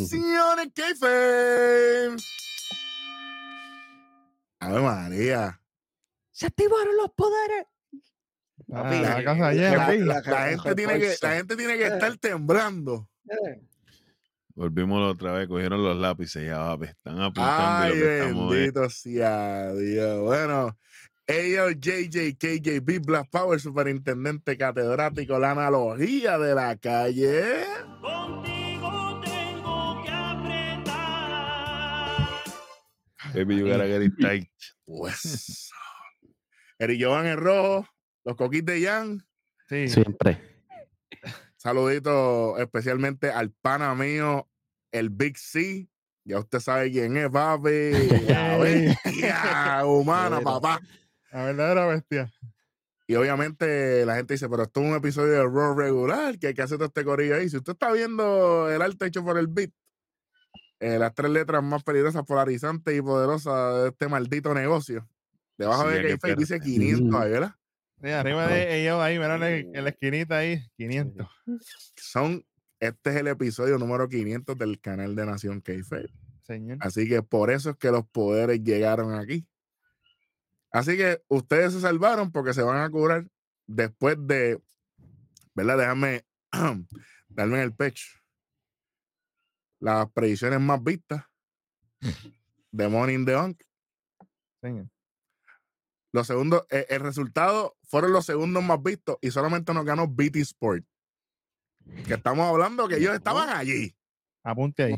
[0.00, 2.16] Naciones Keife.
[4.60, 5.60] Ave María.
[6.30, 7.66] Se activaron los poderes.
[8.72, 9.98] Ah, la, casa llena, la- papi.
[9.98, 13.08] la- la gente tiene que, la gente tiene que estar temblando.
[14.54, 16.86] Volvimos otra vez, cogieron los lápices ya, papi.
[16.86, 20.20] Están apuntando y Ay, lo que estamos bendito sea Dios.
[20.20, 20.76] Bueno,
[21.26, 27.64] ellos, JJ, KJB, Black Power, superintendente catedrático, la analogía de la calle.
[33.38, 34.50] Baby, you gotta get it tight.
[34.84, 35.70] Pues.
[36.80, 37.86] Eri Jovan en rojo,
[38.24, 39.24] los coquis de Jan.
[39.68, 39.86] Sí.
[39.86, 40.40] Siempre.
[41.56, 44.48] Saludito especialmente al pana mío,
[44.90, 45.88] el Big C.
[46.24, 47.92] Ya usted sabe quién es, papi.
[48.28, 50.80] La bestia humana, papá.
[51.30, 52.32] La verdadera bestia.
[53.06, 56.54] Y obviamente la gente dice, pero esto es un episodio de Raw regular, que hay
[56.54, 57.48] que hacer todo este corillo ahí.
[57.48, 59.70] Si usted está viendo el arte hecho por el beat,
[60.80, 65.08] eh, las tres letras más peligrosas, polarizantes y poderosas de este maldito negocio.
[65.56, 66.72] Debajo Sí, de Kayfabe dice perder.
[66.72, 67.54] 500 ahí, ¿verdad?
[68.00, 71.26] Sí, arriba de ellos ahí, mira en la esquinita ahí, 500.
[71.96, 72.44] Son,
[72.78, 76.12] este es el episodio número 500 del canal de Nación Kayfabe.
[76.42, 76.78] Señor.
[76.80, 79.46] Así que por eso es que los poderes llegaron aquí.
[80.70, 83.26] Así que ustedes se salvaron porque se van a curar
[83.66, 84.60] después de,
[85.54, 85.78] ¿verdad?
[85.78, 86.24] Déjame
[87.28, 88.17] darme en el pecho.
[89.80, 91.24] Las predicciones más vistas
[92.72, 93.62] de Money in the Bank.
[94.60, 94.88] señor.
[96.12, 100.36] Los segundos, eh, el resultado fueron los segundos más vistos y solamente nos ganó BT
[100.36, 100.84] Sport.
[102.06, 103.94] Que estamos hablando que ellos estaban allí.
[104.42, 104.96] Apunte ahí.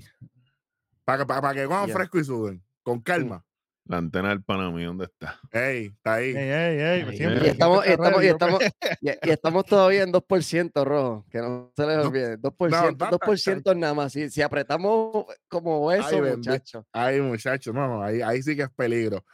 [1.05, 2.65] Para que, para, que coman fresco y suben.
[2.83, 3.45] Con calma.
[3.91, 5.41] La antena del Panamí, ¿dónde está?
[5.51, 6.29] Ey, está ahí.
[6.29, 7.09] Ey, ey, ey.
[7.13, 8.63] Y siempre- estamos, y estamos, y estamos,
[9.01, 11.27] y, y estamos todavía en 2%, rojo.
[11.29, 12.39] Que no se les No, olvide.
[12.39, 14.13] 2%, no, ta- 2% nada más.
[14.13, 16.51] Si, si apretamos como eso, bendito.
[16.53, 16.85] muchachos.
[16.93, 19.25] Ay, muchachos, no, no, ahí, ahí sí que es peligro.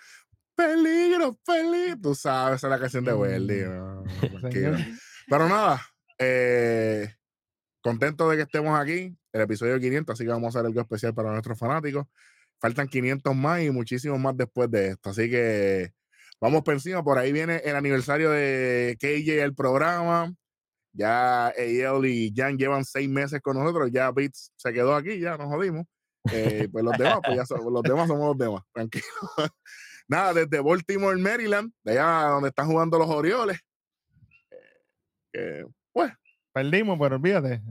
[0.55, 2.01] Peligro, peligro.
[2.01, 3.63] Tú sabes, esa es la canción de Welly.
[3.63, 4.43] Mm, no.
[5.29, 5.83] Pero nada,
[6.19, 7.13] eh,
[7.83, 11.13] contento de que estemos aquí, el episodio 500, así que vamos a hacer algo especial
[11.13, 12.07] para nuestros fanáticos.
[12.61, 15.93] Faltan 500 más y muchísimos más después de esto, así que
[16.41, 17.03] vamos por encima.
[17.05, 20.33] Por ahí viene el aniversario de KJ, el programa.
[20.93, 25.37] Ya Eyel y Jan llevan seis meses con nosotros, ya Beats se quedó aquí, ya
[25.37, 25.85] nos jodimos.
[26.33, 29.05] Eh, pues los demás, pues ya son- los demás somos los demás, tranquilo.
[30.09, 33.59] Nada, desde Baltimore, Maryland, de allá donde están jugando los Orioles.
[35.33, 36.13] Eh, pues,
[36.53, 37.63] Perdimos, pero olvídate.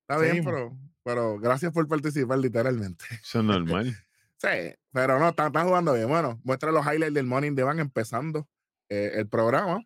[0.00, 3.04] está bien, pero, pero gracias por participar, literalmente.
[3.22, 3.94] Eso es normal.
[4.38, 6.08] Sí, pero no, están, jugando bien.
[6.08, 8.46] Bueno, muestra los highlights del Morning de Van empezando
[8.88, 9.82] eh, el programa.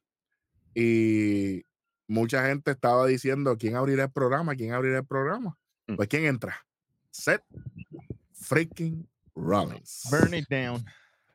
[0.74, 1.64] Y
[2.08, 5.56] mucha gente estaba diciendo quién abrirá el programa, quién abrirá el programa.
[5.86, 5.96] Mm.
[5.96, 6.56] Pues quién entra.
[7.10, 7.42] Seth
[8.32, 10.08] freaking Rollins.
[10.10, 10.84] Burn it down.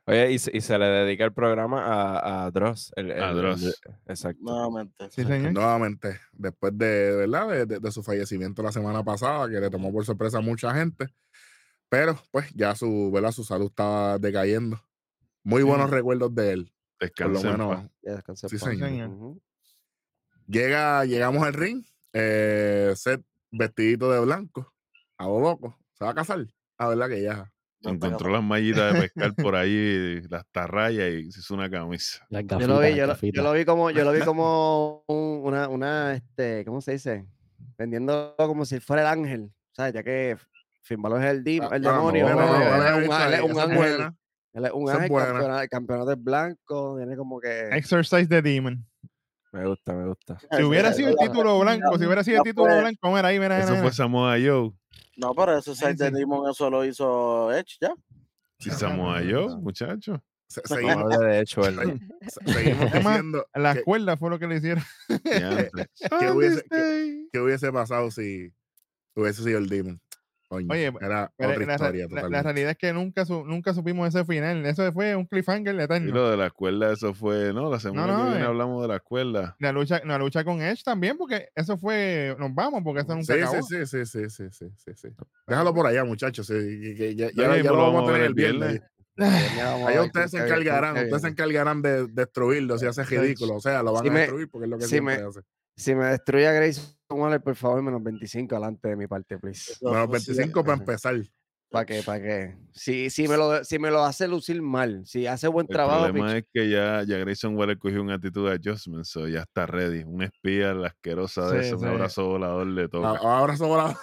[0.07, 2.91] Oye, y, se- y se le dedica el programa a, a Dross.
[2.95, 3.81] el- A el- el- Dross.
[4.05, 4.39] exacto.
[4.43, 5.09] Nuevamente.
[5.09, 5.51] Sí, señor.
[5.53, 7.47] Nuevamente, después de, ¿verdad?
[7.49, 10.73] De, de- de su fallecimiento la semana pasada, que le tomó por sorpresa a mucha
[10.75, 11.07] gente.
[11.89, 13.31] Pero, pues, ya su, ¿verdad?
[13.31, 14.81] Su salud estaba decayendo.
[15.43, 16.73] Muy buenos recuerdos de él,
[17.17, 17.75] por lo menos.
[17.75, 17.89] paz.
[18.01, 19.35] Ya descansé Sí, señor.
[20.47, 24.73] Llega, llegamos al ring, eh, Seth vestidito de blanco,
[25.17, 26.45] a lo loco, se va a casar.
[26.77, 27.51] A verdad que ya.
[27.81, 32.25] Encontró las mallitas de pescar por ahí, las tarrayas y se hizo una camisa.
[32.29, 35.67] Yo Las lo vi, yo lo, yo vi como, yo lo vi como un- una,
[35.67, 37.25] una, este, ¿cómo se dice?
[37.77, 39.93] Vendiendo como si fuera el ángel, ¿sabes?
[39.93, 40.37] Ya que
[40.85, 43.13] Finbalo es el, dim- Ah, el demonio, no, no, él no, es un, es un
[43.13, 43.41] ángel, es
[44.71, 45.27] un ángel, buena.
[45.33, 47.69] campeona- el campeonato es blanco, tiene como que...
[47.71, 48.85] Exercise the Demon.
[49.51, 50.37] Me gusta, me gusta.
[50.51, 53.59] Si hubiera sido el título blanco, si hubiera sido el título blanco, mira ahí, mira,
[53.59, 53.91] Eso fue.
[53.91, 54.71] Samoa Joe.
[55.17, 55.73] No, pero de sí.
[56.11, 57.93] Demon eso lo hizo Edge ya.
[58.59, 60.21] Sí, Samoa Joe, muchacho.
[60.47, 61.95] Se- seguimos, hable de hecho, ¿verdad?
[62.27, 64.83] se- seguimos diciendo La que, cuerda fue lo que le hicieron.
[67.31, 68.53] Que hubiese pasado si
[69.15, 69.99] hubiese sido el Demon.
[70.55, 74.07] Coño, Oye, era Pero otra la, historia la- realidad es que nunca, su- nunca supimos
[74.07, 74.65] ese final.
[74.65, 77.69] Eso fue un cliffhanger Y lo de la escuela, eso fue, ¿no?
[77.69, 78.47] La semana no, que viene eh.
[78.47, 79.55] hablamos de la escuela.
[79.59, 82.35] La lucha, la lucha con Edge también, porque eso fue.
[82.39, 83.61] Nos vamos, porque eso nunca Sí, acabó.
[83.63, 85.07] sí, sí, sí, sí, sí, sí, sí, sí.
[85.47, 86.47] Déjalo por allá, muchachos.
[86.47, 88.69] sí, que- que ya, ya- Ya ya mismo lo vamos a tener el viernes.
[88.69, 88.91] viernes.
[90.05, 93.55] Ustedes se encargarán, ustedes se encargarán de destruirlo si hace ridículo.
[93.55, 95.39] O sea, lo van Si a destruir porque es lo que si siempre me- hace.
[95.77, 99.75] Si me destruye a Grayson Waller, por favor, menos 25 adelante de mi parte, please.
[99.81, 101.15] Menos pues, sí, 25 para empezar.
[101.69, 102.01] ¿Para qué?
[102.03, 102.55] ¿Para qué?
[102.73, 106.05] Si, si, me lo, si me lo hace lucir mal, si hace buen El trabajo,
[106.05, 109.41] problema pich- es que ya, ya Grayson Waller cogió un actitud de adjustment, so ya
[109.41, 110.03] está ready.
[110.03, 111.85] Un espía, la asquerosa de Sí, eso, sí.
[111.85, 113.05] un abrazo volador de todo.
[113.05, 113.95] A- Ahora sobra.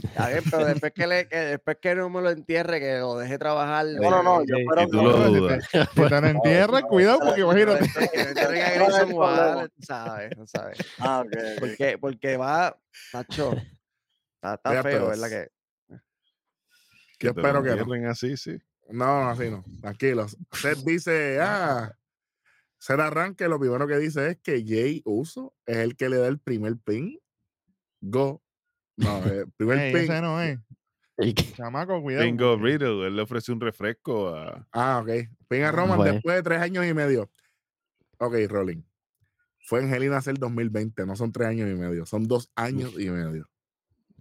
[0.00, 3.18] Está bien, pero después que, le, que después que no me lo entierre, que lo
[3.18, 3.84] deje trabajar.
[3.86, 4.40] No, no, no.
[4.44, 5.68] Yo Sí, espero que- lo No, si dudas.
[5.72, 7.88] te- Si te lo entierras, cuidado, porque imagínate.
[8.12, 9.12] Que no entierren a Grayson.
[9.12, 10.78] Waller, sabes, sabes.
[11.00, 11.36] Ah, ok.
[11.58, 12.78] Porque, porque va,
[13.12, 13.52] Nacho,
[14.36, 15.08] está, está feo.
[15.08, 15.28] ¿verdad?
[15.30, 15.48] Que,
[17.20, 17.76] Yo espero que no.
[17.78, 18.56] entierren así, sí.
[18.90, 19.64] No, no, así no.
[19.80, 20.36] Tranquilos.
[20.52, 21.92] Seth dice, ah,
[22.78, 26.28] Seth arranque, lo primero que dice es que Jay Uso es el que le da
[26.28, 27.18] el primer pin.
[28.00, 28.40] Go.
[28.98, 30.02] No, el primer Ey, pin.
[30.02, 30.58] ese no es.
[31.18, 32.24] y que- Chamaco, cuidado.
[32.26, 34.66] Bingo Riddle, él le ofreció un refresco a.
[34.72, 35.10] Ah, ok.
[35.48, 36.12] Pin a Roman Bueno.
[36.14, 37.30] después de tres años y medio.
[38.18, 38.82] Ok, Rolling.
[39.66, 42.50] Fue en Hell in a Cell 2020, no son tres años y medio, son dos
[42.56, 43.48] años y medio.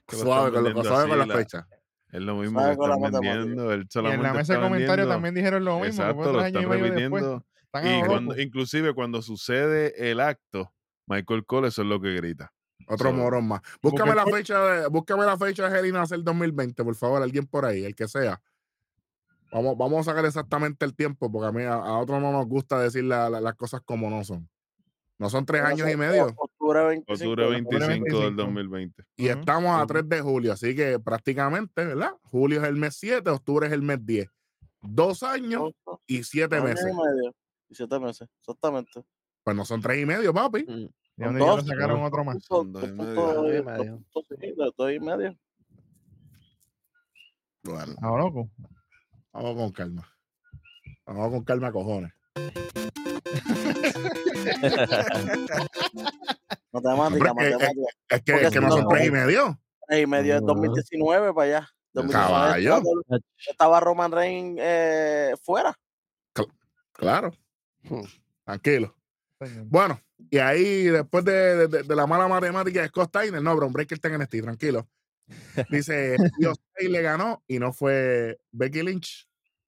[0.10, 1.68] Suave con, lo, suave con la la- fecha.
[2.12, 3.74] Es lo mismo que están vendiendo.
[3.74, 5.88] Él Y en la mesa de está comentarios también dijeron lo mismo.
[6.04, 7.18] Exacto, tres lo años y están medio repitiendo.
[7.18, 7.44] después.
[7.66, 10.74] Están Y cuando, inclusive cuando sucede el acto,
[11.06, 12.54] Michael Cole eso es lo que grita.
[12.88, 13.62] Otro So, morón más.
[13.82, 17.22] Búscame la fecha de, búscame la fecha de Hell in a Cell 2020, por favor,
[17.22, 18.42] alguien por ahí, el que sea.
[19.52, 22.46] Vamos, vamos a sacar exactamente el tiempo, porque a mí a, a otros no nos
[22.48, 24.48] gusta decir la- la- las cosas como no son.
[25.20, 26.28] No son tres años y medio.
[26.38, 27.14] Octubre 25.
[27.14, 27.50] Octubre ¿no?
[27.52, 28.36] 25 del 25.
[28.44, 29.04] 2020.
[29.16, 29.88] Y estamos a Ujú.
[29.88, 32.12] 3 de julio, así que prácticamente, ¿verdad?
[32.24, 34.28] Julio es el mes 7, octubre es el mes 10.
[34.82, 36.86] Dos años Año y siete y meses.
[36.86, 37.34] medio.
[37.70, 39.04] Y siete meses, exactamente.
[39.44, 40.64] Pues no son tres y medio, papi.
[40.68, 42.38] Mm, ¿De dónde ya dos, le sacaron otro más?
[42.44, 44.04] Son dos y medio.
[44.78, 45.38] Dos y medio.
[47.64, 48.50] Bueno, lo loco.
[49.34, 50.08] vamos con calma.
[51.06, 52.14] Vamos con calma, cojones.
[56.72, 57.72] Matemática, Hombre, eh, eh, matemática.
[58.10, 59.60] Es que, es que si no son tres y medio.
[59.90, 60.48] Y medio es No.
[60.54, 61.70] 2019 para allá.
[61.94, 62.78] 2019 Caballo.
[62.78, 65.74] estaba- Estaba Roman Reigns eh, fuera.
[66.94, 67.32] Claro.
[67.84, 68.02] Hmm.
[68.44, 68.96] Tranquilo.
[69.66, 70.00] Bueno,
[70.30, 73.96] y ahí después de, de- de la mala matemática de Scott Steiner, no, bro, Breaker
[73.98, 74.88] está en NXT, tranquilo.
[75.70, 79.28] Dice, Dios le ganó y no fue Becky Lynch.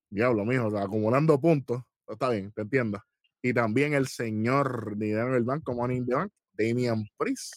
[0.10, 1.84] Diablo, mijo, o sea, acumulando puntos.
[2.08, 3.02] Está bien, te entiendo.
[3.42, 7.56] Y también el señor dinero en el banco, Money in the Bank, Damian Priest.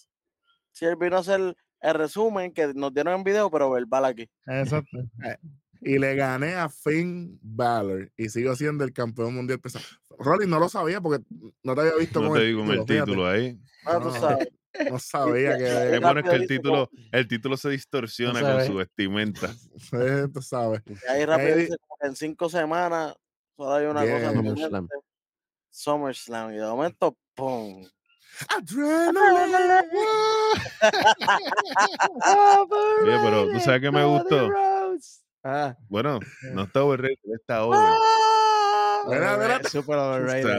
[0.72, 4.28] Sí, él vino a hacer el resumen que nos dieron en video, pero verbal aquí.
[4.46, 4.98] Exacto.
[5.84, 9.84] Y le gané a Finn Balor y sigo siendo el campeón mundial pesado.
[10.18, 11.24] Rolly no lo sabía porque
[11.64, 13.00] no te había visto No con te digo con el fíjate.
[13.00, 13.58] título ahí.
[13.84, 14.20] Ah, tú No.
[14.20, 14.48] sabes.
[14.90, 15.94] No sabía Sí, que.
[15.96, 19.50] Es bueno es que el título, el título se distorsiona con su vestimenta.
[19.92, 20.82] eh, tú sabes.
[20.86, 23.14] Y ahí rápido Ahí- dice como que en cinco semanas
[23.56, 24.30] solo hay una cosa.
[24.32, 24.44] Bien.
[24.46, 24.88] SummerSlam.
[25.70, 26.50] SummerSlam.
[26.52, 27.84] Y de momento, ¡pum!
[28.48, 29.88] Adrenaline.
[33.02, 34.48] Oye, pero tú sabes que me gustó.
[35.44, 36.20] Ah, Bueno,
[36.52, 37.78] no está overrated, está over.
[39.08, 39.34] Mira, mira.
[39.36, 40.58] overrated, super overrated.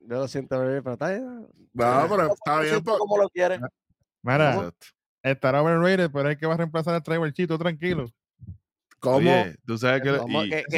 [0.00, 1.46] Yo lo siento, overrated, pero está bien.
[1.74, 2.82] No, pero está bien.
[2.82, 3.60] pues, como lo quiere.
[4.22, 4.86] Mira, Exacto.
[5.22, 8.06] estará overrated, pero hay que va a reemplazar al Tribal Chito, tranquilo.
[9.00, 9.18] ¿Cómo?
[9.18, 10.08] Oye, tú sabes que.
[10.08, 10.74] Y- que, es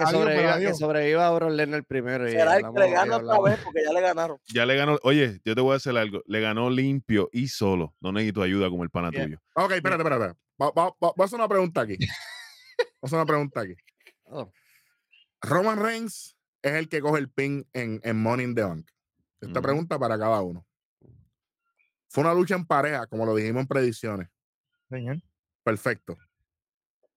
[0.00, 2.26] sobreviva, que a Brock Lesnar primero.
[2.26, 4.38] y Será el que le gana otra vez porque ya le ganaron.
[4.46, 4.98] ya le ganó.
[5.02, 6.22] Oye, yo te voy a hacer algo.
[6.26, 7.94] Le ganó limpio y solo.
[8.00, 9.24] No necesito ayuda como el pana Bien.
[9.24, 9.38] tuyo.
[9.56, 10.38] Ok, espérate, espérate.
[10.62, 11.98] Va- va- va- Voy a hacer una pregunta aquí.
[12.78, 13.74] Voy a hacer una pregunta aquí.
[14.24, 14.50] Oh.
[15.42, 18.88] Roman Reigns es el que coge el pin en, en Money in the Bank.
[19.40, 19.62] Esta Ujú.
[19.62, 20.66] pregunta para cada uno.
[22.08, 24.28] Fue una lucha en pareja, como lo dijimos en predicciones.
[24.88, 25.18] Señor.
[25.62, 26.16] Perfecto.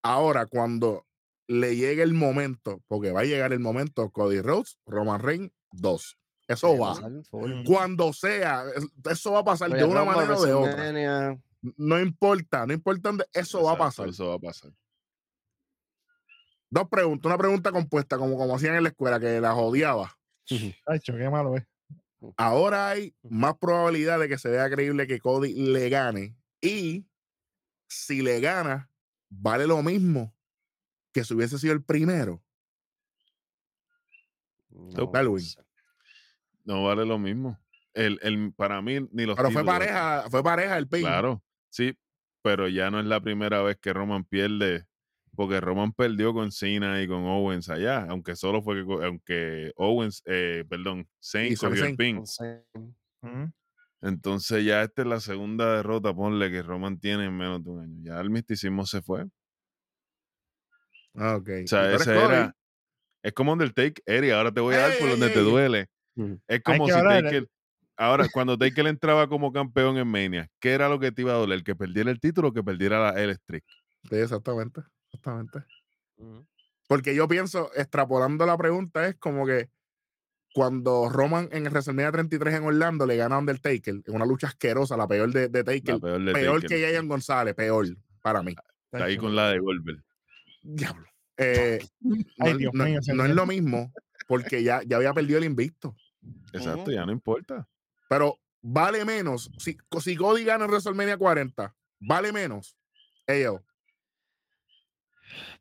[0.01, 1.05] Ahora, cuando
[1.47, 6.17] le llegue el momento, porque va a llegar el momento, Cody Rhodes, Roman Reigns, dos.
[6.47, 6.95] Eso va.
[7.31, 7.63] Mm.
[7.65, 11.37] Cuando sea, es- eso va a pasar de Royal una manera o de otra.
[11.77, 14.07] No importa, no importa dónde, eso va a pasar.
[14.09, 14.71] Eso va a pasar.
[16.69, 20.17] Dos preguntas, una pregunta compuesta, como, como hacían en la escuela, que la odiaba.
[20.86, 21.65] Tacho, qué malo es.
[22.36, 26.36] Ahora hay más probabilidad de que se vea creíble que Cody le gane.
[26.62, 27.05] Y
[27.88, 28.89] si le gana,
[29.29, 30.33] vale lo mismo
[31.13, 32.43] que si hubiese sido el primero.
[34.69, 35.45] No, Darwin.
[36.63, 37.59] No vale lo mismo.
[37.93, 41.01] El, el, para mí, ni los Pero fue pareja, fue pareja el pin.
[41.01, 41.97] Claro, sí,
[42.43, 44.86] pero ya no es la primera vez que Roman pierde,
[45.38, 50.24] porque Roman perdió con Cena y con Owens allá, aunque solo fue que, aunque Owens,
[50.25, 52.24] eh, perdón, Zayn cogió el pin.
[54.01, 57.82] Entonces ya esta es la segunda derrota, ponle que Roman tiene en menos de un
[57.82, 58.00] año.
[58.03, 59.24] Ya el misticismo se fue.
[59.24, 59.29] O
[61.15, 61.50] Ah, ok.
[61.50, 62.56] sea, ¿Y tú eres ese era.
[63.24, 65.88] Es como Undertaker, Eri, ahora te voy a dar por donde ey, te duele.
[66.15, 66.39] Ujú.
[66.48, 67.48] Es como si hablar, Taker.
[67.98, 71.38] Ahora, cuando Taker entraba como campeón en Mania, ¿qué era lo que te iba a
[71.38, 71.63] doler?
[71.63, 73.63] ¿Que perdiera el título o que perdiera la, el streak?
[74.10, 74.82] Sí, exactamente.
[75.11, 75.63] Exactamente.
[76.87, 79.69] Porque yo pienso, extrapolando la pregunta, es como que
[80.53, 84.47] cuando Roman en el WrestleMania 33 en Orlando le gana a Undertaker en una lucha
[84.47, 86.69] asquerosa, la peor de, de Taker, La peor de peor Taker.
[86.79, 87.85] que Jayan González, peor.
[88.21, 88.55] para mí.
[88.91, 90.01] Está ahí con la de Goldberg.
[90.63, 91.07] Diablo.
[91.37, 91.79] Eh,
[92.39, 93.27] Ay, no, Dios no- mío, no señor.
[93.29, 93.93] es lo mismo
[94.27, 95.95] porque ya, ya había perdido el invicto.
[96.53, 97.67] Exacto, ya no importa.
[98.09, 99.51] Pero vale menos.
[99.59, 102.75] Si, si Cody gana en WrestleMania 40, vale menos.
[103.27, 103.61] Ellos.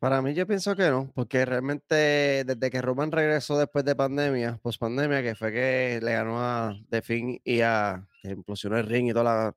[0.00, 1.94] Para mí yo pienso que no, porque realmente
[2.44, 6.74] desde que Roman regresó después de pandemia, post pandemia, que fue que le ganó a
[6.90, 9.54] The Finn y a que implosionó el ring y toda la...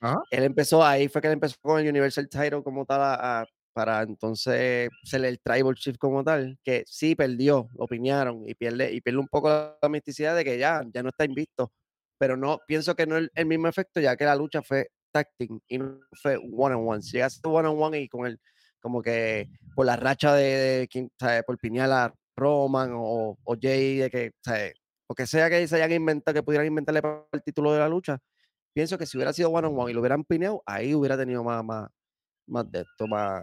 [0.00, 0.22] Ajá.
[0.30, 3.46] Él empezó ahí, fue que él empezó con el Universal Title como tal, a- a-
[3.72, 8.92] para entonces ser el Tribal Chief como tal, que sí perdió, lo piñaron y pierde,
[8.92, 9.48] y pierde un poco
[9.80, 11.72] la misticidad de que ya, ya no está invicto,
[12.18, 14.88] pero no, pienso que no es el, el mismo efecto, ya que la lucha fue
[15.12, 17.02] tag team y no fue one on one.
[17.02, 18.40] Si llegaste one on one y con el
[18.86, 21.42] como que por la racha de, de quien, ¿sabe?
[21.42, 24.74] por piñar a Roman o, o Jay, de que, ¿sabe?
[25.08, 27.88] o que sea que se hayan inventado, que pudieran inventarle para el título de la
[27.88, 28.20] lucha,
[28.72, 31.42] pienso que si hubiera sido one on one y lo hubieran pineado, ahí hubiera tenido
[31.42, 31.88] más, más,
[32.46, 33.42] más de esto, más,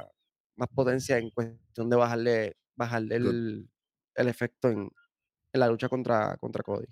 [0.55, 3.69] más potencia en cuestión de bajarle, bajarle el,
[4.15, 4.89] el efecto en,
[5.51, 6.88] en la lucha contra, contra Cody.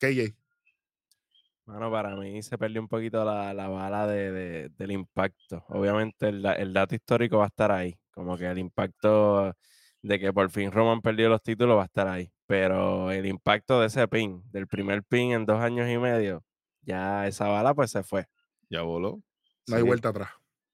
[0.00, 0.34] KJ.
[1.64, 5.64] Bueno, para mí se perdió un poquito la, la bala de, de- del impacto.
[5.68, 9.54] Obviamente el, el dato histórico va a estar ahí, como que el impacto
[10.02, 13.80] de que por fin Roman perdió los títulos va a estar ahí, pero el impacto
[13.80, 16.44] de ese pin, del primer pin en dos años y medio,
[16.82, 18.26] ya esa bala pues se fue.
[18.68, 19.22] Ya voló.
[19.68, 20.30] No hay Sí, vuelta atrás.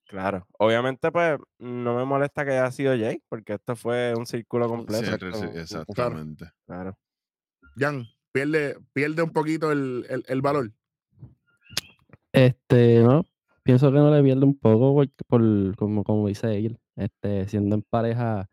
[0.07, 0.47] Claro.
[0.57, 5.05] Obviamente pues no me molesta que haya sido Jay, porque esto fue un círculo completo.
[5.37, 6.49] Sí, exactamente.
[6.65, 6.97] Claro.
[7.77, 10.71] Jan, pierde, pierde un poquito el, el- el valor.
[12.33, 13.23] Este, no,
[13.63, 17.75] pienso que no le pierde un poco porque por, como, como dice él, este, siendo
[17.75, 18.49] en pareja,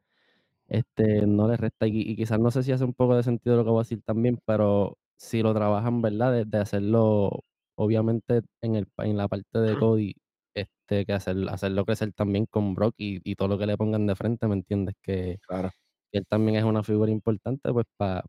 [0.69, 3.57] este, no le resta y, y quizás no sé si hace un poco de sentido
[3.57, 6.33] lo que voy a decir también, pero si lo trabajan, ¿verdad?
[6.33, 7.45] De, de hacerlo,
[7.77, 10.15] obviamente, en el, pa- en la parte de Cody,
[10.55, 14.07] este, que hacer, hacerlo crecer también con Brock y, y todo lo que le pongan
[14.07, 14.95] de frente, ¿me entiendes?
[15.03, 15.71] Que, Claro.
[16.13, 18.25] él también es una figura importante, pues para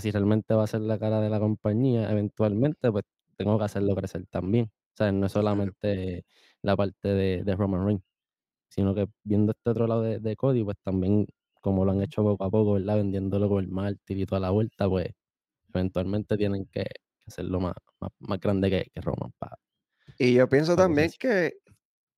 [0.00, 3.04] si realmente va a ser la cara de la compañía eventualmente, pues
[3.36, 4.66] tengo que hacerlo crecer también.
[4.66, 6.24] O sea, no es solamente
[6.62, 8.02] la parte de, de Roman Reigns,
[8.68, 11.26] sino que viendo este otro lado de, de Cody, pues también
[11.60, 12.96] como lo han hecho poco a poco, ¿verdad?
[12.96, 15.08] Vendiéndolo con el mártir y toda la vuelta, pues
[15.72, 16.84] eventualmente tienen que,
[17.26, 19.32] hacerlo más, más, más grande que, que Roman.
[20.18, 21.54] Y yo pienso también que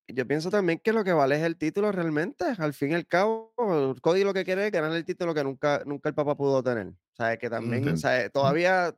[0.09, 2.45] yo pienso también que lo que vale es el título realmente.
[2.57, 3.53] Al fin y al cabo,
[4.01, 6.87] Cody lo que quiere es ganar el título que nunca, nunca el papá pudo tener.
[6.87, 8.95] O sea, que también, o sea, todavía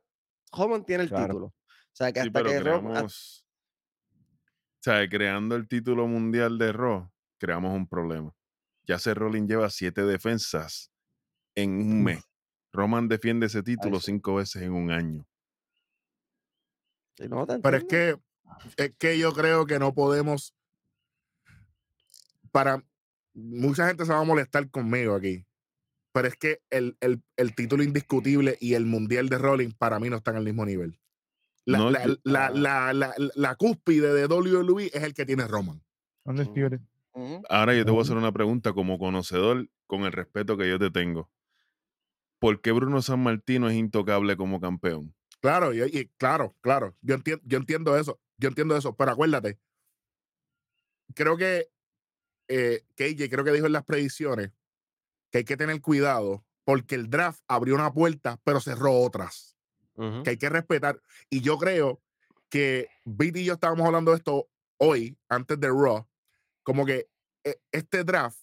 [0.52, 1.34] Roman tiene el Claro.
[1.34, 1.54] título.
[1.92, 3.44] O sea, que Sí, hasta pero que creamos.
[4.78, 8.34] O sea, creando el título mundial de Raw, creamos un problema.
[8.84, 10.90] Ya Seth Rollins lleva siete defensas
[11.54, 12.24] en un mes.
[12.72, 14.12] Roman defiende ese título sí.
[14.12, 15.26] cinco veces en un año.
[17.18, 18.16] Sí, no, te Pero es que,
[18.76, 20.54] es que yo creo que no podemos.
[22.52, 22.82] Para
[23.34, 25.44] mucha gente se va a molestar conmigo aquí.
[26.12, 30.08] Pero es que el, el- el título indiscutible y el mundial de Rolling para mí
[30.08, 30.98] no están al mismo nivel.
[31.66, 32.50] La, No, la, yo- la, Ah.
[32.52, 35.82] la, la- la cúspide de WWE es el que tiene Roman.
[37.12, 37.42] Ujú.
[37.48, 40.78] Ahora yo te voy a hacer una pregunta como conocedor, con el respeto que yo
[40.78, 41.30] te tengo.
[42.38, 45.14] ¿Por qué Bruno San Martino es intocable como campeón?
[45.40, 46.96] Claro, y, y claro, claro.
[47.02, 48.20] Yo entiendo, yo entiendo eso.
[48.38, 48.94] Yo entiendo eso.
[48.96, 49.58] Pero acuérdate,
[51.14, 51.68] creo que
[52.48, 54.52] eh, KJ creo que dijo en las predicciones
[55.30, 59.56] que hay que tener cuidado porque el draft abrió una puerta, pero cerró otras.
[60.24, 61.00] Que hay que respetar.
[61.28, 62.00] Y yo creo
[62.48, 66.06] que Viti y yo estábamos hablando de esto hoy, antes de Raw,
[66.62, 67.08] como que
[67.44, 68.38] eh, este draft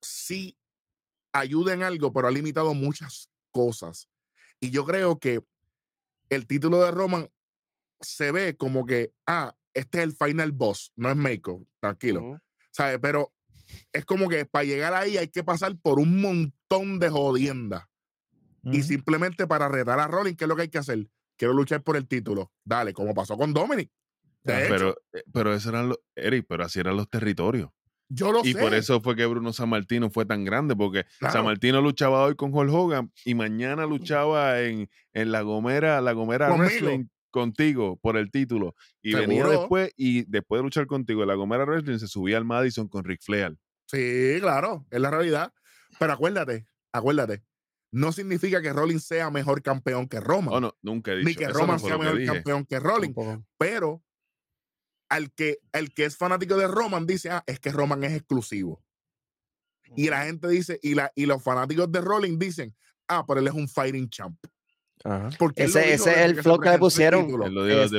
[0.00, 0.56] sí
[1.32, 4.08] ayuda en algo, pero ha limitado muchas cosas.
[4.60, 5.44] Y yo creo que
[6.30, 7.30] el título de Roman
[8.00, 12.22] se ve como que, ah, este es el final boss, no es Meiko, tranquilo.
[12.22, 12.38] Ujú.
[12.70, 12.98] ¿Sabes?
[13.00, 13.32] Pero
[13.92, 17.84] es como que para llegar ahí hay que pasar por un montón de jodiendas.
[18.72, 21.06] Y simplemente para retar a Rollins, ¿qué es lo que hay que hacer?
[21.36, 22.52] Quiero luchar por el título.
[22.64, 23.90] Dale, como pasó con Dominic.
[24.44, 27.70] Hecho, Pero, eh, pero esos eran los, Eric, pero así eran los territorios.
[28.08, 28.58] yo lo Y sé.
[28.60, 31.32] por eso fue que Bruno San Martino fue tan grande, porque Claro.
[31.34, 36.12] San Martino luchaba hoy con Hulk Hogan y mañana luchaba en, en la Gomera, la
[36.12, 36.64] Gomera Conmigo.
[36.70, 38.74] Wrestling contigo por el título.
[39.02, 42.44] Y venía después, y después de luchar contigo en la Gomera Wrestling, se subía al
[42.46, 43.56] Madison con Ric Flair.
[43.86, 45.52] Sí, claro, es la realidad.
[45.98, 47.42] Pero acuérdate, acuérdate,
[47.90, 50.54] no significa que Rollins sea mejor campeón que Roman.
[50.54, 52.32] Oh, no, nunca he dicho ni que eso Roman sea mejor dije.
[52.32, 53.16] campeón que Rollins.
[53.56, 54.02] Pero
[55.08, 58.82] al que, el que es fanático de Roman dice, ah, es que Roman es exclusivo.
[59.96, 62.76] Y la gente dice, y, la, y los fanáticos de Rollins dicen,
[63.08, 64.38] ah, pero él es un fighting champ.
[65.04, 65.30] Ajá.
[65.38, 67.28] Porque Ese, es el flow que le pusieron.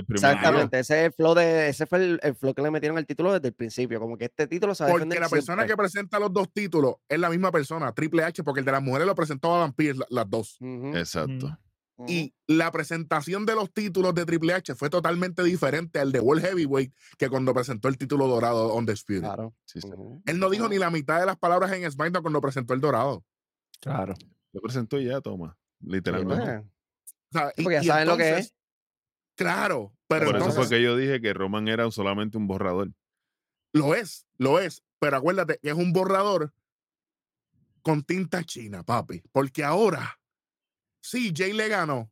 [0.09, 3.05] Exactamente, ese es el flow de, ese fue el, el flow que le metieron al
[3.05, 5.67] título desde el principio, como que este título se va a Porque la persona siempre.
[5.67, 8.83] que presenta los dos títulos es la misma persona, Triple H, porque el de las
[8.83, 10.57] mujeres lo presentó Adam Pearce, la- las dos.
[10.93, 11.57] Exacto.
[12.07, 16.45] Y la presentación de los títulos de Triple H fue totalmente diferente al de World
[16.45, 19.23] Heavyweight que cuando presentó el título dorado on the Spirit.
[19.23, 19.53] Claro.
[19.65, 19.89] Sí, sí.
[19.89, 20.21] ujú.
[20.25, 23.25] Él no dijo ni la mitad de las palabras en SmackDown cuando presentó el dorado.
[23.81, 24.13] Claro.
[24.53, 25.57] Lo presentó ya, toma.
[25.81, 26.63] Sí, Literalmente.
[27.31, 28.55] O sea, y- porque ya y saben lo que entonces-
[29.35, 32.91] Claro, pero Por eso entonces fue que yo dije que Roman era solamente un borrador.
[33.73, 34.83] lo es, lo es.
[34.99, 36.53] Pero acuérdate que es un borrador
[37.81, 39.21] con tinta china, papi.
[39.31, 40.19] Porque ahora,
[41.01, 42.11] sí, Jay le ganó.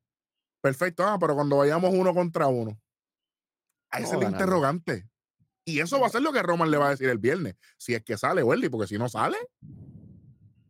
[0.61, 2.79] Perfecto, ah, pero cuando vayamos uno contra uno,
[3.89, 5.09] a ese es el interrogante.
[5.65, 7.55] Y eso va a ser lo que Roman le va a decir el viernes.
[7.77, 9.37] Si es que sale, Welly, porque si no sale,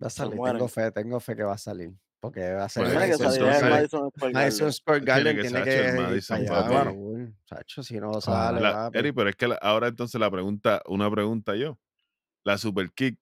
[0.01, 1.91] Va a salir, tengo fe, tengo fe que va a salir.
[2.19, 5.05] Porque va a ser Pues, Tiene que Madison salir en Square entonces- Madison Square Madison
[5.05, 5.05] Garden.
[5.05, 8.89] Tiene Garden que tiene que el ir Madison, allá, si no sale, La-.
[8.93, 11.77] Eri, pero es que la- ahora entonces la pregunta, una pregunta yo.
[12.43, 13.19] La Super Kick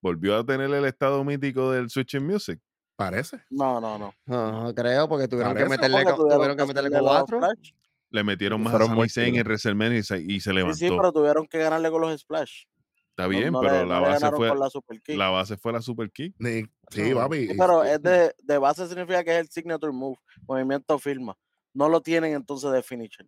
[0.00, 2.60] volvió a tener el estado mítico del Switching Music.
[2.96, 3.40] parece.
[3.50, 4.14] No, no, no.
[4.26, 7.38] No, no creo, porque tuvieron que meterle, Porque co- tuvieron que meterle cuatro.
[7.38, 7.72] splash.
[8.10, 9.42] Le metieron más a Fueron muy Sami Zayn en.
[9.46, 10.76] WrestleMania y se, y se Sí, levantó.
[10.76, 12.64] sí, pero tuvieron que ganarle con los splash.
[13.16, 15.16] Está bien, no pero le- la no base fue la Super Kick.
[15.16, 16.34] la base fue la Super Kick.
[16.38, 17.48] Ni- sí, No, papi.
[17.48, 20.16] Sí, pero es de, de base significa que es el signature move,
[20.48, 21.36] movimiento firma.
[21.74, 23.26] No lo tienen entonces de finisher.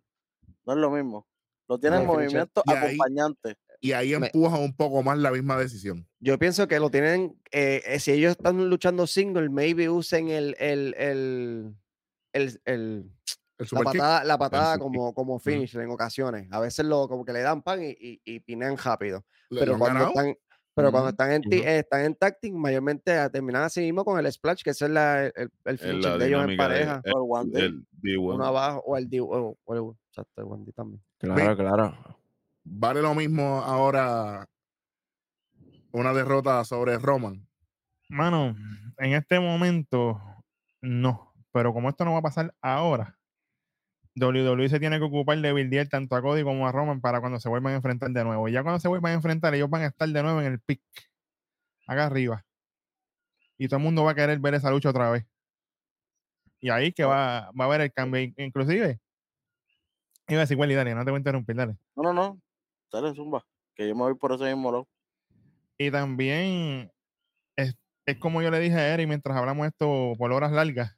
[0.65, 1.27] No es lo mismo.
[1.67, 3.55] Lo tienen movimiento Y ahí- acompañante.
[3.81, 6.07] Y ahí empuja un poco más la misma decisión.
[6.19, 10.55] Yo pienso que lo tienen, eh, eh, si ellos están luchando single, maybe usen el,
[10.59, 11.75] el, el,
[12.33, 13.11] el, el-
[13.57, 13.85] El la kick.
[14.01, 16.47] patada, la patada como, como finisher en ocasiones.
[16.51, 19.23] A veces lo como que le dan pan y, y, y pinean rápido.
[19.49, 20.35] Pero cuando están,
[20.73, 24.61] pero cuando están en, eh, están en team, mayormente terminan así mismo con el splash,
[24.61, 27.01] que ese es la, el, el la de ellos en de- pareja.
[27.03, 27.63] el- Por one day.
[27.63, 28.35] el D1.
[28.35, 31.01] Uno abajo o el D, o, o el, exacto, el one D también.
[31.17, 32.17] Claro, claro.
[32.65, 34.45] Vale lo mismo ahora
[35.93, 37.47] una derrota sobre Roman.
[38.09, 38.55] Mano,
[38.97, 40.21] en este momento
[40.81, 41.33] no.
[41.51, 43.14] Pero como esto no va a pasar ahora,
[44.15, 47.39] WWE se tiene que ocupar de buildear tanto a Cody como a Roman para cuando
[47.39, 48.47] se vuelvan a enfrentar de nuevo.
[48.47, 50.59] Y ya cuando se vuelvan a enfrentar, ellos van a estar de nuevo en el
[50.61, 50.81] pick.
[51.87, 52.43] Acá arriba.
[53.57, 55.25] Y todo el mundo va a querer ver esa lucha otra vez.
[56.61, 58.21] Y ahí que va, va a haber el cambio.
[58.21, 58.99] In- Inclusive,
[60.29, 61.77] iba a decir, Welly, dale, no te voy a interrumpir, dale.
[61.95, 62.41] No, no, no.
[62.91, 63.45] Dale, zumba.
[63.75, 64.87] Que yo me voy por ese mismo lado.
[65.77, 66.89] Y también
[67.57, 67.75] es,
[68.05, 70.95] es como yo le dije a Eric mientras hablamos esto por horas largas.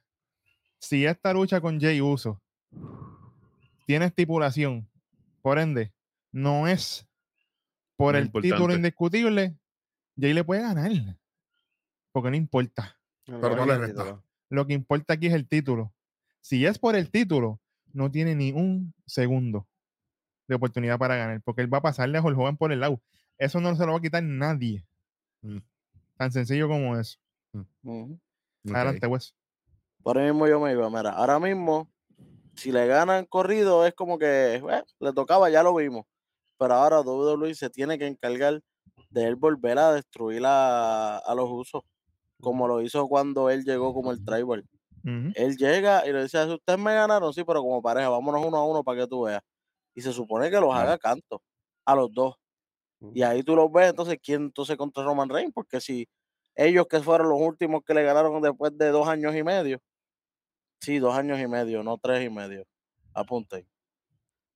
[0.80, 2.40] Si esta lucha con Jay Uso
[3.88, 4.86] tiene estipulación,
[5.40, 5.94] por ende,
[6.30, 7.08] no es
[7.96, 9.56] por el título indiscutible,
[10.20, 10.92] Jay le puede ganar.
[12.12, 13.00] Porque no importa.
[13.24, 14.02] Pero no le resta.
[14.02, 14.24] título.
[14.50, 15.94] Lo que importa aquí es el título.
[16.42, 17.62] Si es por el título,
[17.94, 19.66] no tiene ni un segundo
[20.48, 23.00] de oportunidad para ganar, porque él va a pasarle a Hulk Hogan por el lado.
[23.38, 24.84] Eso no se lo va a quitar nadie.
[25.40, 25.60] Mm.
[26.18, 27.18] Tan sencillo como eso.
[27.54, 28.20] Ujú.
[28.66, 28.74] Ok.
[28.74, 29.34] Adelante, Wes.
[30.02, 30.90] Por ahí mismo yo me iba.
[30.90, 31.90] Mira, ahora mismo,
[32.58, 36.04] si le ganan corrido, es como que eh, le tocaba, ya lo vimos.
[36.58, 38.60] Pero ahora WWE se tiene que encargar
[39.10, 41.82] de él volver a destruir a, a los usos,
[42.40, 44.66] como lo hizo cuando él llegó como el tribal.
[45.34, 48.56] Él llega y le dice, "Si ustedes me ganaron, sí, pero como pareja, vámonos uno
[48.58, 49.42] a uno para que tú veas.
[49.94, 51.42] Y se supone que los haga canto
[51.86, 52.36] a los dos.
[53.14, 55.52] Y ahí tú los ves, entonces, ¿quién entonces contra Roman Reigns?
[55.54, 56.06] Porque si
[56.54, 59.78] ellos que fueron los últimos que le ganaron después de dos años y medio,
[60.80, 62.64] sí, dos años y medio, no tres y medio,
[63.14, 63.66] apunten.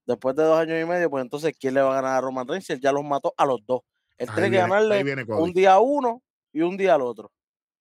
[0.07, 2.47] Después de dos años y medio, pues entonces, ¿quién le va a ganar a Roman
[2.49, 2.67] Reigns?
[2.67, 3.83] Si él ya los mató a los dos.
[4.19, 5.43] Él Ahí tiene que viene, ganarle Cody.
[5.43, 7.31] un día a uno y un día al otro.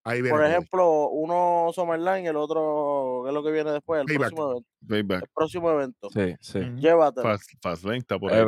[0.04, 0.52] Ahí viene Por Cody.
[0.52, 4.02] ejemplo, uno Summerline y el otro, ¿qué es lo que viene después?
[4.02, 4.30] El Payback.
[4.30, 5.24] próximo, evento, Payback.
[5.24, 6.10] el próximo evento.
[6.12, 6.60] Sí, sí.
[6.78, 7.24] Llévatelo.
[7.28, 8.42] Fast, Fastlane está por Eh, ahí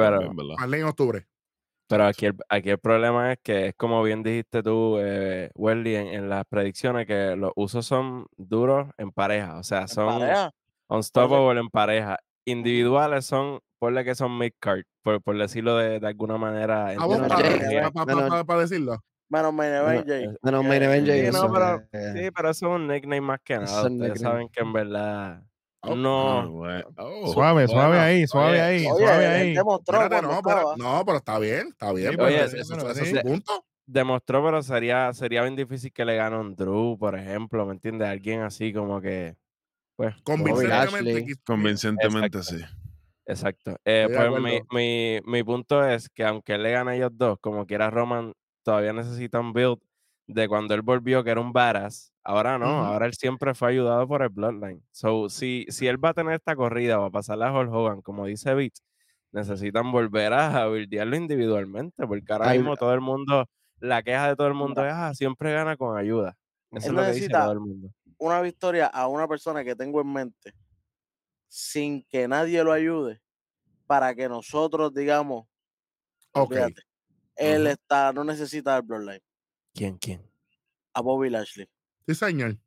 [0.79, 1.27] en octubre.
[1.87, 5.95] Pero aquí el, aquí el problema es que es como bien dijiste tú, eh, Welly,
[5.95, 9.57] en, en las predicciones, que los usos son duros en pareja.
[9.57, 10.51] O sea, son pareja.
[10.87, 12.17] unstoppable en pareja.
[12.45, 16.89] Individuales son, ponle que son mid-card, por, por decirlo de, de alguna manera.
[16.89, 17.29] ¿A vos Menos
[17.91, 19.03] para, para, decirlo?
[19.29, 20.23] Menos Main Event, Jay.
[20.25, 22.87] eh, Menos Main Event Sí, Jay no, Uso, pero- eh, Sí, pero eso es un
[22.87, 23.83] nickname más que nada.
[23.89, 25.43] Ustedes saben que en verdad
[25.85, 26.51] Oh, Ah, no.
[26.51, 26.85] bueno.
[26.97, 29.53] Oh, Suave, suave bueno, ahí, suave oye, ahí, Oye, suave ahí.
[29.53, 32.11] demostró Espérate, no, pero, no, pero está bien, está bien.
[32.11, 33.65] Sí, pero pero ese, es su punto.
[33.85, 38.07] demostró, pero sería, sería bien difícil que le gane un Drew, por ejemplo, ¿me entiendes?
[38.07, 39.35] Alguien así como que,
[39.97, 41.35] pues, Convincentemente.
[41.45, 42.43] Convincentemente, Exacto.
[42.43, 42.63] sí.
[43.25, 43.75] exacto.
[43.85, 47.39] Eh, pues mi, mi, mi punto es que aunque él le gane a ellos dos,
[47.41, 49.79] como quiera Roman, todavía necesita un build
[50.27, 54.07] de cuando él volvió, que era un badass, Ahora no, ahora él siempre fue ayudado
[54.07, 54.81] por el Bloodline.
[54.91, 58.01] So, si, si él va a tener esta corrida, va a pasarle a Hulk Hogan,
[58.01, 58.73] como dice Beat,
[59.31, 63.45] necesitan volver a buildearlo individualmente, porque ahora Ay, mismo todo el mundo,
[63.79, 66.35] la queja de todo el mundo es, ah, siempre gana con ayuda.
[66.71, 67.89] Eso es lo que dice necesita- todo el mundo.
[68.19, 70.53] Una victoria a una persona que tengo en mente
[71.47, 73.21] sin que nadie lo ayude
[73.87, 75.47] para que nosotros digamos,
[76.33, 76.55] Ok.
[76.55, 76.83] olvídate,
[77.35, 79.21] él está, no necesita el Bloodline.
[79.73, 80.21] ¿Quién, quién?
[80.95, 81.67] A Bobby Lashley.
[82.07, 82.57] Sí, señor.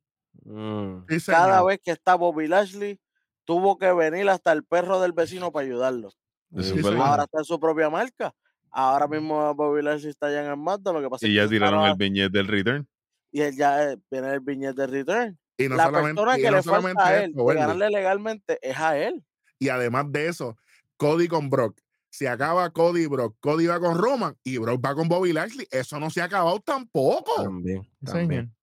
[0.44, 3.00] Mm, Cada vez que está Bobby Lashley,
[3.44, 6.10] tuvo que venir hasta el perro del vecino para ayudarlo.
[6.54, 6.72] Es.
[6.84, 8.32] Ahora está en su propia marca.
[8.70, 11.42] Ahora mismo Bobby Lashley está allá en el Mazda, lo que pasa Y es ya
[11.42, 12.88] que se tiraron estaba- el viñet del return.
[13.32, 15.38] y él ya eh, viene el viñete de return.
[15.58, 17.60] Y no la solamente, persona y que no le falta a él eso, de Welly.
[17.60, 19.24] ganarle legalmente es a él.
[19.58, 20.56] Y además de eso,
[20.98, 21.80] Cody con Brock.
[22.10, 25.66] Si acaba Cody y Brock, Cody va con Roman y Brock va con Bobby Lashley.
[25.70, 27.42] Eso no se ha acabado tampoco.
[27.42, 28.54] también, Sí, también.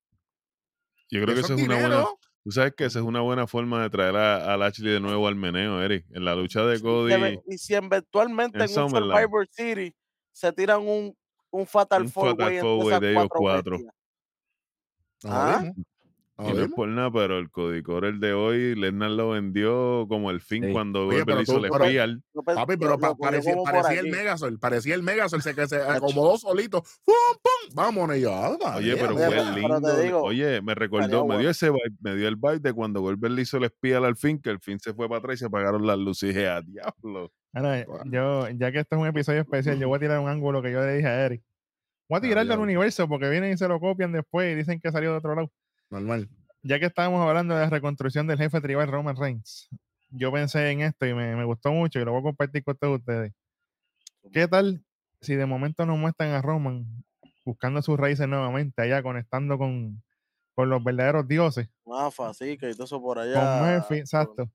[1.14, 2.06] Yo creo que Eso es una buena.
[2.44, 5.28] Tú sabes que esa es una buena forma de traer a, a Lashley de nuevo
[5.28, 6.06] al meneo, Eric.
[6.10, 8.90] En la lucha de Cody, Y si eventualmente en en un.
[8.90, 9.96] Survivor City
[10.32, 11.16] se tiran un,
[11.52, 13.78] un Fatal Un Four Way entre esas de ellos cuatro
[15.26, 15.72] Ah.
[16.38, 20.32] No es por nada, pero el Cody Core, el de hoy, Lesnar lo vendió como
[20.32, 20.72] el fin Sí.
[20.72, 24.10] cuando Oye, pero hizo tú- el pero- pe- Papi, pero pa- parecía, parecía el.
[24.10, 24.58] Megazord.
[24.60, 25.42] Parecía el Megazord.
[25.42, 26.82] Se, que se acomodó solito.
[27.06, 27.76] ¡Pum, pum!
[27.76, 28.18] Vámonos.
[28.18, 30.02] Yo, ah, Oye, pero fue pero lindo.
[30.02, 33.34] digo, Oye, me recordó, me dio ese vibe, me dio el vibe de cuando Goldberg
[33.34, 35.46] le hizo el Spear al fin, que el fin se fue para atrás y se
[35.46, 36.24] apagaron las luces.
[36.24, 37.32] Y dije, a diablo.
[37.54, 38.00] Ahora, Wow.
[38.06, 40.72] yo, ya que esto es un episodio especial, yo voy a tirar un ángulo que
[40.72, 41.44] yo le dije a Eric.
[42.10, 42.64] Voy a Ah, tirarlo al diablo.
[42.64, 45.52] universo porque vienen y se lo copian después y dicen que salió de otro lado.
[45.94, 46.28] Normal.
[46.64, 49.70] Ya que estábamos hablando de la reconstrucción del jefe tribal Roman Reigns,
[50.10, 52.76] yo pensé en esto y me, me gustó mucho y lo voy a compartir con
[52.76, 53.32] todos ustedes.
[54.32, 54.84] ¿Qué tal
[55.22, 56.88] si de momento nos muestran a Roman
[57.46, 60.02] buscando sus raíces nuevamente, allá conectando con,
[60.56, 61.70] con los verdaderos dioses?
[61.86, 63.34] Mafa, sí, que y todo eso por allá.
[63.36, 64.50] con Murphy, exacto.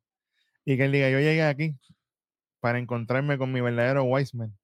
[0.64, 1.76] Y que él diga, yo llegué aquí
[2.58, 4.58] para encontrarme con mi verdadero Wiseman.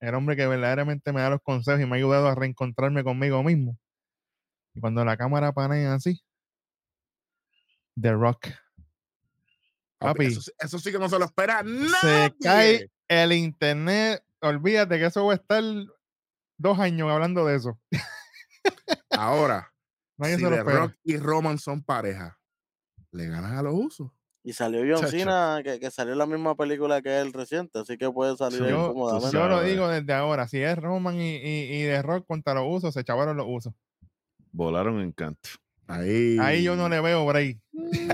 [0.00, 3.42] El hombre que verdaderamente me da los consejos y me ha ayudado a reencontrarme conmigo
[3.42, 3.76] mismo.
[4.74, 6.22] Y cuando la cámara panea así,
[8.00, 8.48] The Rock.
[9.98, 11.90] Papi, Eso, sí- eso sí que no se lo espera nadie.
[12.00, 14.24] se cae el internet.
[14.40, 15.62] Olvídate que eso va a estar
[16.56, 17.78] dos años hablando de eso.
[19.10, 19.72] Ahora,
[20.18, 20.78] Nadie si se lo The espera.
[20.80, 22.38] Rock y Roman son pareja,
[23.12, 24.10] le ganan a los usos.
[24.42, 25.18] Y salió John Chacho.
[25.18, 28.86] Cena, que, que salió la misma película que él reciente, así que puede salir Yo,
[28.88, 29.32] tú cómodamente.
[29.36, 30.48] yo lo digo desde ahora.
[30.48, 33.74] Si es Roman y, y, y The Rock contra los usos, se chavaron los usos.
[34.52, 35.48] Volaron en canto.
[35.86, 37.58] Ahí, Ahí yo no le veo break.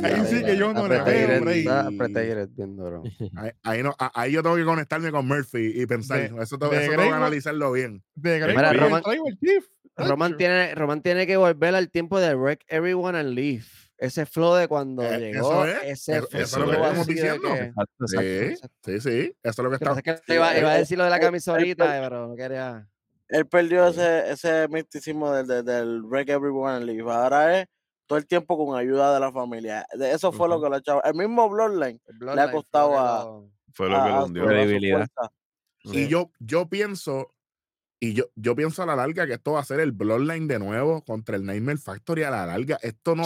[0.03, 1.40] Ahí sí que yo no le veo
[2.57, 3.03] duro.
[3.37, 6.18] Ahí, ahí no, ahí yo tengo que conectarme con Murphy y pensar.
[6.33, 8.03] De- eso tengo, eso tengo que analizarlo bien.
[8.14, 9.64] De Grey Mira, Roman- Tribal Chief.
[9.99, 13.64] Roman tiene, Roman tiene que volver al tiempo de Wreck Everyone and Leave.
[13.99, 15.64] Ese flow de cuando Eh, llegó.
[15.64, 17.49] eso es, Ese eso- eso es lo que estamos diciendo.
[17.55, 18.05] que- Exacto,
[18.53, 18.70] exacto.
[18.85, 19.33] Sí, sí, sí.
[19.42, 20.12] Eso es lo que pasa está.
[20.12, 22.37] es que iba, iba a eh, decir lo de la eh, camisolita, eh, pero no
[22.37, 22.87] quería.
[23.28, 24.00] Él perdió Sí.
[24.00, 27.10] ese, ese misticismo del, del, del Break Everyone and Leave.
[27.12, 27.66] Ahora es
[28.06, 29.84] todo el tiempo con ayuda de la familia.
[29.94, 31.00] De- Eso fue lo que lo echaba.
[31.04, 34.04] El mismo Bloodline El le ha fue costado lo que a, lo- Fue lo a-
[34.06, 34.44] que hundió.
[35.84, 37.32] Y yo, yo pienso,
[37.98, 40.59] y yo, yo pienso a la larga que esto va a ser el Bloodline de
[40.59, 42.78] nuevo contra el Nightmare Factory a la larga.
[42.82, 43.24] Esto no.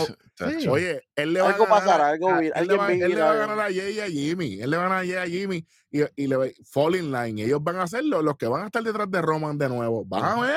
[0.70, 1.84] Oye, él le va Algo a ganar.
[1.84, 3.96] pasará, a- algo a- él, le va, él le vivirá va a ganar a Jay
[3.96, 4.60] y a Jimmy.
[4.60, 5.66] Él le va a ganar a Jay y a Jimmy.
[5.90, 7.42] Y, y le va Fall in line.
[7.42, 10.04] Ellos van a ser los, los que van a estar detrás de Roman de nuevo.
[10.06, 10.56] Van a ver.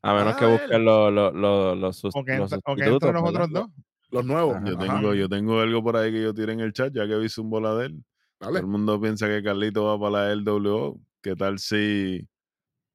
[0.00, 2.84] A menos que busquen los, los, los, los, sus- O que, los entra- o que
[2.84, 3.42] sustitutos, entren los ¿verdad?
[3.44, 3.84] otros dos.
[4.10, 4.56] Los nuevos.
[4.56, 4.64] Ajá.
[4.66, 4.86] Yo Ajá.
[4.96, 7.26] tengo, yo tengo algo por ahí que yo tiré en el chat, ya que vi
[7.36, 8.04] un bola de él.
[8.38, 10.98] Todo el mundo piensa que Carlito va para la LWO.
[11.20, 12.26] ¿Qué tal si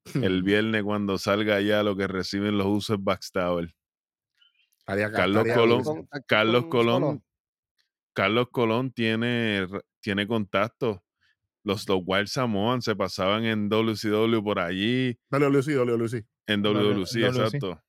[0.32, 3.74] el viernes cuando salga ya lo que reciben los usos es Backstabber?
[4.80, 7.24] Estaría Carlos estaría Colón, con- Carlos con Colón.
[8.12, 9.66] Carlos Colón tiene,
[10.00, 11.02] tiene contacto.
[11.64, 16.22] Los, los Wild Samoan se pasaban en WCW por allí, Dale, Lucy, dale, Lucy.
[16.46, 17.26] en W- WC, WC.
[17.46, 17.80] exacto.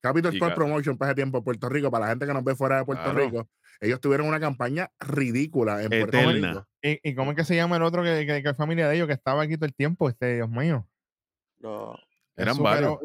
[0.00, 2.54] Capital Sport Promotion para ese tiempo en Puerto Rico, para la gente que nos ve
[2.54, 3.18] fuera de Puerto Claro.
[3.18, 3.48] Rico,
[3.80, 6.48] ellos tuvieron una campaña ridícula en Puerto Eterna.
[6.52, 6.68] Rico.
[6.82, 8.94] ¿Y, y cómo es que se llama el otro que, que, que es familia de
[8.94, 10.08] ellos que estaba aquí todo el tiempo?
[10.08, 10.88] Este, Dios mío.
[11.60, 11.94] No.
[12.36, 12.96] Eran varios,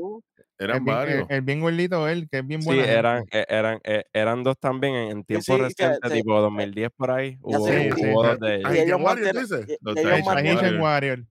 [0.57, 1.27] eran el, bien, el- varios.
[1.29, 2.83] el bien gordito él, que es bien Sí, bueno.
[2.83, 6.39] eran, eh, eran, eh, eran dos también en, en tiempos sí, que recientes, se- tipo
[6.39, 7.31] 2010 por ahí.
[7.31, 8.27] Ya Hubo, sé, sí, hubo sí.
[8.29, 8.69] dos de ellos.
[8.71, 9.77] Ay, Y ellos John Warrior, dices.
[9.81, 11.25] Los Tahitian Warrior.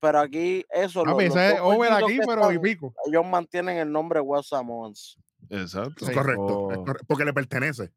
[0.00, 2.94] pero aquí eso los, los ese es over aquí, que pero y pico.
[3.06, 5.16] ellos mantienen el nombre West Samoans.
[5.48, 6.04] Exacto.
[6.04, 6.12] Es Sí.
[6.14, 7.90] correcto, es correcto, porque le pertenece.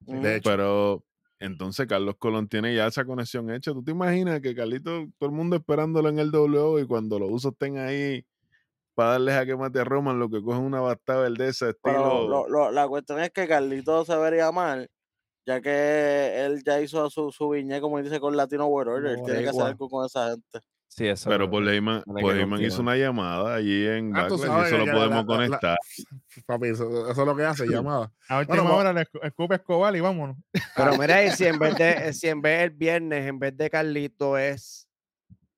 [0.00, 1.04] De hecho, Pero
[1.38, 3.72] entonces Carlos Colón tiene ya esa conexión hecha.
[3.72, 7.30] ¿Tú te imaginas que Carlito, todo el mundo esperándolo en el W y cuando los
[7.30, 8.24] usos estén ahí,
[8.94, 12.28] para darle jaque mate a Roman, lo que cogen una bastada Pero estilo.
[12.28, 14.88] lo- lo- la cuestión es que Carlito se vería mal,
[15.46, 19.12] ya que él ya hizo su, su viñe, como dice, con Latino World Order.
[19.14, 20.60] Él tiene que hacer algo con esa gente.
[20.88, 21.28] Sí, eso.
[21.28, 22.02] Pero por Heyman
[22.62, 25.78] hizo una llamada allí en Ah, y eso lo podemos la- la- la- conectar.
[26.46, 28.10] Papi, eso, eso es lo que hace, llamada.
[28.28, 30.36] A última Bueno, hora le escu- escupe Escobar y vámonos.
[30.74, 33.68] Pero mira, y si en vez de, si en vez el viernes, en vez de
[33.68, 34.88] Carlito es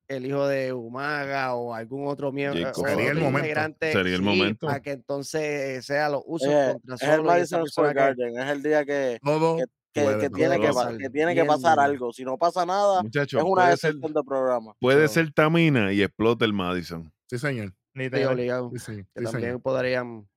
[0.08, 3.60] el hijo de Umaga o algún otro miembro, Jacob Sería el momento.
[3.92, 4.66] Sería el momento.
[4.66, 8.62] Para que entonces sea los usos Oye, contra es el Madison Square Garden, es el
[8.62, 10.96] día que, Todo que, que- puede que tiene, que, pa- pasar.
[10.98, 12.12] que tiene que pasar algo.
[12.12, 14.74] Si no pasa nada, es una excepción de programa.
[14.80, 17.12] puede ser Tamina y explota el Madison.
[17.28, 17.70] Sí, señor.
[17.70, 18.32] sí, Literal.
[18.34, 18.70] obligado.
[18.72, 19.06] Sí, señor.
[19.14, 19.62] Que Sí, también señor.
[19.62, 20.28] podrían.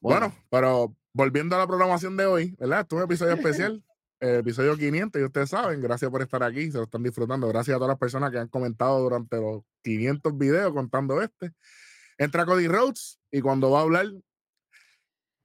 [0.00, 2.80] Bueno, pero volviendo a la programación de hoy, ¿verdad?
[2.80, 3.32] Esto es un episodio
[3.72, 3.82] especial,
[4.20, 7.48] el episodio 500, y ustedes saben, gracias por estar aquí, se lo están disfrutando.
[7.48, 11.52] Gracias a todas las personas que han comentado durante los 500 videos contando este.
[12.18, 14.06] Entra Cody Rhodes y cuando va a hablar,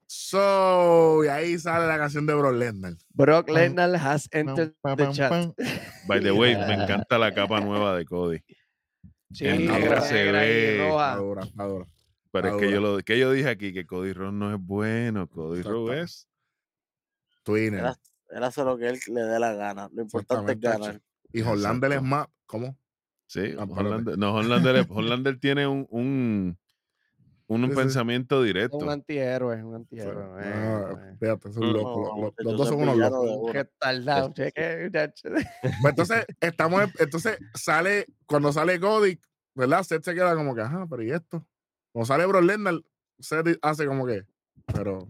[0.10, 2.96] so, y ahí sale la canción de Bro Lesnar.
[3.14, 5.30] Brock Lesnar has entered Pam, the chat.
[5.30, 5.54] pam.
[6.08, 8.40] By the way, me encanta la capa nueva de Cody.
[9.32, 10.88] Sí, negra negra, se negra ve.
[10.90, 11.48] está dura.
[12.32, 15.28] Pero es que yo, lo, que yo dije aquí, que Cody Rhodes no es bueno.
[15.28, 15.62] Cody.
[15.62, 16.28] Rhodes es...
[17.44, 17.86] Twinner.
[17.86, 17.94] Él,
[18.30, 19.90] él hace lo que él le dé la gana.
[19.94, 21.02] Lo importante es ganar.
[21.32, 22.76] Y Hollander es más, ¿cómo?
[23.28, 23.66] Sí, Ah.
[23.70, 26.59] Hollander, no, Hollander, Hollander tiene un, un,
[27.50, 28.78] un pensamiento Es directo.
[28.78, 30.24] un antihéroe, un antihéroe.
[30.42, 31.16] eh, Ah, eh.
[31.20, 31.74] fíjate, es un Mm.
[31.74, 31.90] loco.
[31.90, 33.52] No, lo- lo- muchachos, los dos son unos locos.
[33.52, 35.30] Qué tardado, cheque, muchacho.
[35.62, 39.20] Pues entonces, estamos, en- entonces sale, cuando sale Cody,
[39.56, 39.84] ¿verdad?
[39.84, 41.46] Seth se queda como que, ajá, pero ¿y esto?
[41.92, 42.76] Cuando sale Bro Lesnar,
[43.20, 44.24] Seth hace como que,
[44.68, 45.08] pero,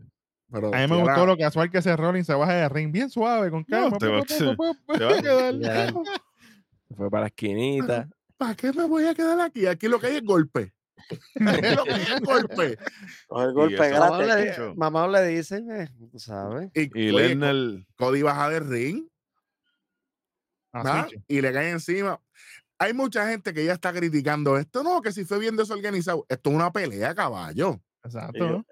[0.52, 0.68] pero.
[0.74, 2.92] A mí me si era- gustó lo casual que ese Rollins se baja de ring
[2.92, 3.98] bien suave, con calma.
[3.98, 4.56] te va- te va-.
[5.60, 5.94] Ya.
[6.96, 8.10] Fue para la esquinita.
[8.38, 9.68] ¿Para qué me voy a quedar aquí?
[9.68, 10.74] Aquí lo que hay es golpe.
[11.36, 12.78] Lo que es golpe.
[13.28, 14.76] Coger golpe gratis.
[14.76, 16.70] mamá le dicen, eh, sabes.
[16.74, 19.08] Y, Y oye, Cody baja del ring
[20.74, 21.06] ¿verdad?
[21.06, 22.20] Así, y le cae encima.
[22.78, 24.84] Hay mucha gente que ya está criticando esto.
[24.84, 26.26] No, que si fue bien desorganizado.
[26.30, 27.82] Esto es una pelea, caballo.
[28.04, 28.38] Exacto.
[28.46, 28.66] Ellos- ¿no?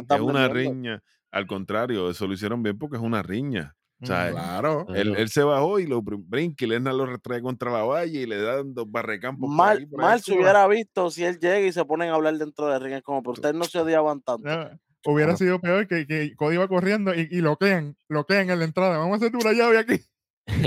[0.00, 1.02] Eso es una riña.
[1.30, 3.74] Al contrario, eso lo hicieron bien porque es una riña.
[4.02, 4.32] O sea, Ujú.
[4.34, 4.86] Claro.
[4.94, 8.20] él, él se bajó y lo brin- brinca y Lesnar lo retrae contra la valla
[8.20, 9.48] y le dan dos barrecampos.
[9.48, 12.14] Mal, aquí, por ahí, mal se hubiera visto si él llega y se ponen a
[12.14, 12.94] hablar dentro del ring.
[12.94, 14.42] Es como, pero ustedes no se odiaban tanto.
[14.48, 14.70] No,
[15.06, 15.36] hubiera Claro.
[15.38, 18.64] sido peor que, que Cody va corriendo y, y lo quedan, lo quedan en la
[18.64, 18.98] entrada.
[18.98, 20.00] Vamos a hacer una llave aquí.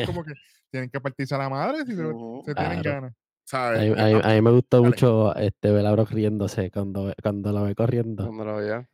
[0.06, 0.34] Como que
[0.72, 2.04] tienen que partirse a la madre si se,
[2.54, 3.14] tienen ganas.
[3.52, 4.88] A mí, a mí- a mí me gustó Dale.
[4.90, 8.26] mucho este, Brock riéndose cuando, cuando la ve corriendo.
[8.26, 8.88] Cuando lo vio.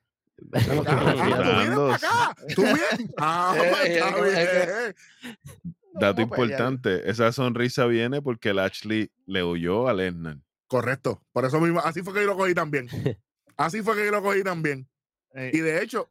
[0.54, 1.88] Ah, tú vienes Disfrutando.
[1.88, 2.36] para acá.
[2.56, 3.14] Tú vienes.
[3.18, 4.96] Ah, está bien.
[5.94, 10.38] Dato importante, esa sonrisa viene porque el Ashley le huyó a Lesnar.
[10.68, 11.22] Correcto.
[11.34, 12.88] Por eso mismo, así fue que yo lo cogí también.
[13.58, 14.88] Así fue que yo lo cogí también.
[15.36, 16.10] Eh, Y de hecho,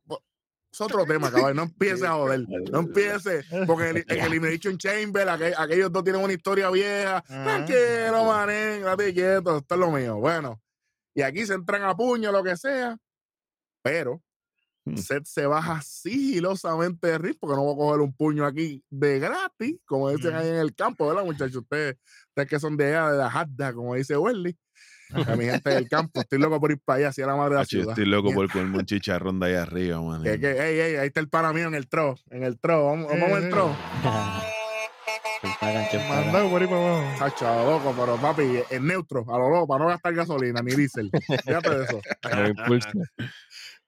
[0.71, 1.55] es otro tema, caballo.
[1.55, 2.45] No empiece a joder.
[2.71, 3.43] No empiece.
[3.67, 7.23] Porque en, el- en Elimination Chamber, aquel- aquellos dos tienen una historia vieja.
[7.23, 8.25] Tranquilo.
[8.85, 9.57] Date quieto.
[9.59, 10.17] Esto es lo mío.
[10.19, 10.61] Bueno.
[11.15, 12.97] Y aquí se entran a puño, lo que sea.
[13.83, 14.23] Pero
[14.83, 14.97] Hmm.
[14.97, 19.19] Seth se baja sigilosamente de ring porque no voy a coger un puño aquí de
[19.19, 21.57] gratis, como dicen ahí en el campo, ¿verdad, muchachos?
[21.57, 21.97] Ustedes,
[22.29, 24.57] ustedes que son de allá, de la Hadda, como dice Welly.
[25.27, 27.55] A mi gente del campo, estoy loco por ir para allá, hacia la madre de
[27.57, 27.99] la Hacho, yo ciudad.
[27.99, 30.23] estoy loco por comerme un chicharrón de allá arriba, man.
[30.23, 32.87] que, que, ey, ey, ahí está el pana mío en el tro, en el tro,
[32.87, 33.77] vamos, vamos al tro.
[36.09, 37.25] Mandado por ahí para abajo.
[37.25, 40.63] Hacho, a lo loco, pero papi, en neutro, a lo loco, para no gastar gasolina
[40.63, 41.11] ni diésel.
[41.45, 42.01] Fíjate de eso.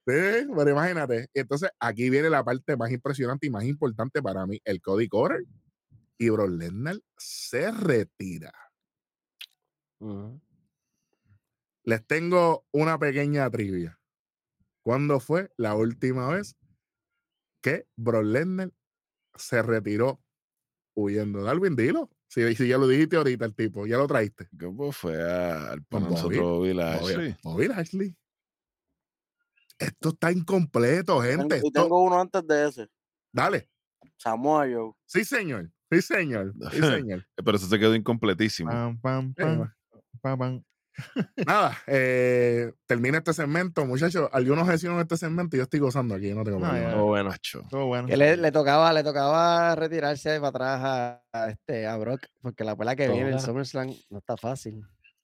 [0.07, 1.29] Sí, pero imagínate.
[1.35, 5.45] Entonces, aquí viene la parte más impresionante y más importante para mí, el Cody Correr.
[6.19, 8.53] Y Brock Lesnar se retira.
[11.85, 13.99] Les tengo una pequeña trivia.
[14.83, 16.57] ¿Cuándo fue la última vez
[17.61, 18.73] que Brock Lesnar
[19.37, 20.21] se retiró
[20.95, 21.43] huyendo?
[21.43, 22.11] Darwin, dilo.
[22.29, 24.49] Si, si ya lo dijiste ahorita el tipo, ya lo traíste.
[24.59, 26.09] ¿Cómo fue a- al Bobby.
[26.09, 27.37] Bobby Bobby, Lashley?
[27.43, 28.17] Bobby Lashley.
[29.83, 31.57] Esto está incompleto, gente.
[31.57, 32.89] Tengo- y Esto- tengo uno antes de ese.
[33.33, 33.69] Dale.
[34.17, 34.93] Samoa Joe.
[35.07, 35.71] Sí, señor.
[35.91, 36.55] Sí, señor.
[36.73, 37.27] Sí, señor.
[37.37, 38.71] Pero eso se quedó incompletísimo.
[38.71, 39.73] Pam, pam, Sí, pam,
[40.23, 40.63] pam, pam.
[41.47, 44.29] Nada, eh, termina este segmento, muchachos.
[44.31, 46.95] Algunos hicieron este segmento y yo estoy gozando aquí, no tengo No, problema.
[46.97, 47.31] Oh, bueno.
[47.31, 47.63] Macho.
[47.71, 48.07] Todo bueno.
[48.09, 52.63] Que le, le tocaba, le tocaba retirarse para atrás a, a este, a Brock, porque
[52.65, 53.41] la pelea que viene en.
[53.41, 54.83] SummerSlam no está fácil.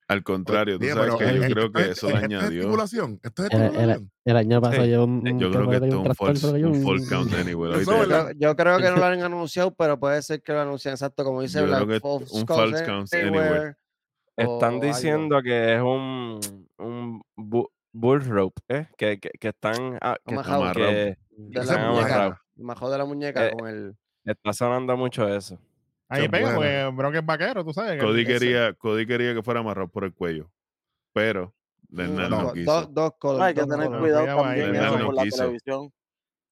[0.08, 2.12] Al contrario, tú Oye, sabes que eh, yo eh, creo que es- eso eh.
[2.14, 4.10] Esto es era- estipulación.
[4.24, 7.34] El año pasado Sí, yo creo que esto es un false, un un- false count
[7.34, 7.84] anyway.
[7.84, 11.24] Yo, yo creo que no lo han anunciado, pero puede ser que lo anuncien exacto
[11.24, 13.74] como dice Black un false count Anywhere.
[14.36, 14.84] Están algo.
[14.84, 16.40] diciendo que es un,
[16.78, 18.86] un bu- bull rope, ¿eh?
[18.96, 20.62] Que, que, que están, ah, que, Amajado.
[20.62, 20.90] Amarrado.
[20.90, 22.40] que De la muñeca.
[22.56, 23.96] de la muñeca Eh, con el.
[24.24, 25.58] está sonando mucho eso.
[26.08, 26.86] Ahí pega, buena.
[26.86, 28.02] porque Brock es vaquero, tú sabes.
[28.02, 30.50] Cody quería, Cody quería que fuera amarrado por el cuello,
[31.12, 31.54] pero
[31.90, 32.70] Lennar no, quiso.
[32.72, 33.38] dos, dos colores.
[33.40, 34.00] No, hay que tener colores.
[34.00, 35.36] cuidado también eso por la quiso.
[35.38, 35.92] televisión.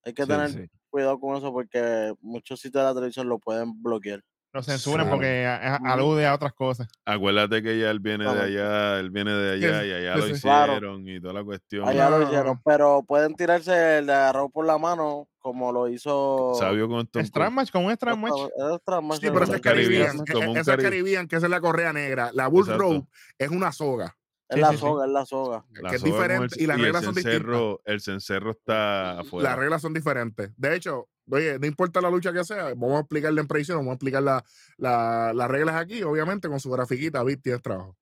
[0.05, 0.69] Hay que Sí, tener sí.
[0.89, 4.21] cuidado con eso porque muchos sitios de la televisión lo pueden bloquear.
[4.53, 6.87] Lo censuran porque alude a otras cosas.
[7.05, 10.35] Acuérdate que ya él viene de allá, él viene de allá y allá sí, lo
[10.35, 10.41] sí.
[10.41, 10.73] Claro.
[10.73, 11.87] hicieron y toda la cuestión.
[11.87, 15.87] Allá lo no, hicieron, pero pueden tirarse el de agarrado por la mano como lo
[15.87, 16.53] hizo.
[16.59, 17.51] Sabio con Cold.
[17.51, 19.19] match con un Otra- match.
[19.21, 20.15] Sí, pero esa es Caribbean.
[20.27, 22.31] Esa es Cari- Caribbean, que esa es la correa negra.
[22.33, 22.83] La Bull Exacto.
[22.83, 23.07] Rope
[23.37, 24.17] es una soga,
[24.49, 25.65] Es la soga, es la soga.
[25.81, 27.61] La que es diferente y las reglas son distintas.
[27.85, 29.49] El cencerro está afuera.
[29.49, 30.51] Las reglas son diferentes.
[30.57, 33.91] De hecho, oye, no importa la lucha que sea, vamos a explicarle en predicción, vamos
[33.91, 34.43] a explicar la-
[34.77, 37.95] la- las reglas aquí, obviamente con su grafiquita, Vic, tienes trabajo.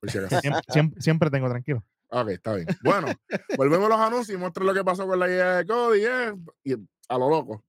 [0.00, 0.28] Por si acaso.
[0.42, 1.82] Siempre, siempre, siempre tengo tranquilo.
[2.10, 2.66] Ok, está bien.
[2.82, 3.08] Bueno,
[3.56, 6.34] volvemos a los anuncios y muestra lo que pasó con la idea de Cody, eh,
[6.64, 7.64] y a lo loco.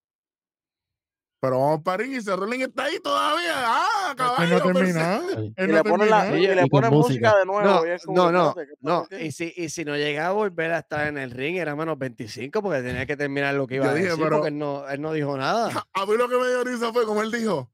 [1.41, 3.53] Pero vamos para y Cerrolín está ahí todavía.
[3.55, 4.59] Ah, Él caballo.
[4.73, 4.79] no.
[4.81, 7.29] Él Y no le ha ponen, la, y le con ponen música.
[7.29, 7.37] música.
[7.37, 7.61] de nuevo.
[7.63, 9.07] No, y es como no, que, no.
[9.21, 11.97] Y si, y si no llegaba a volver a estar en el ring, era menos
[11.97, 14.57] 25 porque tenía que terminar lo que iba Yo a dije, decir pero- porque él
[14.57, 15.69] no, él no dijo nada.
[15.93, 17.71] A mí lo que me dio risa fue como él dijo.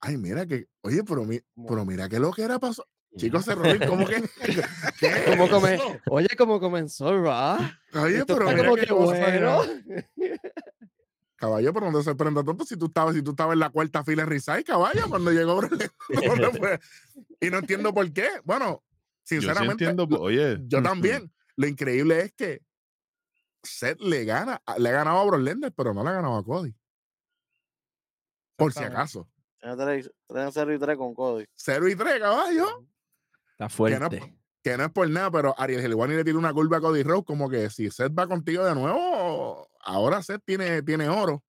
[0.00, 2.86] Ay, mira que, oye, pero, mi- pero mira que lo que era pasó.
[3.16, 4.22] Chicos, Cerrolín, ¿cómo que?
[5.00, 5.78] ¿Qué ¿Cómo come-?
[6.06, 7.58] Oye, como comenzó Raw.
[7.94, 9.62] Oye, Esto pero mira como que bueno.
[11.36, 14.04] Caballo, pero no te sorprenda tanto si tú estabas, si tú estabas en la cuarta
[14.04, 15.60] fila en Rizai, caballo, cuando llegó.
[17.40, 18.28] Y no entiendo por qué.
[18.44, 18.82] Bueno, Yo
[19.24, 20.58] sí sinceramente, entiendo, oye.
[20.66, 21.32] yo también.
[21.56, 22.62] Lo increíble es que
[23.62, 26.44] Seth le gana, le ha ganado a Brock Lesnar, pero no le ha ganado a
[26.44, 26.74] Cody.
[28.56, 29.26] Por si acaso.
[29.60, 31.46] Tiene tres- tiene 0 y 3 con Cody.
[31.54, 32.86] 0 y 3, caballo.
[33.60, 34.34] Está Que no, fuerte.
[34.62, 37.24] que no es por nada, pero Ariel Helwani le tiene una curva a Cody Rhodes
[37.24, 41.42] como que si Seth va contigo de nuevo, ahora Seth tiene, tiene oro.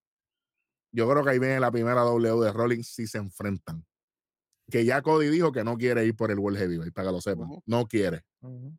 [0.93, 3.85] Yo creo que ahí viene la primera W de Rollins si se enfrentan.
[4.69, 7.21] Que ya Cody dijo que no quiere ir por el World Heavyweight, para que lo
[7.21, 7.47] sepan.
[7.65, 8.23] No quiere.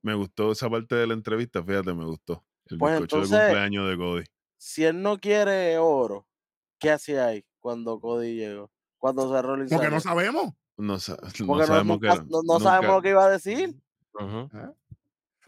[0.03, 2.45] Me gustó esa parte de la entrevista, fíjate, me gustó.
[2.66, 4.25] El Pues bizcocho de entonces- cumpleaños de Cody.
[4.59, 6.27] Si él no quiere oro,
[6.79, 8.71] ¿qué hacía ahí cuando Cody llegó?
[8.99, 10.21] Cuando se Rollins Porque no salió?
[10.21, 10.45] sabemos.
[10.45, 13.75] No, no Porque no, sabemos nunca- que no- no sabemos lo que iba a decir.
[14.15, 14.49] Ujú.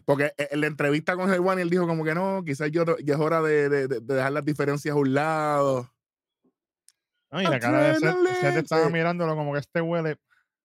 [0.05, 3.15] Porque e- en la entrevista con Helwani él dijo como que no, quizás yo, ya
[3.15, 5.91] es hora de, de- de- de dejar las diferencias a un lado.
[7.31, 10.17] No, y la cara de Seth, Seth estaba mirándolo como que este huele.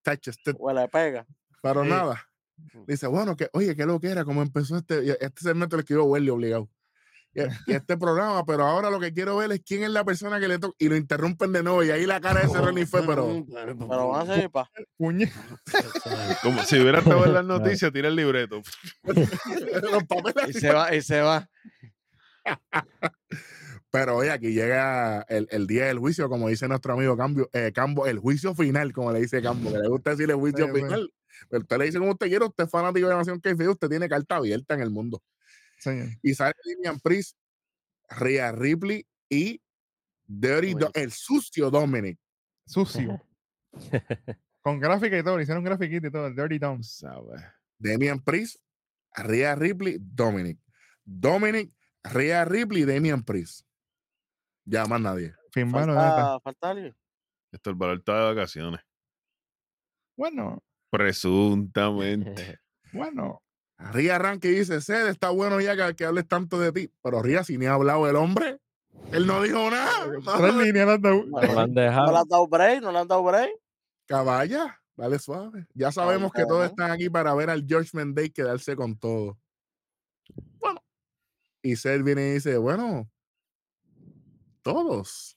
[0.02, 1.26] Tacho, este- Huele pega.
[1.62, 1.90] pero Sí.
[1.90, 2.26] nada.
[2.86, 6.04] Dice, bueno, que, oye, qué lo que era, como empezó este, este segmento lo escribió
[6.04, 6.68] Welly obligado.
[7.32, 10.48] Y, este programa, pero ahora lo que quiero ver es quién es la persona que
[10.48, 10.74] le toca.
[10.78, 11.84] Y lo interrumpen de nuevo.
[11.84, 13.44] Y ahí la cara de ese Ronnie fue, pero.
[13.48, 14.70] Pero van a seguir pa.
[16.42, 18.60] Como si hubiera estado en las noticias, tira el libreto.
[19.04, 21.48] los papeles Y se va, y se va.
[23.92, 27.72] Pero oye, aquí llega el, el día del juicio, como dice nuestro amigo Cambio, eh,
[27.74, 30.82] Cambo, el juicio final, como le dice Cambo, que le gusta decirle juicio Sí, sí.
[30.82, 31.12] final.
[31.48, 34.08] Pero usted le dice como usted quiere, usted es fanático de Nación que usted tiene
[34.08, 35.22] carta abierta en el mundo.
[35.80, 36.08] Señor.
[36.22, 37.36] Y sale Damian Priest,
[38.08, 39.60] Rhea Ripley y
[40.26, 42.18] Dirty Do- el sucio Dominic.
[42.66, 43.20] Sucio.
[44.62, 45.36] Con gráfica y todo.
[45.38, 46.26] Le hicieron grafiquito y todo.
[46.26, 46.82] El Dirty Dom.
[46.82, 47.42] ¿Sabes?
[47.78, 48.56] Damian Priest,
[49.14, 50.58] Rhea Ripley, Dominic.
[51.04, 51.72] Dominic,
[52.04, 53.66] Rhea Ripley, Damian Priest.
[54.64, 55.34] Ya más nadie.
[55.56, 55.70] Neta.
[55.70, 56.94] Falta, falta alguien.
[57.50, 58.80] Esto el valor está de vacaciones.
[60.16, 62.60] Bueno, Presuntamente.
[62.92, 63.42] bueno.
[63.92, 66.92] Ría Ranky dice, Sed, está bueno ya que, que hables tanto de ti.
[67.02, 68.58] Pero Ría, si ni ha hablado el hombre,
[69.12, 70.06] él no dijo nada.
[70.38, 72.16] Tres líneas No han No le dejado.
[72.16, 73.50] han dado break, no le han dado break.
[74.06, 75.66] Caballa, dale suave.
[75.74, 79.38] Ya sabemos que todos están aquí para ver al Judgment Day quedarse con todo.
[80.58, 80.82] Bueno.
[81.62, 83.08] Y Sed viene y dice, bueno,
[84.62, 85.36] todos.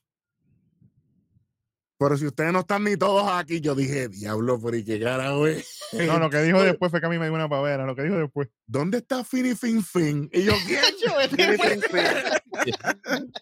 [2.03, 5.47] Pero si ustedes no están ni todos aquí, yo dije, diablo, pero ¿y qué carajo
[5.47, 5.79] es?
[5.93, 7.85] No, lo que dijo después fue que a mí me dio una pavera.
[7.85, 8.49] Lo que dijo después.
[8.67, 10.29] ¿Dónde está Fini Fin Fin?
[10.33, 10.81] Y yo, ¿quién?
[11.29, 12.03] Fini, fin, fin.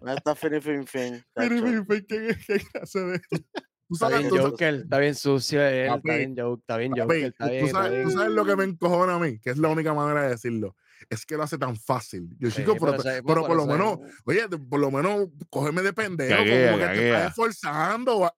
[0.00, 1.24] ¿Dónde está Fini Fin Fin?
[1.34, 1.60] Fini?
[1.62, 3.14] Fin, Fin, ¿Qué, qué clase de.?
[3.14, 7.68] Está sabes, bien Joker, está bien sucio él, está bien Joker, está bien Joker, tú-
[8.10, 10.76] sabes lo que me encojona a mí, que es la única manera de decirlo.
[11.10, 12.28] Es que lo hace tan fácil.
[12.38, 15.82] Yo, Sí, chico, pero, pero pero por lo menos, oye, de- por lo menos cógeme
[15.82, 18.32] de pendejo, Caguea, como que te estás esforzando.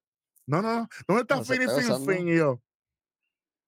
[0.47, 0.89] No, no, no.
[1.09, 2.07] ¿Dónde está No, se Fini está Fin.
[2.07, 2.29] Fin?
[2.29, 2.61] Y yo,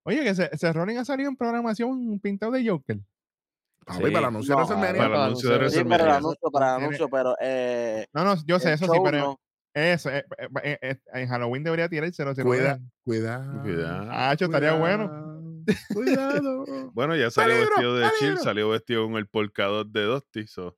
[0.04, 2.98] Oye, que se, se Rollins ha salido en programación pintado de Joker.
[2.98, 3.98] Sí.
[4.02, 5.02] para el anuncio de No, WrestleMania.
[5.02, 6.16] Para el anuncio de Sí, para el WrestleMania.
[6.16, 9.40] anuncio, para el anuncio, pero eh, No, no, yo sé, eso sí, pero no.
[9.74, 10.24] Eso, eh,
[10.62, 12.34] eh, eh, en Halloween debería tirárselo.
[12.34, 13.62] Cuida, cuidado.
[13.62, 14.08] Cuidado.
[14.10, 15.35] Ah, cho, estaría bueno.
[15.94, 16.90] Cuidado.
[16.92, 20.46] Bueno, ya salió Peligro, vestido de chill, salió vestido con el polkadot de Dusty.
[20.46, 20.76] so.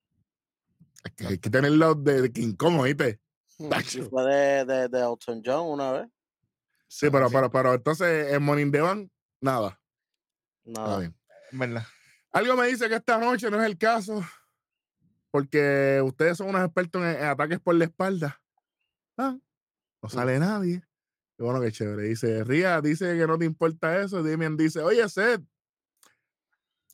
[1.05, 3.20] Es que hay que tenerlo de, de King Kong, ¿oíste?
[3.59, 6.09] Fue de, de, de Elton John una vez.
[6.86, 9.11] Sí, pero, pero, pero entonces en Morning Devan,
[9.41, 9.80] nada.
[10.64, 11.01] Nada.
[11.01, 11.16] bien.
[11.53, 11.84] ¿Verdad?
[12.32, 14.24] Algo me dice que esta noche no es el caso,
[15.30, 18.41] porque ustedes son unos expertos en, en ataques por la espalda.
[19.16, 19.36] Ah,
[20.03, 20.88] no sale nadie.
[21.39, 22.03] Qué bueno, que chévere.
[22.09, 24.24] Dice, Ría, dice que no te importa eso.
[24.24, 25.41] Demian dice, oye, Seth,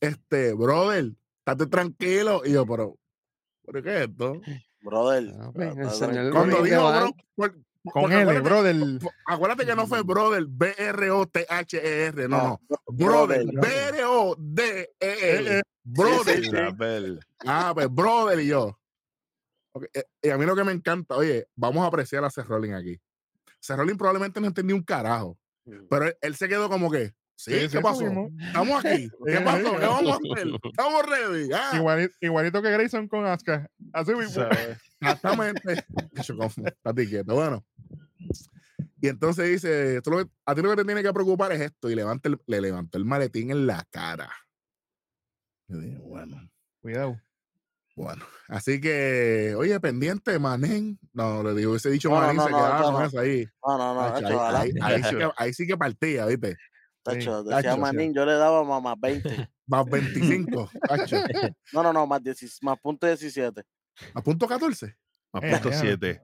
[0.00, 2.42] este, brother, estate tranquilo.
[2.44, 2.98] Y yo, pero,
[3.64, 4.38] ¿pero qué es esto?
[4.82, 5.32] Brother.
[5.40, 6.30] Ah, pues, el señor.
[6.32, 7.54] Cuando dijo, bro, por-
[7.90, 8.76] Con L, acuérdate- brother.
[9.26, 12.60] Acuérdate que no fue brother, B-R-O-T-H-E-R, no, no.
[12.68, 13.46] bro- Brother.
[14.54, 15.62] B-R-O-D-E-L.
[15.84, 17.18] Brother.
[17.46, 18.78] Ah, pues brother y yo.
[19.92, 22.74] Eh, Y a mí lo que me encanta, oye, vamos a apreciar a Seth Rollins
[22.80, 22.98] aquí.
[23.68, 25.38] Rollins probablemente no entendió un carajo,
[25.88, 28.02] pero él, él se quedó como que, sí, ¿qué pasó?
[28.04, 28.30] mismo.
[28.40, 29.76] Estamos aquí, ¿qué pasó?
[29.78, 30.48] ¿Qué vamos a hacer?
[30.64, 31.48] Estamos ready.
[31.54, 33.68] Ah, Igualito, igualito que Grayson con Asuka.
[33.92, 34.44] Así mismo.
[35.00, 35.84] exactamente.
[37.26, 37.64] Bueno.
[39.00, 41.60] Y entonces dice, tú lo que- a ti lo que te tiene que preocupar es
[41.60, 44.30] esto, y levanta el- le levantó el maletín en la cara.
[45.68, 46.50] Yo dije, bueno.
[46.80, 47.20] Cuidado.
[47.96, 50.98] Bueno, así que, oye, pendiente, manén.
[51.12, 53.06] No, le digo, hubiese dicho No, manín, no, se no, quedaba no, con no.
[53.06, 53.46] eso ahí.
[53.64, 54.00] No, no, no.
[54.12, 56.56] Tacho, Tacho, ahí, ahí- ahí sí que, ahí sí que partía, ¿viste?
[57.04, 57.76] Tacho, tacho, decía o sea.
[57.76, 59.28] Manín, yo le daba más, más 20.
[59.66, 61.16] Más 25, tacho.
[61.72, 63.62] No, no, no, más, 10 más punto 17.
[64.12, 64.94] A punto 14.
[65.32, 65.80] Más Eh, punto ya.
[65.80, 66.20] 7.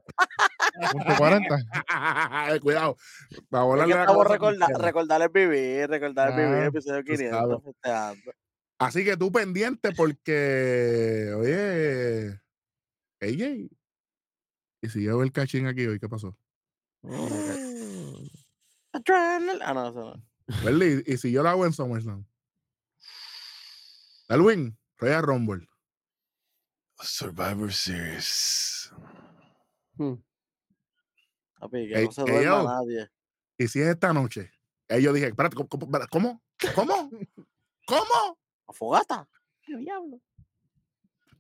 [0.92, 1.56] Punto 40.
[2.60, 2.96] Cuidado.
[3.48, 4.84] Para Es volarle que la estamos cabeza a recorda- cualquiera.
[4.86, 7.18] recordar el vivir, recordar el vivir, Ah, episodio sabes.
[7.18, 7.62] 500.
[8.80, 12.40] Así que tú pendiente porque, oye,
[13.20, 13.70] AJ.
[14.82, 16.36] Y si yo veo el cachín aquí hoy, ¿qué pasó?
[18.92, 20.64] Ah, no, eso no.
[20.64, 21.04] ¿Verdad?
[21.06, 22.26] Y, y si yo la hago en SummerSlam.
[24.28, 25.68] Darwin, Royal Rumble.
[27.00, 28.92] Survivor Series.
[29.94, 30.14] Hmm.
[31.60, 32.62] Papi, que Ey, no se ey, duerma yo.
[32.64, 33.10] nadie.
[33.58, 34.50] Y si es esta noche.
[35.00, 35.88] Yo dije, espérate, ¿cómo?
[36.10, 36.42] ¿Cómo?
[37.86, 38.36] ¿Cómo?
[38.78, 38.90] ¿Cómo?
[38.92, 38.96] ¿Cómo?
[38.96, 39.28] ¿A fogata?
[39.62, 40.20] ¿Qué diablo?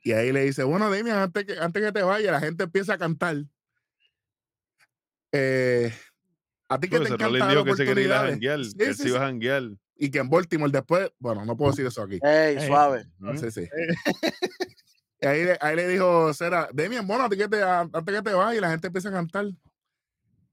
[0.02, 2.94] Y ahí le dice, bueno, Damian, antes que, antes que te vaya, la gente empieza
[2.94, 3.36] a cantar.
[5.32, 5.92] Eh,
[6.68, 8.30] a ti que te encanta dijo que se quería ir a oportunidades.
[8.32, 8.64] janguear.
[8.64, 9.62] Sí, él sí, se iba a janguear.
[9.96, 12.18] Y que en Baltimore después, bueno, no puedo decir eso aquí.
[12.22, 12.66] Ey, Ey.
[12.66, 13.06] suave.
[13.20, 13.36] Ujú.
[13.38, 13.68] Sí, sí.
[15.20, 18.22] Y ahí, le- ahí le dijo Sera, Demian, bueno, a ti que te, antes que
[18.22, 19.46] te vayas y la gente empieza a cantar.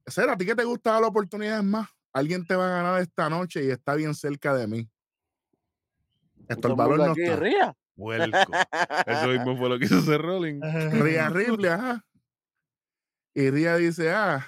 [0.06, 1.88] Sera, a ti que te gusta dar oportunidades más.
[2.12, 4.90] Alguien te va a ganar esta noche y está bien cerca de mí.
[6.48, 7.36] Esto el valor no aquí está.
[7.38, 7.74] ría.
[7.96, 8.38] Vuelco.
[9.08, 10.60] Eso mismo fue lo que hizo ese Rolling.
[10.92, 12.06] Ría Ripley, ajá.
[13.34, 14.46] Y Ría dice, ah,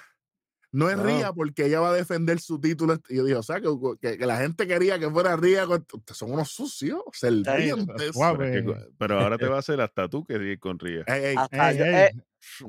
[0.72, 1.04] no es No.
[1.04, 3.00] Ría porque ella va a defender su título.
[3.10, 3.68] Y yo dije, o sea, que,
[4.02, 5.66] que- que la gente quería que fuera Ría.
[5.66, 8.12] con- Ustedes son unos sucios, serpientes.
[8.14, 8.52] suave.
[8.52, 11.04] Pero, pero ahora te va a hacer hasta tú que sigue con Ría.
[11.08, 12.12] Ey, ey, Hasta Ey, eh,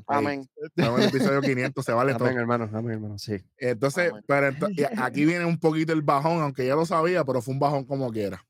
[0.08, 0.48] amén.
[0.62, 2.24] estamos en el episodio 500, se vale todo.
[2.24, 3.36] Amén, hermano, amén, hermano, sí.
[3.58, 4.24] Entonces, Amén.
[4.26, 7.60] pero ento- aquí viene un poquito el bajón, aunque ya lo sabía, pero fue un
[7.60, 8.42] bajón como quiera.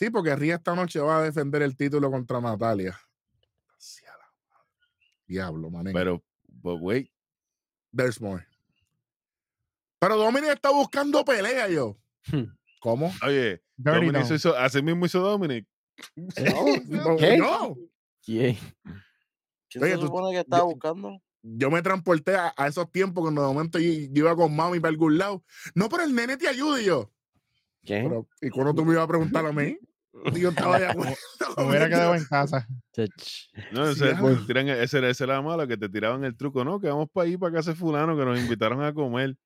[0.00, 2.98] Sí, porque Ría esta noche va a defender el título contra Natalia.
[5.26, 5.92] Diablo, manín.
[5.92, 7.10] Pero, but wait.
[7.94, 8.42] There's more.
[9.98, 11.98] Pero Dominic está buscando pelea, yo.
[12.32, 12.44] Hmm.
[12.80, 13.12] ¿Cómo?
[13.26, 14.34] Oye, Dirty Dominic Dom.
[14.36, 15.66] hizo, así mismo hizo Dominic.
[16.16, 17.36] No, ¿Qué?
[17.36, 17.76] no.
[18.24, 18.56] ¿Quién?
[19.68, 21.20] ¿Quién Oye, se tú- supone que estaba yo- buscando?
[21.42, 24.80] Yo me transporté a, a esos tiempos cuando de momento yo, yo iba con mami
[24.80, 25.44] para algún lado.
[25.74, 27.10] No, pero el nene te ayuda y yo.
[27.84, 28.08] ¿Quién?
[28.08, 29.78] Pero, ¿Y cuando tú me ibas a preguntar a mí?
[30.34, 31.14] Y yo estaba de acuerdo.
[31.56, 32.66] Me hubiera quedado en casa.
[33.72, 34.14] No, Sí, ese,
[34.46, 36.64] tiran- ese, era- ese era la mala que te tiraban el truco.
[36.64, 39.36] No, que vamos para ahí, para casa de fulano, que nos invitaron a comer.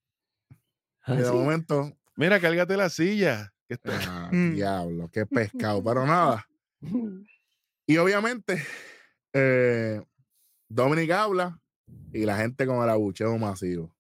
[1.07, 3.53] Y de momento, Mira, cárgate la silla.
[3.69, 4.55] que está- Ah, Mm.
[4.55, 6.47] diablo, qué pescado, pero nada.
[7.87, 8.65] Y obviamente,
[9.35, 10.03] eh,
[10.71, 11.61] Dominic habla
[12.15, 13.95] y la gente con el abucheo masivo.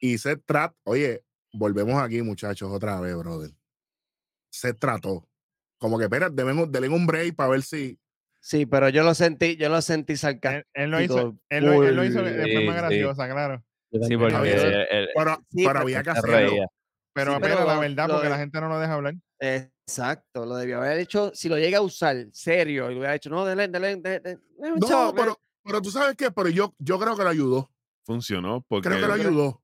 [0.00, 3.50] Y se trata, oye, volvemos aquí, muchachos, otra vez, brother.
[4.52, 5.26] Se trató.
[5.78, 7.98] Como que, espera, deben, denle un break para ver si.
[8.40, 10.68] Sí, pero yo lo sentí, yo lo sentí sarcástico.
[10.74, 12.78] Él, él lo hizo, él lo, él lo hizo de Sí, forma sí.
[12.78, 13.64] graciosa, claro.
[14.06, 16.36] Sí, porque Había- el- el- Pero, Sí, pero había que hacerlo.
[16.36, 16.66] reía.
[17.14, 19.14] Pero, Sí, pero la verdad, porque de- la gente no lo deja hablar.
[19.38, 21.30] Exacto, lo debió haber hecho.
[21.34, 24.86] Si lo llega a usar serio y lo hubiera hecho, no, dele, dele un No,
[24.86, 27.70] chavo, pero, pero tú sabes qué, pero yo, yo creo que lo ayudó.
[28.04, 29.62] Funcionó porque Creo que lo ayudó.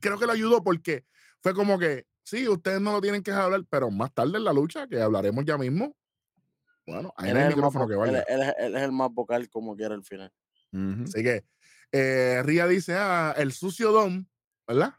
[0.00, 1.04] Creo que lo ayudó porque
[1.40, 4.52] fue como que, sí, ustedes no lo tienen que hablar, pero más tarde en la
[4.52, 5.94] lucha, que hablaremos ya mismo.
[6.86, 8.24] Bueno, ahí Él es, el micrófono que vaya.
[8.28, 10.32] él es- él es el más vocal como quiera al final.
[10.72, 11.04] Ujú.
[11.04, 11.44] Así que
[11.94, 14.24] Eh, Ria dice, ah, el sucio Dom,
[14.66, 14.94] ¿verdad?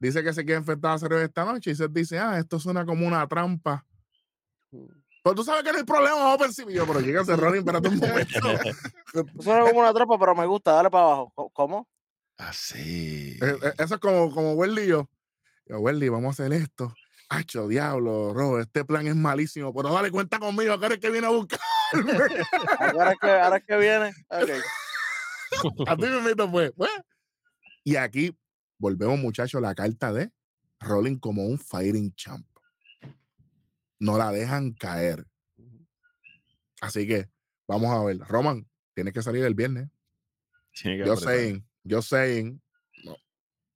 [0.00, 2.84] Dice que se quiere enfrentar a Cero esta noche y Seth dice, ah, esto suena
[2.84, 3.86] como una trampa.
[5.22, 6.56] Pues tú sabes que no hay problema, vamos.
[6.56, 8.32] Yo, pero llega a Rollins, espérate un momento.
[9.40, 11.50] Suena como una tropa, pero me gusta, dale para abajo.
[11.52, 11.88] ¿Cómo?
[12.36, 13.38] Así.
[13.40, 15.08] Eh, eh, Eso es como, como Welly y yo.
[15.66, 16.94] Yo, Welly, vamos a hacer esto.
[17.30, 21.26] Hacho, diablo, Ro, este plan es malísimo, pero dale cuenta conmigo, que eres que viene
[21.26, 21.58] a buscar.
[22.78, 24.12] Ahora es que, ahora es que viene.
[25.86, 26.72] A ti me meto, pues.
[27.82, 28.36] Y aquí
[28.78, 30.30] volvemos, muchachos, la carta de
[30.80, 32.46] Rolling como un fighting champ.
[33.98, 35.26] No la dejan caer.
[36.82, 37.30] Así que
[37.66, 38.18] vamos a ver.
[38.18, 39.88] Roman, tienes que salir el viernes.
[40.72, 42.60] Tiene Yo saying, yo saying.
[43.02, 43.16] No.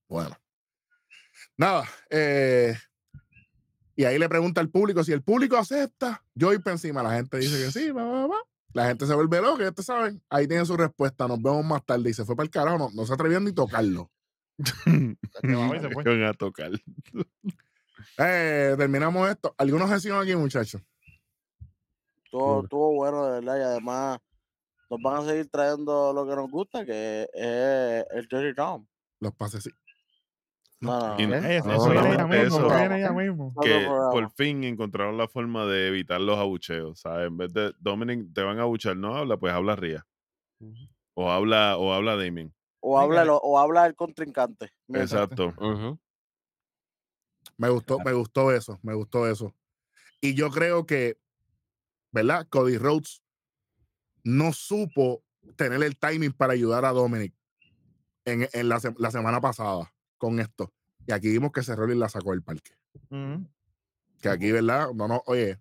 [0.09, 0.37] Bueno.
[1.59, 1.85] Nada.
[2.09, 2.75] eh,
[3.97, 6.25] y ahí le pregunta al público si el público acepta.
[6.35, 7.03] Yo ir para encima.
[7.03, 8.37] La gente dice que sí, va, va, va.
[8.73, 10.23] La gente se vuelve loca, ya ustedes saben.
[10.31, 11.27] Ahí tienen su respuesta.
[11.27, 12.09] Nos vemos más tarde.
[12.09, 12.79] Y se fue para el carajo.
[12.79, 14.09] No, no se atrevieron ni tocarlo.
[14.87, 16.71] A tocar.
[18.21, 19.55] Eh, terminamos esto.
[19.59, 20.81] ¿Algunos gestiones aquí, muchachos?
[22.25, 22.65] Estuvo, Cool.
[22.65, 23.59] estuvo bueno, de verdad.
[23.59, 24.19] Y además,
[24.91, 28.87] nos van a seguir trayendo lo que nos gusta, que es el Jerry Tom.
[29.21, 29.71] Los pases, sí.
[30.81, 31.35] No, no, Y no.
[31.35, 31.93] Eso, eso
[32.33, 33.53] eso, mismo.
[33.61, 37.01] Que por fin encontraron la forma de evitar los abucheos.
[37.01, 37.27] ¿sabes?
[37.29, 40.07] En vez de Dominic te van a abuchar, no habla, pues habla Ría.
[41.15, 42.55] O habla, o habla Damien.
[42.81, 44.71] O habla, lo- o habla el contrincante.
[44.89, 45.53] Exacto.
[47.57, 49.53] Me gustó, me gustó eso, me gustó eso.
[50.21, 51.19] Y yo creo que,
[52.13, 52.47] ¿verdad?
[52.49, 53.23] Cody Rhodes
[54.23, 55.25] no supo
[55.57, 57.35] tener el timing para ayudar a Dominic
[58.25, 60.73] en, en la, se- la semana pasada con esto.
[61.07, 62.73] Y aquí vimos que Cerroli la sacó del parque.
[64.21, 64.89] Que aquí, ¿verdad?
[64.95, 65.59] No, no, oye,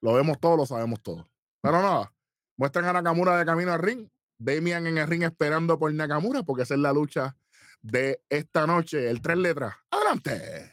[0.00, 1.28] lo vemos todo, lo sabemos todo.
[1.62, 2.12] Pero nada,
[2.56, 4.08] muestran a Nakamura de camino al ring.
[4.36, 7.36] Damian en el ring esperando por Nakamura, porque esa es la lucha
[7.80, 9.08] de esta noche.
[9.08, 9.74] El tres letras.
[9.90, 10.70] Adelante.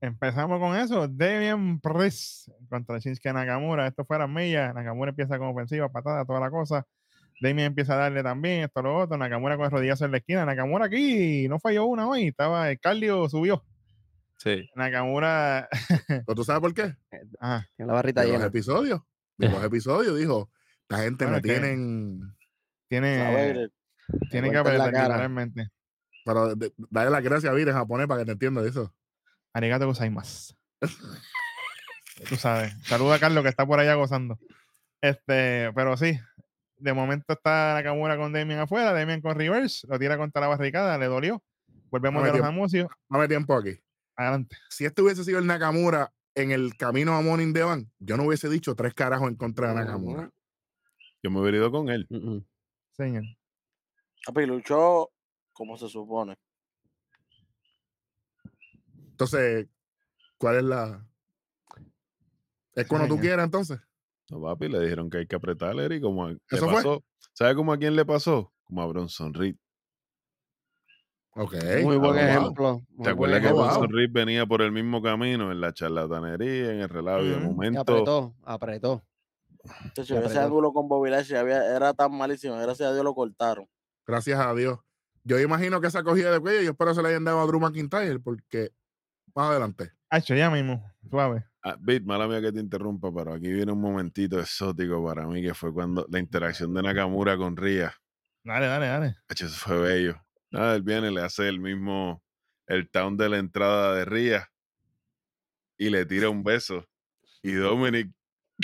[0.00, 1.06] Empezamos con eso.
[1.08, 3.86] Damian Priest contra Shinsuke Nakamura.
[3.86, 4.74] Esto fue a las millas.
[4.74, 6.86] Nakamura empieza con ofensiva, patada, toda la cosa.
[7.40, 9.16] Damian empieza a darle también esto, lo otro.
[9.16, 10.44] Nakamura con el rodillazo en la esquina.
[10.44, 12.28] Nakamura aquí no falló una hoy.
[12.28, 13.64] Estaba el cardio subió.
[14.36, 14.68] Sí.
[14.74, 15.68] Nakamura.
[16.08, 16.94] ¿Pero tú sabes por qué?
[17.40, 17.66] Ajá.
[17.76, 18.46] Tiene la barrita de los llena.
[18.46, 19.00] episodios.
[19.36, 20.50] De los episodios dijo,
[20.88, 22.20] la gente Bueno, me tienen.
[22.88, 23.70] Tiene, Saber,
[24.30, 24.86] tiene que cara.
[24.86, 25.68] literalmente.
[26.24, 28.92] Pero de- dale las gracias a Vir en japonés para que te entienda eso.
[29.54, 30.54] Arigato gozaimasu.
[32.28, 32.74] Tú sabes.
[32.84, 34.38] Saluda a Carlos que está por allá gozando.
[35.00, 36.18] Este, pero sí.
[36.80, 40.96] De momento está Nakamura con Damian afuera, Damian con reverse, lo tira contra la barricada,
[40.96, 41.42] le dolió.
[41.90, 42.88] Volvemos de los anuncios.
[43.08, 43.78] Dame tiempo aquí.
[44.16, 44.56] Adelante.
[44.70, 48.24] Si este hubiese sido el Nakamura en el camino a Morning de Van, yo no
[48.24, 50.30] hubiese dicho tres carajos en contra de Nakamura.
[51.22, 52.06] Yo me hubiera ido con él.
[52.08, 52.46] Mm, mm.
[52.92, 53.24] Señor.
[54.26, 55.10] papi, luchó
[55.52, 56.36] como se supone.
[59.10, 59.66] Entonces,
[60.38, 61.06] ¿cuál es la.
[62.74, 63.78] Es cuando tú quieras, entonces.
[64.30, 66.74] No, papi, le dijeron que hay que apretar, y como le ¿Eso fue?
[66.74, 67.02] pasó.
[67.34, 68.52] ¿Sabe cómo a quién le pasó?
[68.64, 69.56] Como a Bronson Reed.
[71.34, 71.54] Ok.
[71.82, 72.82] Muy buen ejemplo.
[72.90, 73.64] muy ¿Te buen acuerdas que ejemplo.
[73.64, 77.36] Bronson Reed venía por el mismo camino en la charlatanería, en el relajo y de
[77.36, 77.40] Ujú.
[77.40, 77.80] Y Y momento?
[77.80, 79.04] apretó, apretó.
[79.94, 82.56] Se ese ángulo con Bobby Lashley había, era tan malísimo.
[82.56, 83.66] Gracias a Dios lo cortaron.
[84.06, 84.78] Gracias a Dios.
[85.22, 87.60] Yo imagino que esa cogida de cuello, yo espero se la hayan dado a Drew
[87.60, 88.70] McIntyre, porque
[89.34, 89.92] más adelante.
[90.08, 90.82] Hacho, ya mismo.
[91.10, 91.44] Suave.
[91.62, 95.42] Ah, Bit, mala mía que te interrumpa, pero aquí viene un momentito exótico para mí,
[95.42, 97.94] que fue cuando la interacción de Nakamura con Ria.
[98.42, 99.16] Dale, dale, dale.
[99.28, 100.16] Eso fue bello.
[100.50, 102.22] Nada, él viene, le hace el mismo,
[102.66, 104.50] el town de la entrada de Ria
[105.76, 106.84] y le tira un beso.
[107.42, 108.10] Y Dominic,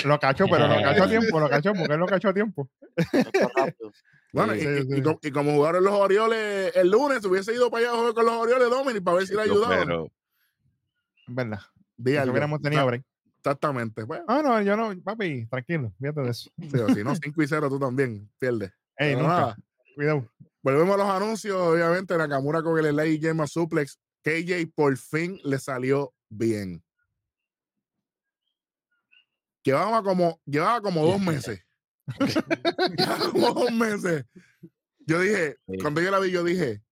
[0.05, 2.71] Lo cachó, pero lo cachó a tiempo, lo cachó, porque él lo cachó a tiempo.
[4.33, 5.03] Bueno, Sí, y, sí, y- y sí.
[5.03, 8.27] co- y como jugaron los Orioles el lunes, hubiese ido para allá a jugar con
[8.27, 9.87] los Orioles Dominic para ver si le ayudaban.
[9.87, 10.05] pero
[11.27, 11.61] Es verdad.
[11.97, 12.33] Di algo.
[12.33, 13.05] hubiéramos tenido break.
[13.39, 14.03] Exactamente.
[14.03, 16.51] Bueno, Ah, no, yo no, papi, tranquilo, fíjate de eso.
[16.59, 18.71] sí, o si no, 5 y 0 tú también pierdes.
[18.99, 19.35] Ey, Pero nunca.
[19.35, 19.57] nada,
[19.95, 20.29] Cuidado.
[20.63, 21.57] volvemos a los anuncios.
[21.57, 23.99] Obviamente, Nakamura con el Slay Gemma Suplex.
[24.23, 26.83] KJ por fin le salió bien.
[29.63, 31.65] Llevaba como, llevaba como dos meses.
[32.97, 34.25] llevaba como dos meses.
[35.07, 35.79] Yo dije, Sí.
[35.81, 36.83] cuando yo la vi, yo dije,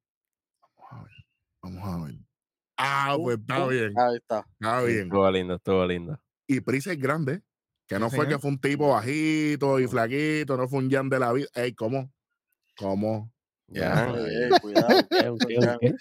[0.79, 1.13] vamos a ver,
[1.63, 2.15] vamos a ver.
[2.77, 4.45] Ah, pues está bien, Ahí está.
[4.61, 5.03] está bien.
[5.05, 6.18] Estuvo lindo, estuvo lindo.
[6.47, 7.43] Y Pris es grande,
[7.87, 8.39] que no Sí, fue señor.
[8.39, 11.47] que fue un tipo bajito y flaquito, no fue un Jan de la vida.
[11.55, 12.12] Ey, ¿cómo?
[12.77, 13.33] ¿Cómo?
[13.68, 14.11] Ya.
[14.11, 14.51] Ey,
[15.22, 15.79] ey, cuidado.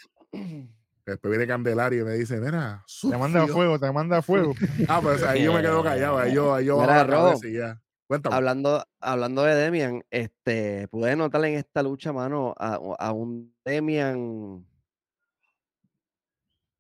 [1.05, 3.53] Después viene Candelario y me dice, mira, Te manda sucio".
[3.53, 4.53] fuego, te manda fuego.
[4.89, 7.41] Ah, pues ahí yo me quedo callado, ahí yo, ahí yo Mira, Rob.
[7.43, 7.82] ya.
[8.07, 8.36] Cuéntame.
[8.36, 14.65] Hablando, hablando de Demian, este, pude notar en esta lucha, mano, a, a un Demian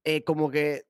[0.03, 0.83] eh, como que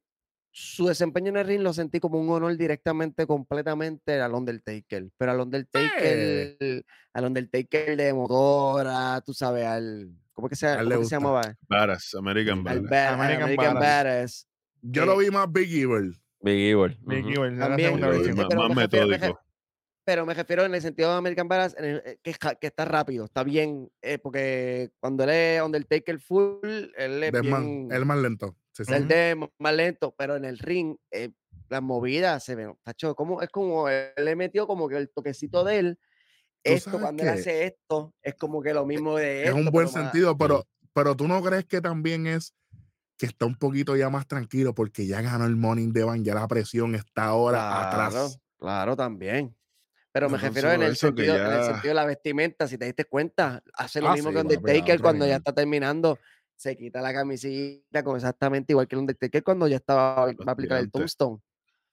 [0.51, 5.09] su desempeño en el ring lo sentí como un honor directamente, completamente al Undertaker.
[5.17, 10.11] Pero al Undertaker, al Undertaker de motora, tú sabes, al.
[10.33, 11.55] ¿Cómo que se, él cómo que se llamaba?
[11.67, 12.83] Badass, American Badass.
[12.83, 14.03] Bad- al American American, Badass.
[14.03, 14.47] Badass.
[14.81, 16.19] Yo lo vi más Big Evil.
[16.41, 16.97] Big Evil.
[17.01, 17.19] Big.
[17.25, 18.13] Evil, era la También, más, pero
[18.67, 19.39] más me refiero- me metódico.
[20.05, 22.67] Pero me refiero en el sentido de American Badass, en el- eh, que, es que
[22.67, 26.57] está rápido, está bien, eh, porque cuando él es Undertaker full,
[26.97, 28.55] él es bien, el más lento.
[28.73, 28.91] Sí, sí.
[28.93, 31.29] el de más lento, pero en el ring, eh,
[31.69, 35.63] las movidas se ven, tacho, como, es como, él le metió como que el toquecito
[35.63, 35.99] de él,
[36.63, 39.87] esto, cuando él hace esto, es como que lo mismo de Es esto, un buen
[39.87, 40.63] pero más- sentido, pero,
[40.93, 42.53] pero tú no crees que también es
[43.17, 46.33] que está un poquito ya más tranquilo porque ya ganó el Morning de Van, ya
[46.35, 48.39] la presión está ahora Claro, atrás.
[48.57, 49.55] claro, también.
[50.11, 52.77] Pero me No refiero en el, sentido, en el ya- sentido de la vestimenta, si
[52.77, 56.19] te diste cuenta, hace lo Ah, mismo sí, que Undertaker cuando ya está terminando,
[56.63, 60.51] se quita la camisita con exactamente igual que el Undertaker cuando ya estaba va a
[60.51, 60.89] aplicar el.
[60.89, 61.41] Tombstone.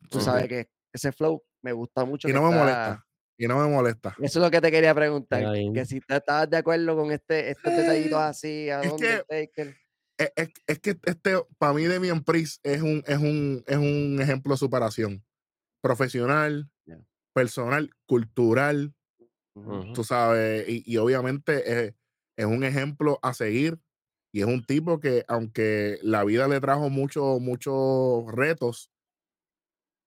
[0.08, 2.28] Tú sabes que ese flow me gusta mucho.
[2.28, 3.06] Y no me está- molesta.
[3.36, 4.14] Y no me molesta.
[4.20, 5.42] Eso es lo que te quería preguntar,
[5.74, 9.76] que si te estabas de acuerdo con este, estos detallitos así a Es Undertaker.
[10.18, 14.18] Es, es- es que este, para mí, Demian Priest es un, es, un, es un
[14.20, 15.24] ejemplo de superación.
[15.82, 16.70] Profesional,
[17.32, 18.92] personal, cultural,
[19.94, 21.94] tú sabes, y, y obviamente es,
[22.36, 23.78] es un ejemplo a seguir
[24.32, 28.90] y es un tipo que aunque la vida le trajo muchos muchos retos,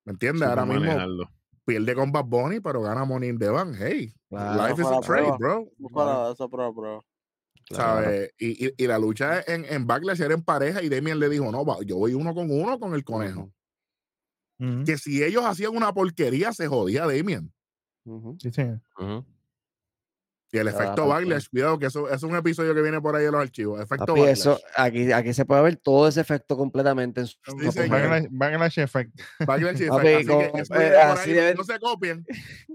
[0.06, 0.48] ¿me entiendes?
[0.48, 1.32] Ahora mismo manejarlo.
[1.66, 3.76] pierde con Bad Bunny, pero gana Money in the Bank.
[3.78, 4.68] Hey, Claro.
[4.68, 5.70] life is a trade, bro.
[5.94, 7.02] Para eso prueba.
[7.70, 8.34] ¿Sabes?
[8.38, 11.52] Y, y, y la lucha en, en Backlash era en pareja y Demian le dijo,
[11.52, 13.52] no, va, yo voy uno con uno con el conejo.
[14.86, 17.52] Que si ellos hacían una porquería, se jodía Demian.
[18.06, 18.38] Ujú.
[18.40, 18.64] Sí, sí.
[20.54, 23.26] Y el efecto Backlash, cuidado, que eso, eso es un episodio que viene por ahí
[23.26, 23.82] en los archivos.
[23.82, 27.38] Efecto Papi, eso, aquí, aquí se puede ver todo ese efecto completamente en su.
[27.90, 29.20] Backlash, Backlash Effect.
[29.48, 30.20] Backlash Papi, Effect.
[30.20, 31.36] Así como, que eso eh, viene por así ahí.
[31.38, 32.26] deben- No se copien.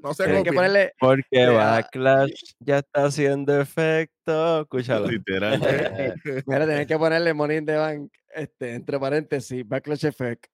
[0.02, 0.54] No se que copien.
[0.56, 0.92] ponerle.
[0.98, 1.50] Porque Ya.
[1.52, 4.62] Backlash ya está haciendo efecto.
[4.62, 5.06] Escúchalo.
[5.06, 5.60] Literal.
[6.46, 10.46] Mira, tienen que ponerle Money in the Bank, este, entre paréntesis, Backlash Effect.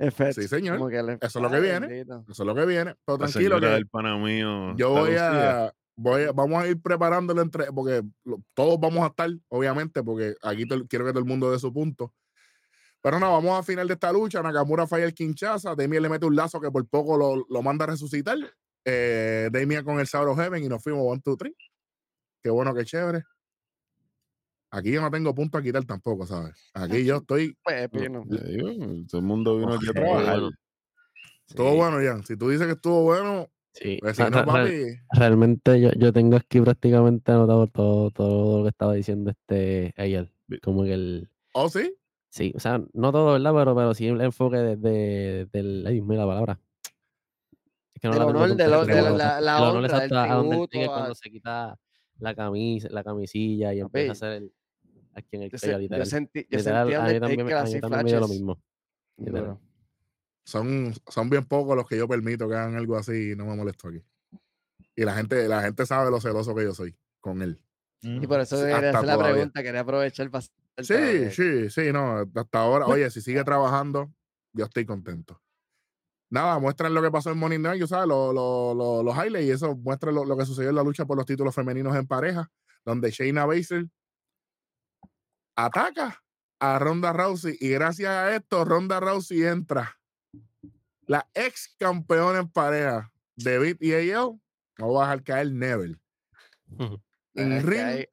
[0.00, 0.76] effect Sí, señor.
[0.92, 2.00] Eso es lo que viene.
[2.00, 2.96] Eso es lo que viene.
[3.06, 4.74] Pero tranquilo que del pana mío.
[4.76, 9.08] yo voy a, voy a- vamos a ir preparándolo entre, porque lo- todos vamos a
[9.08, 12.12] estar, obviamente, porque aquí to- quiero que todo el mundo dé su punto.
[13.02, 14.42] Pero no, vamos a final de esta lucha.
[14.42, 15.74] Nakamura falla el Kinshasa.
[15.74, 18.38] Damien le mete un lazo que por poco lo, lo manda a resucitar.
[18.84, 21.52] Eh, Damien con el Sauro Heaven y nos fuimos 1, 2, 3.
[22.42, 23.22] Qué bueno, qué chévere.
[24.70, 26.54] Aquí yo no tengo punto a quitar tampoco, ¿sabes?
[26.74, 27.56] Aquí yo estoy.
[27.62, 28.24] Pues, pino.
[28.28, 28.70] Te digo,
[29.08, 30.40] todo el mundo vino aquí a trabajar.
[31.46, 32.22] Estuvo Sí, bueno, ya.
[32.24, 33.98] Si tú dices que estuvo bueno, sí.
[34.00, 34.70] pues si no, papi.
[35.12, 40.32] Realmente yo, yo tengo aquí prácticamente anotado todo, todo lo que estaba diciendo este ayer.
[40.62, 41.28] Como que el.
[41.52, 41.94] ¿Oh, sí?
[42.30, 43.52] Sí, o sea, no todo, ¿verdad?
[43.54, 45.86] Pero, pero sí el enfoque de, de- del.
[45.86, 46.60] Ay, mira la palabra.
[47.94, 49.90] Es que no Del la honor, hon- pero de bueno, la- la el honor el
[49.90, 51.78] a a- cuando se quita
[52.18, 54.52] la camisa, la camisilla y Papi, empieza a hacer el.
[55.16, 57.80] Aquí en el Yo, se- yo sentí, yo Literal, sentí a mí también, a mí
[57.80, 58.58] también me dio lo mismo.
[59.16, 59.42] literal.
[59.44, 59.60] Duro.
[60.44, 63.56] Son, son bien pocos los que yo permito que hagan algo así y no me
[63.56, 64.02] molesto aquí.
[64.94, 67.60] Y la gente, la gente sabe lo celoso que yo soy con él.
[68.02, 69.32] Y por eso quería hacer la todavía.
[69.32, 70.44] pregunta, quería aprovechar para
[70.78, 74.12] Sí, sí, sí, no, hasta ahora, oye, si sigue trabajando,
[74.52, 75.40] yo estoy contento.
[76.30, 78.08] Nada, muestran lo que pasó en Morning Night, ¿sabes?
[78.08, 81.06] Los, los, los, los highlights y eso muestra lo, lo que sucedió en la lucha
[81.06, 82.50] por los títulos femeninos en pareja,
[82.84, 83.86] donde Shayna Baszler
[85.56, 86.22] ataca
[86.60, 89.96] a Ronda Rousey y gracias a esto Ronda Rousey entra
[91.06, 94.38] la ex campeona en pareja David y AL
[94.78, 95.96] no va a dejar caer Neville
[97.34, 98.06] en ring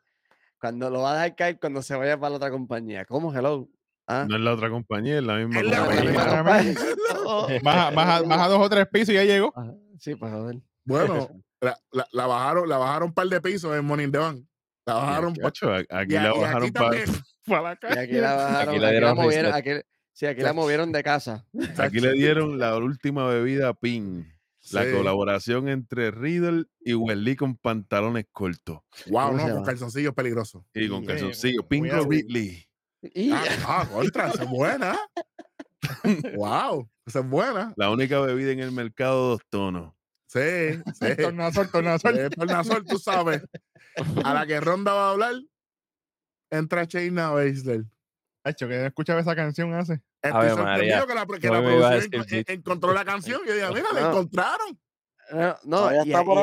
[0.59, 3.05] cuando lo va a dejar caer cuando se vaya para la otra compañía.
[3.05, 3.33] ¿Cómo?
[3.33, 3.67] Hello.
[4.07, 4.25] ¿Ah?
[4.29, 6.11] No es la otra compañía, es la misma Es la compañía.
[6.11, 6.75] misma compañía.
[7.63, 9.53] Baja, baja, baja dos o tres pisos y ya llegó.
[9.55, 10.57] Ajá, Sí, pues joder.
[10.85, 11.29] bueno
[11.61, 14.43] la, la- la bajaron la bajaron un par de pisos en Morning Bank
[14.85, 16.89] la bajaron a- aquí y la aquí bajaron para
[17.45, 19.69] para la Y calle aquí la bajaron, Aquí aquí le la, movieron, aquí,
[20.21, 21.45] sí, aquí la movieron de casa.
[21.77, 24.31] Aquí le dieron la última bebida PIN.
[24.71, 24.91] La Sí.
[24.91, 28.81] colaboración entre Riddle y Welly con pantalones cortos.
[29.07, 30.63] Wow, ¿Cómo no, con calzoncillos peligrosos.
[30.75, 31.67] Y con Sí, calzoncillo.
[31.67, 32.07] cuidado.
[32.07, 32.67] Pingo Ridley.
[33.01, 34.95] Y Ah, ah, contra, esa es buena.
[36.37, 37.73] wow, esa es buena.
[37.75, 39.93] La única bebida en el mercado dos tonos.
[40.27, 40.39] Sí,
[41.01, 41.15] sí.
[41.19, 42.29] Tornasol, tornasol.
[42.29, 43.41] Tornasol, tú sabes.
[44.23, 45.33] A la que Ronda va a hablar,
[46.51, 47.85] entra Shayna Baszler.
[48.43, 50.01] Hacho, que no escuchaba esa canción hace.
[50.21, 51.05] Estoy Ave sorprendido María.
[51.07, 52.49] que la, que No la me iba a producción decir en- Git.
[52.51, 53.41] encontró la canción.
[53.47, 54.09] Yo dije, mira, la No.
[54.09, 54.79] encontraron.
[55.31, 56.37] No, no, y está por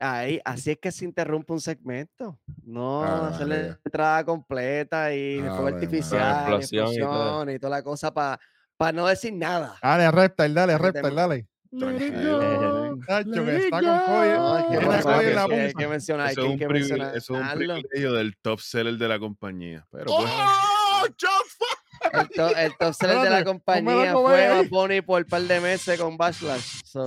[0.00, 0.40] ahí.
[0.44, 2.38] así es que se interrumpe un segmento.
[2.64, 3.38] No Ah,
[3.84, 7.12] entrada completa y Ah, fuego artificial, Explosión y todo.
[7.12, 8.38] explosión y toda la cosa para
[8.92, 9.78] no decir nada.
[9.82, 11.46] Dale, Reptile, dale, Reptile, dale.
[11.70, 14.28] Que está con Cody.
[14.86, 14.96] Es
[15.46, 17.74] hay que mencionar, Eso hay un que privile- eso es un mencionarlo.
[17.74, 19.86] privilegio del top seller de la compañía.
[19.90, 21.06] Pero pues, ¡Oh!
[21.16, 21.73] ¡Shots fired!
[22.20, 24.48] El, to- el top seller de la compañía fue.
[24.48, 26.80] Bad Bunny por un par de meses con Backlash.
[26.84, 27.04] So,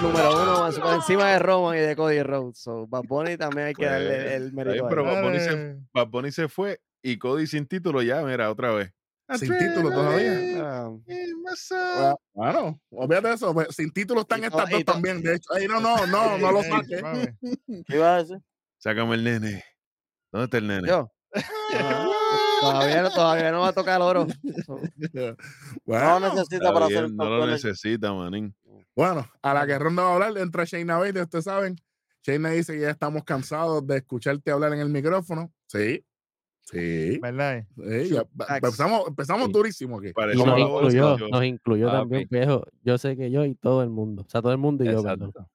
[0.00, 2.58] número uno, más por encima de Roman y de Cody Rhodes.
[2.58, 5.04] So, Bad Bunny también hay que Pues, darle el mérito pero.
[5.04, 5.76] Bad Bunny se-.
[5.92, 8.92] Bad Bunny se fue y Cody sin título ya, mira, otra vez.
[9.38, 10.58] Sin título todavía.
[10.60, 12.20] Ah, up?
[12.32, 13.54] Bueno, olvídate eso.
[13.54, 15.22] pues, sin título están Y estas dos también.
[15.22, 17.00] De hecho, Ay, no, no, no, no lo saques.
[17.86, 18.38] ¿Qué ibas a decir?
[18.78, 19.64] Sácame el nene.
[20.32, 20.88] ¿Dónde está el nene?
[20.88, 21.12] yo.
[21.32, 22.08] Ah,
[22.60, 24.26] todavía, no, todavía no va a tocar el oro.
[25.86, 28.54] No lo necesita para bien, hacer no lo necesita, manín.
[28.94, 31.76] bueno, a la que Ronda va a hablar, entra Shayna Baszler, ustedes saben.
[32.22, 35.50] Shayna dice que ya estamos cansados de escucharte hablar en el micrófono.
[35.68, 36.04] Sí,
[36.62, 37.18] sí.
[37.20, 37.64] ¿Verdad?
[37.76, 38.16] sí,
[38.48, 39.52] empezamos empezamos Sí.
[39.52, 40.12] durísimo aquí.
[40.12, 42.64] Pareció nos incluyó, nos incluyó también, viejo.
[42.82, 44.22] Yo sé que yo y todo el mundo.
[44.26, 45.30] O sea, todo el mundo y yo, perdón.
[45.30, 45.50] Exacto.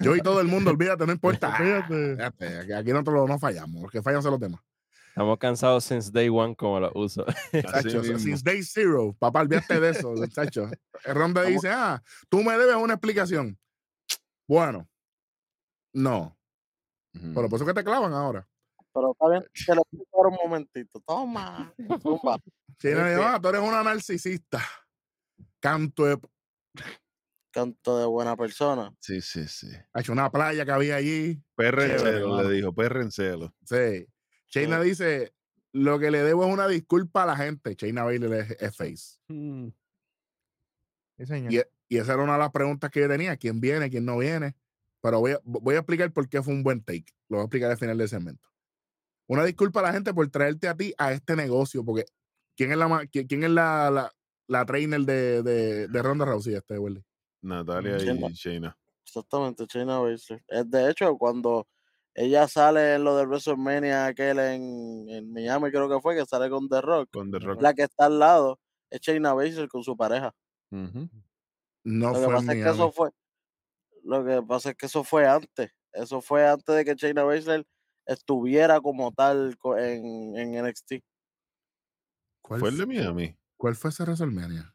[0.00, 1.50] Yo y todo el mundo, olvídate, no importa.
[1.56, 2.16] Fíjate.
[2.16, 3.82] Fíjate, aquí- Aquí nosotros no fallamos.
[3.82, 4.60] Los que fallan son los demás.
[5.16, 7.24] Estamos cansados since day one como lo uso.
[7.50, 10.68] Chacho, since day zero, papá, olvídate de eso, chacho.
[11.06, 13.58] Ronda dice, ah, tú me debes una explicación.
[14.46, 14.86] Bueno,
[15.94, 16.36] no,
[17.34, 18.46] pero por eso que te clavan ahora.
[18.92, 21.00] Pero está bien, te lo explico un momentito.
[21.06, 21.72] Toma.
[22.02, 22.36] zumba.
[22.78, 24.60] China Es dijo, que- ah, tú eres una narcisista.
[25.60, 26.18] Canto de...
[27.50, 28.94] Canto de buena persona.
[29.00, 29.68] Sí, sí, sí.
[29.94, 31.42] Ha hecho una playa que había allí.
[31.54, 32.48] Perra en Chévere, celo, mano.
[32.50, 33.10] le dijo, perra en
[34.48, 34.66] celo.
[34.66, 34.70] Sí.
[34.70, 35.34] Chaina dice,
[35.72, 37.76] lo que le debo es una disculpa a la gente.
[37.76, 39.18] Chaina Bailey es, es face.
[39.28, 39.68] Mm.
[41.18, 41.52] Sí, señor.
[41.52, 43.36] Y, y esa era una de las preguntas que yo tenía.
[43.36, 43.90] ¿Quién viene?
[43.90, 44.54] ¿Quién no viene?
[45.00, 47.12] Pero voy a, voy a explicar por qué fue un buen take.
[47.28, 48.48] Lo voy a explicar al final del segmento.
[49.28, 52.06] Una disculpa a la gente por traerte a ti a este negocio, porque
[52.56, 54.12] ¿quién es la, quién es la, la,
[54.46, 56.54] la trainer de, de, de Ronda Rousey?
[56.54, 57.04] Este, Willy?
[57.42, 58.76] Natalia y Shayna.
[59.04, 60.44] Exactamente, Shayna Baszler.
[60.48, 61.66] Es de hecho, cuando
[62.18, 66.48] ella sale en lo del WrestleMania aquel en, en Miami, creo que fue, que sale
[66.48, 67.60] con The Rock, Con The Rock.
[67.60, 68.58] la que está al lado
[68.90, 70.34] es Shayna Baszler con su pareja.
[70.70, 71.08] Ujú.
[71.84, 73.10] No Lo que fue pasa es que eso fue,
[74.02, 75.70] lo que pasa es que eso fue antes.
[75.92, 77.66] Eso fue antes de que Shayna Baszler
[78.06, 80.94] estuviera como tal en, en NXT.
[82.42, 83.36] ¿Cuál, Fue el de Miami.
[83.56, 84.72] ¿Cuál fue ese WrestleMania?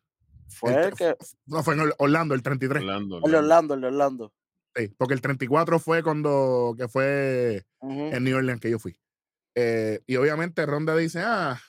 [0.49, 1.15] Fue El que,
[1.45, 2.81] No, fue en Or- Orlando, el 33.
[2.83, 3.21] Orlando.
[3.23, 4.33] el de Orlando, el de Orlando.
[4.75, 8.97] Sí, porque el 34 fue cuando que fue en New Orleans que yo fui.
[9.55, 11.59] Eh, y obviamente Ronda dice, ah,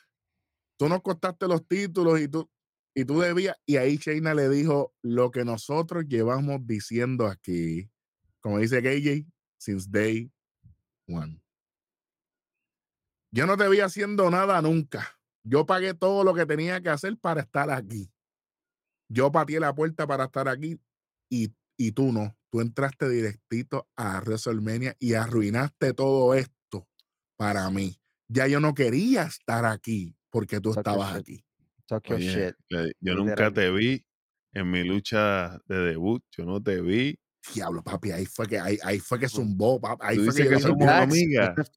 [0.79, 2.49] tú nos costaste los títulos y tú,
[2.95, 3.57] y tú debías.
[3.67, 7.91] Y ahí Shayna le dijo lo que nosotros llevamos diciendo aquí.
[8.41, 9.27] Como dice KJ,
[9.59, 10.31] since day
[11.09, 11.41] one.
[13.33, 15.19] Yo no te vi haciendo nada nunca.
[15.43, 18.13] Yo pagué todo lo que tenía que hacer para estar aquí.
[19.09, 20.79] Yo pateé la puerta para estar aquí
[21.29, 22.37] y, y tú no.
[22.53, 26.87] Tú entraste directito a WrestleMania y arruinaste todo esto
[27.39, 27.99] para mí.
[28.29, 31.23] Ya yo no quería estar aquí porque tú Talk your estabas shit.
[31.23, 31.47] aquí.
[31.87, 32.57] Talk your Oye, shit.
[32.71, 34.05] le- yo nunca te vi
[34.55, 36.23] en mi lucha de debut.
[36.37, 37.19] Yo no te vi.
[37.55, 40.07] Diablo, papi, ahí fue que ahí, ahí fue que zumbó, papi.
[40.07, 41.15] Ahí fue que, que somos "Diablo".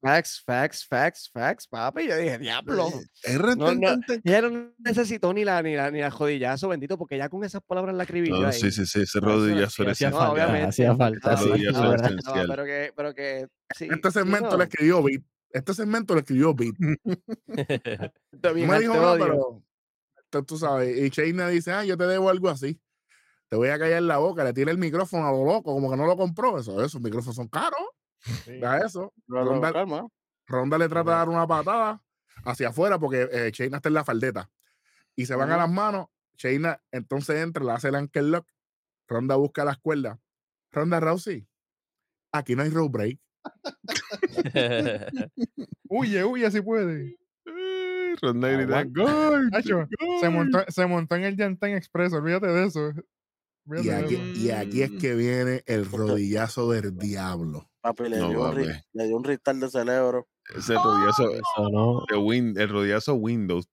[0.00, 2.06] Facts, facts, facts, facts, papi.
[2.06, 2.88] Yo dije, diablo.
[3.24, 7.18] R, No, no, ella no necesitó ni la, ni la, ni la jodillazo, bendito, porque
[7.18, 8.52] ya con esas palabras la escribió No, ahí.
[8.52, 10.68] sí, sí, sí, ese rodillazo sí, era hacía no, falta, obviamente.
[10.68, 12.46] hacía falta, sí, no, Rodillazo no, era no, esencial.
[12.48, 13.46] pero que, pero que
[13.76, 14.56] sí, Este sí, segmento no.
[14.58, 15.22] lo escribió Beat.
[15.50, 16.74] Este segmento lo escribió Beat.
[18.42, 19.62] No me dijo nada, pero
[20.30, 20.96] tú, tú sabes.
[20.96, 22.78] Y Shayna dice, ah, yo te debo algo así.
[23.48, 24.44] Te voy a callar la boca.
[24.44, 26.58] Le tira el micrófono a lo loco, como que no lo compró.
[26.58, 27.80] Eso, esos micrófonos son caros.
[28.44, 28.60] Sí.
[28.84, 29.12] Eso.
[29.26, 30.06] No, no, Ronda, calma.
[30.46, 32.02] Ronda le trata de dar una patada
[32.44, 34.50] hacia afuera porque eh, Shayna está en la faldeta.
[35.14, 36.06] Y se van a las manos.
[36.36, 38.46] Shayna entonces entra, le hace el ankle lock.
[39.08, 40.18] Ronda busca las cuerdas.
[40.72, 41.46] Ronda Rousey.
[42.32, 43.20] Aquí no hay road break.
[45.88, 47.16] Huye, huye si puede.
[48.20, 49.02] Ronda grita, Aguanta.
[49.02, 49.86] "Gol, Hacho,
[50.20, 50.34] se gol".
[50.34, 52.92] montó, se montó en el Yantán Express, olvídate de eso.
[53.82, 57.68] Y aquí, y aquí es que viene el rodillazo del diablo.
[57.80, 58.56] Papi, le, No, dio un,
[58.92, 60.28] le dio un restart de cerebro.
[60.54, 62.04] Ese rodillazo Eso no.
[62.22, 63.68] Win, el rodillazo Windows.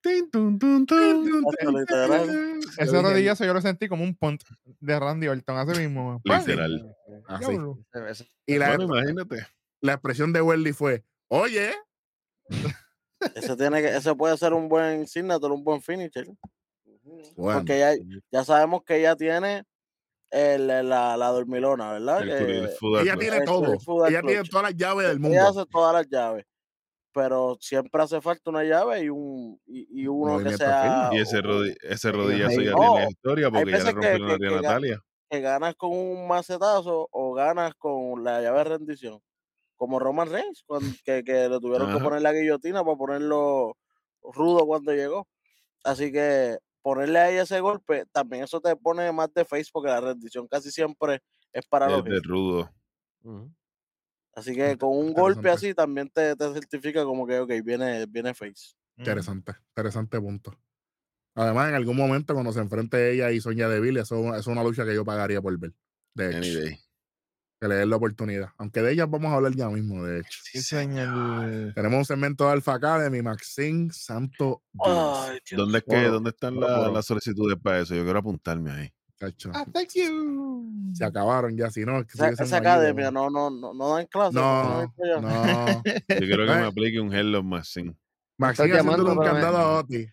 [2.78, 4.42] Ese rodillazo yo lo sentí como un punt
[4.80, 6.22] de Randy Orton, así mismo.
[6.26, 6.96] Literal.
[7.28, 8.28] Así.
[8.48, 9.46] Y la, Bueno, imagínate.
[9.82, 11.72] la expresión de Welly fue, oye,
[13.36, 16.28] Ese, tiene que, ese puede ser un buen signature, un buen finisher.
[17.38, 17.94] bueno, Porque ya,
[18.32, 19.64] ya sabemos que ella tiene
[20.34, 22.22] el- la, la dormilona, ¿verdad?
[22.28, 23.74] El Food Ella tiene el todo.
[24.08, 24.50] Ella tiene Clutch.
[24.50, 25.48] todas las llaves del ella mundo.
[25.62, 26.46] hace todas las llaves,
[27.14, 31.42] pero siempre hace falta una llave y un y, y uno que sea Y ese,
[31.42, 34.38] rodi- ese rodillazo ya No, tiene historia porque ya le veces que- rompieron que- a
[34.38, 35.00] tía que ga- Natalia.
[35.30, 39.20] que ganas con un macetazo o ganas con la llave de rendición.
[39.76, 43.76] Como Roman Reigns, cuando, que, que le tuvieron que poner la guillotina para ponerlo
[44.22, 45.28] rudo cuando llegó.
[45.84, 50.02] Así que ponerle ahí ese golpe, también eso te pone más de face porque la
[50.02, 51.24] rendición casi siempre
[51.54, 52.28] es para los Es de heels.
[52.28, 52.72] rudo.
[54.36, 58.34] Así que con un golpe así también te, te certifica como que, ok, viene, viene
[58.34, 58.76] face.
[58.98, 60.60] Interesante, interesante punto.
[61.36, 64.86] Además, en algún momento cuando se enfrente ella y Sonia Deville, eso, es una lucha
[64.86, 65.74] que yo pagaría por ver.
[66.14, 66.83] De hecho.
[67.64, 68.50] Que le den la oportunidad.
[68.58, 70.40] Aunque de ellas vamos a hablar ya mismo, de hecho.
[70.44, 71.74] Sí, señor.
[71.74, 75.40] Tenemos un segmento de Alpha Academy, Maxine Santo Dios.
[75.52, 77.96] ¿Dónde, es que, ¿Dónde están bueno, la- las solicitudes para eso?
[77.96, 78.90] Yo quiero apuntarme ahí.
[79.54, 80.92] Ah, thank you.
[80.94, 83.30] Se acabaron ya, si no, es que Esa, academia ¿no?
[83.30, 84.34] no, no, no, no dan clases.
[84.36, 84.92] No,
[85.22, 85.84] no.
[85.86, 87.96] Yo quiero que me aplique un Hello Maxine.
[88.38, 90.06] Maxine haciéndole un candado a Oti.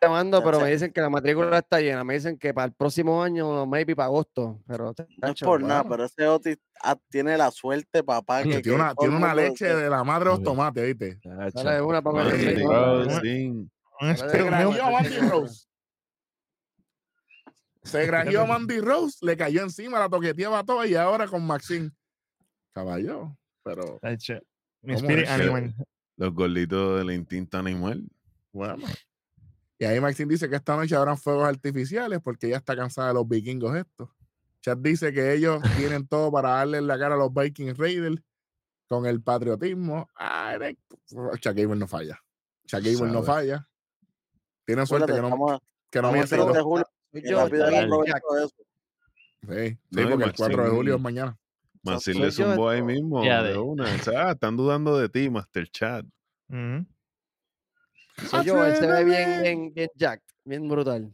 [0.00, 2.04] Llamando, pero me dicen que la matrícula está llena.
[2.04, 4.60] Me dicen que para el próximo año, maybe para agosto.
[4.66, 8.42] Pero, No es por nada, pero ese Otis ah, tiene la suerte, papá.
[8.42, 11.20] Que, tiene una, tiene leche que- de la madre de los tomates, ¿viste?
[11.54, 13.68] Dale una para sí.
[14.00, 15.66] Un Se grajeó a Mandy Rose.
[17.82, 21.90] Se grajeó a Mandy Rose, le cayó encima, la toqueteaba toda y ahora con Maxine.
[22.72, 23.98] Caballo, pero.
[24.82, 25.74] Mi spirit animal.
[26.16, 28.04] Los gorditos del instinto animal.
[28.52, 28.84] bueno.
[29.78, 33.14] Y ahí Maxine dice que esta noche habrán fuegos artificiales porque ella está cansada de
[33.14, 34.08] los vikingos estos.
[34.60, 35.60] Chad dice que ellos
[36.02, 38.20] tienen todo para darle en la cara a los Viking Raiders
[38.88, 40.08] con el patriotismo.
[40.16, 40.78] Ay, de-
[41.38, 42.20] Chuck Gable no falla.
[42.66, 43.68] Chuck Gable no falla.
[44.64, 45.60] Tiene suerte que no,
[45.90, 46.62] que no miente en 3 de dos.
[46.64, 46.84] julio.
[47.12, 48.22] Soy y yo, rápido soy él el aprovechó Jack.
[48.44, 48.54] eso.
[49.40, 51.38] Sí, sí, porque el 4 de julio es mañana.
[51.84, 53.22] Maxine soy le zumbó ahí mismo.
[53.22, 53.84] De- una.
[53.84, 56.04] O sea, están dudando de ti, Master Chat.
[58.26, 61.12] Soy yo, él se ve bien, bien, bien Jack, bien brutal.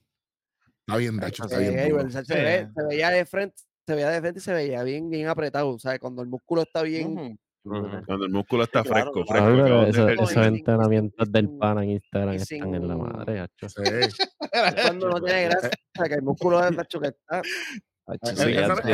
[0.86, 1.78] Está bien, Dacho, está bien.
[1.78, 2.32] eh, se, Sí.
[2.34, 5.78] ve- se veía de frente, se veía de frente y se veía bien, bien apretado.
[5.78, 5.98] ¿sabes?
[5.98, 7.12] Cuando el músculo está bien.
[7.18, 7.36] Ujú.
[7.66, 8.04] Ujú.
[8.06, 9.54] Cuando el músculo está claro, fresco, claro.
[9.56, 9.80] Fresco.
[9.84, 13.02] de eso- esos sin- entrenamientos del sin- pan en Instagram y están en la sin-
[13.02, 13.68] madre, hacho.
[13.70, 13.82] Sí.
[14.98, 15.70] Cuando no tiene grasa,
[16.06, 17.38] que el músculo de Nacho que está.
[18.06, 18.88] Hacho, sí, ese, no- hacho.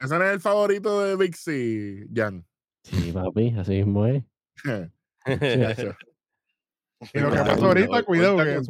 [0.00, 2.46] ese no es el favorito de Big C, Jan.
[2.84, 4.24] Sí, papi, así mismo es.
[7.12, 8.60] Y lo que pasó ahorita, cuidado, que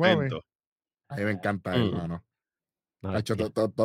[1.09, 1.83] a mí me encanta, Mm.
[1.83, 2.24] hermano.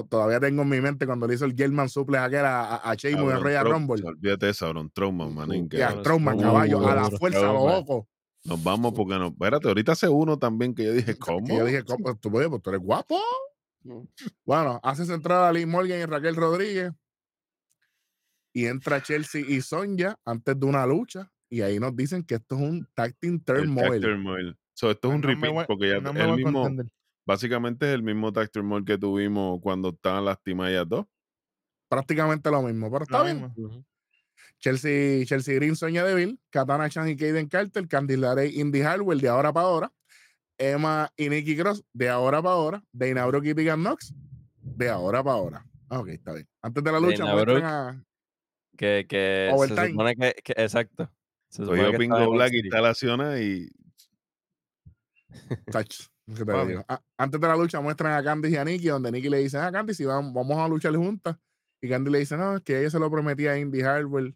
[0.09, 2.93] Todavía tengo en mi mente cuando le hizo el German Suplex aquel a, a, a
[2.95, 4.03] Sheamus en Royal Rumble.
[4.05, 5.65] Olvídate de eso, Aaron Trauman, manín.
[5.65, 8.07] Y que a Strowman, caballo, a la fuerza, loco.
[8.43, 9.27] Nos vamos porque no.
[9.29, 11.47] Espérate, ahorita hace uno también que yo dije, ¿cómo?
[11.47, 12.15] yo dije, ¿cómo?
[12.15, 13.19] ¿Tú, oye, pues, tú eres guapo?
[13.83, 14.03] Mm.
[14.45, 16.91] Bueno, haces entrada a Lee Morgan y Raquel Rodríguez.
[18.53, 21.31] Y entra Chelsea y Sonja antes de una lucha.
[21.49, 24.01] Y ahí nos dicen que esto es un tag team turmoil.
[24.01, 24.57] turmoil.
[24.73, 26.87] So, esto es un No me repeat voy- porque ya no el mismo, contender.
[27.25, 31.05] básicamente es el mismo tag turmoil que tuvimos cuando estaban lastimadas ellas dos.
[31.89, 33.85] Prácticamente lo mismo, pero está Lo bien.
[34.59, 39.29] Chelsea, Chelsea Green, Sonia Deville, Katana Chan y Kaden Carter, Candice LeRae, Indy Harwell de
[39.29, 39.93] ahora para ahora,
[40.57, 44.13] Emma y Nikki Cross de ahora para ahora, Dana Brooke y Tegan Knox
[44.61, 45.65] de ahora para ahora.
[45.89, 46.47] Ah, ok, está bien.
[46.61, 47.63] Antes de la lucha Dana Brooke.
[47.63, 48.03] a...
[48.75, 51.09] Que, que se supone que, que- exacto.
[51.49, 52.65] Se en Black, NXT.
[52.65, 53.69] instalaciones y
[55.71, 56.03] Tacho,
[56.35, 56.85] ¿qué te digo?
[56.87, 59.57] Ah, antes de la lucha muestran a Candice y a Nikki, donde Nikki le dice,
[59.57, 61.37] ah, Candice, vamos, vamos a luchar juntas.
[61.81, 64.35] Y Candice le dice, no, es que ella se lo prometía a Indy Harwell.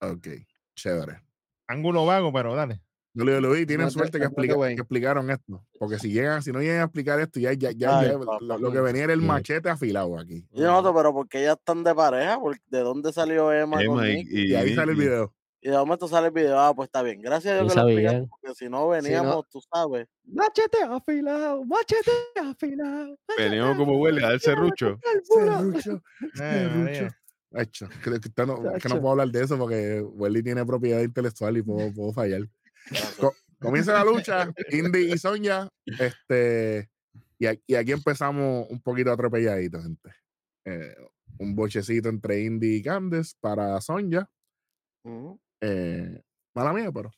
[0.00, 0.28] Ok,
[0.74, 1.22] chévere.
[1.66, 2.82] Ángulo vago, pero dale.
[3.14, 4.74] WWE tienen No te- suerte que, no te explica- way.
[4.74, 5.66] que explicaron esto.
[5.78, 8.38] Porque si llegan, si no llegan a explicar esto, ya, ya, ya, Ay, ya papá.
[8.42, 9.26] lo, lo que venía era el Sí.
[9.26, 10.46] machete afilado aquí.
[10.52, 14.20] Y nosotros, pero porque ellas están de pareja, ¿Por- ¿de dónde salió Emma, con y,
[14.28, 15.34] y Y ahí sale el video.
[15.60, 17.20] Y de momento sale el video, ah, pues está bien.
[17.20, 18.28] Gracias a Dios que lo explicaste, sabían.
[18.28, 20.06] porque si no veníamos, tú sabes.
[20.24, 23.18] Machete afilado, machete afilado.
[23.36, 24.98] Veníamos como huele a dar serrucho.
[25.22, 26.78] Serrucho, Eh, serrucho.
[26.78, 27.18] María.
[27.54, 31.00] Acho, creo que, no, es que no puedo hablar de eso porque Welly tiene propiedad
[31.00, 32.42] intelectual y puedo, puedo fallar.
[33.18, 35.68] Co- comienza la lucha, Indy y Sonia.
[35.86, 36.90] Este,
[37.38, 40.10] y, a- y aquí empezamos un poquito atropelladitos, gente.
[40.66, 40.94] Eh,
[41.38, 44.28] un bochecito entre Indy y Candes para Sonia.
[45.68, 46.22] Eh,
[46.54, 47.10] mala mía, pero.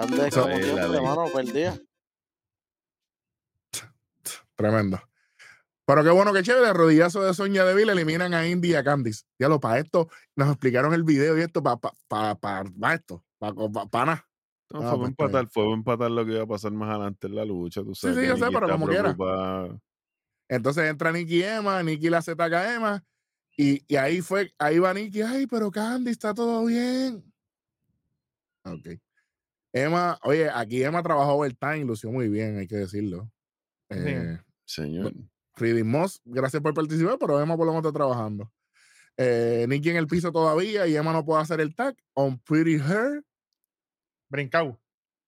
[0.00, 1.72] Ande como siempre.
[4.54, 5.00] Tremendo.
[5.86, 6.72] Pero qué bueno, que chévere.
[6.72, 9.24] Rodillazo de Sonia Deville eliminan a Indy y a Candice.
[9.38, 12.94] Ya lo para esto, nos explicaron el video y esto para pa, pa, pa- pa
[12.94, 14.28] esto, para nada.
[14.72, 17.28] No, Ah, fue pues, está empatar, fue empatar lo que iba a pasar más adelante
[17.28, 17.82] en la lucha.
[17.84, 19.02] Tú sabes sí, que yo sé, Nikki pero como quiera.
[19.14, 19.78] preocupada.
[20.48, 23.04] Entonces entra Nicky Emma, Nicky la a Emma,
[23.56, 27.24] y, y ahí fue, ahí va Nicky, ay, pero Candy, está todo bien.
[28.64, 28.88] Ok.
[29.72, 33.30] Emma, oye, aquí Emma trabajó overtime, lució muy bien, hay que decirlo.
[33.90, 33.98] Sí.
[34.00, 35.12] Eh, Señor.
[35.56, 38.52] Reading Moss, gracias por participar, pero Emma por lo menos está trabajando.
[39.16, 41.96] Eh, Nicky en el piso todavía y Emma no puede hacer el tag.
[42.14, 43.24] On Pretty Her,
[44.28, 44.78] Brincao.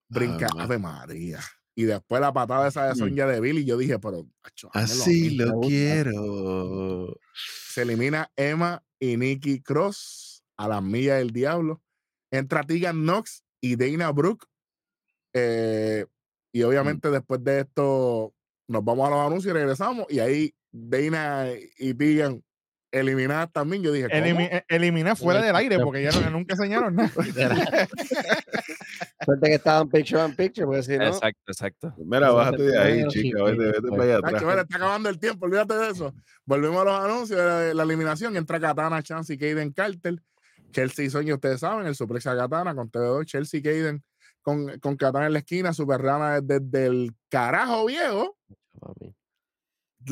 [0.09, 1.41] brinca, Ah, Ave María.
[1.79, 2.97] Y después la patada esa de Mm.
[2.97, 7.17] Sonya de Billy, yo dije, pero acho, Así lo quiero.
[7.69, 11.81] Se elimina Emma y Nikki Cross a las millas del diablo.
[12.33, 14.45] Entra Tegan Knox y Dana Brooke.
[15.33, 16.05] Eh,
[16.53, 18.35] y obviamente después de esto
[18.67, 20.07] nos vamos a los anuncios y regresamos.
[20.09, 21.47] Y ahí Dana
[21.79, 22.43] y Tegan
[22.91, 23.83] eliminadas también.
[23.83, 24.09] Yo dije.
[24.09, 27.11] Elimi- eh, eliminar fuera del aire porque ya no- nunca enseñaron nada.
[29.25, 31.07] Suerte que estaban picture in picture, porque si no.
[31.07, 31.95] Exacto, exacto.
[31.99, 33.43] Mira, Eso bájate de ahí, chica.
[33.45, 33.91] Vete, vete pues.
[33.91, 34.43] para allá atrás.
[34.43, 36.15] mira, está acabando el tiempo, olvídate de eso.
[36.45, 38.37] Volvemos a los anuncios de la eliminación.
[38.37, 40.23] Entra Katana, Chance y Kaden Carter.
[40.71, 43.25] Chelsea y Sonia, ustedes saben, el suplex a Katana con TV2.
[43.25, 44.03] Chelsea y Kaden
[44.43, 45.73] con, con Katana en la esquina.
[45.73, 48.37] Super Rana desde el carajo viejo.
[48.79, 49.15] papi.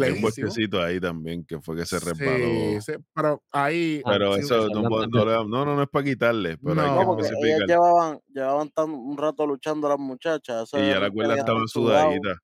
[0.05, 2.49] Hay un bosquecito ahí también que fue que se resbaló.
[2.49, 4.03] Sí, sí, pero ahí.
[4.05, 6.91] Pero Ah, sí, eso no, no, no, no, no es para quitarle, pero No, hay
[6.91, 10.71] No, que porque ellas llevaban, llevaban tan, un rato luchando las muchachas.
[10.75, 12.37] Y ya la cuerda estaba sudadita.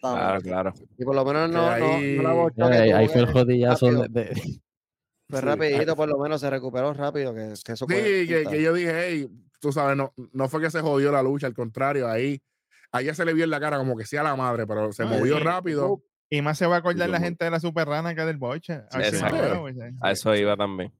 [0.00, 0.74] Claro, claro.
[0.98, 3.86] Y por lo menos no, no, no ahí- la bochó que Ahí, fue el jodillazo
[3.86, 4.02] rápido.
[4.08, 4.34] de, de-
[5.28, 7.34] Fue Sí, rapidito, por lo menos se recuperó rápido.
[7.34, 9.28] Que, que eso Sí, que, yo dije, hey,
[9.60, 12.40] tú sabes, no, no fue que se jodió la lucha, al contrario, ahí.
[12.92, 15.02] A ella se le vio en la cara como que sea la madre, pero se
[15.02, 15.42] Ay, movió sí.
[15.44, 16.00] rápido.
[16.28, 18.74] Y más se va a acordar la gente de la super rana que del boche.
[18.92, 19.60] Exacto.
[19.60, 19.92] pues, eh.
[20.00, 20.92] A eso iba también.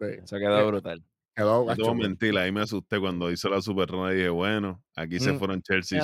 [0.00, 1.02] Sí, Eso quedó brutal.
[1.34, 1.94] quedó No te voy a gacho.
[1.94, 5.38] mentir, ahí me asusté cuando hizo la super rana y dije, bueno, aquí se Mm.
[5.38, 6.00] fueron Chelsea.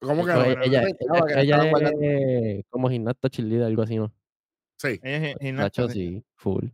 [0.00, 4.12] ¿Cómo que Pues ella, es como gimnasta chilida, algo así, ¿no?
[4.76, 6.16] Sí, Ella es gimnasta, Nacho, sí.
[6.18, 6.64] sí, full.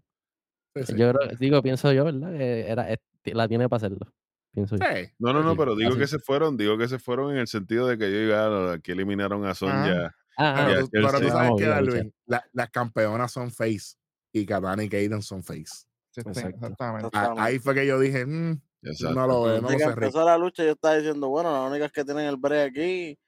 [0.74, 0.94] sí, sí.
[0.96, 2.36] Yo creo, digo, pienso yo, ¿verdad?
[2.36, 4.12] Que era, es- la tiene para hacerlo.
[4.52, 4.84] Pienso yo.
[4.84, 5.10] Sí.
[5.18, 5.98] No, no, no, pero digo así.
[6.00, 8.92] que se fueron, digo que se fueron en el sentido de que yo diga, aquí
[8.92, 10.14] eliminaron a Sonia.
[10.36, 11.30] Ah, Pero, tú, pero tú Chelsea.
[11.32, 13.96] sabes que, Vamos, bien, Darwin, la- las campeonas son face
[14.32, 15.84] y Katana y Kaden son face.
[16.16, 16.40] Exacto.
[16.40, 17.08] exactamente.
[17.38, 19.14] Ahí fue que yo dije, mm, Exacto.
[19.14, 21.92] no lo veo, no Desde que empezó la lucha, yo estaba diciendo, bueno, las únicas
[21.92, 23.18] que tienen el break aquí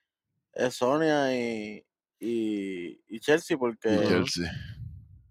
[0.55, 1.85] es Sonia y,
[2.18, 4.51] y, y Chelsea, porque, Y Chelsea.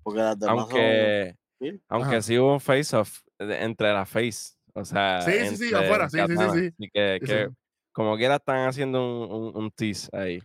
[0.03, 1.81] porque las demás Aunque, Sí.
[1.89, 2.21] aunque Ajá.
[2.21, 4.53] sí hubo un face-off entre la face.
[4.73, 6.67] O sea, Sí, sí, sí, afuera, sí, sí, sí, sí.
[6.67, 7.55] Así que, Sí, que sí.
[7.91, 10.41] como quiera están haciendo un, un, un tease ahí.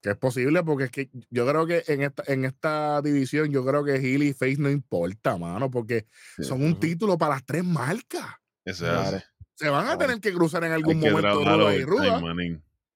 [0.00, 3.64] Que es posible porque es que yo creo que en esta, en esta división, yo
[3.64, 6.06] creo que Heel y Face no importa, mano, porque
[6.36, 6.44] Sí.
[6.44, 8.26] son un título para las tres marcas.
[8.64, 9.16] Eso es Claro.
[9.18, 9.26] así.
[9.54, 9.98] Se van a Claro.
[9.98, 12.20] tener que cruzar en algún momento ruda y ruda.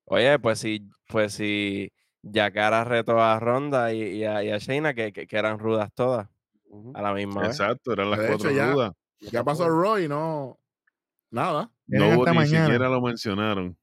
[0.06, 1.92] Oye, pues si, pues si
[2.22, 5.90] Yakara retó a Ronda y, y a, y a Shayna, que, que, que eran rudas
[5.94, 6.28] todas
[6.94, 7.50] a la misma vez.
[7.60, 8.90] Exacto, eran las De cuatro hecho, rudas.
[8.90, 9.05] Ya
[9.44, 10.58] pasó Roy, no.
[11.30, 11.70] Nada.
[11.86, 12.66] No hubo hasta ni mañana.
[12.66, 13.78] siquiera lo mencionaron.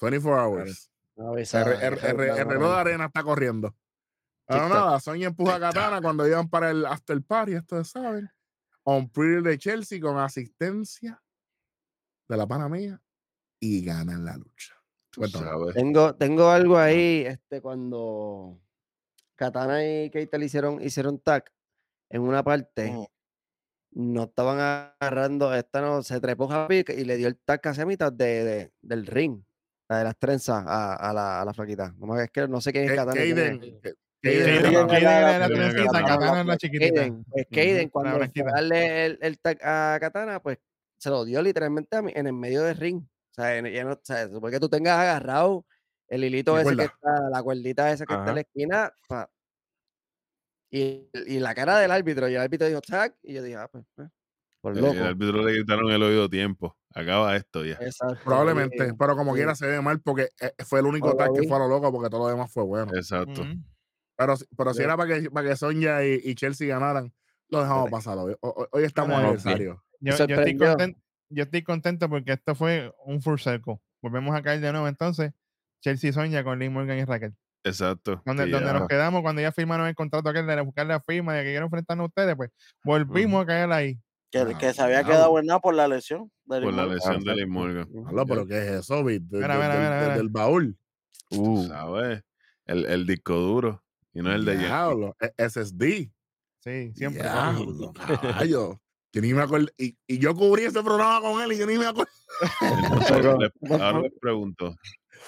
[0.00, 0.90] 24 hours.
[1.16, 3.74] No, El, esa- reloj de arena está corriendo.
[4.46, 8.30] Pero nada, Sonya empuja a Katana cuando llegan para el after party, ustedes saben.
[8.84, 11.22] On Pretty de Chelsea con asistencia
[12.28, 13.02] de la pana mía
[13.60, 14.74] y ganan la lucha.
[15.74, 18.58] Tengo, tengo algo ahí, este, cuando
[19.34, 21.52] Katana y Keita le hicieron, hicieron tag
[22.08, 23.08] en una parte, Ujú.
[23.92, 24.58] No estaban
[25.00, 28.44] agarrando, esta no, se trepó Happy y le dio el tag casi a mitad de,
[28.44, 29.42] de- del ring,
[29.88, 31.94] la de las trenzas a, a la, a la flaquita.
[31.98, 33.12] No, me- es que no sé quién es Katana.
[36.18, 36.44] Katana.
[36.44, 36.94] la chiquitita.
[37.00, 38.18] Kaden, pues Kaden, Ujú, cuando
[38.52, 40.58] darle el, el tag a Katana, pues
[40.98, 43.00] se lo dio literalmente a mí, en el medio del ring.
[43.02, 45.64] O sea, en- ya no- o sea, se supone que tú tengas agarrado
[46.08, 49.30] el hilito ese que está, la cuerdita esa que está en la esquina, pa-
[50.70, 53.68] y, y la cara del árbitro, y el árbitro dijo tag, y yo dije, ah,
[53.70, 54.08] pues, pues,
[54.60, 54.94] por El, loco.
[54.94, 56.76] el árbitro le gritaron el oído tiempo.
[56.94, 57.74] Acaba esto ya.
[57.80, 59.36] Exacto, Probablemente, y- pero como sí.
[59.38, 61.92] quiera se ve mal porque eh, fue el único tag que fue a lo loco
[61.92, 62.92] porque todo lo demás fue bueno.
[62.94, 63.46] Exacto.
[64.16, 67.12] Pero, si- pero si era para que, para que Sonya y, y Chelsea ganaran,
[67.48, 67.96] lo dejamos Correcto.
[67.96, 68.34] pasar hoy.
[68.40, 69.18] Hoy, hoy estamos ok.
[69.22, 69.84] aniversario.
[70.00, 73.80] Yo, yo estoy contento, yo estoy contento porque esto fue un full circle.
[74.02, 75.32] Volvemos a caer de nuevo entonces.
[75.80, 77.36] Chelsea Sonia con Lee Morgan y Raquel.
[77.64, 78.22] Exacto.
[78.24, 81.34] Donde, que donde nos quedamos cuando ya firmaron el contrato aquel de buscar la firma
[81.34, 82.50] de que quieren enfrentarnos a ustedes, pues
[82.84, 83.98] volvimos a caer ahí.
[84.30, 85.12] Que, Ah, que se había diablo.
[85.14, 86.30] quedado en nada por la lesión.
[86.44, 87.34] de por la lesión de exacto.
[87.34, 87.88] Liz Morgan.
[87.90, 88.08] Ujú.
[88.08, 89.02] Hablo, pero ¿qué es eso?
[89.02, 90.16] De- Mira, de- mira, del- mira, del- mira.
[90.16, 90.78] del baúl.
[91.30, 92.22] Tú ¿Sabes?
[92.66, 93.82] El, el disco duro.
[94.14, 94.56] Y no el de.
[94.58, 96.10] Diablo, e- SSD.
[96.60, 97.22] Sí, siempre.
[97.22, 98.80] Diablo, caballo.
[99.12, 99.68] Yo ni me acuerdo.
[99.78, 102.12] Y, y yo cubrí ese programa con él y yo ni me acuerdo.
[102.60, 103.26] Entonces,
[103.80, 104.74] ahora les pregunto,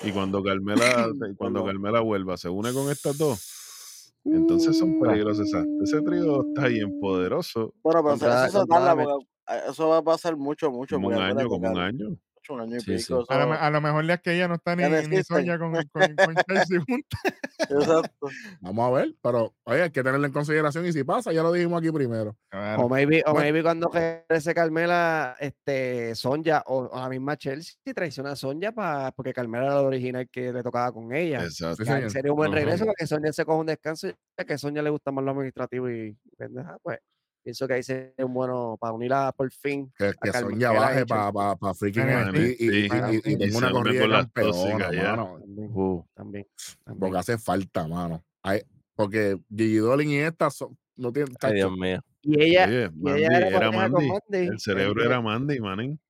[0.03, 4.13] y cuando Carmela, y cuando Carmela vuelva, ¿se une con estas dos?
[4.25, 5.47] Entonces son peligrosos.
[5.49, 7.73] esas- Ese trío está bien poderoso.
[7.83, 9.27] Bueno, pero eso- eso se contra tarda la- porque
[9.71, 10.97] eso va a pasar mucho, mucho.
[10.97, 12.17] Como un año, como un año.
[12.51, 13.13] Mucho, un año y Sí, sí.
[13.15, 13.25] pico.
[13.29, 15.23] A lo, a lo mejor es que ella no está ni, ni.
[15.23, 17.21] Sonia con, con, con Chelsea juntas.
[17.69, 18.29] Exacto.
[18.61, 21.53] Vamos a ver, pero oye, hay que tenerlo en consideración y si pasa, ya lo
[21.53, 22.37] dijimos aquí primero.
[22.49, 22.83] Claro.
[22.83, 23.45] O maybe, o Bueno.
[23.45, 29.13] maybe cuando regrese Carmela, este, Sonja o, o la misma Chelsea traiciona a Sonja pa-
[29.13, 31.43] porque Carmela era la original que le tocaba con ella.
[31.45, 31.85] Exacto.
[31.85, 34.83] Ya, sería un buen regreso porque Sonja se coge un descanso ya que a Sonja
[34.83, 36.99] le gusta más lo administrativo y pendeja, pues
[37.43, 39.93] pienso que ahí sería un bueno para unirla por fin.
[39.97, 42.57] Que, que Sonia baje para pa, pa freaking y, y, sí.
[42.61, 45.39] y- y- y Y tenga se una corrida con las tóxicas mano.
[45.41, 46.47] También, Uh, también,
[46.85, 47.01] también.
[47.01, 48.25] Porque hace falta, mano.
[48.43, 48.63] Hay-
[48.95, 52.01] porque Gigi Dolin y esta son- no tienen ay, Dios mío.
[52.23, 54.09] Y ella, Oye, y Mandy, ella era, era pareja con Mandy.
[54.09, 54.47] Mandy.
[54.49, 56.01] El cerebro era Mandy, manín.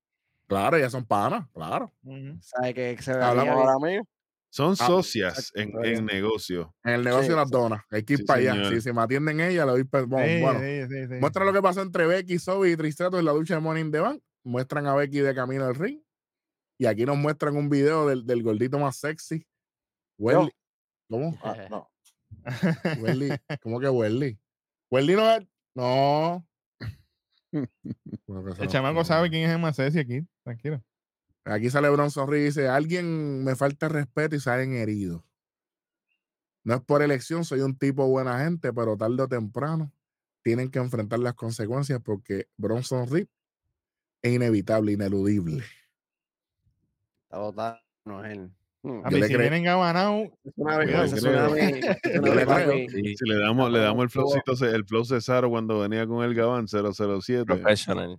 [0.49, 1.93] Claro, ellas son panas, claro.
[2.03, 2.37] Ujú.
[2.41, 4.05] sabe que se Hablamos Ahora amigo.
[4.53, 6.75] Son Ah, socias en, en negocio.
[6.83, 7.83] En el negocio Sí, de las donas.
[7.91, 8.69] Hay que ir Sí, para allá.
[8.71, 10.61] Si se me atienden ella, le doy pe- bueno, Sí, bueno.
[10.61, 11.21] sí, sí, sí.
[11.21, 14.01] Muestra lo que pasó entre Becky, Zoe y Tristrato en la ducha de in the
[14.01, 14.21] Bank.
[14.45, 16.01] Muestran a Becky de camino al ring.
[16.79, 19.47] Y aquí nos muestran un video del, del gordito más sexy.
[20.19, 20.51] Welly.
[21.09, 21.39] ¿Cómo?
[21.45, 21.91] Ah, no.
[23.01, 23.31] Welly.
[23.63, 24.39] ¿Cómo que Welly?
[24.91, 25.47] Welly no es.
[25.77, 26.47] No.
[28.59, 30.27] El chamaco sabe quién es el más sexy aquí.
[30.45, 30.83] Tranquilo.
[31.45, 35.23] Aquí sale Bronson Reed y dice: Alguien me falta respeto y salen heridos.
[36.63, 39.93] No es por elección, soy un tipo buena gente, pero tarde o temprano
[40.43, 43.29] tienen que enfrentar las consecuencias porque Bronson Reed
[44.23, 45.65] es inevitable, ineludible.
[47.25, 48.51] Está botado, no es él.
[48.83, 49.03] Hmm.
[49.05, 49.65] A mí, le si vienen
[52.89, 56.35] Sí, Si le damos, le damos el flowcito, el flow Cesaro cuando venía con el
[56.35, 57.45] Gabán 007.
[57.45, 58.19] professional.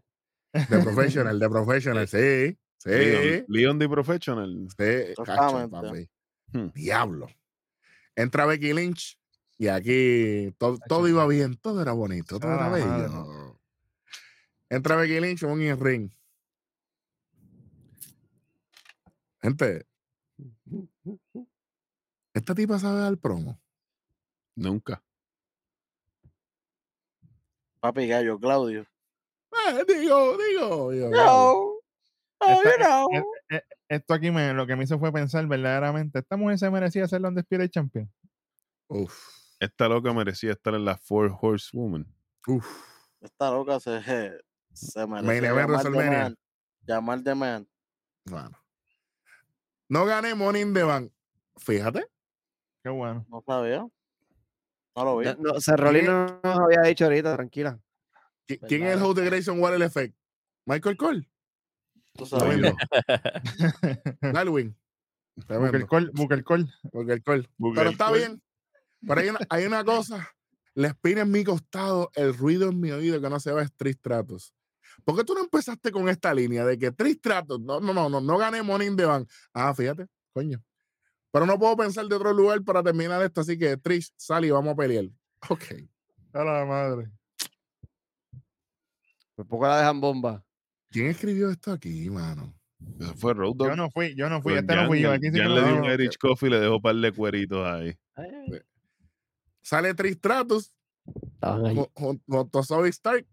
[0.53, 2.57] De professional, de professional, sí.
[2.83, 2.89] Sí.
[2.89, 4.67] Leon, Leon the Professional.
[4.69, 5.69] sí, cacho, Totalmente.
[5.69, 6.09] papi.
[6.53, 6.71] Hmm.
[6.73, 7.27] Diablo.
[8.15, 9.19] Entra Becky Lynch
[9.59, 13.59] y aquí todo, todo iba bien, todo era bonito, todo era Ah, bello.
[14.67, 16.11] Entra Becky Lynch en un ring.
[19.43, 19.85] Gente,
[22.33, 23.61] esta tipa sabe dar promo.
[24.55, 25.03] Nunca.
[27.79, 28.81] Papi gallo, Claudio.
[28.81, 31.09] Eh, digo, digo, digo.
[31.11, 31.70] No.
[32.43, 33.07] Oh, Esta- you know.
[33.13, 33.23] eh,
[33.57, 37.07] eh, esto aquí me, lo que me hizo fue pensar verdaderamente, esta mujer se merecía
[37.07, 38.11] ser la Undisputed Champion.
[38.87, 39.15] Uf,
[39.59, 42.05] Esta loca merecía estar en la Four Horsewoman.
[42.47, 42.65] uf.
[43.21, 44.01] Esta loca se,
[44.73, 46.35] se event llamar de.
[46.87, 47.67] Llamar de man.
[48.25, 48.57] Bueno.
[49.87, 51.11] No gané Money in the Bank.
[51.57, 52.05] Fíjate.
[52.83, 53.25] Qué bueno.
[53.29, 53.85] No sabía.
[54.95, 55.25] No lo vi.
[55.25, 57.79] No, no, Cerrolín no nos había dicho ahorita, tranquila.
[58.47, 60.15] ¿Qui- ¿Quién es el host de Grayson Water Effect?
[60.65, 61.29] Michael Cole.
[62.13, 62.59] Tú sabes.
[64.21, 64.75] Darwin.
[65.35, 65.87] Booker Tremendo.
[65.87, 66.67] Cole, Booker Cole.
[66.91, 67.49] Booker Cole.
[67.57, 68.41] Booker Pero está bien.
[69.07, 70.29] Pero hay una, hay una cosa.
[70.73, 73.73] La espina en mi costado, el ruido en mi oído que no se va es
[73.73, 74.53] Tristratos.
[75.03, 78.21] ¿Por qué tú no empezaste con esta línea de que Tristratos, no, no, no, no,
[78.21, 79.29] no gané Money in the Bank?
[79.53, 80.63] Ah, fíjate, coño.
[81.31, 84.51] Pero no puedo pensar de otro lugar para terminar esto, así que Trish, sal y
[84.51, 85.05] vamos a pelear.
[85.49, 85.63] Ok.
[86.33, 87.11] A la madre.
[89.35, 90.43] Por poco la dejan bomba.
[90.91, 92.53] ¿Quién escribió esto aquí, mano?
[92.99, 93.55] Eso fue Road.
[93.59, 95.11] Yo no fui, yo no fui, Pues este no fui yo.
[95.11, 95.85] Aquí sí que le dio un.
[95.85, 97.95] Erich Coffee y le dejó un par de cueritos ahí.
[99.61, 99.93] Sale
[101.69, 101.75] ahí.
[101.75, 103.25] ju- jun- junto a Zoe Stark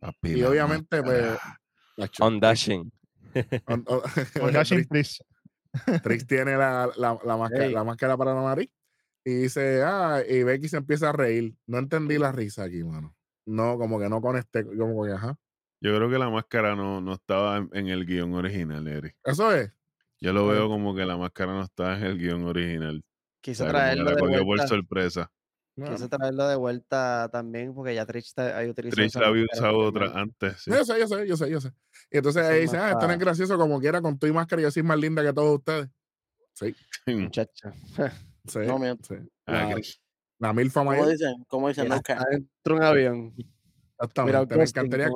[0.00, 1.38] Papi, y obviamente, pues.
[2.20, 2.90] On dashing.
[3.66, 3.84] on-
[4.52, 5.24] Dashing Trish- Please.
[6.02, 8.68] Trix tiene la, la, la máscara, la máscara para la nariz
[9.24, 11.54] y dice, ah, y Becky se empieza a reír.
[11.66, 13.14] No entendí la risa aquí, mano.
[13.46, 15.36] No, como que no conecté, como que, ajá.
[15.80, 19.16] Yo creo que la máscara no, no estaba en, el guion original, Eric.
[19.24, 19.72] Eso es.
[20.20, 23.02] Yo lo veo como que la máscara no estaba en el guion original.
[23.40, 24.66] Quise O sea, como que traerlo la de cogió por vuelta.
[24.68, 25.32] sorpresa.
[25.76, 29.78] Quise traerlo de vuelta también porque ya Trish está- ahí utilizó Trish la había usado
[29.78, 30.60] otra antes.
[30.60, 30.70] sí.
[30.70, 31.72] Yo sé, yo sé, yo sé, yo sé.
[32.10, 34.60] Y entonces ahí dice, ah, esto no es gracioso como quiera con tu y máscara,
[34.60, 35.88] yo soy más linda que todos ustedes.
[36.52, 36.74] Sí,
[37.06, 37.72] Muchacha.
[38.46, 38.58] sí.
[38.66, 39.04] No miento.
[39.14, 39.14] sí.
[39.46, 39.80] Ah, La,
[40.48, 41.08] la milfa ¿Cómo mayor.
[41.08, 41.44] dicen?
[41.48, 41.88] ¿Cómo dicen?
[41.88, 42.20] No cap.
[42.20, 43.34] Adentro de un avión.
[44.00, 44.56] Exactamente.
[44.56, 45.08] Me encantaría,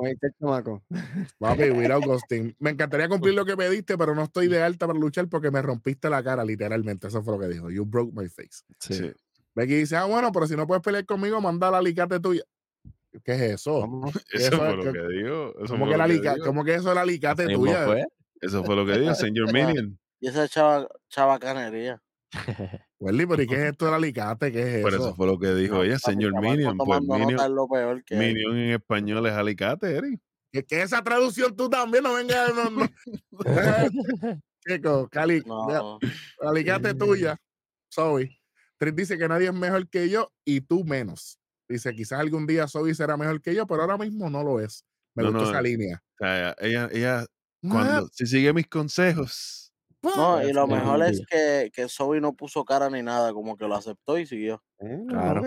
[1.39, 2.55] papi, without ghosting.
[2.59, 5.61] Me encantaría cumplir lo que pediste, pero no estoy de alta para luchar porque me
[5.61, 7.07] rompiste la cara, literalmente.
[7.07, 7.71] Eso fue lo que dijo.
[7.71, 8.63] You broke my face.
[8.79, 8.93] Sí.
[8.93, 9.11] sí.
[9.55, 12.43] Becky dice, ah, bueno, pero si no puedes pelear conmigo, manda la alicate tuya.
[13.23, 13.89] ¿Qué es eso?
[14.33, 15.53] Eso Eso fue es lo que- que dijo.
[15.63, 16.45] Eso ¿Cómo que, lo la que alica- dijo.
[16.45, 17.85] cómo que eso es la alicate tuya?
[17.85, 18.05] fue.
[18.41, 19.97] Eso fue lo que dijo, señor Minion.
[20.19, 22.01] Y esa chava, chavacanería.
[23.05, 24.51] Welly, pero ¿y qué es esto del alicate?
[24.51, 25.03] ¿Qué es Por eso?
[25.07, 26.77] eso fue lo que dijo ella, señor Minion.
[26.77, 28.15] Pues Minion, lo peor que.
[28.15, 30.19] Minion en español es alicate, Eric.
[30.51, 32.53] Que, que esa traducción tú también no vengas.
[32.55, 32.87] No, no.
[34.67, 35.99] Chico, Cali, No,
[36.41, 37.37] alicate tuya.
[37.93, 38.29] Zoe.
[38.77, 41.39] Trish dice que nadie es mejor que yo y tú menos.
[41.69, 44.83] Dice, quizás algún día Zoe será mejor que yo, pero ahora mismo no lo es.
[45.15, 46.01] Me No, gustó no, esa línea.
[46.13, 47.25] O sea, ella, ella,
[47.67, 49.64] Ah, cuando, si sigue mis consejos,
[50.15, 53.67] no, y lo mejor es que, que Zoe no puso cara ni nada, como que
[53.67, 54.63] lo aceptó y siguió.
[54.79, 55.43] Eh, Claro.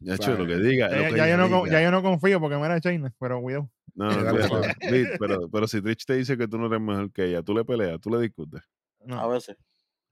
[0.00, 0.90] ya hecho lo que diga.
[0.90, 3.40] Ya, lo que ya yo no, ya yo no confío porque me era China, pero
[3.40, 3.70] cuidado.
[3.94, 4.10] No,
[4.82, 4.90] Eh.
[4.90, 7.54] Vid, pero, pero si Trish te dice que tú no eres mejor que ella, tú
[7.54, 8.62] le peleas, tú le discutes.
[9.04, 9.56] No, A veces.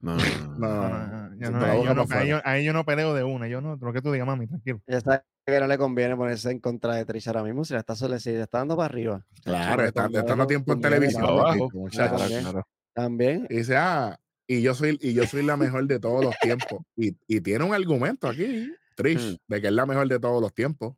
[0.01, 1.51] No, no, no.
[1.51, 3.49] La ahí, yo no, peleo de una.
[3.49, 4.81] Yo no, lo que tú digas, mami, tranquilo.
[4.87, 7.81] Ya sabe que no le conviene ponerse en contra de Trish ahora mismo si la
[7.81, 9.27] está, si le está dando para arriba.
[9.45, 11.25] Claro, le está, está dando tiempo en televisión.
[11.25, 11.69] abajo.
[11.91, 12.67] Claro, claro.
[12.95, 13.47] También.
[13.51, 16.81] Y dice, ah, y yo soy, y yo soy la mejor de todos los tiempos.
[16.97, 19.37] Y, y tiene un argumento aquí, Trish, Hmm.
[19.49, 20.95] de que es la mejor de todos los tiempos.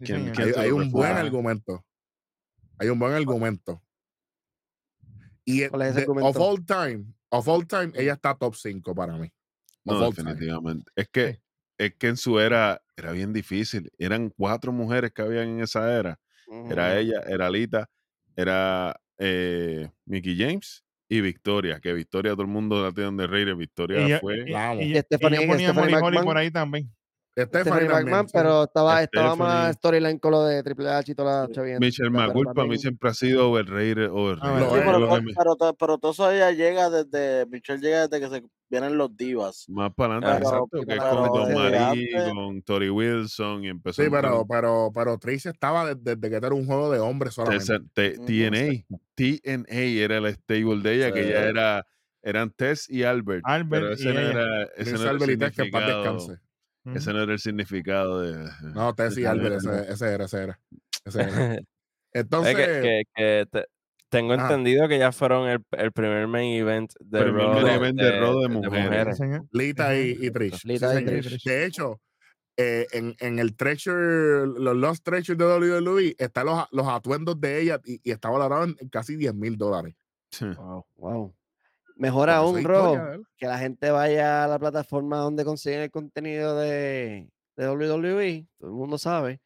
[0.00, 0.52] Sí, ¿Quién- señor.
[0.52, 1.84] quién Hay, un buen argumento.
[2.78, 3.82] Hay un buen argumento.
[5.44, 6.28] Y ¿Cuál es ese de- argumento?
[6.30, 9.26] of all time, of all time, ella está top 5 para mí.
[9.86, 10.30] Of No, all time.
[10.32, 10.90] definitivamente.
[10.96, 11.40] Es que,
[11.78, 13.90] es que en su era era bien difícil.
[13.98, 16.18] Eran cuatro mujeres que habían en esa era.
[16.70, 17.90] Era ella, era Alita,
[18.36, 21.80] era eh, Mickey James y Victoria.
[21.80, 23.44] Que Victoria, todo el mundo la tiene de rey.
[23.54, 24.44] Victoria Y fue.
[24.46, 26.24] y- y- Y y Stephanie- yo ponía Stephanie Molly Holly McMahon.
[26.24, 26.90] por ahí también.
[27.36, 28.32] Stephanie también, McMahon, sí.
[28.32, 29.54] pero estaba, estaba Stephanie.
[29.54, 31.80] más storyline con lo de Triple H y toda la chavienda.
[31.84, 34.08] Michelle McCool para mí siempre ha sido overrated.
[34.10, 34.48] overrated.
[34.48, 38.30] Ah, Sí, pero, pero, to- pero todo eso ella llega desde, Michelle llega desde que
[38.34, 39.64] se vienen los divas.
[39.68, 41.24] Más para adelante, exacto, que es con
[41.54, 46.30] Don antes- con Tori Wilson y empezó Sí, pero, pero, pero Trish estaba de- desde
[46.30, 47.80] que era un juego de hombres solamente.
[47.94, 48.18] T-.
[48.18, 48.84] TNA.
[49.16, 51.86] TNA era el stable de ella, que ya era,
[52.22, 53.42] eran Tess y Albert.
[53.44, 54.30] Albert pero y ese no ella.
[54.30, 56.38] era, ese no era Albert y Tess, que en paz descanse.
[56.92, 58.50] Ese no era el significado de.
[58.74, 60.60] No, Tess y de Albert, ese, ese era, ese era.
[61.04, 61.54] Ese era.
[62.14, 63.66] Es Entonces, que, que- que te-
[64.08, 67.98] tengo entendido que ya fueron el, el primer main event de Primer main de, event
[67.98, 69.16] de Raw de mujeres.
[69.16, 69.42] Sí, señor.
[69.50, 70.60] Lita y, y Trish.
[70.60, 71.24] sí, Lita y señor.
[71.24, 71.42] Trish.
[71.42, 72.00] De hecho,
[72.56, 75.44] eh, en, en el Treasure, los Lost Treasures de
[75.80, 79.56] WWE, están los, los atuendos de ella y, y está valorado en casi 10 mil
[79.56, 79.96] dólares.
[80.40, 80.86] Wow.
[80.94, 81.34] Wow.
[81.96, 83.26] Mejor Por eso aún, es Ro, historia de él.
[83.36, 88.68] que la gente vaya a la plataforma donde consiguen el contenido de, de WWE, todo
[88.70, 89.40] el mundo sabe.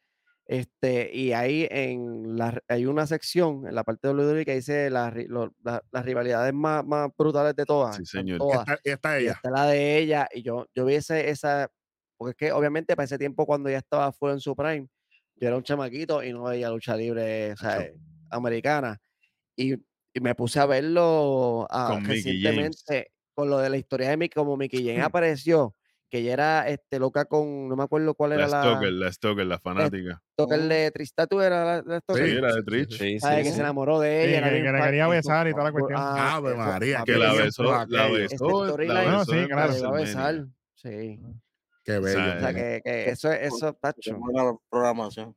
[0.45, 4.89] Este, y ahí en la, hay una sección en la parte de WWE que dice
[4.89, 7.97] las ri- lo- la- las rivalidades más, más brutales de todas.
[7.97, 8.37] Sí, señor.
[8.37, 8.59] Y todas.
[8.67, 9.31] está, está y ella.
[9.33, 11.69] está la de ella, y yo, yo vi ese- esa,
[12.17, 14.87] porque es que obviamente para ese tiempo cuando ella estaba fuera en su prime,
[15.35, 17.81] yo era un chamaquito y no veía lucha libre o sea, Acho.
[17.83, 17.95] eh,
[18.31, 18.99] americana.
[19.55, 19.75] Y,
[20.19, 24.35] y me puse a verlo ah, Con recientemente con lo de la historia de Mickey,
[24.35, 25.73] como Mickey James apareció,
[26.09, 29.45] que ella era este, loca con, no me acuerdo cuál era la, Stoker, la Stoker,
[29.45, 30.21] la fanática.
[30.33, 32.89] Stoker de Tristatu era la, la Stoker, Sí, la de sí, sí, Trish.
[32.89, 32.97] sí.
[32.97, 33.37] Sí, ¿sabes?
[33.37, 33.55] sí, que sí.
[33.55, 34.37] se enamoró de ella.
[34.39, 35.99] era que- que la quería besar y toda la cuestión.
[36.01, 39.73] ah, Ave María, Que la bien besó, la besó, la sí, claro.
[39.81, 40.45] la besar.
[40.75, 41.19] Sí.
[41.83, 42.19] Qué bello.
[42.19, 45.35] O sea, que, que eso, eso, Qué tacho, buena programación.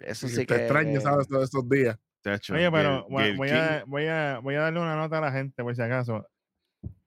[0.00, 0.54] eso Sí, sí te que...
[0.62, 1.28] extraño, ¿sabes?
[1.28, 1.96] Todos estos días.
[2.24, 3.54] Chacho, Oye, pero Gail- voy, Gail voy King.
[3.56, 6.26] a, voy, a, voy a darle una nota a la gente, por si acaso.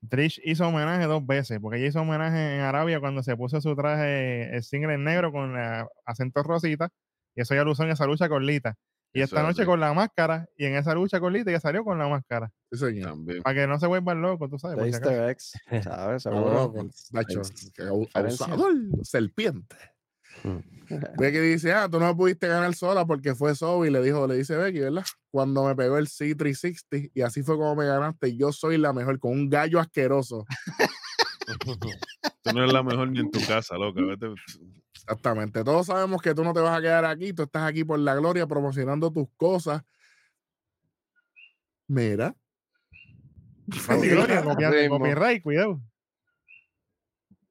[0.10, 3.76] Trish hizo homenaje dos veces, porque ella hizo homenaje en Arabia cuando se puso su
[3.76, 6.90] traje, el single en negro con la- acento rosita,
[7.36, 8.76] y eso ya lo usó en esa lucha con Lita.
[9.14, 9.66] Y Eso esta es noche así.
[9.68, 12.52] con la máscara, y en esa lucha con Lita ya salió con la máscara.
[12.72, 13.10] Sí, señor.
[13.12, 13.42] También.
[13.42, 14.78] Para que no se vuelvan locos, tú sabes.
[14.78, 14.92] Por si.
[14.92, 15.54] Easter eggs,
[15.84, 16.24] ¿sabes?
[16.24, 16.84] Seguro.
[18.14, 18.74] abusador,
[19.04, 19.76] serpiente.
[21.18, 23.54] Becky dice, ah, tú no pudiste ganar sola porque fue
[23.86, 25.04] y le dijo, le dice Becky, ¿verdad?
[25.32, 29.20] Cuando me pegó el C360 y así fue como me ganaste, yo soy la mejor
[29.20, 30.46] con un gallo asqueroso.
[32.44, 34.02] Tú no eres la mejor ni en tu casa, loca.
[34.02, 34.34] Vete-
[34.94, 35.64] Exactamente.
[35.64, 38.16] Todos sabemos que tú no te vas a quedar aquí, tú estás aquí por la
[38.16, 39.84] gloria promocionando tus cosas.
[41.88, 42.36] Mira.
[44.90, 45.82] Copyright, cuidado.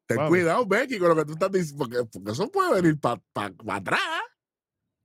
[0.06, 0.28] Ten Wow.
[0.28, 3.20] cuidado, Becky, con lo que tú estás diciendo, porque, porque eso puede venir para
[3.68, 4.00] atrás.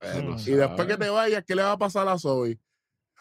[0.00, 0.38] Bueno, Mm.
[0.46, 2.58] Y después que te vayas, ¿qué le va a pasar a Zoe?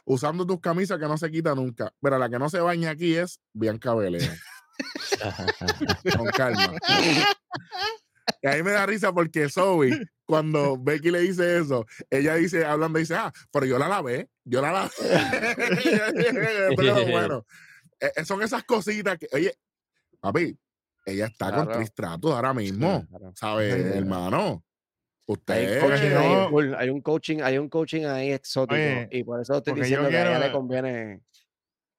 [0.03, 1.93] Usando tus camisas que no se quita nunca.
[2.01, 4.31] Pero la que no se baña aquí es Bianca Belair.
[6.17, 6.73] Con calma.
[8.41, 12.97] Y ahí me da risa porque Zoe, cuando Becky le dice eso, ella dice, hablando,
[12.97, 14.91] dice, ah, pero yo la lavé, yo la lavé.
[16.75, 17.45] pero bueno,
[17.99, 19.55] eh, eh, son esas cositas que, oye,
[20.19, 20.57] papi,
[21.05, 21.71] ella está con.
[21.71, 23.33] Trish Stratus ahora mismo, Claro.
[23.35, 23.97] ¿sabes, Sí.
[23.97, 24.63] hermano?
[25.23, 28.73] Hay, Usted, Porque coaching hay un coaching, hay un coaching ahí exótico.
[28.75, 31.21] Oye, y por eso estoy diciendo que a ella le conviene.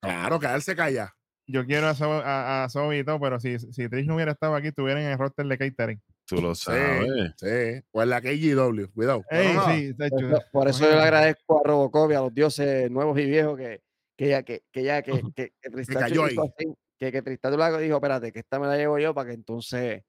[0.00, 1.14] claro, quedarse callada.
[1.46, 4.32] Yo quiero a, Zo- a, a Zoe y todo, pero si, si Trish no hubiera
[4.32, 6.00] estado aquí, estuviera en el roster de catering.
[6.26, 7.08] Tú lo Sí, sabes.
[7.36, 7.84] sí.
[7.90, 9.22] O en la KGW, cuidado.
[9.30, 13.18] Sí, Por eso, por eso yo le agradezco a Robocop y a los dioses nuevos
[13.18, 13.82] y viejos que,
[14.16, 16.36] que ya que, que ya que, que, que Tristacho cayó ahí.
[16.38, 19.34] así, que, que Tristacho la dijo, espérate, que esta me la llevo yo para que
[19.34, 20.02] entonces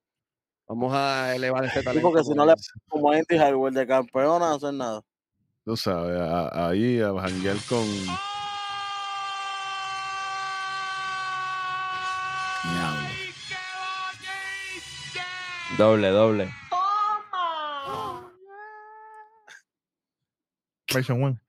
[0.68, 2.08] vamos a elevar este Sí, talento.
[2.10, 2.50] porque si no ahí".
[2.50, 2.56] le
[2.88, 5.02] como a Andy Hardware de campeón no hacer nada.
[5.66, 7.84] Tú sabes, a- ahí a janguear con.
[12.64, 13.10] diablo.
[15.78, 16.50] Doble, doble.
[20.94, 21.40] Version one.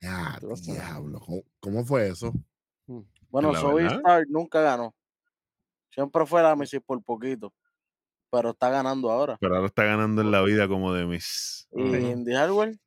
[0.00, 1.20] Ya, diablo.
[1.20, 2.32] ¿Cómo, cómo fue eso?
[3.34, 3.84] Bueno, Zoe.
[3.84, 4.94] Stark nunca ganó.
[5.90, 7.52] Siempre fue la Missy por poquito.
[8.30, 9.36] Pero está ganando ahora.
[9.40, 11.66] Pero ahora está ganando en la vida como de mis.
[11.72, 12.12] Y.
[12.12, 12.78] Andy Hardware,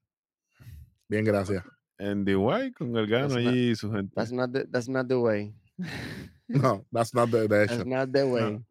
[1.09, 1.65] Bien, gracias.
[1.97, 4.13] Andy White con That's not- allí y su gente.
[4.15, 5.53] That's not the, that's not the way.
[6.47, 8.65] No, that's not the, the That's not the way.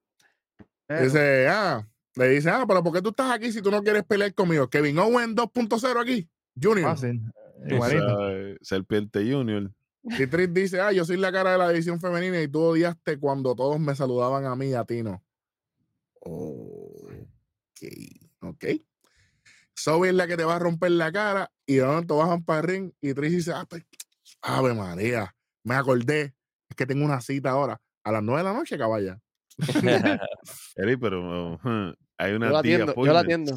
[0.87, 3.83] Pero, Dice, ah, le dice, ah, pero ¿por qué tú estás aquí si tú no
[3.83, 4.71] quieres pelear conmigo?
[4.71, 6.27] Kevin Owen 2.0 aquí,
[6.59, 6.89] Junior.
[6.89, 7.21] fácil.
[7.69, 8.09] Igualito.
[8.09, 9.71] sabes, Serpiente Junior.
[10.09, 13.19] Y Trish dice, ah, yo soy la cara de la división femenina y tú odiaste
[13.19, 15.23] cuando todos me saludaban a mí a ti no.
[16.21, 17.83] Ok,
[18.41, 18.65] ok.
[19.79, 22.61] Zoe es la que te va a romper la cara y de momento bajan para
[22.61, 23.85] el ring y Trish dice, ah, pues,
[24.43, 25.35] ave María,
[25.65, 26.35] me acordé,
[26.69, 29.19] es que tengo una cita ahora a las 9 de la noche, caballa.
[30.77, 31.59] Eri, pero uh,
[32.19, 33.25] hay una Yo la atiendo, yo la appointment.
[33.51, 33.55] atiendo.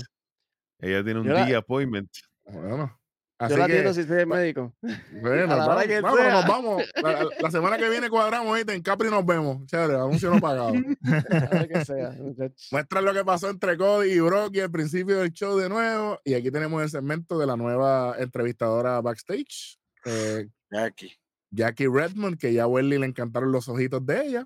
[0.80, 2.10] Ella tiene un Yo la- día appointment.
[2.46, 2.99] Bueno,
[3.48, 4.74] Yo la atiendo si soy el médico.
[5.22, 5.88] bueno, vamos,
[6.34, 6.84] nos vamos.
[7.02, 8.74] La, la- la semana que viene cuadramos, ¿viste?
[8.74, 9.66] En Capri nos vemos.
[9.68, 10.74] Chévere, anuncio no pagado.
[11.72, 12.14] Que sea.
[12.72, 16.20] Muestra lo que pasó entre Cody y Brocky al principio del show de nuevo.
[16.26, 21.14] Y aquí tenemos el segmento de la nueva entrevistadora backstage, eh, Jackie.
[21.52, 24.46] Jackie Redmond, que ya a Welly le encantaron los ojitos de ella,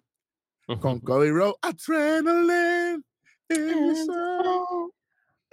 [0.80, 1.56] con Cody Rhodes.
[1.62, 3.04] Adrenaline.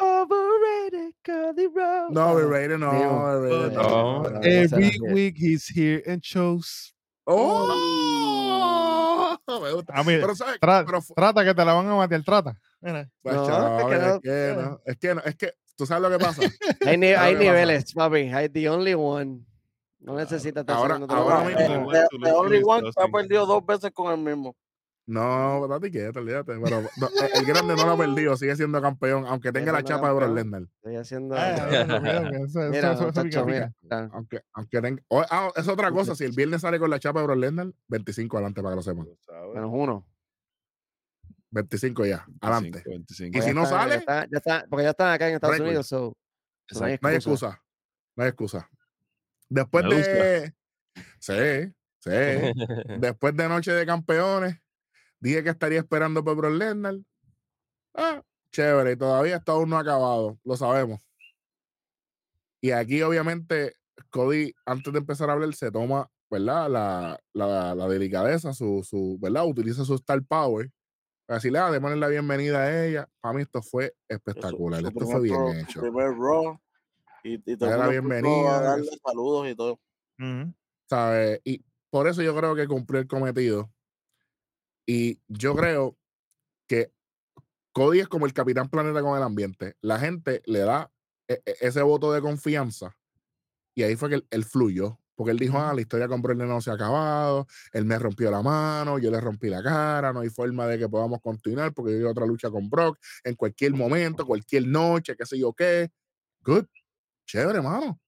[0.00, 0.22] In your soul".
[0.22, 2.14] Overrated, Cody Rhodes.
[2.14, 4.40] No, overrated, no, overrated, no, no.
[4.42, 6.94] Every week he's here and shows.
[7.26, 9.36] ¡Oh!
[9.48, 9.92] Me gusta.
[9.94, 10.58] Ah, mira, Pero, ¿sabes?
[10.60, 12.54] tra- Pero trata que te la van a bater, trata.
[12.80, 13.08] Mira.
[13.22, 13.50] Pues, No, es
[13.84, 14.20] que no-
[14.84, 16.42] es que no, es que tú sabes lo que pasa.
[16.86, 17.52] Hay, ni- hay que pasa.
[17.52, 18.18] niveles, papi.
[18.32, 19.40] Hay the only one.
[20.00, 23.90] No necesitas estar Ahora- ahora mismo- The, the lo only one ha perdido dos veces
[23.92, 24.56] con el mismo.
[25.06, 26.52] No, date quieto, olvídate.
[26.62, 30.08] Pero no, el- grande no lo ha perdido, sigue siendo campeón, aunque tenga la chapa
[30.08, 30.34] de Brock.
[30.34, 30.62] Lesnar.
[30.76, 31.34] Estoy haciendo.
[31.36, 31.56] Ah,
[34.12, 35.02] Aunque, aunque tenga.
[35.08, 36.14] oh, ah, es otra cosa.
[36.14, 38.82] Si el viernes sale con la chapa de Brock Lesnar, 25 adelante para que lo
[38.82, 39.08] sepan.
[39.54, 40.06] Menos uno.
[41.50, 42.82] 25 ya, adelante.
[42.86, 45.34] 25, Y Porque si ya no ya sale, ya están- porque ya están acá en
[45.34, 45.58] Estados.
[45.60, 45.86] Unidos.
[45.88, 46.16] So,
[46.78, 47.60] no hay no hay excusa.
[48.16, 48.70] No hay excusa.
[49.48, 50.12] Después Me gusta.
[50.12, 50.54] de.
[51.18, 52.08] Sí, sí.
[53.00, 54.60] Después de Noche de Campeones,
[55.20, 56.96] dije que estaría esperando por Brock Lesnar.
[57.94, 58.22] Ah,
[58.52, 61.00] chévere, y todavía esto aún no acabado, lo sabemos.
[62.62, 63.74] Y aquí, obviamente,
[64.10, 66.68] Cody, antes de empezar a hablar, se toma, ¿verdad?
[66.68, 69.46] La, la, la delicadeza, su, su, ¿verdad?
[69.46, 70.70] Utiliza su Star Power
[71.26, 73.08] para decirle, ah, démosle la bienvenida a ella.
[73.20, 75.80] Para mí esto fue espectacular, esto fue bien pro- hecho.
[75.80, 76.58] primer Raw.
[77.22, 79.78] Y, y la bienvenida, a darle saludos y todo.
[80.18, 80.54] Ujú.
[80.88, 81.40] ¿sabes?
[81.44, 83.70] Y por eso yo creo que cumplió el cometido.
[84.92, 85.96] Y yo creo
[86.66, 86.92] que
[87.70, 89.76] Cody es como el capitán planeta con el ambiente.
[89.82, 90.90] La gente le da
[91.28, 92.96] e- e- ese voto de confianza
[93.76, 94.98] y ahí fue que él, él fluyó.
[95.14, 98.32] Porque él dijo, ah, la historia con Lesnar no se ha acabado, él me rompió
[98.32, 101.92] la mano, yo le rompí la cara, no hay forma de que podamos continuar porque
[101.92, 105.88] yo hay otra lucha con Brock en cualquier momento, cualquier noche, qué sé yo qué.
[106.40, 106.64] Good,
[107.26, 108.00] chévere, mano.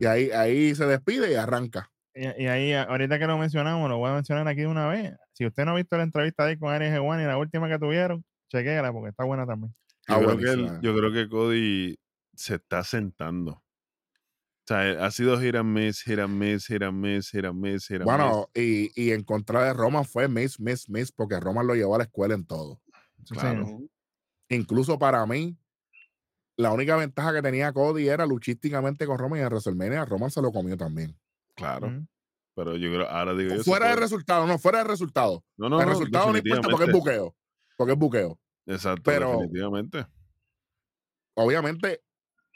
[0.00, 1.92] Y ahí, ahí se despide y arranca.
[2.14, 5.14] Y, y ahí, ahorita que lo mencionamos, lo voy a mencionar aquí de una vez.
[5.32, 7.68] Si usted no ha visto la entrevista de ahí con Ariel G1 y la última
[7.68, 9.74] que tuvieron, chequéala porque está buena también.
[10.08, 10.80] Yo, Ah, creo que él- buenísima.
[10.82, 11.98] yo creo que Cody
[12.34, 13.52] se está sentando.
[13.52, 13.62] O
[14.72, 19.10] sea, eh, ha sido and miss, and miss, and miss, and miss, Bueno, y, y
[19.12, 22.34] en contra de Roman fue miss, miss, miss, porque Roman lo llevó a la escuela
[22.34, 22.80] en todo.
[23.28, 23.80] Claro.
[24.48, 25.56] Incluso para mí,
[26.56, 30.42] la única ventaja que tenía Cody era luchísticamente con Roman y en WrestleMania Roman se
[30.42, 31.16] lo comió también.
[31.60, 32.04] Claro.
[32.56, 33.62] Pero yo creo, ahora digo yo.
[33.62, 35.44] fuera del puede- resultado, no, fuera del resultado.
[35.56, 37.36] No, no, el no, resultado no importa porque es buqueo.
[37.76, 38.38] Porque es buqueo.
[38.66, 40.06] Exacto, pero- definitivamente.
[41.34, 42.02] Obviamente,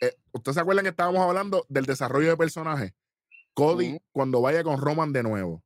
[0.01, 2.95] eh, ¿ustedes se acuerdan que estábamos hablando del desarrollo de personaje?
[3.55, 5.63] Cody, cuando vaya con Roman de nuevo,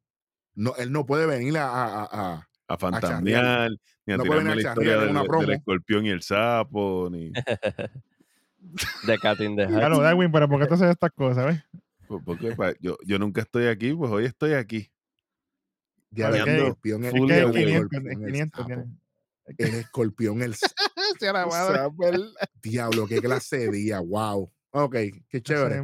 [0.55, 3.71] no, él no puede venir a- a- a, a fantasmear,
[4.07, 7.09] ni a No puede tirarme la venir a historia del, del escorpión y el sapo,
[7.11, 7.33] ni.
[9.07, 9.71] De Cat in the Hat.
[9.71, 11.65] Claro, Darwin, pero ¿por qué tú haces estas cosas, ves?
[12.09, 14.91] Pues, porque, pa- yo, yo nunca estoy aquí, pues hoy estoy aquí.
[16.11, 18.67] Ya el escorpión, el- Es el 500, escorpión, es el 500 sapo.
[18.67, 18.99] tiene.
[19.59, 21.77] el escorpión, el Sea la madre.
[21.77, 22.21] Saber-
[22.63, 24.51] Diablo, qué clase de día, wow.
[24.71, 24.97] Ok,
[25.29, 25.81] qué chévere.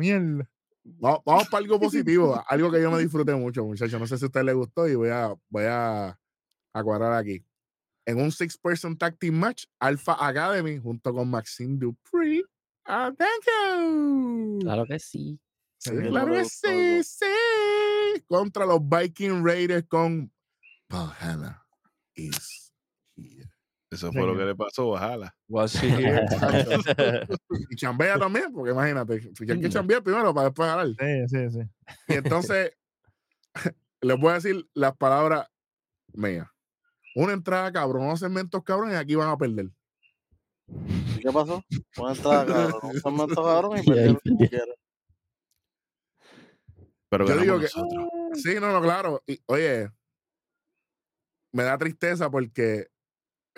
[0.82, 3.98] Vamos para algo positivo, algo que yo me disfruté mucho, muchachos.
[4.00, 6.18] No sé si a usted le gustó y voy a, voy a,
[6.74, 7.44] a cuadrar aquí.
[8.06, 12.42] En un six-person tag team match, Alpha Academy junto con Maxine Dupree.
[12.84, 13.44] Ah, thank
[13.78, 14.58] you.
[14.60, 15.40] Claro que sí.
[15.84, 17.02] Sí, claro que sí, ¿no?
[17.02, 18.24] sí.
[18.26, 20.32] Contra los Viking Raiders con
[20.88, 21.62] Valhalla
[22.14, 22.72] is
[23.16, 23.50] here.
[23.90, 25.36] Eso fue lo que le pasó, ojalá.
[25.46, 26.22] Was she here?
[26.22, 27.36] Exacto.
[27.70, 30.86] y chambea también, porque imagínate, si hay que chambear primero para después ganar.
[30.86, 31.60] Sí, sí, sí.
[32.08, 32.72] Y entonces,
[34.00, 35.46] les voy a decir las palabras
[36.14, 36.48] mías.
[37.14, 39.70] Una entrada cabrón, unos segmentos cabrón y aquí van a perder.
[40.66, 41.62] ¿Y qué pasó?
[41.98, 42.80] Una entrada, cabrón.
[42.82, 44.74] Un segmento, cabrón, y perdieron como perdió.
[47.18, 48.08] Pero Yo digo que- nosotros.
[48.34, 49.22] Sí, no, no, claro.
[49.26, 49.90] Y, oye,
[51.52, 52.88] me da tristeza porque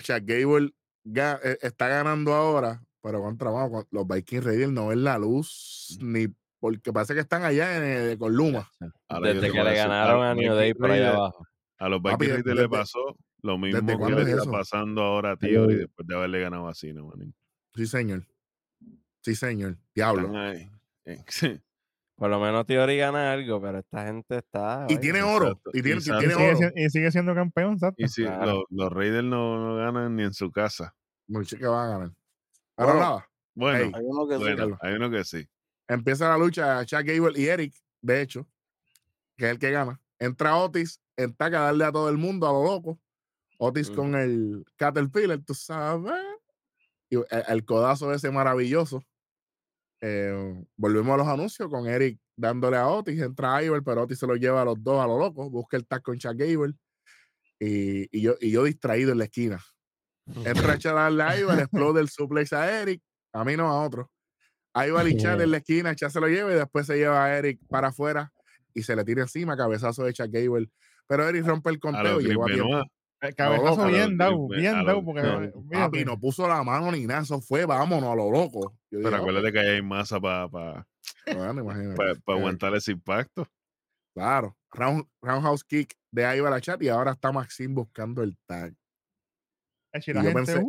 [0.02, 0.74] Chad Gable
[1.04, 5.18] ga- eh, está ganando ahora, pero contra vamos, con- los Viking Raiders no ven la
[5.18, 6.28] luz ni
[6.60, 8.70] porque parece que están allá en eh, con Luma.
[9.08, 11.46] Ahora Desde que le ganaron los a New Day por ahí Raiders- abajo.
[11.78, 14.50] A los Papi, Viking desde- Raiders le pasó lo mismo que le es está eso?
[14.50, 15.76] pasando ahora a Tío ay.
[15.76, 17.34] después de haberle ganado a Cena, manín.
[17.74, 18.26] Sí, señor.
[19.22, 19.76] Sí, señor.
[19.94, 20.32] Diablo.
[20.52, 20.68] Eh,
[21.28, 21.60] sí.
[22.16, 24.86] Por lo menos Theory gana algo, pero esta gente está.
[24.88, 25.48] Y oye, tiene oro.
[25.48, 26.56] exacto, Y tiene, y sigue, oro.
[26.56, 28.02] si- y sigue siendo campeón, exacto.
[28.02, 28.46] Y si Claro.
[28.54, 30.94] los, los Raiders no, no ganan ni en su casa.
[31.28, 32.10] Mucho que van a ganar.
[32.76, 34.40] Pero Bueno, nada, Bueno, Hay uno que sí.
[34.40, 34.78] bueno, Carlos.
[34.82, 35.48] hay uno que sí.
[35.88, 38.46] empieza la lucha Chad Gable y Eric, de hecho,
[39.36, 40.00] que es el que gana.
[40.18, 42.98] Entra Otis, entaca a darle a todo el mundo a lo loco.
[43.58, 46.12] Otis con el Caterpillar, tú sabes.
[47.10, 49.02] Y el, el codazo ese maravilloso.
[50.00, 53.20] Eh, volvemos a los anuncios con Eric dándole a Otis.
[53.20, 55.48] Entra Iver, pero Otis se lo lleva a los dos a lo loco.
[55.50, 56.74] Busca el tag con Chad Gable.
[57.58, 59.64] Y, y yo, y yo distraído en la esquina.
[60.44, 63.02] Entra a darle a Iver, explode el suplex a Eric.
[63.32, 64.10] A mí no, a otro.
[64.74, 67.24] Ahí va el Chad en la esquina, Chad se lo lleva y después se lleva
[67.24, 68.32] a Eric para afuera
[68.74, 70.70] y se le tira encima, cabezazo de Chad Gable.
[71.06, 72.82] Pero Eric rompe el A conteo y llegó a tiempo.
[73.20, 75.22] El cabezazo loco, bien dado, bien dado, porque.
[75.22, 75.68] no, olvídate.
[75.70, 78.76] Papi, no puso la mano ni nada, eso fue, vámonos a lo loco.
[78.90, 80.86] Yo Pero acuérdate que ahí hay masa para pa,
[81.26, 81.96] "Ok, bueno, imagínate".
[81.96, 83.48] pa- pa Eh, aguantar ese impacto.
[84.14, 88.36] Claro, round, roundhouse kick de ahí va la chat y ahora está Maxine buscando el
[88.46, 88.74] tag.
[89.94, 90.62] Y yo gente, pensé-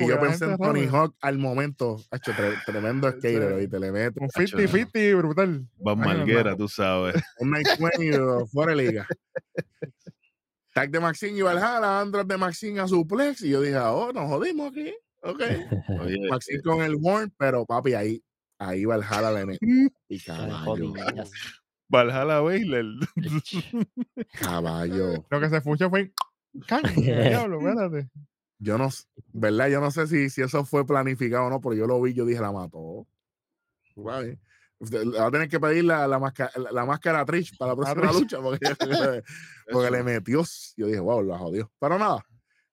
[0.00, 0.96] Y yo pensé en Tony sabe.
[0.98, 1.96] Hawk al momento.
[2.10, 3.20] Hacho, tre- tremendo skater,
[3.54, 3.60] Sí.
[3.60, 3.78] ¿viste?
[3.80, 5.66] Le mete Un Hacho, 50-50 brutal.
[5.76, 7.14] Van Malguera, tú sabes.
[7.38, 9.06] un night 20 o fuera de liga.
[10.78, 13.42] Tag de Maxine y Valhalla, Andras de Maxine a suplex.
[13.42, 14.94] Y yo dije, oh, nos jodimos aquí.
[15.22, 15.40] Ok.
[16.00, 18.22] Oye, Maxine con el horn, pero papi, ahí,
[18.58, 19.66] ahí Valhalla le mete.
[20.08, 20.94] Y caballo.
[21.88, 22.84] Valhalla Baylor.
[24.40, 25.26] caballo.
[25.28, 26.12] Lo que se fuchó fue.
[26.68, 27.58] ¡Caña, diablo!
[27.58, 28.08] Espérate.
[28.60, 28.88] Yo no,
[29.32, 29.70] ¿verdad?
[29.70, 32.24] Yo no sé si, si eso fue planificado o no, pero yo lo vi, yo
[32.24, 33.04] dije, la mató.
[33.96, 34.38] Guay.
[34.80, 37.76] Va a tener que pedir la, la, máscara, la, la máscara a Trish para la
[37.76, 38.20] próxima Trish.
[38.20, 38.74] lucha, porque,
[39.72, 40.42] porque le metió.
[40.76, 41.72] Yo dije, wow, la jodió.
[41.80, 42.24] Pero nada,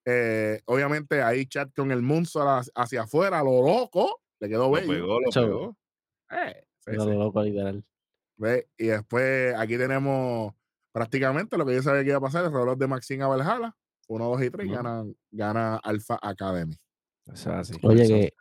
[0.06, 4.88] eh, obviamente ahí chat con el Moonsault hacia, afuera, lo loco, le quedó Lo bello.
[4.94, 5.78] pegó, lo pegó.
[6.30, 7.10] Eh, sí, Era sí.
[7.10, 7.84] lo loco, literal.
[8.38, 10.54] Ve, Y después aquí tenemos
[10.92, 13.76] prácticamente lo que yo sabía que iba a pasar, el reloj de Maxine a Valhalla.
[14.08, 14.76] 1, 2 y 3, Ujú.
[14.76, 16.78] gana, gana Alpha Academy.
[17.26, 17.74] O sea, así.
[17.82, 18.14] Oye, Eso.
[18.14, 18.34] que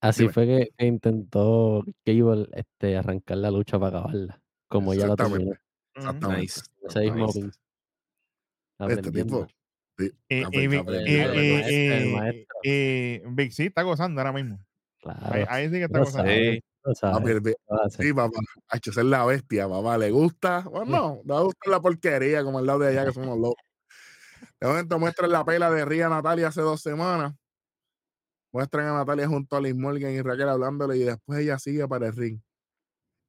[0.00, 0.32] así Dime.
[0.32, 4.40] fue que, que intentó Cable este, arrancar la lucha para acabarla.
[4.68, 5.52] Como ya la terminó.
[5.94, 5.96] Exactamente.
[5.96, 6.42] Exactamente.
[6.42, 6.60] Nice.
[6.88, 7.50] Ese mismo.
[8.88, 9.46] Este tipo.
[12.62, 14.58] sí, Big- C está gozando ahora mismo.
[15.00, 15.18] Claro.
[15.22, 16.18] Ahí, ahí sí que está gozando.
[16.30, 16.62] sabe, Sí.
[16.84, 17.54] lo sabe.
[17.90, 18.38] Sí, papá.
[18.68, 19.98] Hacho, esa es la bestia, papá.
[19.98, 20.60] ¿Le gusta?
[20.60, 23.62] Bueno, no, le gusta la porquería, como el lado de allá, que somos locos.
[24.60, 27.34] De momento muestran la pela de Ría Natalia hace dos semanas.
[28.52, 32.08] Muestran a Natalia junto a Liz Morgan y Raquel hablándole y después ella sigue para
[32.08, 32.40] el ring.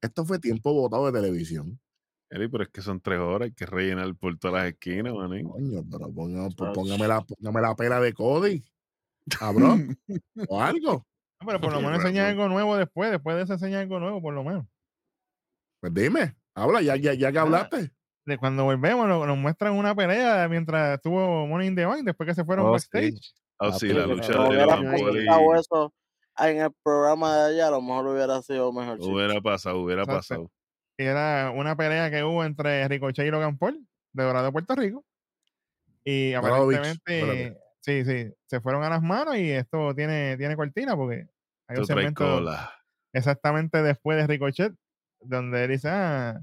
[0.01, 1.79] Esto fue tiempo votado de televisión.
[2.29, 5.47] Eli, pero es que son tres horas, hay que rellenar por todas las esquinas, manín.
[5.49, 8.63] Coño, pero ponga- pues póngame, la, póngame la pela de Cody.
[9.37, 9.97] Cabrón.
[10.49, 11.05] o algo.
[11.39, 13.11] No, pero por lo menos enseña algo nuevo después.
[13.11, 14.65] Después de eso enseña algo nuevo, por lo menos.
[15.81, 17.91] Pues dime, habla, ya, ya, ya que Ah, hablaste.
[18.25, 22.27] De cuando volvemos, nos, nos muestran una pelea mientras estuvo Money in the Bank, después
[22.27, 23.13] que se fueron Oh, backstage.
[23.19, 23.33] sí.
[23.63, 25.93] Ah, sí, Papi, la lucha No de hubiera Logan Paul Paul y- presentado eso
[26.39, 28.97] en el programa de allá, a lo mejor hubiera sido mejor.
[28.99, 30.17] Hubiera pasado, hubiera Exacto.
[30.19, 30.51] pasado.
[30.97, 35.05] Y era una pelea que hubo entre Ricochet y Logan Paul, de Dorado, Puerto Rico.
[36.03, 41.27] Y aparentemente, sí, sí, se fueron a las manos y esto tiene, tiene cortina porque
[41.67, 42.43] hay Tú un segmento
[43.13, 44.73] exactamente después de Ricochet,
[45.19, 46.41] donde él dice, ah,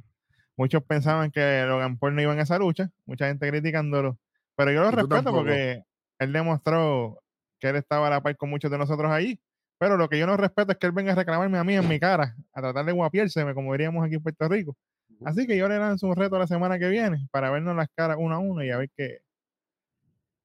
[0.57, 4.19] muchos pensaban que Logan Paul no iba en esa lucha, mucha gente criticándolo,
[4.55, 5.83] pero yo lo respeto porque
[6.19, 7.21] él demostró
[7.61, 9.41] que él estaba a la par con muchos de nosotros ahí.
[9.81, 11.87] Pero lo que yo no respeto es que él venga a reclamarme a mí en
[11.89, 14.77] mi cara, a tratar de guapiérseme, como diríamos aquí en Puerto Rico.
[15.25, 18.17] Así que yo le lanzo un reto la semana que viene para vernos las caras
[18.21, 19.19] uno a uno y a ver qué,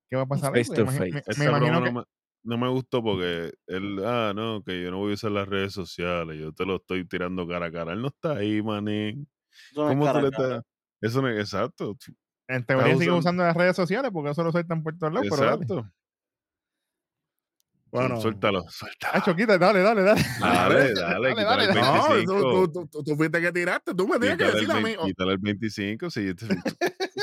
[0.10, 0.52] qué va a pasar.
[0.54, 1.12] Face to face.
[1.12, 2.06] me- me imagino que- no, me,
[2.44, 5.74] no me gustó porque él, ah, no, que yo no voy a usar las redes
[5.74, 7.94] sociales, yo te lo estoy tirando cara a cara.
[7.94, 9.28] Él no está ahí, manín.
[9.90, 10.64] ¿Cómo tú le estás?
[11.02, 11.96] Eso no es exacto.
[12.48, 15.28] En teoría sigue usando- usando las redes sociales porque eso lo sueltan por todos lados.
[15.30, 15.64] Pero dale.
[15.64, 15.92] Exacto.
[17.92, 18.20] Bueno.
[18.20, 19.14] Suéltalo, suéltalo.
[19.14, 20.22] Ah, Choquita, dale, dale, dale.
[20.40, 21.76] Dale, dale, Dale, el.
[21.76, 22.42] No, 25.
[22.42, 24.82] tú, tú, tú, tú fuiste que tiraste, tú me tienes que decir a mí.
[24.96, 26.56] 20 quítale el 25, sí, tú- tú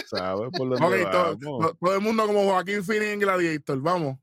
[0.07, 1.39] sabes por dónde Ok, to- vamos.
[1.67, 4.19] to- todo el mundo como Joaquín Phoenix en Gladiator, vamos.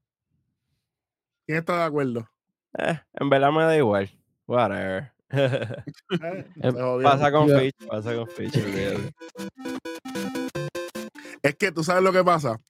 [1.45, 2.29] ¿Quién está de acuerdo?
[2.77, 4.09] Eh, en verdad me da igual.
[4.47, 5.11] Whatever.
[5.29, 7.03] Se jodió.
[7.03, 8.53] pasa con Fitch, pasa con Fitch.
[11.57, 12.61] Es que tú sabes lo que pasa.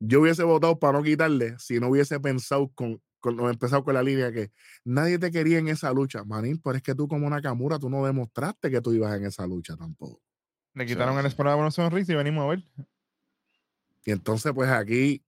[0.00, 3.92] Yo hubiese votado para no quitarle si no hubiese pensado con, con no empezado con
[3.92, 4.50] la línea que
[4.82, 8.04] nadie te quería en esa lucha, manín, pero es que tú como Nakamura tú no
[8.06, 10.22] demostraste que tú ibas en esa lucha tampoco.
[10.72, 12.64] Le quitaron el esperado una sonrisa y venimos a ver.
[14.06, 15.22] Y entonces pues aquí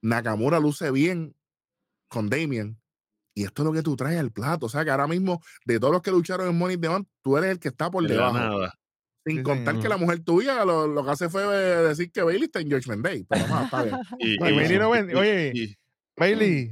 [0.00, 1.36] Nakamura luce bien
[2.08, 2.80] con Damien
[3.34, 5.78] y esto es lo que tú traes al plato, o sea que ahora mismo de
[5.78, 8.38] todos los que lucharon en Money Bank, tú eres el que está por De debajo.
[8.38, 8.78] nada.
[9.26, 9.82] Sin Sí, contar señor.
[9.82, 12.70] que la mujer tuya lo, lo que hace fue eh, decir que Bailey está en
[12.70, 13.24] Judgment Day.
[13.28, 13.96] Pero no, está bien.
[14.18, 15.74] Y, No, y Bailey no oye, y-
[16.16, 16.70] Bailey,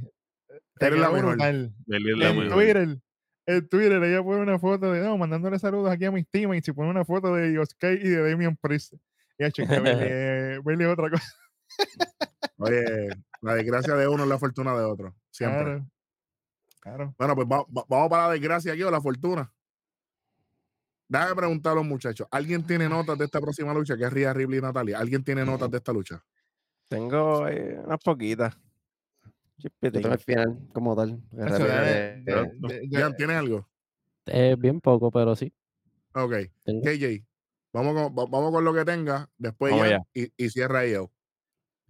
[0.79, 1.29] te Eres la quedó mejor.
[1.31, 1.73] brutal.
[1.87, 2.53] Bailey es la En mejor.
[2.53, 2.97] Twitter,
[3.45, 6.71] en Twitter, ella pone una foto de, no, mandándole saludos aquí a mis teammates y
[6.73, 8.93] pone una foto de Yosuke y de Damian Priest.
[9.37, 11.33] Y ha hecho que Bailey, eh, Bailey es otra cosa.
[12.57, 13.09] Oye,
[13.41, 15.15] la desgracia de uno es la fortuna de otro.
[15.31, 15.63] Siempre.
[15.63, 15.89] Claro.
[16.79, 17.15] Claro.
[17.17, 19.52] Bueno, pues va- va- vamos para la desgracia aquí o la fortuna.
[21.13, 22.27] Déjame preguntar a los muchachos.
[22.31, 23.95] ¿Alguien tiene notas de esta próxima lucha?
[23.95, 24.97] Que es Rhea Ripley y Natalia.
[24.97, 26.23] ¿Alguien tiene notas de esta lucha?
[26.89, 28.57] Tengo eh, unas poquitas.
[29.57, 31.21] Yo tengo el final como tal.
[31.37, 33.69] eh, ¿tienes algo?
[34.25, 35.53] Eh, bien poco, pero sí.
[36.15, 36.33] Ok.
[36.63, 36.81] Tengo.
[36.83, 37.23] KJ,
[37.73, 39.29] vamos con, va- vamos con lo que tenga.
[39.37, 41.11] Después Vamos Jan y, y cierra yo.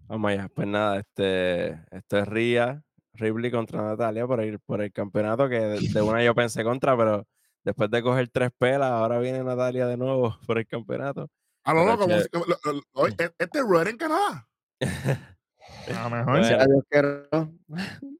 [0.07, 0.49] Vamos allá.
[0.53, 2.83] Pues nada, este, esto es Ria,
[3.13, 6.97] Ripley contra Natalia por el, por el campeonato que de, de una yo pensé contra,
[6.97, 7.25] pero
[7.63, 11.29] después de coger tres pelas, ahora viene Natalia de nuevo por el campeonato.
[11.65, 14.47] A lo loco, e- este es Raw en Canadá.
[14.81, 16.39] a lo mejor.
[16.39, 17.53] Bueno, a Dios quiero, ¿no?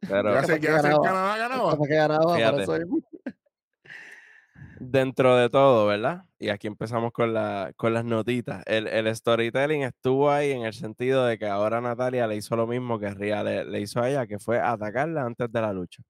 [0.02, 0.68] Pero Ya sé que.
[0.68, 1.78] Canadá ganaba.
[1.78, 2.86] Que
[4.80, 6.24] dentro de todo, ¿verdad?
[6.40, 8.64] Y aquí empezamos con, la, con las notitas.
[8.66, 12.68] El, el storytelling estuvo ahí en el sentido de que ahora Natalia le hizo lo
[12.68, 16.04] mismo que Ria le, le hizo a ella, que fue atacarla antes de la lucha.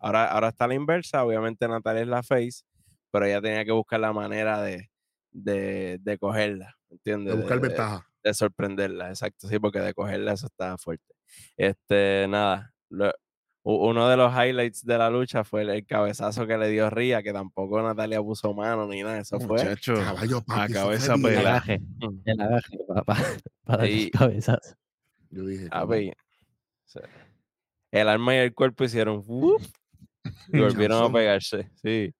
[0.00, 2.62] Ahora, ahora está la inversa, obviamente Natalia es la face,
[3.10, 4.90] pero ella tenía que buscar la manera de,
[5.30, 7.34] de, de cogerla, ¿entiendes?
[7.34, 8.06] De buscar de- ventaja.
[8.22, 11.14] de sorprenderla, exacto, sí, porque de cogerla eso estaba fuerte.
[11.56, 13.12] Este, nada, lo-
[13.64, 17.22] uno de los highlights de la lucha fue el, el cabezazo que le dio Ría,
[17.22, 19.58] que tampoco Natalia puso mano ni nada, eso fue.
[19.58, 21.32] Muchacho, Caballo, papi, a cabeza fue bien.
[21.32, 21.50] El pela.
[21.50, 22.22] agaje, Mm,
[23.04, 23.26] para,
[23.64, 24.74] para Y- el cabezazo.
[25.30, 25.84] Yo dije, ah,
[27.90, 29.22] el alma y el cuerpo hicieron
[30.52, 32.12] y volvieron a pegarse, sí.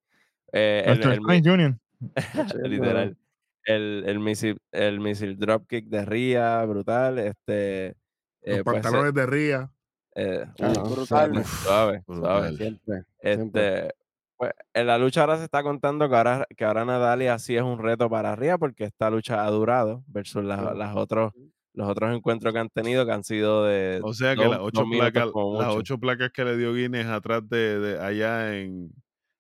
[0.53, 1.79] Eh, el- el Strange Jr.
[2.69, 3.17] literal.
[3.65, 7.19] El, el misil, el misil dropkick de Ría, brutal.
[7.19, 7.97] Este,
[8.43, 9.71] Los eh, pues, pantalones de Ría.
[10.15, 11.07] eh, Ah, brutal.
[11.07, 12.07] suave, suave, suave.
[12.07, 12.57] brutal.
[12.57, 13.03] Siempre.
[13.21, 13.77] siempre.
[13.79, 13.95] Este,
[14.39, 17.63] pues, en la lucha ahora se está contando que ahora, que ahora Natalia sí es
[17.63, 21.35] un reto para Ría porque esta lucha ha durado versus las, las otros,
[21.79, 24.61] los otros encuentros que han tenido que han sido de O sea que dos- las
[24.61, 28.91] ocho, placas, las ocho placas que le dio Guinness atrás de, de allá en,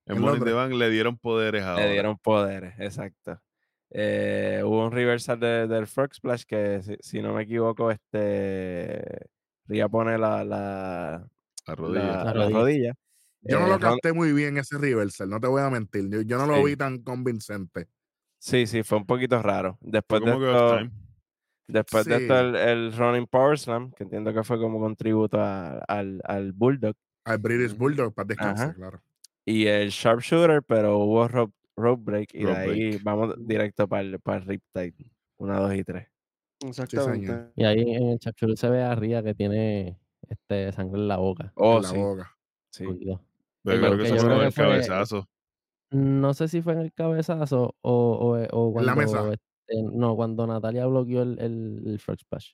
[0.06, 0.54] en the Londres.
[0.54, 1.84] Bank le dieron poderes ahora.
[1.86, 3.40] le dieron poderes, exacto.
[3.90, 9.02] Eh, hubo un reversal de- del Frog Splash que, si, si no me equivoco, este
[9.66, 11.26] Ría pone la, la,
[11.66, 12.02] La rodilla.
[12.06, 12.58] la- La la rodilla.
[12.60, 12.94] rodilla.
[13.42, 16.08] Yo no Eh, lo capté muy bien ese reversal, no te voy a mentir.
[16.10, 17.88] Yo, yo no lo vi tan convincente.
[18.38, 19.76] Sí, sí, fue un poquito raro.
[19.80, 20.78] Después de esto,
[21.68, 22.40] después de esto Sí.
[22.44, 26.94] el, el Running Power Slam, que entiendo que fue como contributo a- al, al Bulldog,
[27.24, 28.74] Al British Bulldog, para descansar, Ajá.
[28.74, 29.02] claro.
[29.44, 33.02] y el Sharpshooter, pero hubo rope, rope break y de ahí break.
[33.02, 34.94] vamos directo para el, para el Riptide.
[35.38, 36.08] Una, dos y tres.
[36.66, 37.50] Exactamente.
[37.54, 41.16] Y ahí en el chapchur se ve a Ría que tiene este, sangre en la
[41.18, 41.52] boca.
[41.54, 42.36] Oh, en la sí, boca.
[42.72, 42.84] sí.
[42.84, 43.20] Yo
[43.64, 45.28] creo que que- eso yo fue el cabezazo.
[45.90, 48.36] No sé si fue en el cabezazo o, o, o
[48.66, 48.82] En cuando.
[48.82, 49.22] la mesa.
[49.68, 52.52] Este, no, cuando Natalia bloqueó el, el, el frog splash.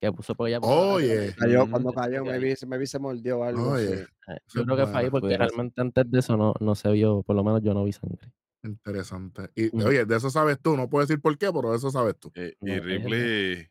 [0.00, 0.60] Que puso por ella.
[0.60, 1.70] Oye, Cayó, Mm.
[1.70, 3.72] cuando cayó, me vi, me vi se mordió algo.
[3.72, 4.02] Oye.
[4.02, 7.22] Eh, Yo creo que fue ahí porque realmente antes de eso no, no se vio,
[7.24, 8.30] por lo menos yo no vi sangre.
[8.62, 9.50] interesante.
[9.56, 9.82] Y Mm.
[9.86, 12.30] oye, de eso sabes tú, no puedo decir por qué, pero de eso sabes tú.
[12.34, 12.78] Eh, y.
[12.78, 13.66] Ripley,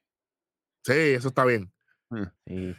[0.83, 1.71] Sí, eso está bien.
[2.45, 2.75] Sí.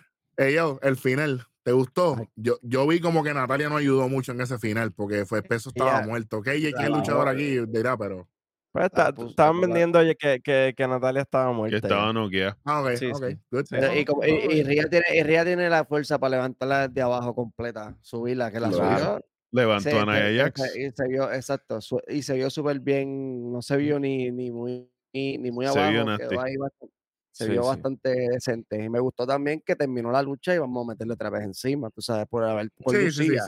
[0.55, 2.17] Yo, el final, ¿te gustó?
[2.19, 2.29] Ay.
[2.37, 5.69] Yo, yo vi como que Natalia no ayudó mucho en ese final porque fue peso
[5.71, 6.43] estaba muerto.
[6.45, 8.29] Es la el luchador aquí, dirá, pero.
[8.73, 11.79] Pues está- puso- estaban vendiendo oye, que, que, que Natalia estaba Que muerta.
[11.81, 11.87] ya.
[11.95, 12.59] estaba noqueada.
[12.65, 13.39] Ah, ok, Sí, ok, sí.
[13.51, 13.65] good.
[13.65, 13.67] Sí.
[13.71, 17.01] Pero, y, como- y, y Ria tiene, y Ria tiene la fuerza para levantarla desde
[17.03, 18.99] abajo completa, subirla, que la Claro.
[18.99, 19.21] subió.
[19.51, 20.61] Levantó se- a se- Jax.
[20.73, 24.31] se- y se vio, exacto, su- y se vio súper bien, no se vio ni,
[24.31, 26.29] ni muy ni, ni muy Se vio abajo, nasty.
[26.29, 26.95] quedó ahí bastante-
[27.39, 27.69] se Sí, vio sí.
[27.69, 28.83] bastante decente.
[28.85, 31.89] Y me gustó también que terminó la lucha y vamos a meterle otra vez encima,
[31.91, 33.45] tú sabes, por haber por Lucía.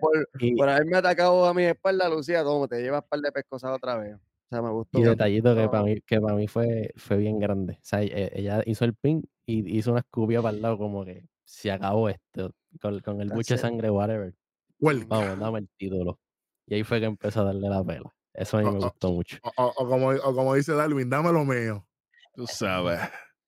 [0.00, 3.96] Por, por haberme atacado a mi espalda, Lucía, como te llevas par de pescosas otra
[3.98, 4.14] vez.
[4.16, 4.98] O sea, me gustó.
[4.98, 7.74] y detallito que para mí, que para mí fue, fue bien grande.
[7.74, 11.04] O sea, e- ella hizo el pin y hizo una escupida para el lado como
[11.04, 12.52] que se acabó esto.
[12.80, 14.34] Con, con el buche de sangre, whatever.
[14.80, 16.18] Well, Vamos, dame el título.
[16.66, 18.12] Y ahí fue que empezó a darle la pela.
[18.32, 19.36] Eso a mí me gustó mucho.
[19.56, 21.86] o, o- como, o como dice Darwin, dame lo mío.
[22.34, 23.00] Tú sabes.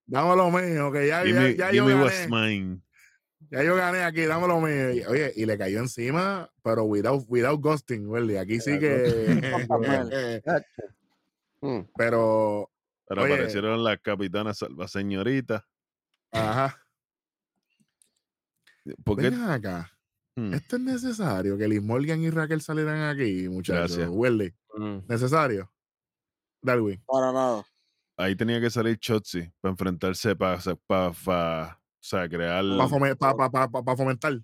[0.06, 2.28] Dame lo mío, que ya, Give ya, me, ya yo gané.
[2.28, 2.80] mine.
[3.50, 4.92] Ya yo gané aquí, dame lo mío.
[4.92, 8.36] Y, oye, y le cayó encima, pero without, without ghosting, Welly.
[8.36, 9.40] Aquí sí que.
[11.62, 11.80] Mm.
[11.96, 12.70] pero,
[13.08, 13.32] Pero Oye.
[13.34, 15.62] aparecieron las capitanas salva señoritas.
[16.30, 16.78] ajá.
[19.04, 19.90] Porque acá.
[20.36, 23.96] Hmm, Esto es necesario que Liz Morgan y Raquel salieran aquí, muchachos.
[23.96, 24.08] Gracias.
[24.12, 24.54] Welly.
[24.76, 24.98] Mm.
[25.08, 25.72] ¿Necesario?
[26.60, 27.02] Darwin.
[27.06, 27.64] Para nada.
[28.16, 31.10] Ahí tenía que salir Chotzi para enfrentarse, para, para,
[31.78, 32.64] o sea, crear.
[32.76, 34.40] Para fomentar.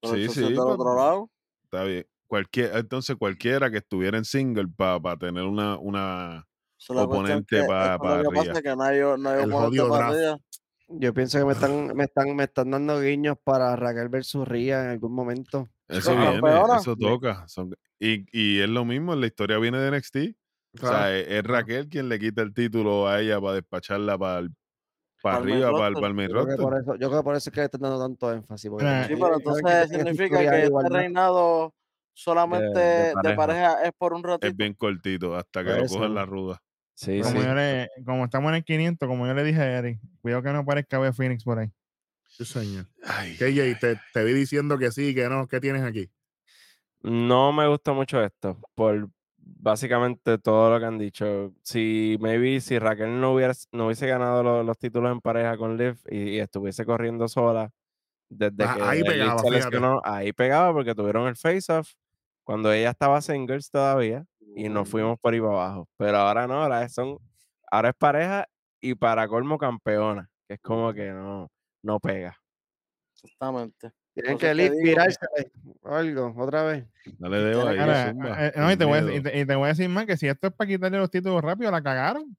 [0.00, 1.30] Pero Sí, entonces sí, del otro lado.
[1.64, 2.06] Está bien.
[2.26, 6.46] Cualquier, entonces cualquiera que estuviera en single para tener una, una
[6.88, 8.52] oponente que- pa- esto pa' Lo que pasa Rhea.
[8.54, 10.10] es que no hay, no hay El oponente jodido para.
[10.10, 10.36] Rhea.
[10.88, 14.82] Yo pienso que me están, me están, me están dando guiños para Raquel versus Ría
[14.84, 15.68] en algún momento.
[15.88, 17.46] Eso No, viene, eso toca.
[17.48, 20.16] son- y, y es lo mismo, la historia viene de NXT.
[20.80, 24.48] O sea, es, es Raquel quien le quita el título a ella para despacharla para
[25.22, 27.08] para Pa'l main arriba, para el, para el main Yo creo, que por eso, yo
[27.08, 28.70] creo que por eso es que le están dando tanto énfasis.
[28.70, 31.74] porque Sí, pero entonces significa que este reinado
[32.14, 33.36] solamente de de, pareja.
[33.36, 33.82] pareja.
[33.84, 34.46] es por un ratito.
[34.48, 35.94] Es bien cortito hasta que lo eso.
[35.96, 36.60] cogen la ruda.
[36.94, 37.46] Sí, Como, sí.
[37.46, 40.52] yo le, como estamos en el 500, como yo le dije a Eric, cuidado que
[40.52, 41.70] no aparezca Beth Phoenix por ahí.
[42.28, 42.86] Sí, señor.
[43.04, 45.46] Ay, KJ, te, te vi diciendo que sí, que no.
[45.46, 46.10] ¿Qué tienes aquí?
[47.02, 49.08] No me gusta mucho esto, por
[49.44, 51.52] básicamente todo lo que han dicho.
[51.62, 55.76] Si maybe si Raquel no hubiera, no hubiese ganado lo- los, títulos en pareja con
[55.76, 57.70] Liv y, y estuviese corriendo sola
[58.28, 61.92] desde Ah, que ahí pegaba, lesionó, ahí pegaba porque tuvieron el face off
[62.44, 64.24] cuando ella estaba singles todavía
[64.56, 65.88] y nos fuimos por ahí para abajo.
[65.98, 67.18] Pero ahora no, ahora es, son,
[67.70, 68.46] ahora es pareja
[68.80, 71.48] y para colmo campeona, que es como que no,
[71.82, 72.36] no pega.
[73.14, 73.92] Exactamente.
[74.14, 74.98] Tienen que
[75.82, 76.84] o algo, otra vez.
[77.18, 79.54] dale dedo ahí, Ahora, zumba, eh, no, y, te voy a, y te- y te
[79.54, 82.36] voy a decir más que si esto es para quitarle los títulos rápido, la cagaron.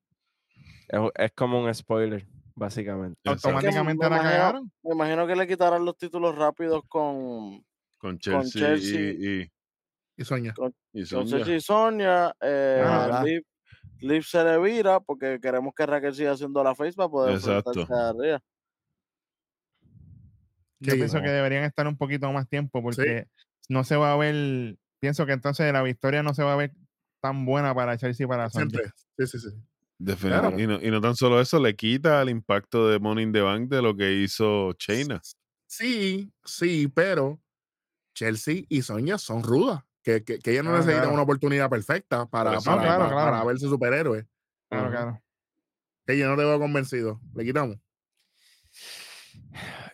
[0.88, 2.26] Es, es como un spoiler,
[2.56, 3.20] básicamente.
[3.26, 4.72] Automáticamente me la imagino- cagaron.
[4.84, 7.66] Me imagino que le quitarán los títulos rápidos con,
[7.98, 9.02] Con Chelsea, Chelsea.
[9.02, 9.52] y, y,
[10.18, 10.52] Y Soña.
[10.52, 11.38] y con Sonya.
[11.46, 12.36] Ceci y Sonia.
[12.40, 13.24] Eh, Ojalá.
[13.24, 13.44] Liv,
[14.02, 17.72] Liv se le vira porque queremos que Raquel siga haciendo la face para poder Exacto.
[17.72, 18.40] enfrentarse a Rhea.
[20.84, 21.24] Yo Sí, pienso no.
[21.24, 23.28] que deberían estar un poquito más tiempo porque
[23.70, 24.78] no se va a ver.
[25.00, 26.74] Pienso que entonces la victoria no se va a ver
[27.22, 28.50] tan buena para Chelsea y para.
[28.50, 28.92] Siempre.
[29.18, 29.48] Sí, sí, sí.
[29.98, 30.42] Definitivo.
[30.50, 30.60] Claro.
[30.60, 33.42] Y, no, y no tan solo eso, le quita el impacto de Money in the
[33.42, 35.22] Bank de lo que hizo Chaina.
[35.68, 37.42] Sí, sí, pero
[38.14, 39.82] Chelsea y Sonia son rudas.
[40.04, 41.14] Que, que, que ellas no Ah, necesitan claro.
[41.14, 44.26] una oportunidad perfecta para, eso para, Claro, para verse superhéroes.
[44.70, 45.24] Claro, claro.
[46.06, 47.22] Que yo no te veo convencido.
[47.34, 47.78] Le quitamos.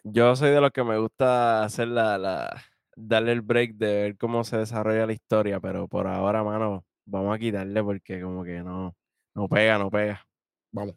[0.03, 2.63] Yo soy de los que me gusta hacer la, la,
[2.95, 7.35] darle el break de ver cómo se desarrolla la historia, pero por ahora, mano, vamos
[7.35, 8.95] a quitarle porque como que no,
[9.35, 10.25] no pega, no pega.
[10.71, 10.95] Vamos.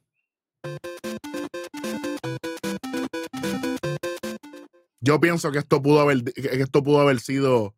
[5.01, 7.75] Yo pienso que esto pudo haber, que esto pudo haber sido.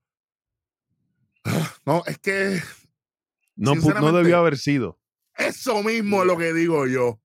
[1.86, 2.60] No, es que
[3.56, 4.98] No, no debió haber sido.
[5.36, 7.20] eso mismo es lo que digo yo.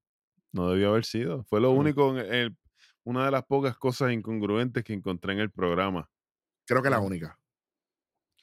[0.51, 1.43] No debió haber sido.
[1.45, 1.77] Fue lo Mm.
[1.77, 2.57] único, en el-
[3.03, 6.09] una de las pocas cosas incongruentes que encontré en el programa.
[6.65, 7.37] Creo que la única.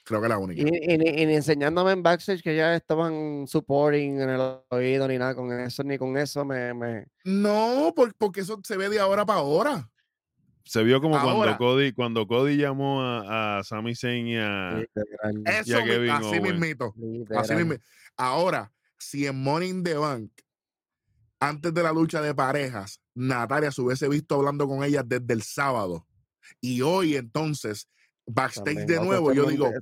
[0.04, 0.62] Creo que la única.
[0.62, 5.34] Y, y y enseñándome en backstage que ya estaban supporting en el oído ni nada
[5.34, 9.26] con eso, ni con eso me, me- No, por- porque eso se ve de ahora
[9.26, 9.90] para ahora.
[10.64, 11.56] Se vio como Ahora.
[11.56, 14.84] cuando Cody, cuando Cody llamó a, a Sami Zayn y a,
[15.64, 16.92] Kevin así mismito.
[17.36, 17.54] Así.
[18.16, 20.30] Ahora, si en in the Bank,
[21.38, 25.43] antes de la lucha de parejas, Natalia se hubiese visto hablando con ella desde el
[25.43, 26.06] sábado,
[26.60, 27.88] y hoy entonces,
[28.26, 29.72] backstage También, de nuevo, yo digo,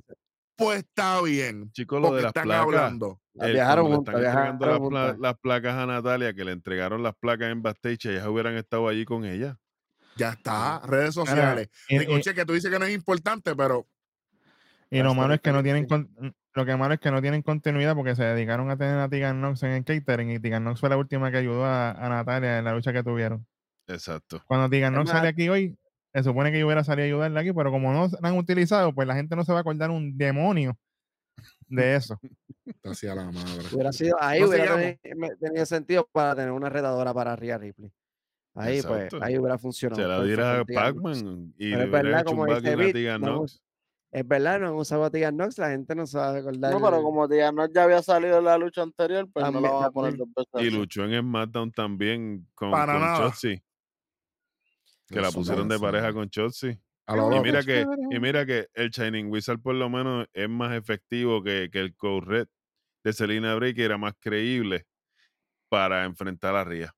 [0.55, 2.63] pues está bien, chico lo de las están placas.
[2.63, 3.21] hablando.
[3.33, 5.19] La el- viajaron juntas, las, viajaron juntas.
[5.19, 9.03] las placas a Natalia, que le entregaron las placas en backstage, ellas hubieran estado allí
[9.03, 9.59] con ella.
[10.15, 11.67] Ya está, redes sociales.
[11.89, 13.85] Ricochet, que tú dices que no es importante, pero
[14.89, 15.85] Y lo malo es que no tienen
[16.55, 19.41] lo que malo es que no tienen continuidad porque se dedicaron a tener a Tegan
[19.41, 22.59] Nox en el catering y Tegan Nox fue la última que ayudó a, a Natalia
[22.59, 23.45] en la lucha que tuvieron.
[23.87, 24.41] Exacto.
[24.47, 25.77] Cuando Tegan Es Nox más- sale aquí hoy,
[26.13, 28.93] se supone que yo hubiera salido a ayudarle aquí, pero como no la han utilizado,
[28.95, 30.77] pues la gente no se va a acordar un demonio
[31.67, 32.17] de eso.
[32.65, 33.63] está hacia la madre.
[33.73, 34.97] Hubiera sido, ahí No hubiera
[35.39, 37.91] tenido sentido para tener una retadora para Rhea Ripley.
[38.57, 39.17] Ahí, Exacto.
[39.17, 40.01] pues, ahí hubiera funcionado.
[40.01, 40.63] Se la diera.
[40.63, 43.17] Pac-Man y Pero hubiera verdad, hecho un como dice la
[44.15, 44.19] No.
[44.19, 46.71] Es verdad, no han usado a la gente no se va a acordar.
[46.71, 49.77] No, pero como Diana ya había salido en la lucha anterior, pues no También- la
[49.79, 50.67] van a poner dos veces.
[50.67, 53.19] Y luchó en SmackDown también con, Para con nada.
[53.19, 53.61] Shotzi.
[55.07, 56.29] Que la pusieron no de pareja con.
[57.07, 60.49] A lo Y mira que, y mira que el Shining Wizard por lo menos es
[60.49, 62.47] más efectivo que, que el Code Red
[63.03, 64.87] de Selena Break, que era más creíble
[65.69, 66.95] para enfrentar a Ria.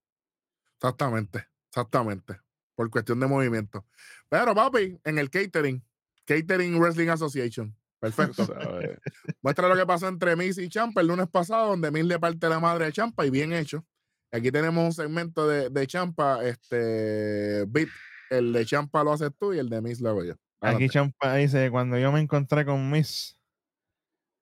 [0.76, 2.39] Exactamente, exactamente.
[2.76, 3.85] Por cuestión de movimiento.
[4.30, 5.84] Pero, papi, en el catering,
[6.27, 7.73] Catering Wrestling Association.
[7.99, 8.45] Perfecto.
[9.41, 12.47] Muestra lo que pasó entre Miss y Champa el lunes pasado, donde Miss le parte
[12.47, 13.83] la madre a Champa y bien hecho.
[14.31, 17.87] Aquí tenemos un segmento de, de Champa, este beat.
[18.29, 20.33] El de Champa lo haces tú y el de Miss lo hago yo.
[20.59, 20.89] Aquí.
[20.89, 23.39] Champa dice, cuando yo me encontré con Miss,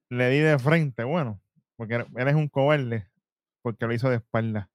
[0.10, 1.40] le di de frente, bueno,
[1.76, 3.08] porque eres un cobarde,
[3.62, 4.70] porque lo hizo de espalda.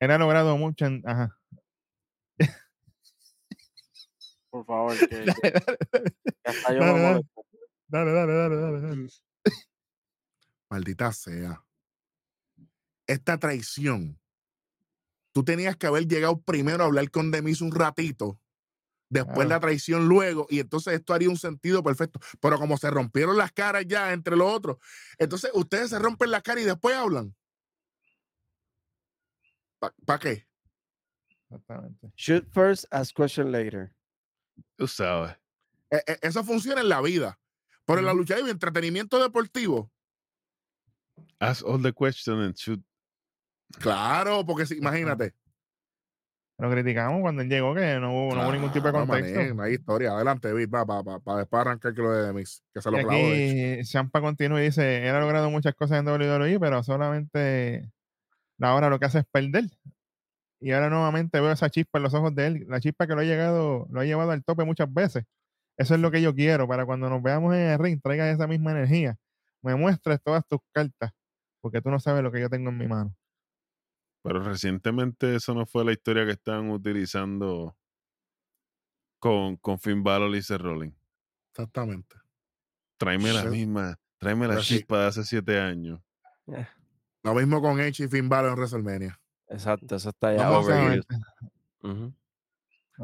[0.00, 1.02] Él ha logrado mucho en...
[1.06, 1.38] Ajá.
[4.54, 6.92] Por favor, que, yo me Dale, dale.
[7.02, 7.44] molesto.
[7.88, 9.08] Dale, dale, dale, dale, dale.
[10.70, 11.64] Maldita sea.
[13.08, 14.20] Esta traición.
[15.32, 18.40] Tú tenías que haber llegado primero a hablar con Demis un ratito.
[19.08, 19.48] Después Claro.
[19.50, 20.46] la traición luego.
[20.48, 22.20] Y entonces esto haría un sentido perfecto.
[22.40, 24.76] Pero como se rompieron las caras ya entre los otros.
[25.18, 27.34] Entonces ustedes se rompen las caras y después hablan.
[30.06, 30.46] ¿Para qué?
[31.50, 32.12] Exactamente.
[32.16, 33.92] Shoot first, ask question later.
[34.76, 35.36] Tú sabes.
[35.90, 37.38] E- e- eso funciona en la vida.
[37.86, 39.90] Pero en la lucha libre, entretenimiento deportivo.
[41.38, 42.82] Ask all the questions and shoot.
[43.78, 45.34] Claro, porque si, imagínate.
[46.58, 49.54] Lo criticamos cuando él llegó, que no hubo, no hubo ningún tipo de contexto.
[49.54, 50.12] no hay historia.
[50.12, 52.62] Adelante, Vic, va, para pa, arrancar que lo de Demis.
[52.72, 53.10] Que se lo Y hecho.
[53.10, 57.90] aquí Champa continúa y dice, él ha logrado muchas cosas en WWE, pero solamente
[58.60, 59.64] ahora lo que hace es perder.
[60.60, 63.20] Y ahora nuevamente veo esa chispa en los ojos de él, la chispa que lo
[63.20, 65.24] ha llegado, lo ha llevado al tope muchas veces.
[65.76, 68.46] Eso es lo que yo quiero, para cuando nos veamos en el ring, traigas esa
[68.46, 69.16] misma energía.
[69.62, 71.10] Me muestres todas tus cartas,
[71.60, 73.14] porque tú no sabes lo que yo tengo en mi mano.
[74.22, 77.76] Pero recientemente eso no fue la historia que estaban utilizando
[79.18, 80.94] con, con Finn Balor y Seth Rollins.
[81.50, 82.16] Exactamente.
[82.96, 84.78] Tráeme la misma, tráeme la Pero sí.
[84.78, 86.00] chispa de hace siete años.
[87.22, 89.20] Lo mismo con Edge y Finn Balor en WrestleMania.
[89.48, 91.04] Exacto, eso está ya overused.
[91.82, 92.14] Ujú.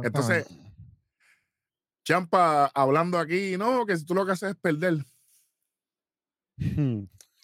[0.02, 0.46] Entonces.
[2.02, 5.04] Champa hablando aquí, no, que si tú lo que haces es perder.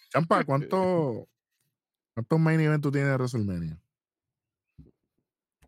[0.09, 1.27] Champa, ¿cuánto,
[2.13, 3.79] ¿cuántos main event tú tienes de WrestleMania?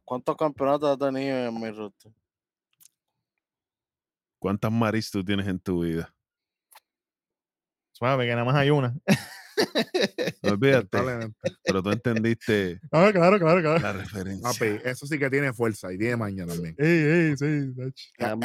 [0.03, 2.11] ¿Cuántos campeonatos has tenido en mi roster?
[4.39, 6.13] ¿Cuántas maris tú tienes en tu vida?
[7.99, 8.95] suave, que nada más hay una.
[10.43, 11.31] Olvídate.
[11.63, 13.79] Pero tú entendiste Ah, claro, claro, claro.
[13.79, 14.43] la referencia.
[14.43, 16.75] Papi, eso sí que tiene fuerza y tiene maña también.
[16.77, 16.87] Ey,
[17.31, 17.73] ey, sí,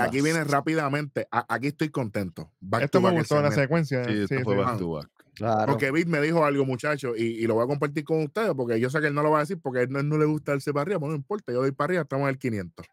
[0.00, 1.26] Aquí viene rápidamente.
[1.30, 2.52] A- Aquí estoy contento.
[2.60, 4.04] Back Esto to me gustó la secuencia.
[4.04, 4.60] Sí, esto sí, fue sí.
[4.62, 5.08] back to back.
[5.34, 5.72] Claro.
[5.72, 8.78] Porque Vic me dijo algo, muchacho, y, y lo voy a compartir con ustedes, porque
[8.78, 10.16] yo sé que él no lo va a decir, porque a él no, él no
[10.16, 12.38] le gusta darse para arriba, pero no importa, yo doy para arriba, estamos en el
[12.38, 12.86] 500.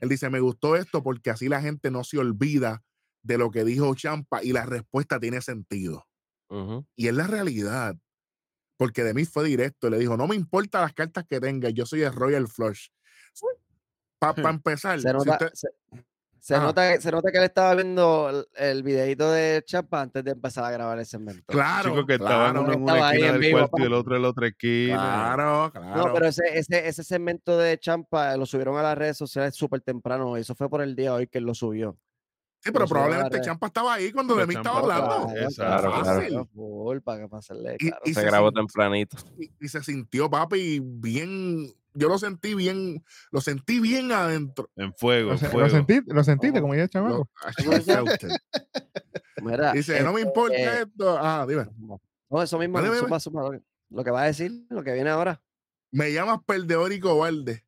[0.00, 2.82] Él dice, me gustó esto porque así la gente no se olvida
[3.22, 6.06] de lo que dijo Champa y la respuesta tiene sentido.
[6.96, 7.94] Y es la realidad,
[8.76, 11.70] porque de mí fue directo, y le dijo, no me importa las cartas que tenga,
[11.70, 12.88] yo soy el Royal Flush.
[14.18, 15.52] Para empezar, Se si nota, usted-
[16.40, 20.22] se, nota, que- se nota que él estaba viendo el, el videito de Champa antes
[20.22, 21.42] de empezar a grabar el segmento.
[21.46, 24.16] claro, Chico que claro, estaban uno en una esquina del vivo, cuarto y el otro
[24.16, 24.94] en la otra esquina.
[24.96, 25.96] claro, claro.
[26.06, 29.54] No, pero ese, ese, ese segmento de Champa eh, lo subieron a las redes sociales
[29.54, 30.36] súper temprano.
[30.36, 31.96] Eso fue por el día de hoy que él lo subió.
[32.64, 33.40] Sí, pero probablemente.
[33.40, 35.30] Champa estaba ahí cuando de mí estaba hablando.
[35.36, 35.90] Exacto.
[35.90, 36.48] Claro,
[38.04, 39.16] Y- Se grabó tempranito.
[39.60, 41.66] y, se sintió, papi, bien.
[41.96, 44.68] Yo lo sentí bien, lo sentí bien adentro.
[44.74, 45.68] En fuego, Lo, en se- lo fuego.
[45.68, 47.28] sentiste, lo sentiste, como ya chamaco.
[49.74, 51.18] Dice, no me este, importa eh, esto.
[51.20, 51.66] Ah, dime.
[52.30, 55.40] No, eso mismo, lo, que- lo que va a decir, lo que viene ahora.
[55.92, 57.64] Me llamas perdedor y cobarde.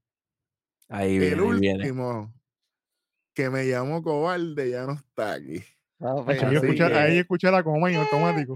[0.88, 2.34] Ahí viene, El último
[3.36, 5.62] que me llamó cobarde ya no está aquí.
[6.00, 8.54] Hacho, yo así escuché- que- ahí escuché la coma en automático.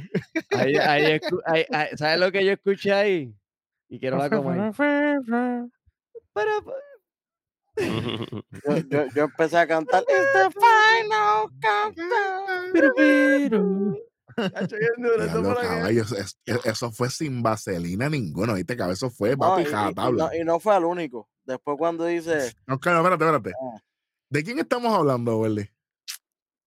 [0.50, 3.34] ahí, ahí escu- ahí- ahí- ¿Sabes lo que yo escuché ahí?
[3.90, 4.72] Y quiero la coma ahí.
[6.32, 6.52] Pero,
[7.76, 10.02] Yo, yo, yo empecé a cantar.
[10.02, 12.72] It's the final countdown.
[12.72, 13.94] Pero,
[16.64, 18.76] eso fue eso sin vaselina ninguno, ¿viste?
[18.76, 21.28] Que eso fue No, papi y, y- y no, y no fue el único.
[21.44, 23.52] Después cuando dice No, claro, espérate, espérate.
[23.60, 23.78] Ah.
[24.30, 25.68] ¿De quién estamos hablando, Welly?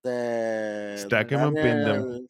[0.03, 2.27] de Stack 'em and pin them.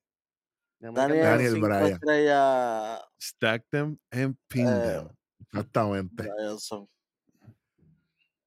[0.80, 1.94] Daniel, Daniel, Bryan.
[1.94, 5.08] estrellas, Stack them and pin Eh, them.
[5.42, 6.24] Exactamente.
[6.24, 6.88] Bryanson.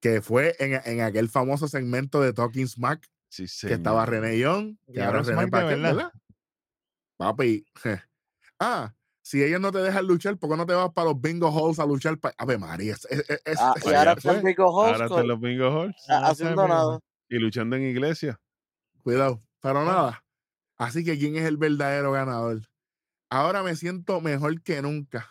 [0.00, 4.76] Que fue en, en aquel famoso segmento de Talking Smack Sí, que estaba René Young,
[4.86, 5.94] que Y ahora René Paquet, verdad.
[5.96, 6.12] ¿verdad?
[7.18, 7.66] Papi.
[8.58, 8.94] Ah,
[9.26, 11.80] si ellos no te dejan luchar, ¿por qué no te vas para los bingo halls
[11.80, 12.16] a luchar?
[12.18, 12.92] Pa Ave María.
[12.94, 14.50] es- es- es- Ah, es- y ahora está el fue.
[14.50, 16.92] Vico Ahora están los bingo halls a- haciendo nada.
[16.94, 17.04] Halls.
[17.28, 18.40] y luchando en iglesia.
[19.02, 20.22] Cuidado, pero nada.
[20.78, 22.60] Así que, ¿quién es el verdadero ganador?
[23.30, 25.28] Ahora me siento mejor que nunca.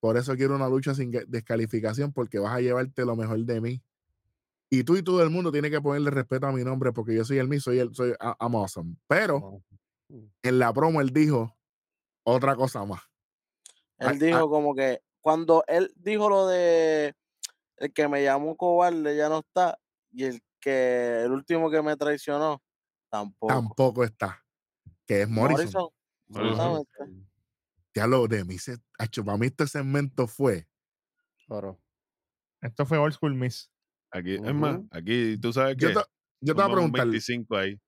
[0.00, 3.82] Por eso quiero una lucha sin descalificación, porque vas a llevarte lo mejor de mí.
[4.70, 7.22] Y tú y todo el mundo tiene que ponerle respeto a mi nombre, porque yo
[7.26, 8.96] soy el mío, soy el, soy a- I'm awesome.
[9.08, 9.62] Pero
[10.42, 11.54] en la promo él dijo
[12.24, 13.00] otra cosa más.
[14.00, 17.14] Él Ah, dijo como que cuando él dijo lo de
[17.76, 19.78] el que me llamó cobarde ya no está
[20.10, 22.62] y el que el último que me traicionó
[23.10, 23.52] tampoco.
[23.52, 24.44] Tampoco está.
[25.06, 25.88] Que es Morrison.
[26.28, 26.84] Morrison.
[27.94, 28.76] Ya lo de mí se.
[28.98, 30.68] Acho, para mí este segmento fue.
[31.48, 31.80] Oro.
[32.60, 33.70] Esto fue Old School Miss.
[34.12, 36.00] Aquí, es más, aquí tú sabes Yo que te,
[36.40, 37.06] yo te voy a preguntar.
[37.06, 37.80] 25 ahí.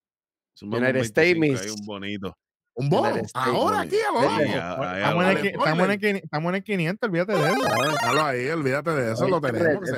[0.62, 1.80] United States 25 ahí, Miss.
[1.80, 2.38] un bonito.
[2.74, 3.08] ¿Un bono?
[3.08, 4.28] States, Ahora aquí, Sí, abajo.
[4.28, 6.00] a- ahí Estamos en, el, Dale, qui- estamos, en el, spoiler.
[6.00, 7.60] quini- estamos en el 500, olvídate de eso.
[7.92, 9.88] Déjalo ahí, olvídate de eso, lo tenemos.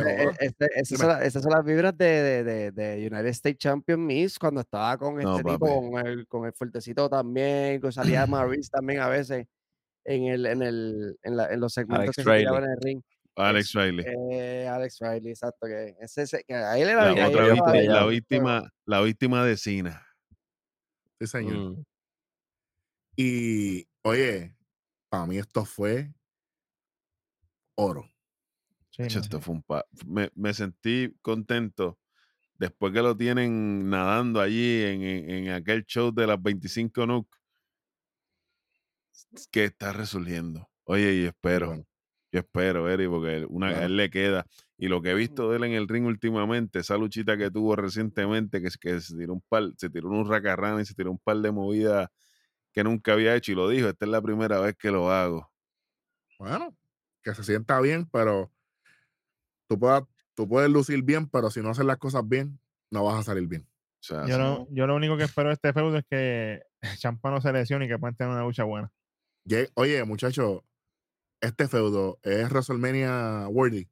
[0.41, 4.05] ese- esas, son las, esas son las vibras de, de, de, de United States Champion
[4.05, 8.71] Miss cuando estaba con este tipo, con el, con el fuertecito también, que salía Maurice
[8.73, 9.47] también a veces
[10.05, 12.79] en, el, en, el, en, la- en los segmentos Alex que se tiraban en el
[12.83, 13.01] ring.
[13.37, 14.05] Alex Riley.
[14.33, 15.67] Eh, Alex Riley, exacto.
[15.67, 18.07] Que, ese, ese- que a él era La bien- a él otra le víctima- la
[18.07, 20.07] víctima, la víctima de Cena.
[21.21, 21.57] Sí, señor.
[21.57, 21.85] Mm.
[23.17, 24.57] Y, oye,
[25.09, 26.13] para mí esto fue
[27.77, 28.09] oro.
[28.91, 29.25] Sí, Hacho, no.
[29.25, 31.99] esto fue un pa- me, me sentí contento
[32.59, 37.29] después que lo tienen nadando allí en, en- en aquel show de las 25 Nook
[39.51, 40.69] que está resurgiendo.
[40.85, 41.85] Oye, y espero, Bueno.
[42.33, 43.87] yo espero, Eri, porque él- una, a Bueno.
[43.87, 44.47] él le queda.
[44.77, 47.77] Y lo que he visto de él en el ring últimamente, esa luchita que tuvo
[47.77, 51.19] recientemente, que, que se tiró un par, se tiró un racarrán y se tiró un
[51.19, 52.09] par de movidas
[52.75, 55.51] que nunca había hecho y lo dijo, esta es la primera vez que lo hago.
[56.39, 56.77] Bueno,
[57.23, 58.51] que se sienta bien, pero
[59.69, 60.03] tú puedes,
[60.35, 62.59] tú puedes lucir bien, pero si no haces las cosas bien,
[62.91, 63.63] no vas a salir bien.
[63.63, 66.61] O sea, Yo, no, yo lo único que espero de este feudo es que
[66.99, 68.93] Champa no se lesione y que puedan tener una lucha buena.
[69.45, 70.63] Ye- Oye, muchachos,
[71.41, 73.89] este feudo es WrestleMania worthy.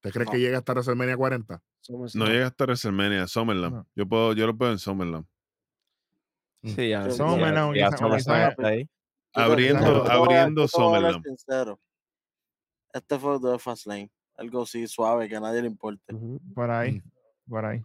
[0.00, 0.32] ¿Te crees No.
[0.32, 1.62] que llega hasta WrestleMania 40?
[1.80, 3.74] somos- No llega hasta WrestleMania, Summerland.
[3.74, 3.86] No.
[3.94, 5.26] Yo puedo, yo lo puedo en Summerland.
[6.64, 7.88] Sí, ya, Summerland, ya
[9.34, 11.24] Abriendo, abriendo Summerland.
[11.24, 11.80] sincero.
[12.92, 14.10] Este fue de Fastlane.
[14.36, 16.14] Algo así suave que a nadie le importe.
[16.54, 16.92] Por ahí,
[17.46, 17.50] Mm.
[17.50, 17.84] por ahí.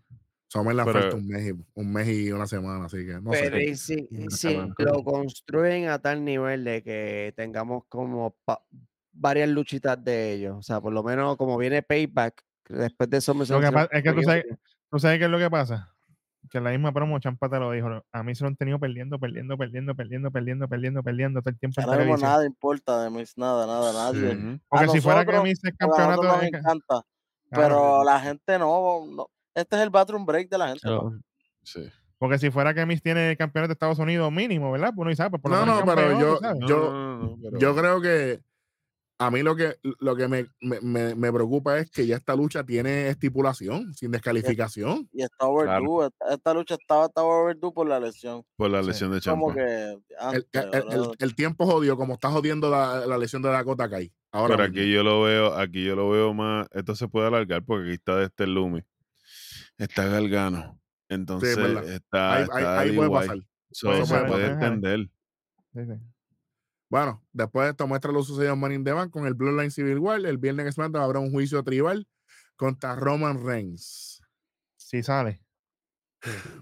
[0.49, 3.58] Summerland Pero- falta un mes, y, un mes y una semana, así que no Pero
[3.58, 3.64] sé.
[3.66, 8.36] y si, si lo construyen a tal nivel de que tengamos como
[9.12, 13.34] varias luchitas de ellos, o sea, por lo menos como viene Payback, después de eso
[13.34, 14.45] me Lo que pasa es que tú sabes,
[14.90, 15.94] tú sabes qué es lo que pasa.
[16.50, 17.90] Que en la misma promo Champa te lo dijo.
[18.12, 21.60] A mí se lo han tenido perdiendo, perdiendo, perdiendo, perdiendo, perdiendo, perdiendo, perdiendo todo el
[21.60, 24.32] tiempo en Ahora mismo nada importa de Miss, nada, nada, nadie.
[24.32, 24.38] Sí.
[24.38, 24.60] Ujú.
[24.70, 26.58] Porque a si fuera que nosotros- Miss es Porque a nosotros campeonato nos de- ca-
[26.60, 27.02] encanta,
[27.50, 29.28] claro, pero la gente no, no.
[29.56, 30.88] Este es el bathroom break de la gente.
[30.88, 31.20] ¿no?
[31.64, 31.90] Sí.
[32.20, 34.90] Porque si fuera que Miss tiene el campeonato de Estados Unidos mínimo, ¿verdad?
[34.96, 36.40] Pues uno dice, ah, pues por No, no, pero campeón, yo-.
[36.42, 38.40] No, Yo- no, no, no, pero- Yo creo que
[39.19, 42.35] a mí lo que, lo que me, me- me- me preocupa es que ya esta
[42.35, 45.10] lucha tiene estipulación, sin descalificación.
[45.11, 46.07] Y está overdue.
[46.07, 48.44] Esta, esta lucha estaba, estaba overdue por la lesión.
[48.56, 48.88] por la Sí.
[48.89, 49.65] lesión de Como Champa.
[49.65, 49.91] que.
[49.91, 50.45] El, antes,
[50.91, 54.11] el- el- tiempo jodió, como está jodiendo la, la lesión de Dakota Kai.
[54.31, 54.81] Ahora Pero mismo.
[54.84, 57.94] aquí yo lo veo, aquí yo lo veo más, esto se puede alargar porque aquí
[57.95, 58.81] está este Lumi,
[59.77, 60.80] está Galgano,
[61.10, 61.89] entonces verdad.
[61.89, 63.38] está, ahí, está ahí puede pasar.
[63.72, 65.07] So, Puede se pasar, puede.
[65.73, 65.99] Sí, sí.
[66.90, 69.72] Bueno, después de esto muestra lo sucedido en Money in the Bank con el Bloodline
[69.72, 70.26] Civil War.
[70.26, 72.08] El viernes en SmackDown habrá un juicio tribal
[72.56, 74.22] contra Roman Reigns.
[74.78, 75.44] Si sale.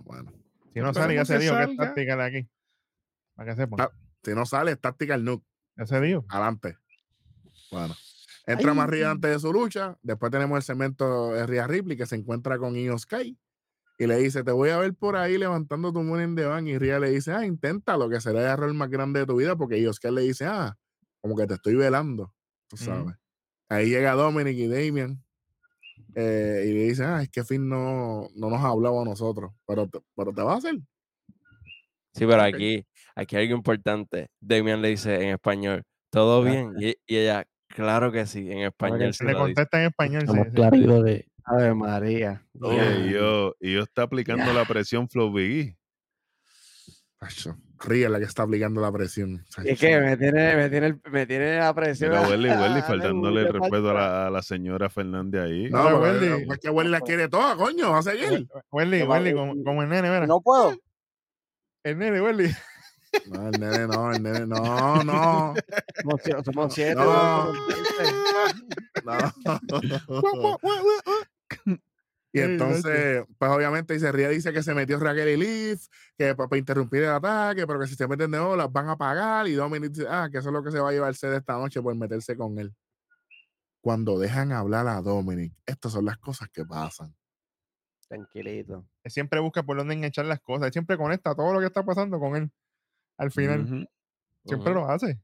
[0.03, 0.31] Bueno,
[0.73, 1.85] Si no sale, ya se que dijo que es salga.
[1.85, 2.49] táctica de aquí.
[3.35, 3.81] Para que sepan.
[3.81, 3.91] Ah.
[4.23, 5.45] si no sale, es Tactical Nuke.
[5.77, 6.25] Ya se dijo.
[6.29, 6.77] Adelante.
[7.71, 7.95] Bueno.
[8.47, 9.97] Entra más Rhea antes de su lucha.
[10.01, 13.37] Después tenemos el segmento de Rhea Ripley que se encuentra con Io Sky.
[13.97, 16.67] Y le dice, te voy a ver por ahí levantando tu money in the bank.
[16.67, 19.55] Y Rhea le dice, ah, inténtalo, que será el error más grande de tu vida.
[19.55, 20.75] Porque Io Sky le dice, ah,
[21.21, 22.33] como que te estoy velando.
[22.67, 23.15] Tú sabes.
[23.69, 25.23] Ahí llega Dominic y Damian.
[26.13, 29.51] eh, y le dicen, ah, es que Finn no, no nos ha hablado a nosotros,
[29.65, 30.75] pero te, pero te va a hacer.
[32.13, 32.85] Sí, pero aquí,
[33.15, 34.29] aquí hay algo importante.
[34.39, 36.49] Damian le dice en español, ¿todo Ah.
[36.49, 36.73] bien?
[36.79, 39.13] Y, y ella, claro que sí, en español.
[39.13, 39.41] sí Le dice.
[39.41, 40.21] contesta en español.
[40.27, 41.27] sí, de.
[41.45, 42.43] Ave María.
[42.59, 45.77] Oye, y yo, y yo está aplicando la presión Flow Biggie.
[47.79, 49.45] Ría la que está aplicando la presión.
[49.63, 52.11] Es que me tiene, me tiene, me tiene la presión.
[52.11, 55.69] Mira, Welly, Welly, faltándole el respeto a la, a la señora Fernández ahí.
[55.69, 56.51] No, pero Wendy.
[56.51, 58.47] es que Wendy la quiere toda, coño, va a seguir.
[58.71, 60.25] Welly, Welly, como, como el nene, mira.
[60.25, 60.75] No puedo.
[61.83, 62.49] El nene, Welly.
[63.27, 65.53] No, el nene no, el nene no, no.
[66.01, 66.95] Somos, sie- somos siete.
[66.95, 67.53] No.
[69.05, 70.57] no.
[72.35, 76.57] Y entonces, pues obviamente dice, Ría dice que se metió Raquel y Leaf, que para,
[76.57, 79.47] interrumpir el ataque, pero que si se meten de nuevo las van a pagar.
[79.47, 81.53] Y Dominic dice, ah, que eso es lo que se va a llevarse de esta
[81.53, 82.75] noche por meterse con él.
[83.79, 87.15] Cuando dejan hablar a Dominic, estas son las cosas que pasan.
[88.09, 88.85] Tranquilito.
[89.05, 90.67] Él siempre busca por dónde enganchar las cosas.
[90.67, 92.51] Él siempre conecta todo lo que está pasando con él.
[93.17, 93.89] Al final,
[94.43, 95.21] siempre lo hace.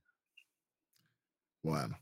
[1.61, 1.99] Bueno.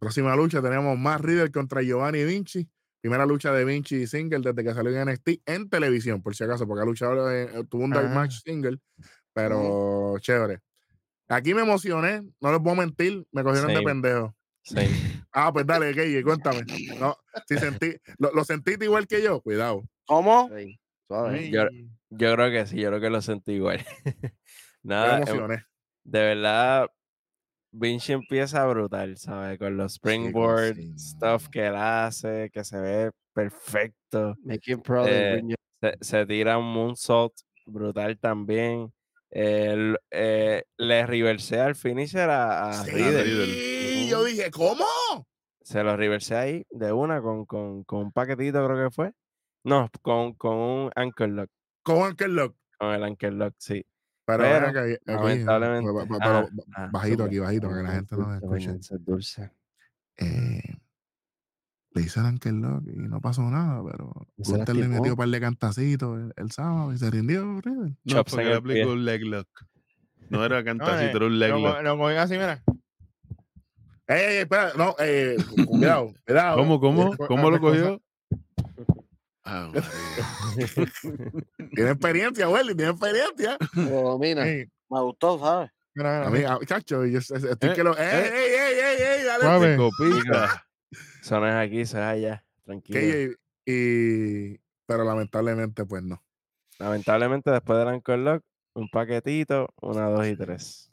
[0.00, 2.68] Próxima lucha tenemos más Riddle contra Giovanni Vinci.
[3.02, 6.66] Primera lucha de Vinci single desde que salió en NXT en televisión, por si acaso,
[6.66, 8.14] porque ha luchado, en- tuvo un dark Ah.
[8.14, 8.78] match single,
[9.34, 10.60] pero chévere.
[11.28, 13.86] Aquí me emocioné, no les voy a mentir, me cogieron de Same.
[13.86, 14.34] pendejo.
[14.62, 14.76] Sí.
[15.34, 16.60] Ah, pues dale, Keye, cuéntame.
[17.00, 17.16] No,
[17.48, 19.82] si sentí, lo, lo sentiste igual que yo, cuidado.
[20.06, 20.50] ¿Cómo?
[21.08, 21.50] Suave.
[21.50, 21.68] Yo-
[22.10, 23.78] Yo creo que sí, yo creo que lo sentí igual.
[24.82, 25.64] Nada, em, emocioné.
[26.04, 26.90] de verdad,
[27.72, 29.58] Vinci empieza brutal, ¿sabes?
[29.58, 34.36] Con los springboard sí, stuff que él hace, que se ve perfecto.
[34.44, 35.42] Making Eh,
[35.80, 37.32] Se, se tira un moonsault
[37.66, 38.92] brutal también.
[39.30, 44.08] El- eh, le reversea al finisher a, a Sí, Riddle.
[44.08, 44.84] yo dije, ¿cómo?
[45.62, 49.12] Se lo reversea ahí de una con, con, con un paquetito, creo que fue.
[49.64, 51.50] No, con, con un ankle lock.
[51.82, 52.56] Con Uncle Lock.
[52.78, 53.84] Con el ankle lock, sí.
[54.24, 57.26] Pero, Pero, ven acá, aquí, lamentablemente, pero- pero- pero ajá, bajito zumba.
[57.26, 58.68] aquí, bajito, para que la gente nos escuche.
[58.72, 59.50] dulce, dulce.
[60.18, 60.76] eh,
[61.94, 64.12] le hizo el Uncle Lock y no pasó nada, pero
[64.42, 67.44] Se Gunther le metió un par de cantacitos el, el sábado y se rindió.
[67.44, 69.48] No, Chops porque le aplicó un leg lock.
[70.30, 71.82] No era cantacito, eh, era un leg lo, lock.
[71.82, 72.62] lo cogió así, mira.
[74.06, 76.56] Ey, ey, espera, no, eh, cu- cuidado, cuidado.
[76.56, 77.16] ¿Cómo, cómo?
[77.16, 78.00] ¿Cómo ah, lo cogió?
[79.44, 79.70] Ah.
[81.74, 83.56] Tiene experiencia, Welly, tiene experiencia.
[83.74, 84.46] Lo domina.
[84.46, 85.70] Ey, Me gustó, ¿sabes?
[85.94, 87.96] mira, mira, A mí, a- chacho, yo estoy Eh, que lo.
[87.96, 88.32] ¡Ey, eh.
[88.34, 89.24] ey, ey, ey, ey!
[89.24, 89.44] Dale,
[91.40, 92.44] no es aquí, es allá.
[92.64, 93.34] Tranquilo.
[93.64, 96.22] Y, pero lamentablemente, pues no.
[96.78, 98.42] Lamentablemente, después del ankle lock,
[98.74, 100.90] un paquetito, una, dos y tres.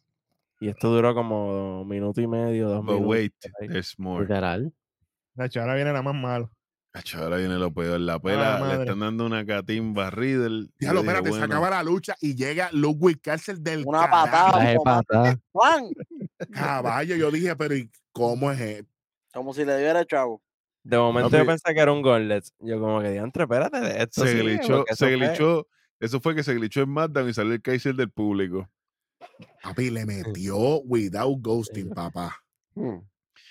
[0.60, 3.08] Y esto duró como un minuto y medio, dos But minutos.
[3.10, 3.68] wait, por ahí.
[3.70, 4.22] there's more.
[4.26, 4.74] Literal.
[5.36, 6.52] Nacho, ahora viene la más malo.
[7.16, 8.00] Ahora viene lo peor.
[8.00, 10.70] La pela le están dando una catimba a Riddle.
[10.80, 14.10] y Diablo, yo dije, espérate, se acaba la lucha y llega Ludwig Cárcel del Una
[14.10, 15.40] patada.
[15.52, 15.90] Juan,
[16.52, 18.90] Caballo, yo dije, pero ¿y cómo es esto?
[19.34, 20.42] como si le diera chavo.
[20.84, 22.44] De momento yo pensé que era un gauntlet.
[22.60, 24.24] Yo como que, diantre, espérate de esto.
[24.24, 25.68] se sigue", glitchó, se glitchó.
[26.00, 28.70] Eso fue que se glitchó en SmackDown y salió el Kaiser del público.
[29.62, 32.36] Papi, le metió without ghosting, papá.
[32.74, 33.00] Hmm.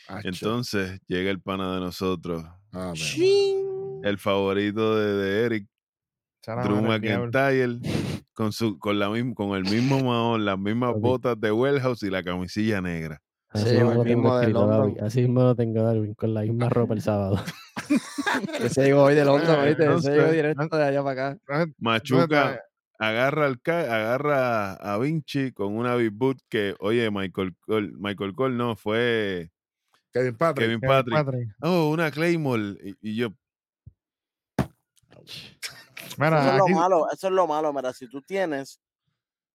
[0.09, 0.29] Acho.
[0.29, 5.67] Entonces llega el pana de nosotros, A ver, el favorito de, de Eric,
[6.47, 6.81] Drew.
[6.83, 7.79] McIntyre,
[8.33, 12.11] con, su, con, la misma, con el mismo mahón, las mismas botas de Warehouse y
[12.11, 13.21] la camisilla negra.
[13.51, 14.67] Así Sí, mismo el lo tengo mismo de escrito.
[14.67, 15.01] Darwin.
[15.03, 17.43] Así mismo lo tengo, Darwin, con la misma ropa el sábado.
[18.61, 19.87] Ese llegó hoy de London, Eh, ¿viste?
[19.87, 21.73] no Ese llegó directo de allá para acá.
[21.79, 22.61] Machuca
[22.99, 28.35] agarra, al, ca- agarra a Vinci con una Big Boot que, oye, Michael Cole, Michael
[28.35, 29.51] Cole no, fue
[30.13, 30.67] Kevin Patrick.
[30.67, 31.49] Kevin Kevin Patrick.
[31.61, 32.77] Oh, una Claymore.
[32.83, 33.35] Y, y yo,
[36.17, 38.81] Mira, Eso es lo malo, eso es lo malo, mira, si tú tienes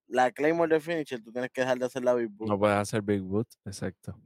[0.07, 2.49] la Claymore de finisher, tú tienes que dejar de hacer la Big Boot.
[2.49, 4.17] No puedes hacer Big Boot, exacto.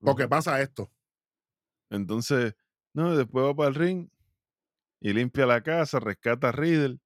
[0.00, 0.90] Porque pasa esto.
[1.90, 2.54] entonces,
[2.92, 4.08] no, después va para el ring
[5.00, 6.98] y limpia la casa, rescata a Riddle.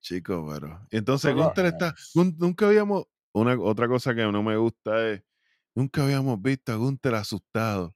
[0.00, 0.86] Chico, pero.
[0.90, 1.94] Entonces, Gunther está.
[2.14, 3.04] Nunca habíamos.
[3.32, 5.22] Una, otra cosa que no me gusta es.
[5.76, 7.94] Nunca habíamos visto a Gunther asustado.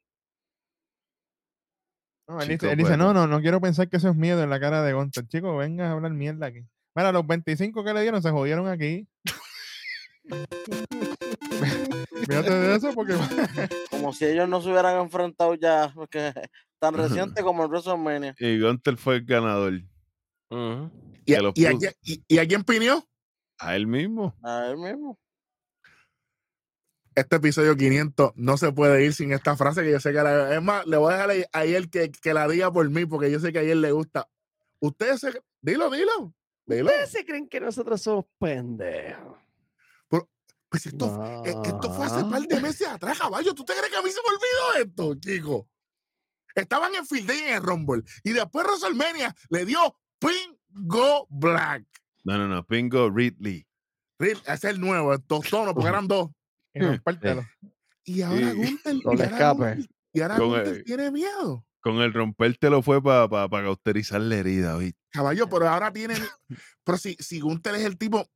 [2.29, 4.17] No, él, Chico, dice, él dice, pero- no, no, no quiero pensar que eso es
[4.17, 5.27] miedo en la cara de Gunter.
[5.27, 6.67] Chico, venga a hablar mierda aquí.
[6.97, 9.07] Mira, los 25 que le dieron se jodieron aquí.
[12.27, 13.15] Fíjate de eso porque
[13.91, 16.33] Como si ellos no se hubieran enfrentado ya, porque
[16.81, 18.35] tan reciente como en WrestleMania.
[18.39, 19.75] Y Gunther fue el ganador.
[21.27, 23.05] ¿Y, a- y, a quién- y- y a quién pinió?
[23.59, 24.35] A él mismo.
[24.43, 25.19] A él mismo.
[27.15, 30.55] Este episodio 500 no se puede ir sin esta frase que yo sé que la,
[30.55, 33.07] es más, le voy a dejar ahí- a él que, que la diga por mí
[33.07, 34.29] porque yo sé que a él le gusta.
[34.81, 35.29] Ustedes se,
[35.61, 36.35] dilo, dilo,
[36.67, 36.87] dilo.
[36.91, 39.39] ¿Ustedes se creen que nosotros somos pendejos?
[40.69, 41.07] Pues esto,
[41.45, 43.55] eh, esto fue hace un par de meses atrás, caballo.
[43.55, 45.69] ¿Tú te crees que a mí se me olvidó esto, chico?
[46.53, 49.79] Estaban en Field Day en el Rumble y después WrestleMania le dio
[50.19, 51.85] Pin Go Black.
[52.25, 52.67] No, no, no.
[52.67, 53.65] Pingo Ridley.
[54.19, 56.31] Ese es el nuevo, el tostono, porque eran dos.
[56.75, 57.45] Y rompértelo.
[58.05, 58.57] Y ahora Sí.
[58.57, 59.89] Gunther, y ahora escape.
[60.13, 61.65] Y ahora Con Gunther el- tiene miedo.
[61.81, 64.99] Con el rompértelo fue para pa, pa cauterizar la herida, ¿oíste?
[65.11, 66.15] Caballo, pero ahora tiene.
[66.83, 68.27] Pero si, si Gunther es el tipo,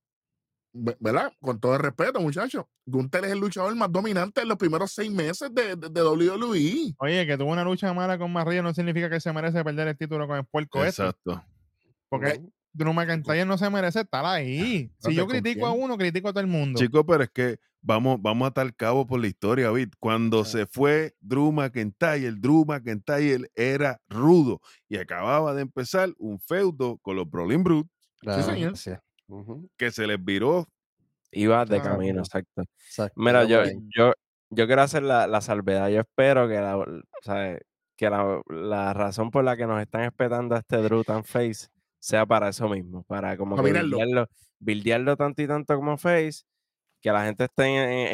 [0.75, 1.33] ve- ¿verdad?
[1.41, 2.67] Con todo el respeto, muchachos.
[2.87, 6.95] Gunther es el luchador más dominante en los primeros seis meses de, de, de WWE.
[6.99, 9.97] Oye, que tuvo una lucha mala con María no significa que se merece perder el
[9.97, 11.03] título con el puerco este.
[11.03, 11.43] Exacto.
[12.11, 12.43] Porque
[12.73, 14.91] Drew McIntyre no se merece estar ahí.
[15.01, 16.79] Si yo ¿con critico a uno, critico a todo el mundo.
[16.79, 19.97] Chicos, pero es que vamos, vamos a atar cabo por la historia, ¿viste?
[20.01, 26.99] Cuando se fue Drew McIntyre, Drew McIntyre era rudo y acababa de empezar un feudo
[26.99, 27.91] con los Brawling Brutes
[28.21, 28.77] Claro, señor.
[28.77, 28.93] sí.
[29.29, 30.67] Ujú, que se les viró.
[31.33, 32.63] Iba de Ah, camino, exacto.
[32.89, 33.63] exacto, Mira, yo,
[33.95, 34.13] yo,
[34.51, 35.89] yo quiero hacer la, la salvedad.
[35.91, 36.77] Yo espero que la,
[37.97, 41.69] que la, la razón por la que nos están espetando a este Drew tan face
[41.99, 44.27] sea para eso mismo, para como que bildearlo,
[44.61, 46.43] bildearlo tanto y tanto como face,
[47.01, 47.65] que la gente esté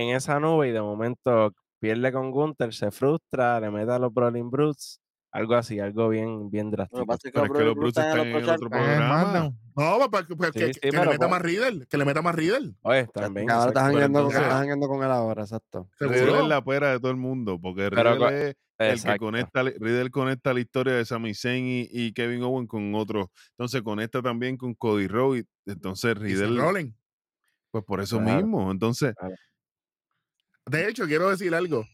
[0.03, 4.13] en, esa nube y de momento pierde con Gunther, se frustra, le mete a los
[4.13, 5.01] Brawling Brutes,
[5.33, 7.05] algo así, algo bien, bien drástico.
[7.05, 9.53] Pero es que los Brutes están en otro programa.
[9.77, 12.05] No, pues, pues, que, Sí, que- sí, que le pero meta más Riddle, que le
[12.05, 12.75] meta más Riddle.
[12.83, 13.51] Oye, también.
[13.51, 13.85] Ahora estás.
[13.85, 14.01] Pero
[14.31, 15.89] jangueando con, él ahora, exacto.
[15.99, 19.63] Riddle es la pera de todo el mundo, porque Pero Riddle es el que conecta,
[19.63, 23.27] Riddle conecta la historia de Sami Zayn y, y Kevin Owen con otros.
[23.51, 25.45] Entonces conecta también con Cody Rhodes.
[25.67, 26.95] Entonces Riddle.
[27.75, 28.37] Pues por eso Claro.
[28.37, 28.71] mismo.
[28.71, 29.15] Entonces,
[30.67, 31.85] De hecho, quiero decir algo.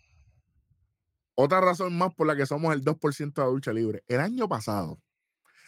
[1.35, 4.05] Otra razón más por la que somos el 2% de lucha libre.
[4.09, 5.01] El año pasado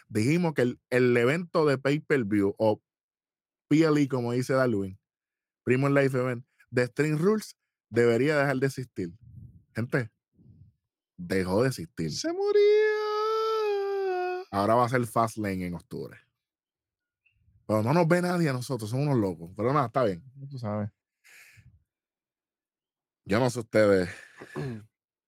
[0.09, 2.83] dijimos que el, el evento de pay-per-view o
[3.69, 4.99] PLE, como dice Darwin,
[5.65, 7.57] Primo Life Event, de String Rules,
[7.89, 9.11] debería dejar de existir.
[9.75, 10.11] Gente,
[11.17, 12.11] dejó de existir.
[12.13, 12.63] se moría.
[14.51, 16.19] Ahora va a ser Fastlane en octubre.
[17.67, 19.51] Pero no nos ve nadie a nosotros, somos unos locos.
[19.57, 20.23] Pero nada, está bien.
[20.51, 20.91] Tú sabes.
[23.25, 24.09] Yo no sé ustedes.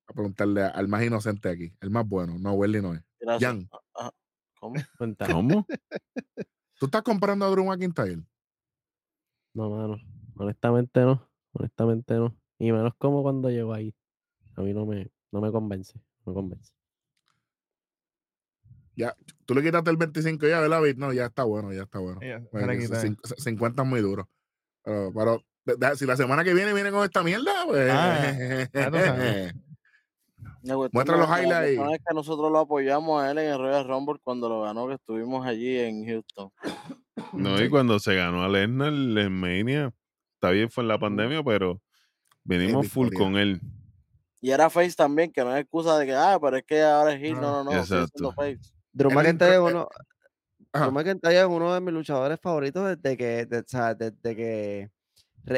[0.07, 3.03] A preguntarle al más inocente aquí, el más bueno, no, Welly no es.
[3.21, 3.53] Gracias.
[3.53, 4.11] Jan, Ah,
[4.61, 4.75] ¿Cómo?
[5.31, 5.67] ¿Cómo?
[6.79, 8.23] ¿tú estás comprando a Drew McIntyre?
[9.55, 9.97] No, mano.
[10.37, 11.27] Honestamente no.
[11.53, 12.37] Honestamente no.
[12.59, 13.95] Y menos como cuando llegó ahí.
[14.57, 15.99] A mí no me, no me convence.
[16.25, 16.73] No me convence.
[19.47, 20.97] Tú le quitaste el 25 ya, ¿verdad, Vic?
[20.97, 22.21] No, ya está bueno, ya está bueno.
[23.03, 24.29] Cin- c- 50 es muy duro.
[24.83, 27.91] Pero, pero, de- de- si la semana que viene viene con esta mierda, pues.
[27.93, 28.33] Ah,
[30.63, 31.95] ya Muestra es los highlights.
[31.95, 34.95] es que nosotros lo apoyamos a él en el Royal Rumble cuando lo ganó, que
[34.95, 36.51] estuvimos allí en Houston.
[37.33, 39.93] No, y cuando se ganó a Lesnar en Mania,
[40.35, 41.81] está bien, fue en la pandemia, pero
[42.45, 43.61] venimos full con él.
[44.41, 47.13] Y era face también, que no es excusa de que, ah, pero es que ahora
[47.15, 47.37] es heel.
[47.37, 48.33] Ah, No, no, no.
[48.33, 48.59] face.
[48.95, 49.89] Drew McIntyre es entró- uno.
[50.73, 54.91] Drew McIntyre es uno de mis luchadores favoritos desde que, de- o sea, desde que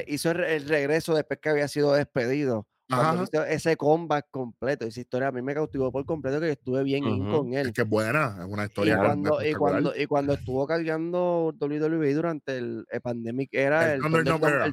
[0.08, 2.66] hizo el, re- el regreso después que había sido despedido.
[2.88, 6.84] Cuando hizo ese comeback completo, esa historia a mí me cautivó por completo que estuve
[6.84, 7.02] bien
[7.32, 7.66] con él.
[7.68, 11.52] Es que es buena, es una Y historia cuando, y, cuando, y cuando estuvo cargando
[11.60, 14.02] WWE durante el, el pandemic era El el,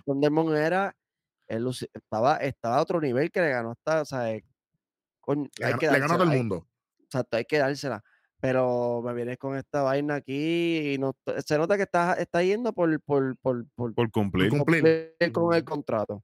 [0.05, 0.95] Thunderdome era.
[1.47, 4.43] él estaba, estaba a otro nivel que le ganó hasta, o sea, eh,
[5.27, 5.33] Le
[5.65, 6.67] hay ganó, que le ganó todo dársela, el hay- mundo.
[7.03, 8.03] Exacto, hay que dársela.
[8.43, 11.15] Pero me vienes con esta vaina aquí y no,
[11.45, 14.49] se nota que estás está yendo por, por, por, por, Por cumplir.
[14.49, 14.81] Por cumplir.
[15.17, 16.21] cumplir con el contrato.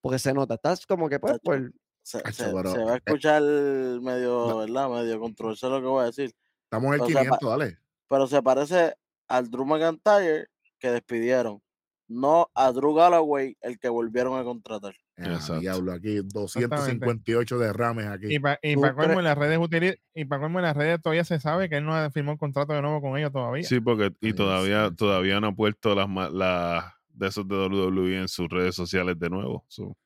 [0.00, 1.72] Porque se nota, estás como que pues, por,
[2.02, 4.56] Se, Hacho, se- pero, se va a eh, escuchar medio, no.
[4.58, 4.88] ¿verdad?
[4.90, 6.32] Medio controversial lo que voy a decir.
[6.64, 7.78] Estamos en el o sea, pa- 500, dale.
[8.08, 8.94] Pero se parece
[9.28, 10.48] al Drew McIntyre
[10.80, 11.62] que despidieron.
[12.08, 14.96] No a Drew Galloway, el que volvieron a contratar.
[15.22, 18.34] Ah, diablo, aquí 258 derrames aquí.
[18.34, 20.76] Y para y Tú pa colmo en las redes utili- y para colmo en las
[20.76, 23.32] redes todavía se sabe que él no ha firmado un contrato de nuevo con ellos
[23.32, 23.64] todavía.
[23.64, 24.96] Sí, porque y Ay, todavía, sí.
[24.96, 29.28] todavía no ha puesto las, las de esos de WWE en sus redes sociales de
[29.30, 29.64] nuevo.
[29.68, 29.96] So,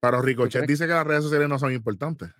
[0.00, 2.30] Pero Ricochet dice que las redes sociales no son importantes.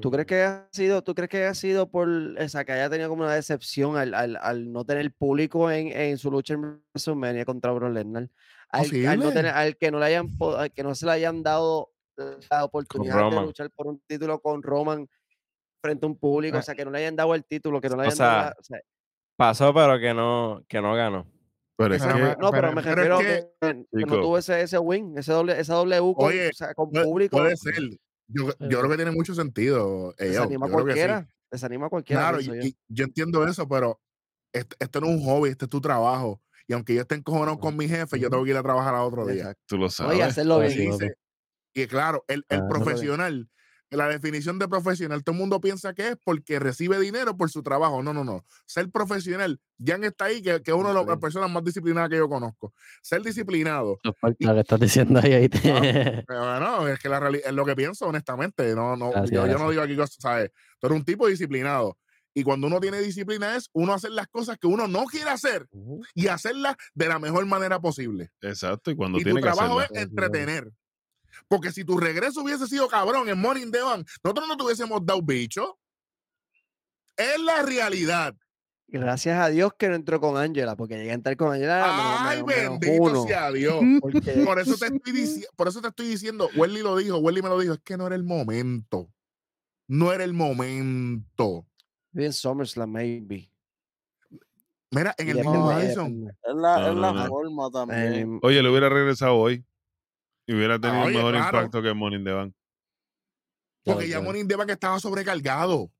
[0.00, 2.08] ¿Tú crees que ha sido, tú crees que ha sido por
[2.38, 6.16] esa que haya tenido como una decepción al, al, al no tener público en, en
[6.16, 8.30] su lucha en WrestleMania contra Brock Lesnar?
[8.72, 9.50] Al, al no tener, Posible.
[9.50, 11.90] al que no le hayan al que no se le hayan dado
[12.50, 15.06] la oportunidad de luchar por un título con Roman
[15.82, 16.62] frente a un público, o Ah.
[16.62, 18.44] sea, que no le hayan dado el título, que no le O hayan dado sea,
[18.50, 18.80] la- o sea,
[19.36, 21.26] Pasó, pero que no, que no ganó.
[21.76, 24.38] Pero es que, No, pero me pero es refiero a que- que, que no tuvo
[24.38, 27.36] ese, ese win, ese doble, esa con, Oye, o sea, con Puede, público.
[27.38, 27.74] puede ser.
[28.28, 30.14] Yo, yo creo que tiene mucho sentido.
[30.18, 30.84] eh, Desanima a yo que sí.
[30.84, 31.28] cualquiera.
[31.50, 32.22] Desanima a cualquiera.
[32.22, 32.54] Claro, y, yo.
[32.54, 34.00] y yo entiendo eso, pero
[34.52, 36.40] este, esto no es un hobby, este es tu trabajo.
[36.68, 39.02] Y aunque yo esté encojonado con mi jefe, yo tengo que ir a trabajar al
[39.02, 39.54] otro día.
[39.66, 40.22] Tú lo No, y sabes.
[40.22, 40.72] hacerlo bien.
[40.72, 41.14] sí, dice-
[41.74, 43.48] Y claro, el, el Ah, profesional,
[43.90, 47.62] la definición de profesional, todo el mundo piensa que es porque recibe dinero por su
[47.62, 48.02] trabajo.
[48.02, 48.44] No, no, no.
[48.64, 51.16] Ser profesional, Jan está ahí, que, que es una de las- Sí.
[51.20, 52.72] personas más disciplinadas que yo conozco.
[53.02, 53.98] Ser disciplinado.
[54.02, 55.32] Lo que estás diciendo ahí.
[55.34, 55.58] ahí te-
[56.26, 58.74] Pero bueno, es que la realidad es lo que pienso, honestamente.
[58.74, 59.70] No, no, Gracias, yo, yo no gracias.
[59.70, 60.50] digo aquí cosas, ¿sabes?
[60.78, 61.98] Tú eres un tipo disciplinado.
[62.34, 65.68] Y cuando uno tiene disciplina es uno hacer las cosas que uno no quiere hacer
[66.14, 68.30] y hacerlas de la mejor manera posible.
[68.40, 70.00] Exacto, y cuando y tu tiene que trabajo hacerla.
[70.00, 70.72] es entretener.
[71.48, 75.04] Porque si tu regreso hubiese sido cabrón en Morning the Van, nosotros no te hubiésemos
[75.04, 75.78] dado bicho.
[77.16, 78.34] Es la realidad.
[78.88, 81.76] Gracias a Dios que no entró con Angela, porque llegué a entrar con Angela.
[81.86, 83.80] menos- Ay, menos- menos bendito uno, sea Dios.
[84.54, 87.48] Por eso te estoy diciendo, por eso te estoy diciendo, Welly lo dijo, Welly me
[87.48, 89.10] lo dijo, es que no era el momento.
[89.88, 91.66] No era el momento.
[92.12, 93.50] Bien SummerSlam, maybe.
[94.90, 96.28] Mira, en el mismo Madison.
[96.28, 97.26] Es la, No, es no, la no.
[97.28, 98.12] forma también.
[98.12, 99.64] el- Oye, le hubiera regresado hoy
[100.46, 101.58] y hubiera tenido oye, un mejor claro.
[101.58, 102.54] impacto que Morning the Bank.
[103.84, 104.20] Porque ya.
[104.20, 105.90] Morning the Bank estaba sobrecargado.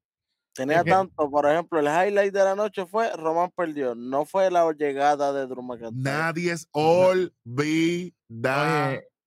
[0.55, 4.27] Tenía Es que- tanto, por ejemplo, el highlight de la noche fue Roman perdió, no
[4.27, 5.93] fue la llegada de Drew McIntyre.
[5.95, 7.33] Nadie es olvidable.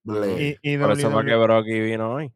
[0.03, 2.31] Y, y Por eso fue que WWE Brocky vino hoy.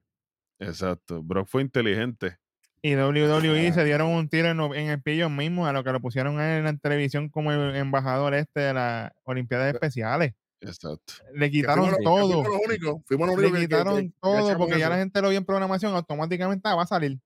[0.57, 1.21] Exacto.
[1.21, 2.39] Brock fue inteligente.
[2.81, 6.39] Y WWE se dieron un tiro en, el pillo mismo a lo que lo pusieron
[6.39, 10.33] en la televisión como el embajador este de las Olimpiadas Especiales.
[10.61, 11.13] Exacto.
[11.33, 12.43] Le quitaron fuimos, todo.
[12.43, 13.01] fuimos los únicos.
[13.05, 15.37] Fuimos los Le únicos que- quitaron que- que todo porque ya la gente lo vio
[15.37, 17.17] en programación, automáticamente va a salir.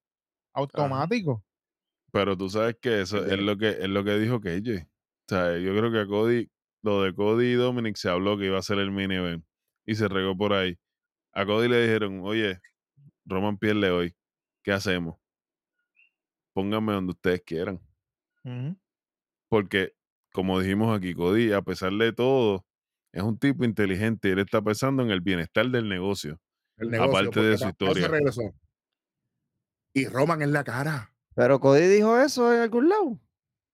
[0.53, 1.43] Automático.
[2.11, 4.83] Pero tú sabes que eso es lo que es lo que dijo KJ.
[4.83, 4.85] O
[5.29, 6.49] sea, yo creo que a Cody,
[6.83, 9.43] lo de Cody y Dominic se habló que iba a ser el mini event
[9.85, 10.77] y se regó por ahí.
[11.33, 12.59] A Cody le dijeron, oye,
[13.25, 14.15] Roman pierde hoy.
[14.63, 15.15] ¿Qué hacemos?
[16.53, 17.79] Pónganme donde ustedes quieran.
[19.49, 19.93] Porque,
[20.31, 22.65] como dijimos aquí, Cody, a pesar de todo,
[23.11, 26.39] es un tipo inteligente y él está pensando en el bienestar del negocio.
[26.77, 28.07] El negocio, aparte de su historia.
[28.07, 28.41] regresó.
[29.93, 31.13] Y Roman en la cara.
[31.35, 33.19] Pero Cody dijo eso en algún lado.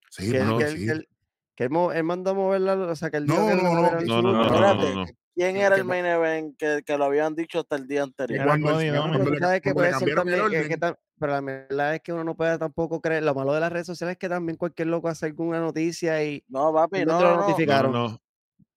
[0.10, 0.86] Sí, que, él- mano, que, él, sí.
[0.86, 1.10] que él-
[1.56, 3.64] que él mo- él mandó a mover la o sea, que él dijo No, no,
[3.64, 5.06] no, No, no, no, no, no, no, no.
[5.40, 8.42] ¿Quién era el main event que, que lo habían dicho hasta el día anterior?
[8.42, 8.62] Pero el
[11.20, 14.14] la verdad es que uno no puede tampoco creer, lo malo de las redes sociales
[14.14, 17.36] es que también cualquier loco hace alguna noticia y No, papi, ¿dónde no, lo no,
[17.36, 17.42] no.
[17.42, 17.92] No, notificaron?
[17.94, 18.22] no, no.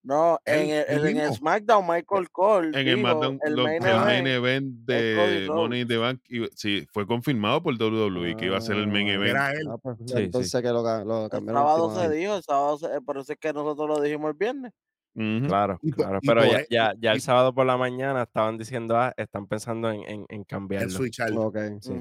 [0.05, 1.35] No, en el, en el mismo.
[1.35, 5.89] SmackDown, Michael Cole En el, Smackdown, el lo- main el main event de Money in
[5.89, 6.21] the Bank,
[6.57, 9.31] sí, fue confirmado por WWE que iba a ser el main Ah, event.
[9.31, 9.69] Era él.
[9.71, 10.61] Ah, pues, Sí, entonces sí.
[10.61, 11.63] que lo, ca- lo el cambiaron.
[11.63, 14.37] a sábado se dijo, el sábado se, por eso es que nosotros lo dijimos el
[14.37, 14.73] viernes.
[15.15, 16.19] Claro, claro.
[16.23, 19.13] y Pero por ya, ya, ya y- el sábado por la mañana estaban diciendo, ah,
[19.17, 20.89] están pensando en, en, en El cambiarlo.
[20.91, 21.93] switch al- Ok, sí.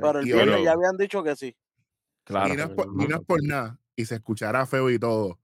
[0.00, 1.54] Pero el viernes ya habían dicho que sí.
[2.24, 2.54] Claro.
[2.54, 5.38] y, no es por, no es por nada, y se escuchará feo y todo,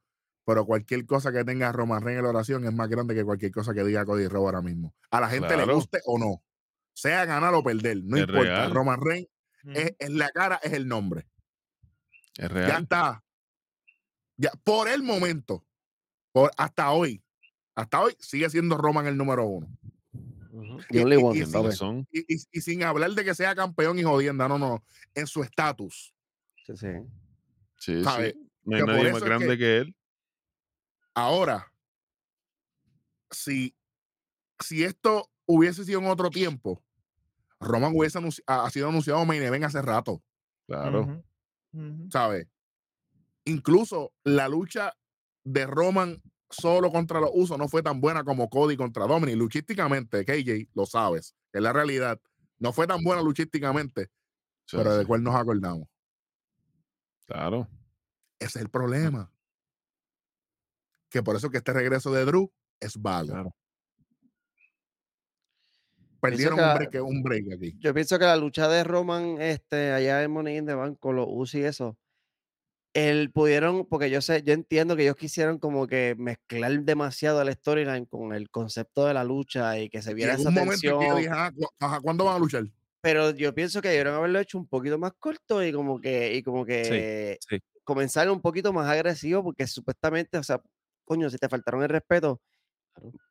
[0.45, 3.53] pero cualquier cosa que tenga Roman Reigns en la oración es más grande que cualquier
[3.53, 4.95] cosa que diga Cody Rhodes ahora mismo.
[5.11, 6.43] A la gente le guste o no,
[6.95, 8.43] sea ganar o perder, no Es importa.
[8.43, 8.71] real.
[8.73, 9.29] Roman Reigns
[9.75, 11.27] es, es la cara, es el nombre.
[12.39, 12.83] Es Ya real.
[12.83, 13.23] está.
[14.39, 15.65] Ya, por el momento,
[16.33, 17.23] por, hasta hoy,
[17.75, 19.69] hasta hoy sigue siendo Roman el número uno.
[20.53, 20.79] Ujú.
[20.91, 21.71] The only y- y- Tienes ¿sabes?
[21.75, 22.07] razón.
[22.13, 24.85] Y, y- y sin hablar de que sea campeón y jodienda, no, no,
[25.15, 26.15] en su estatus.
[26.67, 26.89] Sí, sí.
[27.79, 28.35] Sí, ¿sabes?
[28.35, 28.49] sí.
[28.65, 29.97] No hay Que nadie más es grande que- que él.
[31.15, 31.73] Ahora,
[33.31, 33.75] si,
[34.61, 36.83] si esto hubiese sido en otro tiempo,
[37.61, 40.23] Roman hubiese anunci- ha, ha sido anunciado main event hace rato,
[40.67, 41.25] Claro.
[41.73, 42.09] Ujú.
[42.11, 42.47] ¿sabes?
[43.45, 44.95] Incluso la lucha
[45.45, 49.37] de Roman solo contra los usos no fue tan buena como Cody contra Dominic.
[49.37, 52.21] Luchísticamente, KJ, lo sabes, es la realidad.
[52.59, 54.09] No fue tan buena luchísticamente,
[54.67, 55.89] Sí, pero de cuál nos acordamos.
[57.27, 57.69] Claro.
[58.39, 59.31] Ese es el problema.
[61.09, 63.29] Que por eso que este regreso de Drew es vago.
[63.29, 63.57] Claro.
[66.21, 67.77] Perdieron que un break, un break aquí.
[67.81, 71.17] Yo pienso que la lucha de Roman este, allá en Money in the Bank con
[71.17, 71.99] los Usos y eso,
[72.95, 77.53] él pudieron, porque yo sé, yo entiendo que ellos quisieron como que mezclar demasiado la
[77.53, 81.17] storyline con el concepto de la lucha y que se viera esa en que tensión.
[81.17, 82.65] dije, "Ah, cu- ajá, ¿cuándo van a luchar?
[83.01, 86.43] Pero yo pienso que debieron haberlo hecho un poquito más corto y como que, y
[86.43, 87.59] como que sí.
[87.85, 90.61] comenzar un poquito más agresivo, porque supuestamente, o sea,
[91.05, 92.41] coño, si te faltaron el respeto,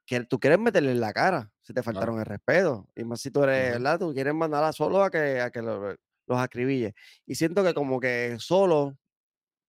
[0.05, 2.88] que tú quieres meterle en la cara si te faltaron el respeto.
[2.95, 3.71] Y más si tú eres.
[3.73, 3.99] ¿verdad?
[3.99, 5.95] Tú quieres mandar a solo a que, a que lo-
[6.27, 6.93] los acribille.
[7.25, 8.97] Y siento que como que solo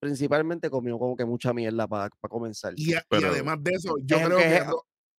[0.03, 2.75] principalmente comió como que mucha mierda para comenzar.
[2.77, 4.65] Y, a- además de eso, yo Es creo que es-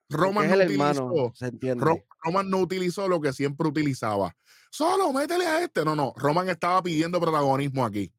[0.09, 1.85] Roman es no hermano, utilizó, se entiende.
[1.85, 4.35] Ro- Roman no utilizó lo que siempre utilizaba.
[4.69, 5.85] Solo métele a este.
[5.85, 6.13] No, no.
[6.17, 8.11] Roman estaba pidiendo protagonismo aquí.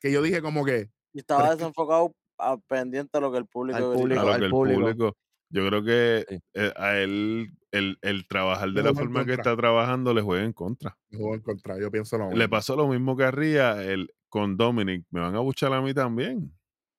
[0.00, 3.76] Que yo dije como que, Y estaba desenfocado a pendiente de lo que el público
[3.78, 3.98] Al quería.
[3.98, 4.80] público, a lo al que el público.
[4.80, 5.16] público.
[5.50, 6.38] Yo creo que Sí.
[6.54, 10.44] eh, a él el, el trabajar Le de la forma que está trabajando le juega
[10.44, 10.98] en contra.
[11.10, 11.78] me jugó en contra.
[11.78, 12.36] Yo pienso lo mismo.
[12.38, 15.04] Le pasó lo mismo que a Ria el, con Dominic.
[15.10, 16.52] Me van a buchar a mí también.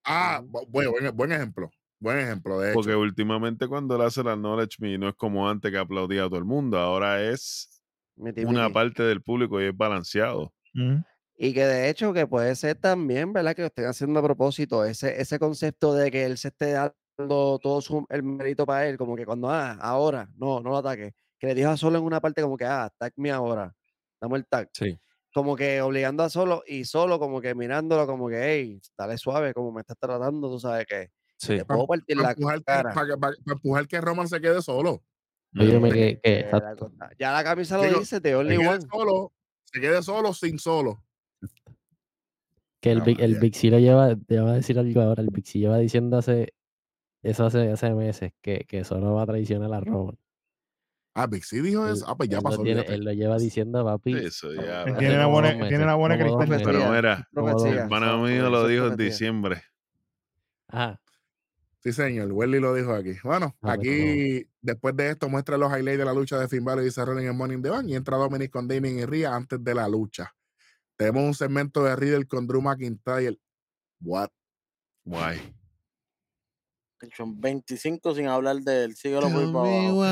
[0.04, 1.70] Ah, bu- bueno, buen, buen ejemplo.
[2.00, 2.76] Buen ejemplo, de hecho.
[2.76, 6.28] Porque últimamente cuando él hace la knowledge me no es como antes que aplaudía a
[6.28, 6.78] todo el mundo.
[6.78, 7.82] Ahora es
[8.16, 8.74] Miti, una miti.
[8.74, 10.54] parte del público y es balanceado.
[11.40, 13.56] Y que de hecho que puede ser también, ¿verdad?
[13.56, 17.60] Que lo estén haciendo a propósito, ese, ese concepto de que él se esté dando
[17.60, 21.14] todo su, el mérito para él, como que cuando, ah, ahora, no, no lo ataque.
[21.40, 23.76] Que le dijo a Solo en una parte como que, ah, tag me ahora,
[24.22, 24.70] dame el tag.
[24.74, 25.00] Sí.
[25.34, 29.54] Como que obligando a Solo y Solo como que mirándolo como que, hey, dale suave,
[29.54, 31.58] como me estás tratando, tú sabes que Sí.
[31.58, 32.94] te puedo partir Para la empujar, que, cara.
[32.94, 35.04] para, que- para- para empujar que Roman se quede solo.
[35.60, 36.20] Óyeme que,
[36.52, 38.82] la ya la camisa lo Digo, dice, Se Only quede One.
[38.92, 39.32] solo,
[39.64, 41.04] se quede solo sin solo.
[42.82, 43.40] Que el, Big, el.
[43.40, 46.18] Big C lo lleva, te voy a decir algo ahora, el Big C lleva diciendo
[46.18, 46.54] hace,
[47.24, 50.18] eso hace, hace meses, que, que eso no va a traicionar a Roman.
[51.20, 52.06] Ah, Big C dijo eso.
[52.08, 52.58] Ah, pues ya él pasó.
[52.58, 54.14] lo tiene- él lo lleva diciendo, papi.
[54.18, 54.84] Eso ya.
[54.84, 56.50] Él tiene bola, dos tiene la meses, bola de como dos cristal.
[56.50, 56.68] meses.
[56.84, 57.28] Pero mira,
[57.82, 59.64] el pana Eso- mío lo dijo en diciembre.
[60.68, 61.02] Ajá.
[61.80, 62.32] Sí, señor.
[62.32, 63.14] Welly lo dijo aquí.
[63.24, 66.66] Bueno, Ah, pero aquí, después de esto, muestra los highlights de la lucha de Finn
[66.66, 69.06] Balor y Seth Rollins en Money in the Bank y entra Dominic con Damien y
[69.06, 70.32] Rhea antes de la lucha.
[70.98, 73.38] Tenemos un segmento de Riddle con Drew McIntyre.
[74.02, 74.30] What?
[75.06, 75.40] Guay.
[77.16, 78.96] Son 25 sin hablar de él.
[78.96, 80.04] Síguelo por abajo.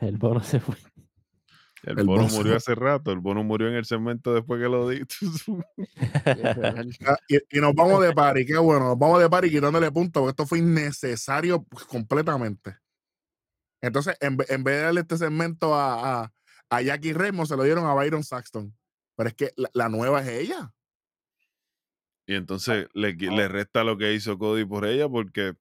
[0.00, 0.76] El bono se fue.
[1.82, 3.10] El, El bono murió hace rato.
[3.12, 5.02] El bono murió en el segmento después que lo di.
[7.06, 8.44] Ah, Y, y nos vamos de party.
[8.46, 8.86] Qué bueno.
[8.88, 12.76] Nos vamos de party quitándole puntos porque esto fue innecesario pues, completamente.
[13.82, 16.32] Entonces, en, en vez de darle este segmento a, a,
[16.68, 18.76] a Jackie Raymond, se lo dieron a Byron Saxton.
[19.16, 20.72] Pero es que la, la nueva es ella.
[22.30, 25.54] Y entonces le, le resta lo que hizo Cody por ella porque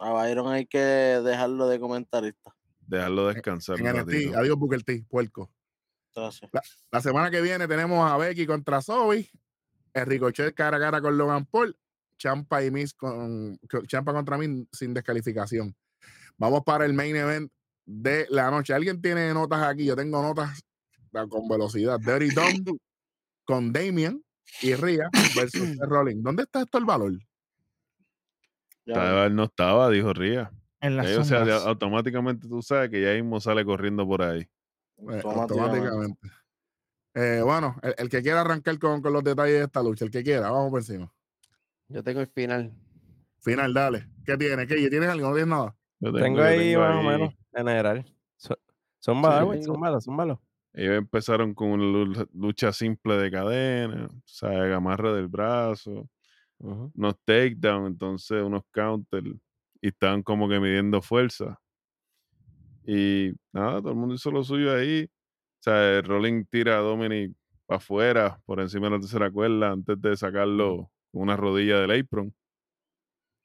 [0.00, 2.54] A Byron hay que dejarlo de comentarista.
[2.80, 4.38] dejarlo descansar En un ratito.
[4.38, 5.50] Adiós, Booker T, puerco.
[6.14, 6.50] Gracias.
[6.90, 9.30] La semana que viene tenemos a Becky contra Zoe,
[9.94, 11.74] el Ricochet cara a cara con Logan Paul,
[12.18, 15.74] Champa y Miz con co- Champa contra Miz sin descalificación.
[16.36, 17.50] Vamos para el main event
[17.86, 18.74] de la noche.
[18.74, 19.86] ¿Alguien tiene notas aquí?
[19.86, 20.62] Yo tengo notas
[21.14, 21.98] ah, con velocidad.
[21.98, 22.78] Dirty Dom
[23.46, 24.22] con Damien
[24.62, 26.22] y Rhea versus Seth Rollins.
[26.22, 27.12] ¿Dónde está esto el valor?
[28.84, 30.50] Ya Estaba- él no estaba, dijo Ría.
[30.80, 34.40] En las Eh, o sea, automáticamente tú sabes que ya mismo sale corriendo por ahí.
[34.42, 36.18] Eh, automáticamente.
[37.14, 40.10] Eh, bueno, el, el que quiera arrancar con, con los detalles de esta lucha, el
[40.10, 41.12] que quiera, vamos por encima.
[41.88, 42.72] Yo tengo el final.
[43.40, 44.08] Final, dale.
[44.24, 44.66] ¿Qué tiene?
[44.66, 44.74] ¿Qué?
[44.90, 45.28] ¿Tienes algo?
[45.28, 45.74] ¿No tienes nada?
[46.00, 48.14] Yo Tengo ahí tengo más o ahí- menos, en general.
[48.36, 48.58] So-
[48.98, 50.38] Son malos, son malos, son malos.
[50.78, 56.06] Ellos empezaron con una lu- lucha simple de cadena, o sea, amarre del brazo,
[56.58, 56.92] Ujú.
[56.94, 59.24] unos takedowns, entonces unos counter,
[59.80, 61.58] y estaban como que midiendo fuerza.
[62.84, 65.04] Y nada, todo el mundo hizo lo suyo ahí.
[65.04, 67.34] O sea, Rolling tira a Dominic
[67.64, 71.98] para afuera, por encima de la tercera cuerda, antes de sacarlo con una rodilla del
[72.00, 72.34] apron,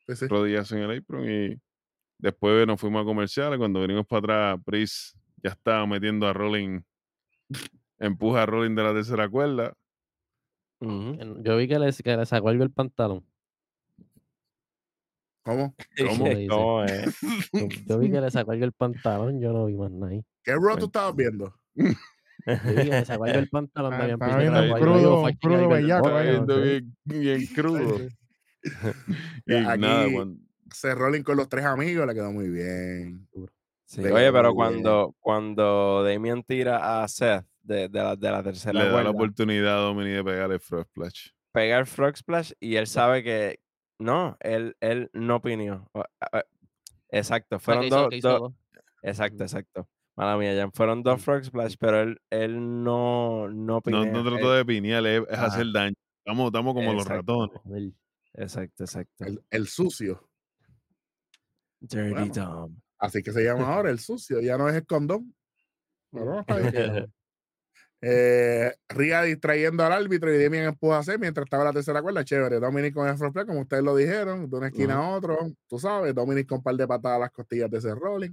[0.07, 0.27] sí.
[0.27, 1.57] rodillas en el apron, y
[2.19, 3.57] después nos fuimos a comerciales.
[3.57, 6.81] Cuando venimos para atrás, Pris ya estaba metiendo a Rolling,
[7.99, 9.73] empuja a Rolling de la tercera cuerda.
[10.80, 13.23] Yo vi que le, que le sacó algo el pantalón.
[15.44, 15.76] ¿Cómo?
[15.98, 16.26] ¿Cómo?
[16.49, 17.18] ¿Cómo es?
[17.53, 20.23] Yo, yo vi que le sacó algo el pantalón, yo no vi más nada ahí.
[20.44, 21.53] ¿Qué bro tú estabas viendo?
[21.76, 21.84] Yo
[22.45, 24.41] vi que le sacó algo el pantalón, Ah, me habían visto
[25.41, 27.98] crudo- bellaco, no bien, bien crudo.
[29.45, 30.40] y Ya, nada, aquí- cuando-
[30.73, 33.28] Se Rolling con los tres amigos, le quedó muy bien.
[33.91, 38.80] Sí, oye, pero cuando, cuando Damien tira a Seth de, de la, de la tercera
[38.85, 41.27] le da la oportunidad a Dominic de pegarle Frog Splash.
[41.51, 43.59] pega el frog splash y él sabe que
[43.99, 46.43] no, él, él no a-
[47.09, 48.53] Exacto, fueron hizo- dos,
[49.03, 49.89] exacto, exacto.
[50.15, 54.53] Mala mía, ya fueron dos frog splash, pero él, él no, no No, no trató
[54.53, 55.95] de pinear, es, hacer daño.
[56.19, 57.59] Estamos, estamos como los ratones.
[58.35, 59.26] Exacto, exacto.
[59.26, 60.30] El, el sucio.
[61.81, 62.34] Dirty Bueno.
[62.34, 62.76] Dom.
[63.02, 64.40] Así que se llama ahora el sucio.
[64.40, 65.36] Ya no es el condón.
[66.11, 66.45] Pero no.
[68.03, 72.26] Eh, Ria distrayendo al árbitro y Damien empuja a hacer mientras estaba la tercera cuerda.
[72.26, 72.60] Chévere.
[72.60, 75.38] Dominic con el front como ustedes lo dijeron, de una esquina a otro.
[75.68, 78.32] Tú sabes, Dominic con un par de patadas a las costillas de ese rolling.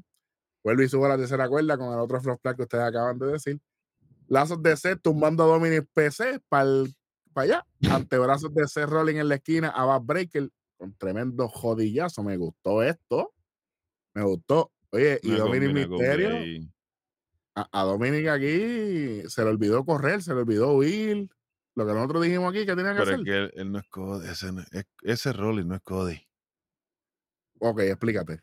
[0.65, 3.27] Vuelve y sube a la tercera cuerda con el otro front que ustedes acaban de
[3.27, 3.61] decir.
[4.29, 6.85] lazos de Seth tumbando a Dominic PC para
[7.35, 7.67] allá.
[7.91, 12.23] Antebrazos de Seth Rolling en la esquina a Bad Breaker con tremendo jodillazo.
[12.23, 13.35] Me gustó esto.
[14.19, 14.73] Me gustó.
[14.91, 16.69] Oye, y Dominic Misterio.
[17.55, 21.29] A, a Dominic aquí se le olvidó correr, se le olvidó huir.
[21.77, 23.19] Lo que nosotros dijimos aquí que tenía que Pero hacer.
[23.21, 24.27] es que él, él no es Cody.
[24.29, 26.19] Ese, no- es- ese Rolling no es Cody.
[27.61, 28.41] Ok, explícate.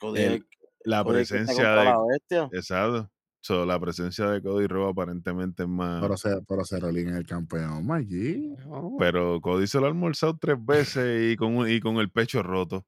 [0.00, 0.46] Cody El-
[0.84, 1.84] La Cody presencia de.
[1.84, 2.48] la bestia.
[2.52, 3.08] Exacto.
[3.40, 6.02] So, la presencia de Cody Rowe aparentemente es más.
[6.02, 8.52] Pero se, pero se Rolling es el campeón, Maggi.
[8.98, 12.84] Pero Cody se lo ha almorzado tres veces y con, y con el pecho roto.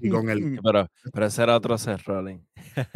[0.00, 0.60] Y con el.
[0.64, 2.42] Pero, pero ese era otro Seth Rollins.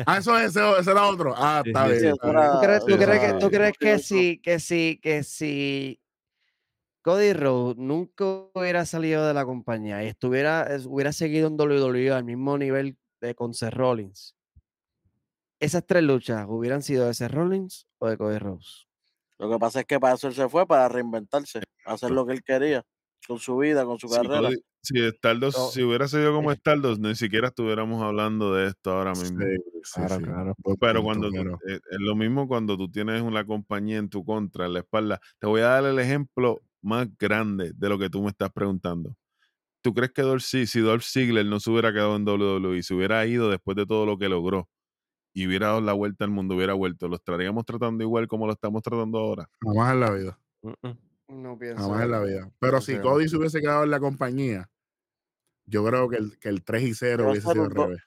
[0.07, 1.35] Ah, eso es, ese, ese era otro.
[1.37, 2.13] Ah, Sí, está sí, bien.
[2.15, 3.53] sí, ¿Tú crees, tú Sí, crees que, sí, tú sí.
[3.53, 6.01] crees que si, que si, que si
[7.03, 8.25] Cody Rhodes nunca
[8.55, 12.97] hubiera salido de la compañía y estuviera, es- hubiera seguido en WWE al mismo nivel
[13.21, 14.35] de con Seth Rollins,
[15.61, 18.87] esas tres luchas hubieran sido de Seth Rollins o de Cody Rhodes?
[19.39, 22.33] Lo que pasa es que para eso él se fue, para reinventarse, hacer lo que
[22.33, 22.85] él quería,
[23.27, 24.49] con su vida, con su carrera.
[24.49, 25.69] Cody- si Stardust- No.
[25.69, 29.41] si hubiera sido como Stardust, ni siquiera estuviéramos hablando de esto ahora mismo.
[29.41, 29.47] Sí,
[29.83, 30.23] sí, Claro, sí.
[30.23, 30.55] claro.
[30.59, 34.67] Buen Pero cuando eh, es lo mismo cuando tú tienes una compañía en tu contra,
[34.67, 35.21] en la espalda.
[35.39, 39.15] Te voy a dar el ejemplo más grande de lo que tú me estás preguntando.
[39.83, 43.25] ¿Tú crees que Dolph, si Dolph Ziggler no se hubiera quedado en WWE, se hubiera
[43.27, 44.69] ido después de todo lo que logró
[45.33, 48.53] y hubiera dado la vuelta al mundo, hubiera vuelto, lo estaríamos tratando igual como lo
[48.53, 49.49] estamos tratando ahora?
[49.63, 50.39] Jamás en la vida.
[50.63, 50.99] Mm, mm.
[51.29, 51.83] No pienso.
[51.83, 52.51] Jamás en la vida.
[52.59, 54.71] Pero si Cody se hubiese quedado en la compañía,
[55.67, 58.03] yo creo que el, que el 3 y 0 Pero hubiese sido al revés.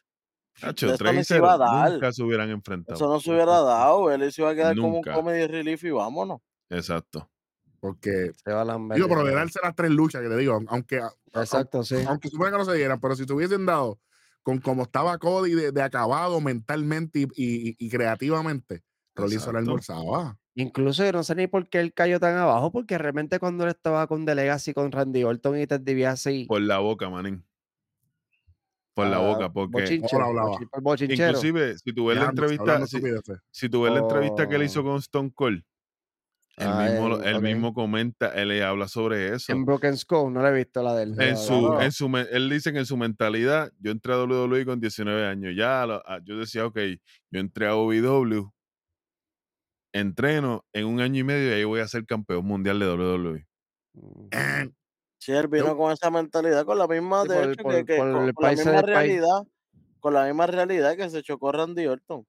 [0.61, 1.91] Nacho, De esto tres y ni se iba a cero, dar.
[1.91, 2.95] nunca se hubieran enfrentado.
[2.95, 5.91] Eso no se hubiera dado, él se iba a quedar como un comedy relief y
[5.91, 6.41] vámonos.
[6.69, 7.31] Exacto.
[7.79, 11.01] Porque, Se va a digo, pero de darse las tres luchas que te digo, aunque,
[11.33, 11.95] Exacto, sí.
[12.07, 13.99] aunque supone que no se dieran, pero si te hubiesen dado
[14.43, 18.83] con como estaba Cody de, de acabado mentalmente y, y- y creativamente,
[19.15, 20.37] Rollins se la almorzaba.
[20.55, 23.69] Incluso yo no sé ni por qué él cayó tan abajo, porque realmente cuando él
[23.69, 27.45] estaba con The Legacy, con Randy Orton y Ted DiBiase Por la boca, manín.
[28.93, 33.39] Por la ah, boca, porque inclusive si tú ves la entrevista, si, estupideces.
[33.49, 34.83] si tú ves la entrevista que él hizo Oh.
[34.83, 35.63] con Stone Cold,
[36.57, 39.53] él, Ah, mismo, él, él mismo comenta, él le habla sobre eso.
[39.53, 41.11] En Broken Skull, no le he visto la del.
[41.13, 44.17] En la- su, en su, me- él dice que en su mentalidad, yo entré a
[44.17, 45.53] WWE con 19 años.
[45.55, 46.77] Ya a la- a- yo decía, ok,
[47.31, 48.51] yo entré a OVW,
[49.93, 53.47] entreno en un año y medio y ahí voy a ser campeón mundial de WWE.
[55.19, 57.63] Si él vino Yo- con esa mentalidad, con la misma, Sí, de por el- hecho,
[57.63, 58.85] por- que, que por con, el con la misma país.
[58.87, 59.41] realidad,
[59.99, 62.25] con la misma realidad que se chocó Randy Orton.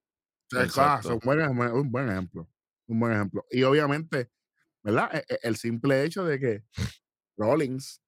[0.54, 1.14] Ah, Exacto.
[1.14, 2.48] un buen, ejem- un buen ejemplo.
[2.88, 3.46] Un buen ejemplo.
[3.50, 4.30] Y obviamente,
[4.82, 5.08] ¿verdad?
[5.14, 6.64] E- e- El simple hecho de que
[7.38, 8.02] Rollins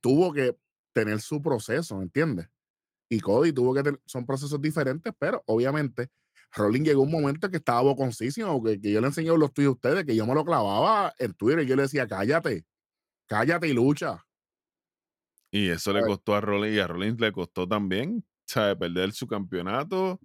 [0.00, 0.56] tuvo que
[0.94, 2.48] tener su proceso, ¿entiendes?
[3.10, 6.10] Y Cody tuvo que tener, son procesos diferentes, pero obviamente
[6.56, 9.72] Rollins llegó un momento que estaba boconcísimo, que, que yo le enseñé los tuyos a
[9.74, 12.64] ustedes, que yo me lo clavaba en Twitter y yo le decía, cállate,
[13.28, 14.24] cállate y lucha.
[15.50, 18.76] Y eso le costó a Rollins y a Rollins le costó también, ¿sabe?
[18.76, 20.20] Perder su campeonato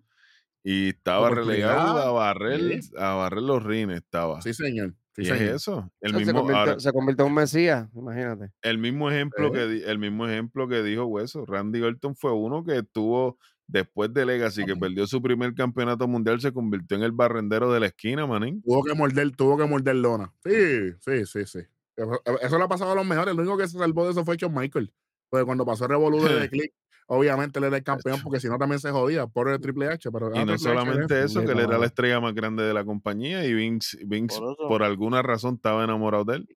[0.64, 2.92] y estaba relegado a barrer, sí.
[2.98, 4.42] a barrer los rines estaba.
[4.42, 4.96] Sí, señor.
[5.16, 5.50] Sí, y señor.
[5.50, 5.92] es eso.
[6.02, 8.52] El se, mismo, convirtió, ahora, se convirtió en un mesías, imagínate.
[8.62, 9.52] el mismo ejemplo Sí.
[9.52, 13.38] que el mismo ejemplo que dijo Hueso, Randy Orton fue uno que tuvo
[13.68, 17.80] después de Legacy que perdió su primer campeonato mundial se convirtió en el barrendero de
[17.80, 18.62] la esquina, manín.
[18.62, 20.34] Tuvo que morder, tuvo que morder lona.
[20.44, 21.60] Sí, sí, sí, sí.
[21.96, 23.34] Eso, eso le ha pasado a los mejores.
[23.34, 24.92] El único que se salvó de eso fue Shawn Michael.
[25.30, 26.74] Porque cuando pasó el revolú de Click,
[27.08, 30.10] obviamente él era el campeón, porque si no también se jodía por el Triple H.
[30.12, 32.64] Pero Y ah, no H solamente es- eso, que él era la estrella más grande
[32.64, 34.68] de la compañía y Vince, Vince Por eso.
[34.68, 36.50] por alguna razón estaba enamorado de él.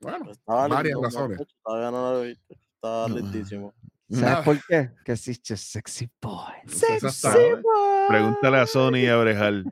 [0.00, 1.38] Bueno, Estaba varias razones.
[1.38, 2.54] muchacho, Todavía no lo he visto.
[2.76, 3.16] Estaba No.
[3.16, 3.74] lindísimo.
[4.10, 4.90] ¿Sabes por qué?
[5.04, 6.54] Que es just sexy boy.
[6.64, 7.28] Eso Sexy
[7.62, 8.08] boy.
[8.08, 9.64] Pregúntale a Sony y a Brejal.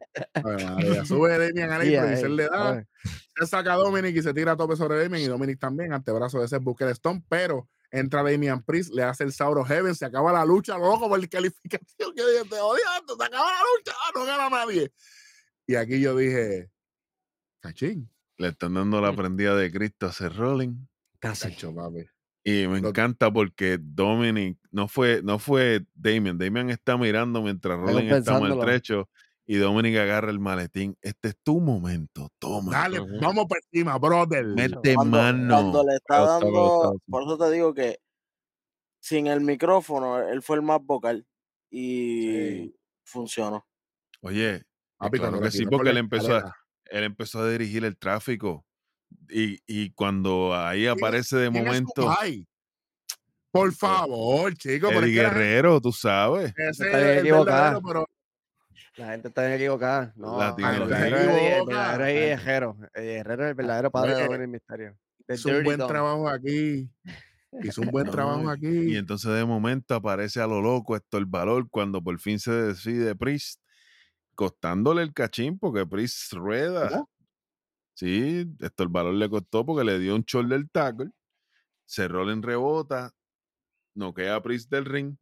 [1.07, 2.87] Sube Damian a Yeah, producción le ey, da.
[3.39, 5.23] Se saca a Dominic y se tira a tope sobre Damian.
[5.23, 7.25] Y Dominic también, antebrazo de ese Booker Stone.
[7.29, 11.29] Pero entra Damian Priest, le hace el Sauro Heaven, se acaba la lucha, loco, por
[11.29, 12.15] calificación.
[12.15, 14.93] Que dije, te odiando, se acaba la lucha, ah, no gana nadie.
[15.67, 16.71] Y aquí yo dije,
[17.61, 20.77] cachín, Le están dando la prendida de Cristo a Seth Rollins.
[21.19, 21.49] Casi.
[21.49, 22.07] cacho, papi.
[22.49, 26.39] Y me Lo- encanta porque Dominic no fue, no fue Damian.
[26.39, 29.09] Damian está mirando mientras Rollins está maltrecho
[29.45, 30.97] y Dominic agarra el maletín.
[31.03, 32.31] Este es tu momento.
[32.39, 32.71] Toma.
[32.71, 34.45] Dale, vamos por encima, brother.
[34.47, 35.55] Mete Cuando, mano.
[35.55, 37.99] cuando le está dando, por eso te digo que
[39.01, 41.27] sin el micrófono, él fue el más vocal
[41.71, 42.77] y Sí.
[43.05, 43.67] funcionó.
[44.21, 44.63] Oye,
[44.99, 46.55] Papi, claro que sí, porque él empezó, a,
[46.87, 48.66] él empezó a dirigir el tráfico.
[49.29, 52.15] Y, y cuando ahí aparece de ¿Quién es momento?
[53.51, 54.89] Por favor, chico.
[54.89, 56.53] la gente- Guerrero, tú sabes.
[56.57, 57.81] ese Está bien el equivocada.
[57.81, 58.07] pero
[58.97, 60.13] La gente está bien equivocada.
[60.17, 62.77] No, La el tiene verdadero es el verdadero es Eddie Guerrero.
[62.95, 64.97] Eddie Guerrero es el verdadero padre de Mysterio.
[65.27, 66.91] The Hizo un buen trabajo aquí.
[67.63, 68.93] Hizo un buen No, trabajo aquí.
[68.93, 72.53] Y entonces de momento aparece a lo loco esto el valor cuando por fin se
[72.53, 73.61] decide Priest,
[74.35, 76.89] costándole el cachín porque Priest rueda.
[76.91, 77.11] ¿Cómo?
[77.99, 81.11] Sí, esto el valor le costó porque le dio un shoulder tackle,
[81.87, 83.13] cerró en rebota,
[83.95, 85.17] noquea a Priest del ring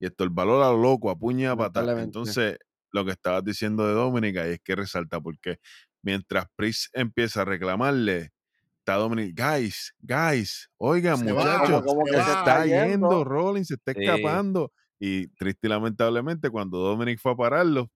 [0.00, 2.02] y esto el valor a lo loco, a puña a patada.
[2.02, 2.58] Entonces,
[2.92, 5.58] lo que estabas diciendo de Dominica es que resalta porque
[6.02, 8.32] mientras Priest empieza a reclamarle,
[8.78, 12.24] está Dominic, guys, guys, oigan Se va, muchachos, como se que va.
[12.24, 13.08] se se está yendo.
[13.08, 14.00] yendo, Rollins se está Sí.
[14.02, 14.72] escapando.
[15.00, 17.90] Y triste y lamentablemente, cuando Dominic fue a pararlo,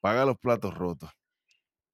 [0.00, 1.10] paga los platos rotos.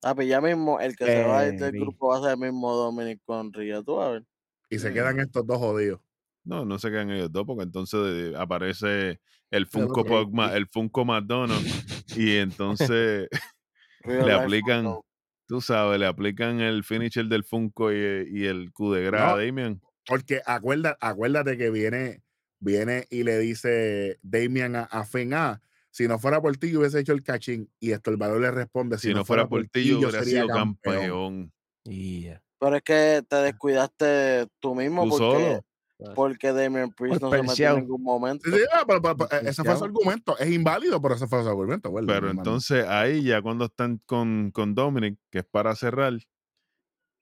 [0.03, 1.79] Ah, pues ya mismo el que se va a del Eri.
[1.81, 3.21] grupo va a ser el mismo Dominic.
[3.67, 4.25] Ya tú a ver.
[4.69, 6.01] Y se quedan estos dos jodidos.
[6.45, 9.21] No, no se quedan ellos dos, porque entonces eh, aparece
[9.51, 10.05] el Funko.
[10.05, 11.85] Pop el Funko McDonald's,
[12.19, 13.29] y entonces
[14.05, 15.07] le aplican, Funko.
[15.47, 19.35] tú sabes, le aplican el finisher del Funko y, y el coup de gras No.
[19.35, 19.81] a Damian.
[20.07, 22.23] Porque acuérdate, acuérdate que viene,
[22.59, 25.63] viene y le dice Damian a, a Finn, ah,
[25.93, 27.71] si no fuera por ti, yo hubiese hecho el cachín.
[27.79, 30.55] Y esto el valor le responde, Si, no fuera por ti, yo hubiera sería sido
[30.55, 31.53] campeón.
[31.85, 32.43] Yeah.
[32.59, 35.61] Pero es que te descuidaste tú mismo Tú porque,
[35.99, 36.15] solo.
[36.15, 38.49] porque Damien Priest Por no se metió en ningún momento.
[38.49, 40.39] Sí, sí, ah, pero- pero- pero, eh, ese fue su argumento.
[40.39, 41.91] Es inválido, pero ese fue su argumento.
[41.91, 46.15] bueno, Pero entonces ahí ya cuando están con, con Dominic, que es para cerrar,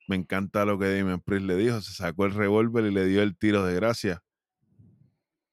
[0.07, 1.81] me encanta lo que Damien Priest le dijo.
[1.81, 4.23] Se sacó el revólver y le dio el tiro de gracia.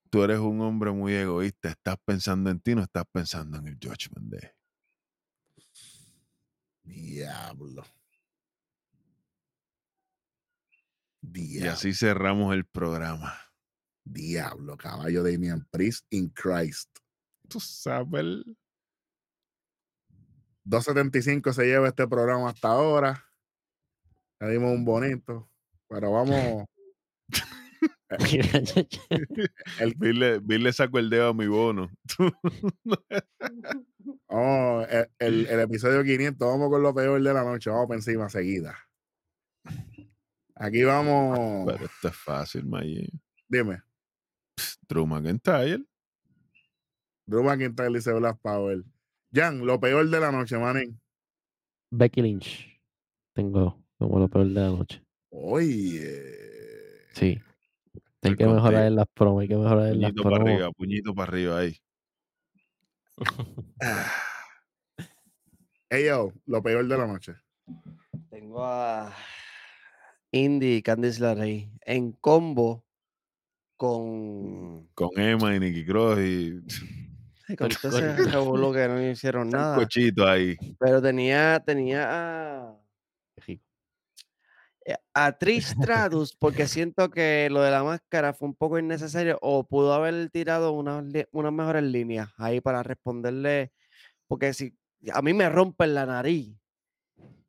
[0.10, 1.70] Tú eres un hombre muy egoísta.
[1.70, 4.50] Estás pensando en ti, no estás pensando en el Judgment Day.
[6.84, 7.84] Diablo.
[11.22, 11.72] Y Diablo.
[11.72, 13.38] así cerramos el programa.
[14.06, 16.90] Diablo, caballo Damian Priest in Christ.
[17.50, 18.46] Tú sabes.
[20.64, 23.26] 275 se lleva este programa hasta ahora.
[24.40, 25.50] Le dimos un bonito.
[25.90, 26.66] Pero vamos.
[29.80, 31.90] El, Bill le, Bill le sacó el dedo a mi bono.
[34.30, 36.48] vamos, el, el- el episodio 500.
[36.48, 37.70] Vamos con lo peor de la noche.
[37.70, 38.76] Vamos por encima seguida.
[40.56, 41.66] Aquí vamos.
[41.72, 43.10] Pero esto es fácil, Maye.
[43.48, 43.82] Dime.
[44.88, 45.84] Drew McIntyre.
[47.28, 48.84] Drew McIntyre dice Black Power.
[49.34, 51.00] Jan, lo peor de la noche, manín.
[51.92, 52.82] Becky Lynch.
[53.34, 55.04] Tengo como lo peor de la noche.
[55.30, 56.34] Oye.
[57.14, 57.40] Sí.
[58.30, 60.54] Hay que mejorar en las promos, hay que mejorar en las Puñito para promos.
[60.54, 61.78] arriba, puñito para arriba ahí.
[65.90, 67.34] Ey, yo, lo peor de la noche.
[68.30, 69.14] Tengo a
[70.32, 72.84] Indy y Candice LeRae en combo
[73.78, 76.62] con, Con Emma y Nicky Cross y
[77.58, 79.78] con todo ese revolú que no hicieron nada.
[79.78, 80.58] cochito ahí.
[80.80, 82.78] Pero tenía, tenía a,
[85.14, 89.68] a Trish Stratus porque siento que lo de la máscara fue un poco innecesario o
[89.68, 93.72] pudo haber tirado unas, unas mejores líneas ahí para responderle.
[94.28, 94.78] Porque si
[95.12, 96.56] a mí me rompen la nariz,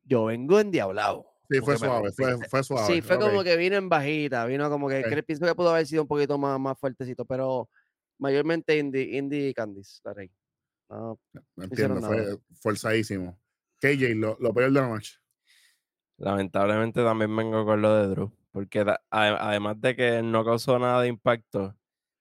[0.05, 1.27] yo vengo endiablado.
[1.51, 2.95] Sí, fue suave, fue, fue suave.
[2.95, 3.23] Sí, fue ok.
[3.23, 5.09] como que vino en bajita, vino como que, Ok.
[5.09, 7.71] que pienso que pudo haber sido un poquito más, más fuertecito, pero
[8.19, 10.31] mayormente Indy, Indy y Candice, la rey.
[10.91, 11.19] No,
[11.57, 13.39] No entiendo, fue forzadísimo.
[13.81, 15.19] KJ, lo, lo peor de la noche.
[16.19, 21.03] Lamentablemente también vengo con lo de Drew, porque da- además de que no causó nada
[21.03, 21.75] de impacto,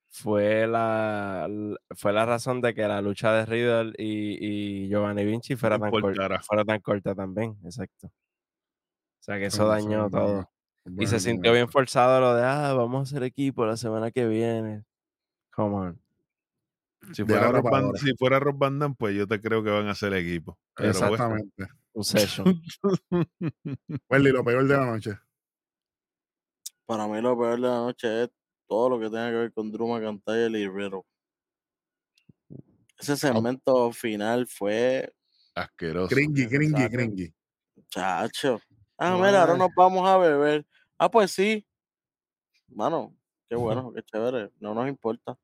[0.10, 1.50] fue la,
[1.96, 5.90] fue la razón de que la lucha de Riddle y, y Giovanni Vinci fuera tan,
[5.90, 6.42] cor- importara.
[6.42, 8.08] fuera tan corta también, exacto.
[8.08, 10.50] O sea que eso dañó todo.
[10.98, 14.26] Y se sintió bien forzado lo de, ah, vamos a hacer equipo la semana que
[14.28, 14.86] viene.
[15.54, 16.02] Come on.
[17.14, 19.92] Si fuera, Rob Van, si fuera Rob Van pues yo te creo que van a
[19.92, 20.58] hacer equipo.
[20.76, 20.94] Pero
[21.98, 22.62] Un session.
[24.08, 25.18] Welly, lo peor de la noche.
[26.86, 28.30] Para mí lo peor de la noche es
[28.68, 31.02] todo lo que tenga que ver con Drew McIntyre y Riddle.
[33.00, 35.12] Ese segmento final fue
[35.56, 36.14] asqueroso.
[36.14, 37.34] Cringy, cringy, cringy.
[37.90, 38.62] chacho.
[39.00, 40.68] Ah, No, mira, ahora nos vamos a beber.
[41.00, 41.66] Ah, pues sí.
[42.68, 43.18] Mano,
[43.50, 44.52] qué bueno, qué chévere.
[44.60, 45.36] No nos importa.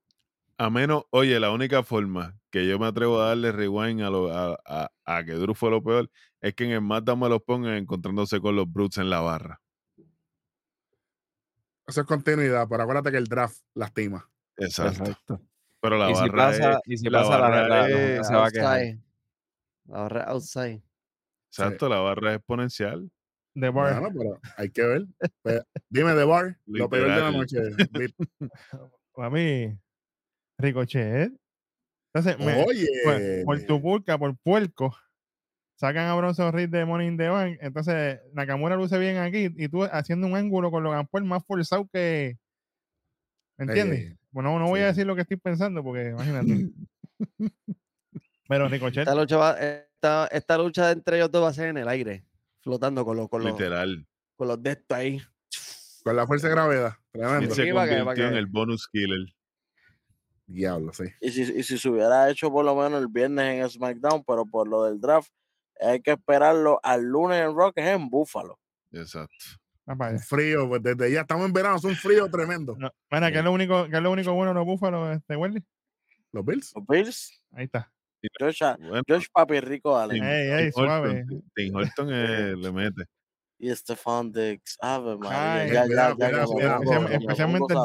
[0.58, 4.32] A menos, oye, la única forma que yo me atrevo a darle rewind a, lo,
[4.32, 6.10] a, a- a que Drew fue lo peor
[6.42, 9.62] es que en el Mata me lo pongan encontrándose con los Brutes en la barra.
[11.88, 14.30] Eso es continuidad, pero acuérdate que el draft lastima.
[14.58, 15.02] Exacto.
[15.04, 15.42] Exacto.
[15.82, 17.90] Pero la y si barra pasa, es, y si la pasa la, barra la- la
[17.90, 18.98] es- gente se va a quejar.
[20.30, 20.84] outside.
[21.50, 23.12] Exacto, la barra es exponencial.
[23.56, 24.00] The Bar.
[24.00, 25.06] Bueno, pero hay que ver.
[25.44, 27.58] Pues, dime, The Bar, lo peor de la noche.
[27.92, 28.16] Bit.
[29.18, 29.78] A mí,
[30.64, 31.32] Ricochet.
[32.14, 32.88] Entonces, me- Oye.
[33.04, 34.96] por, por tu pulca, por puerco,
[35.76, 37.58] sacan a Bronson Reed de Money in the Bank.
[37.62, 41.88] Entonces, Nakamura luce bien aquí y tú haciendo un ángulo con Logan Paul más forzado
[41.92, 42.38] que.
[43.58, 44.00] ¿Me entiendes?
[44.12, 46.70] Eh, bueno, no voy a decir lo que estoy pensando porque imagínate.
[48.48, 51.78] Pero Ricochet, Esta lucha, va- esta, esta lucha entre ellos dos va a ser en
[51.78, 52.26] el aire,
[52.62, 54.06] flotando con los, con los, Literal.
[54.36, 55.22] con los de estos ahí.
[56.04, 56.94] Con la fuerza de gravedad.
[57.12, 57.56] Tremendo.
[57.56, 59.20] se convirtió en el bonus killer.
[60.46, 61.06] Diablo, sí.
[61.22, 64.46] Y si, y si se hubiera hecho por lo menos el viernes en SmackDown, pero
[64.46, 65.30] por lo del draft,
[65.80, 68.60] hay que esperarlo al lunes en Rock, que es en Buffalo.
[68.92, 69.34] Exacto.
[69.88, 72.76] ah, frío, pues desde ya estamos en verano, es un frío tremendo.
[72.78, 75.36] No, mira, ¿qué es lo único, qué es lo único bueno de los búfalos, este,
[75.36, 75.64] Wendy?
[76.32, 76.74] Los Bills.
[76.76, 77.92] Los Bills, Ahí está.
[78.40, 81.26] Josh, Bueno, Josh Papi Rico Allen Ey, ey, suave.
[81.56, 83.04] Tim Horton eh, le mete.
[83.60, 84.78] Y Stephon Diggs.
[84.82, 87.80] Ave María, Especialmente el.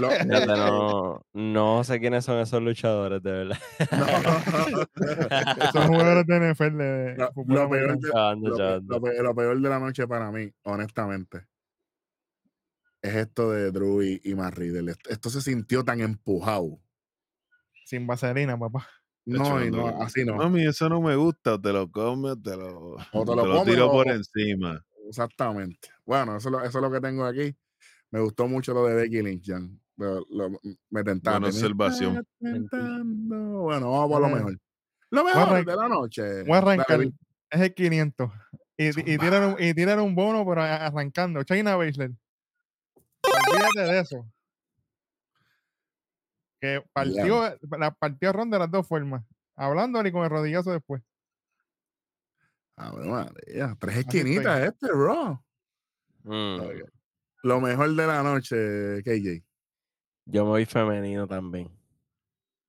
[0.00, 3.58] Lo- Fíjate, no, no sé quiénes son esos luchadores, de verdad.
[5.72, 6.78] Son jugadores de NFL.
[6.78, 7.16] De
[7.46, 8.08] Lo- peor de-
[9.22, 11.46] lo, peor de la noche para mí, honestamente,
[13.02, 14.90] es esto de Drew y, y Matt Riddle.
[14.90, 16.78] Esto, esto se sintió tan empujado.
[17.84, 18.86] Sin vaselina, papá.
[19.26, 20.36] No, y no, así no.
[20.36, 21.60] Mami, eso no me gusta.
[21.60, 24.80] Te lo comes te lo, O te te lo tiro o- por encima.
[25.08, 25.88] Exactamente.
[26.04, 27.54] Bueno, eso, es lo- eso es lo que tengo aquí.
[28.12, 29.80] Me gustó mucho lo de Becky Lynch, Jan.
[29.96, 31.42] Lo- lo- me tentaron.
[31.42, 32.24] Buena observación.
[32.40, 33.36] Tentando.
[33.62, 34.58] Bueno, vamos por lo mejor.
[35.10, 36.42] Lo mejor de la noche.
[36.44, 37.00] Voy a arrancar.
[37.50, 38.30] Es el 500.
[38.78, 41.42] Y, y, tiran un, y tiran un bono, pero arrancando.
[41.44, 42.12] China Baszler.
[43.22, 44.26] Olvídate de eso.
[46.60, 49.24] Que partió, la partió ronda de las dos formas.
[49.56, 51.02] Hablándole y con el rodillazo después.
[52.76, 55.42] A ver, María, tres esquinitas este, bro.
[56.24, 56.58] Mm.
[57.42, 59.42] Lo mejor de la noche, KJ.
[60.26, 61.70] Yo me voy femenino también.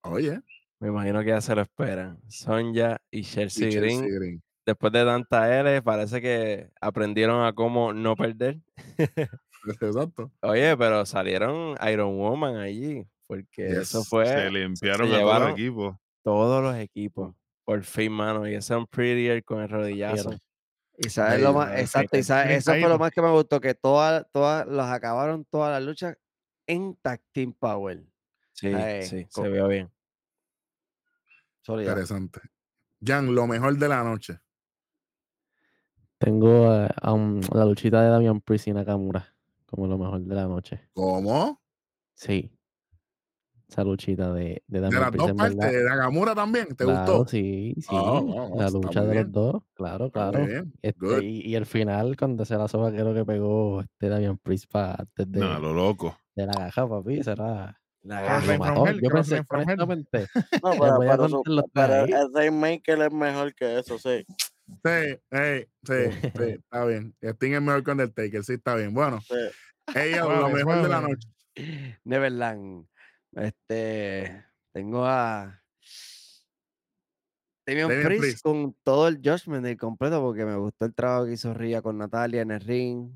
[0.03, 0.39] Oye,
[0.80, 2.19] Me imagino que ya se lo esperan.
[2.30, 4.43] Sonja y y Chelsea Chelsea Green, Green.
[4.65, 8.59] después de tanta L, parece que aprendieron a cómo no perder.
[9.81, 10.31] Exacto.
[10.41, 15.51] Oye, pero salieron Iron Woman allí, porque eso fue Se limpiaron a todo el llevaron-
[15.51, 16.00] equipo.
[16.24, 17.35] todos los equipos.
[17.66, 18.48] Por fin, mano.
[18.48, 20.32] Y ese un prettier con el rodillazo.
[20.98, 23.61] Y sabes lo más, exacto, y sabes, Bien eso fue lo más que me gustó,
[23.61, 26.18] que todas, todas, las acabaron todas las luchas
[26.66, 28.03] en Tag Team Power.
[28.53, 29.92] Sí, Ay, sí, co- se vio bien.
[31.68, 32.40] Interesante.
[33.06, 34.40] Jan, lo mejor de la noche.
[36.18, 39.35] Tengo a un- la luchita de Damian Priest y Nakamura
[39.68, 40.90] como lo mejor de la noche.
[40.93, 41.61] ¿Cómo?
[42.16, 42.57] Sí.
[43.70, 45.72] Esa luchita de, de De Damian las Priest, dos partes, verdad.
[45.74, 47.28] de Nakamura también, ¿te Claro, gustó?
[47.30, 47.88] sí, sí.
[47.92, 50.40] Ah, wow, la lucha de los dos, claro, claro.
[50.82, 54.72] Este, y, y el final, cuando se la soba, creo que pegó este Damian Priest
[54.72, 56.18] pa, antes de, lo loco.
[56.36, 57.24] de la gaja, papi.
[57.24, 57.78] Será.
[58.04, 58.42] La
[59.02, 60.28] Yo pensé, honestamente,
[60.64, 61.44] No, pero, voy a pero, su-
[61.76, 62.12] ahí.
[62.12, 64.26] el Rainmaker es mejor que eso, sí.
[64.84, 65.94] Sí, sí, sí,
[66.64, 67.14] está bien.
[67.22, 68.94] Sting es mejor que Undertaker, sí, está bien.
[68.94, 69.36] Bueno, sí.
[69.94, 71.28] ella, lo mejor de la noche.
[72.06, 72.86] Neverland.
[73.38, 75.61] Este, tengo a
[77.67, 81.53] Damian Priest con todo el Judgment Day completo porque me gustó el trabajo que hizo
[81.53, 83.11] Ria con Natalia en el ring.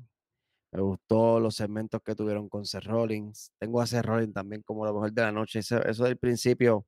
[0.70, 3.50] Me gustó los segmentos que tuvieron con Seth Rollins.
[3.58, 5.58] Tengo a Seth Rollins también como lo mejor de la noche.
[5.58, 6.86] Eso, eso del principio,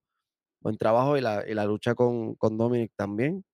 [0.60, 3.44] buen trabajo y la, y la lucha con, con Dominic también.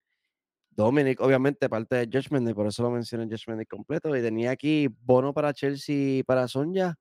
[0.70, 4.15] Dominic, obviamente, parte de Judgment Day, por eso lo mencioné en Judgment Day completo.
[4.17, 6.97] Y tenía aquí bono para Chelsea y para Sonja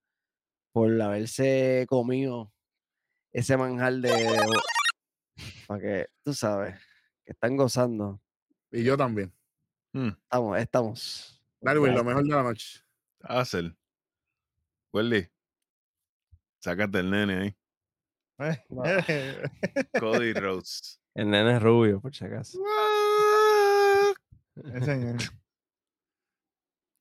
[0.72, 2.52] por haberse comido
[3.32, 4.38] ese manjar de.
[5.68, 6.76] Para que, tú sabes,
[7.26, 8.22] que están gozando.
[8.72, 9.34] Y yo también.
[9.94, 11.42] Hmm, Estamos, estamos.
[11.62, 12.80] Darwin, lo mejor de la noche.
[13.22, 13.76] Hazel.
[14.94, 15.28] Welly.
[16.60, 17.56] Sácate el nene ahí.
[20.00, 21.02] Cody Rhodes.
[21.14, 22.60] El nene es rubio, por si acaso.
[24.74, 25.18] Ese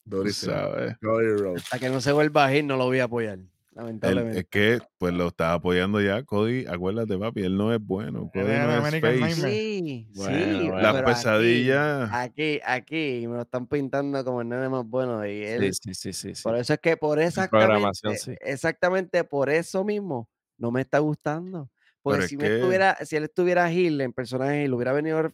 [0.05, 0.52] Durísimo.
[0.52, 0.97] sabes.
[0.98, 1.65] Cody Rhodes.
[1.65, 3.39] Hasta que no se vuelva a ir, no lo voy a apoyar.
[3.78, 4.40] Él- Lamentablemente.
[4.40, 6.66] es que pues lo estaba apoyando ya Cody.
[6.66, 8.28] Acuérdate, papi, él no es bueno.
[8.34, 9.20] Cody era no es American face.
[9.42, 9.52] Nightmare.
[9.52, 10.68] Sí, Bueno, sí.
[10.68, 10.81] bueno.
[10.81, 12.10] Las pesadillas.
[12.12, 15.24] Aquí, aquí, me lo están pintando como el nene más bueno.
[15.24, 16.34] Y él, Sí, sí, sí, sí.
[16.34, 16.42] sí.
[16.42, 18.34] por eso es que por esa programación, sí.
[18.40, 21.70] exactamente por eso mismo no me está gustando.
[22.02, 24.76] Porque Pero es si, me que- estuviera, si él estuviera Gil en personaje y lo
[24.76, 25.32] hubiera venido.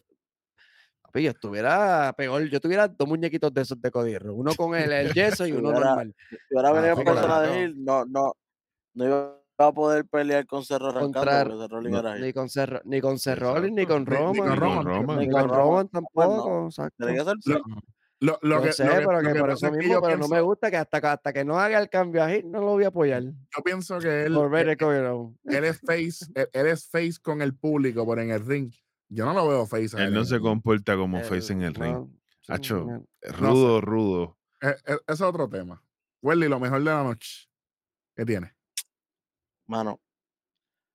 [1.15, 2.43] Papi, yo estuviera peor.
[2.49, 4.33] Yo tuviera dos muñequitos de esos de Codirro.
[4.33, 6.15] Uno con el, el yeso y uno Hubiera- normal.
[6.29, 7.51] Si hubiera venido en sí, persona claro.
[7.53, 8.33] de Hill, no, no,
[8.95, 11.23] no iba a poder pelear con Cerro arrancando
[11.81, 12.17] no, era.
[12.17, 14.35] Ni con Cerro, ni con Cerrolli, ni con Ni- ni Roman.
[14.35, 14.85] con Ni con, Roman.
[14.85, 15.19] Roman.
[15.19, 16.65] ni con Roman tampoco.
[16.65, 17.05] exacto.
[17.05, 17.63] Tiene que ser Lo-.
[18.21, 19.77] Lo, lo que, sé, lo que- pero lo que que por pasa eso es que
[19.77, 22.23] mismo, yo pero no me gusta que hasta, que hasta que no haga el cambio
[22.23, 23.23] ahí, no lo voy a apoyar.
[23.23, 25.35] Yo pienso que él, él, el coño.
[25.45, 28.71] él es face, él, él es face con el público, pero en el ring,
[29.09, 30.01] yo no lo veo face.
[30.01, 31.93] Él no el se comporta como face en el ring.
[31.93, 32.09] no,
[32.47, 33.05] Hacho, no.
[33.37, 34.37] rudo, rudo.
[34.61, 35.81] Eh, eh, ese es otro tema.
[36.21, 37.47] Welly, lo mejor de la noche.
[38.15, 38.53] ¿Qué tiene?
[39.67, 39.99] Mano,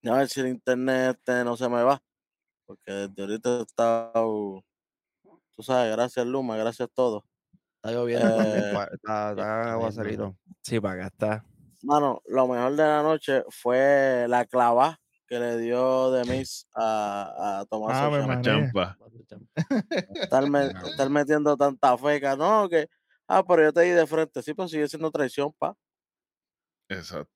[0.05, 2.03] a ver si el internet este no se me va.
[2.67, 4.65] Porque desde ahorita he estado,
[5.57, 7.25] tú sabes, gracias Luma, gracias a todos.
[7.77, 10.37] Está lloviendo Eh, está, está aguacerito.
[10.63, 11.45] Sí, para acá está.
[11.83, 15.01] Mano, lo mejor de la noche fue la clava
[15.31, 18.11] que le dio de Miss a, a Tomás.
[18.11, 18.43] María.
[18.43, 18.99] Champa.
[20.15, 22.89] estar, me- estar metiendo tanta feca, no, que,
[23.29, 25.77] ah, pero yo te di de frente, sí, pero sigue siendo traición, pa.
[26.89, 27.31] Exacto.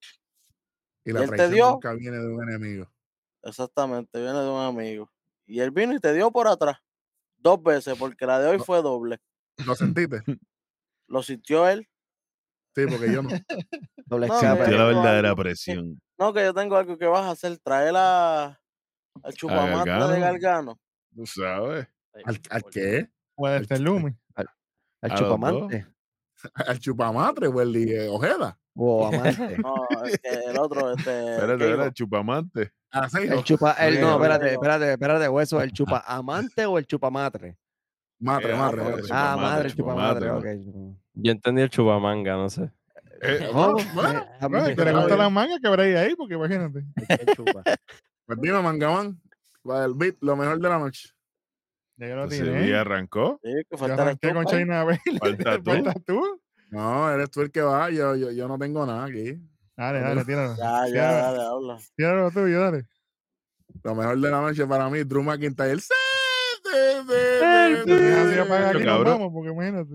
[1.04, 1.70] Y ¿Y la te traición dio?
[1.70, 2.90] nunca viene de un enemigo.
[3.44, 5.08] Exactamente, viene de un amigo.
[5.46, 6.78] Y él vino y te dio por atrás,
[7.36, 8.64] dos veces, porque la de hoy No.
[8.64, 9.20] fue doble.
[9.64, 10.20] ¿Lo sentiste?
[11.06, 11.88] Lo sintió él.
[12.74, 13.28] Sí, porque yo no.
[14.06, 16.00] Doble No, que- Sintió la verdadera algo que- presión.
[16.18, 18.60] No, que yo tengo algo que vas a hacer, traer a,
[19.22, 20.20] al chupamate de Gargano.
[20.20, 20.80] Gargano.
[21.14, 21.86] Tú sabes.
[22.24, 23.08] ¿Al, al qué?
[23.34, 24.10] Puede ser Lumi.
[24.36, 24.46] El
[25.02, 25.86] a los chupamante.
[26.54, 28.58] Al chupamatre, Welly eh, Ojeda.
[28.76, 29.56] O amante.
[29.58, 31.34] No, es que el otro, este.
[31.34, 31.64] Espérate, Cable.
[31.70, 32.72] espérate, chupamante.
[32.90, 36.78] Ah, sí, El o- chupa, el, no, espérate, espérate, espérate, hueso, el chupa amante o
[36.78, 37.56] el chupamatre.
[38.20, 38.80] Matre, Eh, matre,
[39.10, 40.96] ah, madre, el chupamadre, chupamatre, ok.
[41.14, 42.64] Yo entendí el chupamanga, no sé.
[43.22, 43.76] Eh, Eh, Bueno,
[44.50, 46.84] me que le gusta gusta la- la manga, que bregue ahí, porque imagínate.
[48.26, 49.20] Pues dime, Mangamán.
[49.62, 51.08] para el beat, lo mejor de la noche.
[51.96, 52.68] Ya yo lo entonces, tiré.
[52.68, 53.38] ¿y arrancó?
[53.42, 54.84] Sí, que Yo falta arranqué con China.
[55.20, 55.70] Falta tú.
[55.70, 56.40] ¿Faltas tú?
[56.70, 57.88] No, eres tú el que va.
[57.90, 59.38] Yo, yo, yo no tengo nada aquí.
[59.76, 60.56] Dale, dale, tíralo.
[60.56, 61.78] Ya, ya, Tíralo, dale, habla.
[61.96, 62.86] tíralo tuyo, dale.
[63.82, 65.80] Lo mejor de la noche para mí, Drew McIntyre.
[65.80, 65.94] ¡Sí!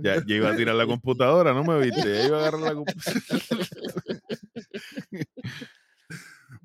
[0.03, 2.01] Ya, ya iba a tirar la computadora, ¿no me viste?
[2.01, 3.65] Ya iba a agarrar la computadora.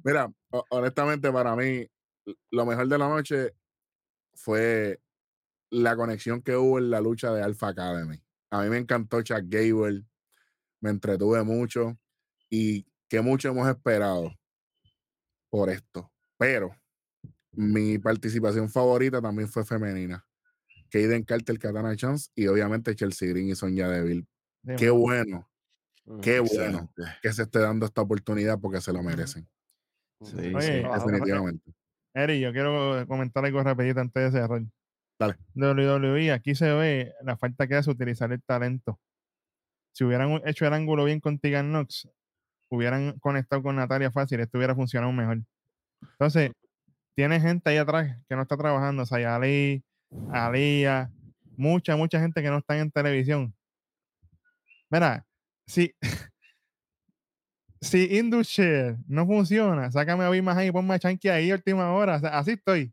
[0.05, 1.87] Mira, ho- honestamente para mí,
[2.51, 3.53] lo mejor de la noche
[4.35, 5.01] fue
[5.71, 8.19] la conexión que hubo en la lucha de Alpha Academy.
[8.51, 10.05] A mí me encantó Chuck Gable,
[10.81, 11.99] me entretuve mucho
[12.51, 14.33] y que mucho hemos esperado
[15.51, 16.11] por esto.
[16.39, 16.75] Pero
[17.57, 20.25] mi participación favorita también fue femenina.
[20.91, 24.27] Kaden Carter, Katana Chance y obviamente Chelsea Green y Sonya Deville.
[24.65, 25.51] Sí, Qué bueno,
[26.23, 27.03] qué bueno Excelente.
[27.23, 29.49] que se esté dando esta oportunidad porque se lo merecen.
[30.23, 30.89] Sí, Oye, sí.
[30.89, 31.73] Definitivamente.
[32.15, 34.63] Eri, yo quiero comentar algo rapidito antes de cerrar.
[35.19, 35.37] Dale.
[35.55, 39.01] WWE, aquí se ve la falta que hace utilizar el talento.
[39.93, 42.09] Si hubieran hecho el ángulo bien con Tegan Knox,
[42.69, 45.41] hubieran conectado con Natalia fácil, esto hubiera funcionado mejor.
[46.03, 46.53] Entonces,
[47.15, 49.85] tiene gente ahí atrás que no está trabajando, Sayali,
[50.33, 51.11] Alía,
[51.57, 53.55] mucha, mucha gente que no está en televisión.
[54.91, 55.27] Mira,
[55.67, 55.95] si,
[57.81, 62.17] si Indushare no funciona, sácame a Bimas ahí y ponme a Chanqui ahí última hora.
[62.17, 62.93] o sea, así estoy.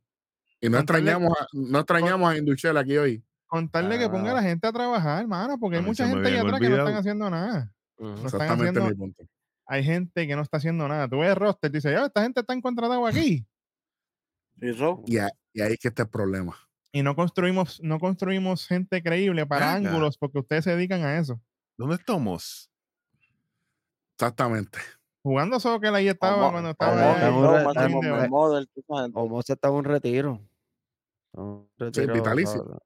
[0.62, 3.24] Y no extrañamos, a, no extrañamos a Induchel aquí hoy.
[3.48, 6.60] Contarle que ponga a la gente a trabajar, hermano, porque hay mucha gente ahí atrás
[6.60, 7.74] que no están haciendo nada.
[7.98, 8.22] Ujú.
[8.22, 9.24] No están haciendo, mi punto.
[9.66, 11.08] hay gente que no está haciendo nada.
[11.10, 13.46] Tú ves el roster, dice, ya, esta gente está contratada aquí.
[14.62, 15.04] ¿Y Ro?
[15.08, 16.56] Y, a- y ahí es que está el problema.
[16.94, 19.90] Y no construimos, no construimos gente creíble para Venga.
[19.90, 21.42] ángulos porque ustedes se dedican a eso.
[21.78, 22.70] ¿Dónde estamos?
[24.16, 24.80] Exactamente.
[25.24, 28.30] Jugando soccer ahí estaba Vamos- cuando estaba a ahí, un re- en estamos de- re-
[28.30, 29.20] Model, toda esa gente.
[29.20, 30.42] Omosa está en un retiro.
[31.34, 32.82] Un retiro, vitalicio.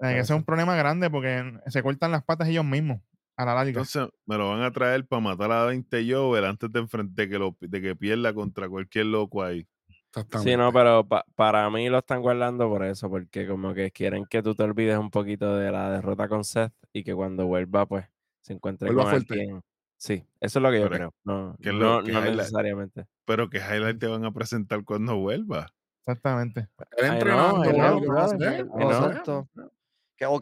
[0.00, 3.00] que ese es un problema grande porque se cortan las patas ellos mismos
[3.36, 3.68] a la larga.
[3.70, 7.28] Entonces me lo van a traer para matar a 20 Jover antes de enfrente de
[7.28, 9.66] que, lo, de que pierda contra cualquier loco ahí.
[10.14, 10.50] Exactamente.
[10.50, 14.26] Sí, no, pero pa- para mí lo están guardando por eso, porque como que quieren
[14.26, 17.86] que tú te olvides un poquito de la derrota con Seth y que cuando vuelva,
[17.86, 18.04] pues,
[18.42, 19.34] se encuentre Vuelva con fuerte.
[19.40, 19.62] alguien.
[19.96, 21.14] Sí, eso es lo que yo Pero creo.
[21.24, 23.06] No, que no, que necesariamente.
[23.24, 25.72] Pero que highlight te van a presentar cuando vuelva.
[26.00, 26.68] Exactamente.
[26.98, 27.68] Entrenando, o que-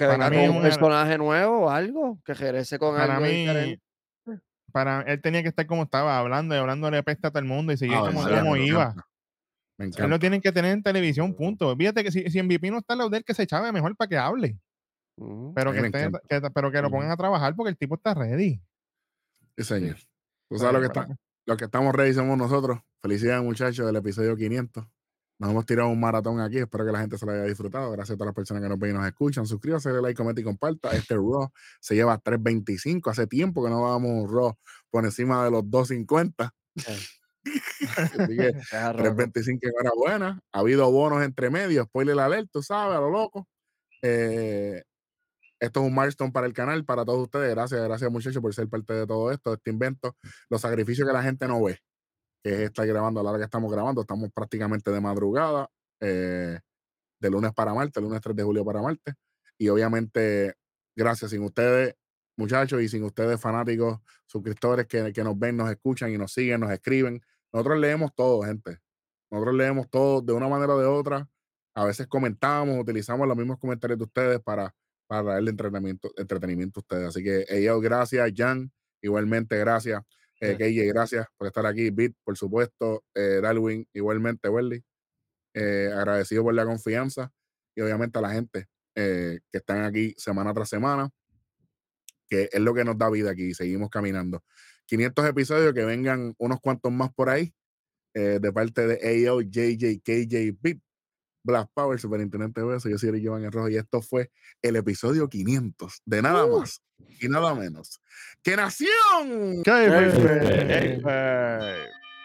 [0.09, 3.83] venga con un personaje nuevo o algo, que regrese con Para algo mí, diferente.
[4.73, 7.73] para él tenía que estar como estaba, hablando y hablándole pesta a todo el mundo
[7.73, 8.57] y seguir Ah, como, como
[9.81, 10.05] me encanta.
[10.05, 11.75] Él lo tienen que tener en televisión, punto.
[11.75, 13.97] Fíjate que si, si MVP no está al lado de él, que se chave mejor
[13.97, 14.59] para que hable.
[15.17, 15.53] Ujú.
[15.55, 18.61] Pero A que, esté- pero que lo pongan a trabajar porque el tipo está ready.
[19.57, 19.97] Sí, señor.
[20.49, 21.09] Tú sabes lo que, está,
[21.47, 22.79] lo que estamos ready somos nosotros.
[23.03, 24.87] Felicidades, muchachos, del episodio 500.
[25.39, 26.59] Nos hemos tirado un maratón aquí.
[26.59, 27.91] Espero que la gente se lo haya disfrutado.
[27.93, 29.47] Gracias a todas las personas que nos ven y nos escuchan.
[29.47, 30.91] Suscríbase, dale like, comenta y comparta.
[30.91, 31.49] Este Raw
[31.81, 33.11] se lleva 3.25.
[33.11, 34.55] Hace tiempo que no dábamos un Raw
[34.91, 36.53] por encima de los 2.50.
[37.97, 39.17] Así que Deja rojo.
[39.17, 40.41] 3.25 enhorabuena.
[40.53, 41.87] Ha habido bonos entre medios.
[41.87, 43.49] Spoiler alert, tú sabes, a lo loco.
[44.03, 44.83] Eh,
[45.61, 47.51] esto es un milestone para el canal, para todos ustedes.
[47.51, 50.17] Gracias, gracias muchachos por ser parte de todo esto, de este invento,
[50.49, 51.79] los sacrificios que la gente no ve,
[52.43, 54.01] que es estar grabando a la hora que estamos grabando.
[54.01, 55.69] Estamos prácticamente de madrugada,
[56.01, 56.59] eh,
[57.21, 59.15] de lunes para martes, lunes 3 de julio para martes.
[59.59, 60.55] Y obviamente,
[60.97, 61.31] gracias.
[61.33, 61.95] Sin ustedes,
[62.37, 66.61] muchachos, y sin ustedes, fanáticos, suscriptores que, que nos ven, nos escuchan y nos siguen,
[66.61, 67.21] nos escriben.
[67.53, 68.79] Nosotros leemos todo, gente.
[69.31, 71.29] Nosotros leemos todo de una manera o de otra.
[71.75, 74.75] A veces comentamos, utilizamos los mismos comentarios de ustedes para,
[75.07, 77.09] para darle entretenimiento, entretenimiento a ustedes.
[77.09, 78.71] Así que, ellos, gracias, Jan.
[79.03, 80.03] Igualmente, gracias.
[80.41, 81.91] Eh, KJ, gracias por estar aquí.
[81.91, 83.05] Bit, por supuesto.
[83.15, 84.83] Eh, Darwin, igualmente, Welly.
[85.55, 87.33] Eh, agradecido por la confianza
[87.75, 91.11] y obviamente a la gente eh, que están aquí semana tras semana,
[92.29, 93.55] que es lo que nos da vida aquí.
[93.55, 94.45] Seguimos caminando.
[94.91, 97.55] 500 episodios, que vengan unos cuantos más por ahí,
[98.13, 100.83] eh, de parte de AO, JJ, KJ, Bit,
[101.45, 102.89] Black Power, Superintendente Beso.
[102.89, 106.59] Yo soy Giovanni Rojo y esto fue el episodio 500 de nada Uh.
[106.59, 106.83] más
[107.21, 108.01] y nada menos
[108.43, 109.63] que Nación.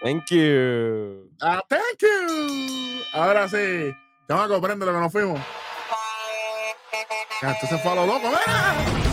[0.01, 1.31] Thank you.
[1.41, 3.01] Ah, thank you.
[3.13, 3.91] Ahora sí.
[4.27, 5.39] Chamaco, prende lo que nos fuimos.
[7.41, 8.31] Esto se fue a lo loco.
[8.47, 9.04] ¡Ah!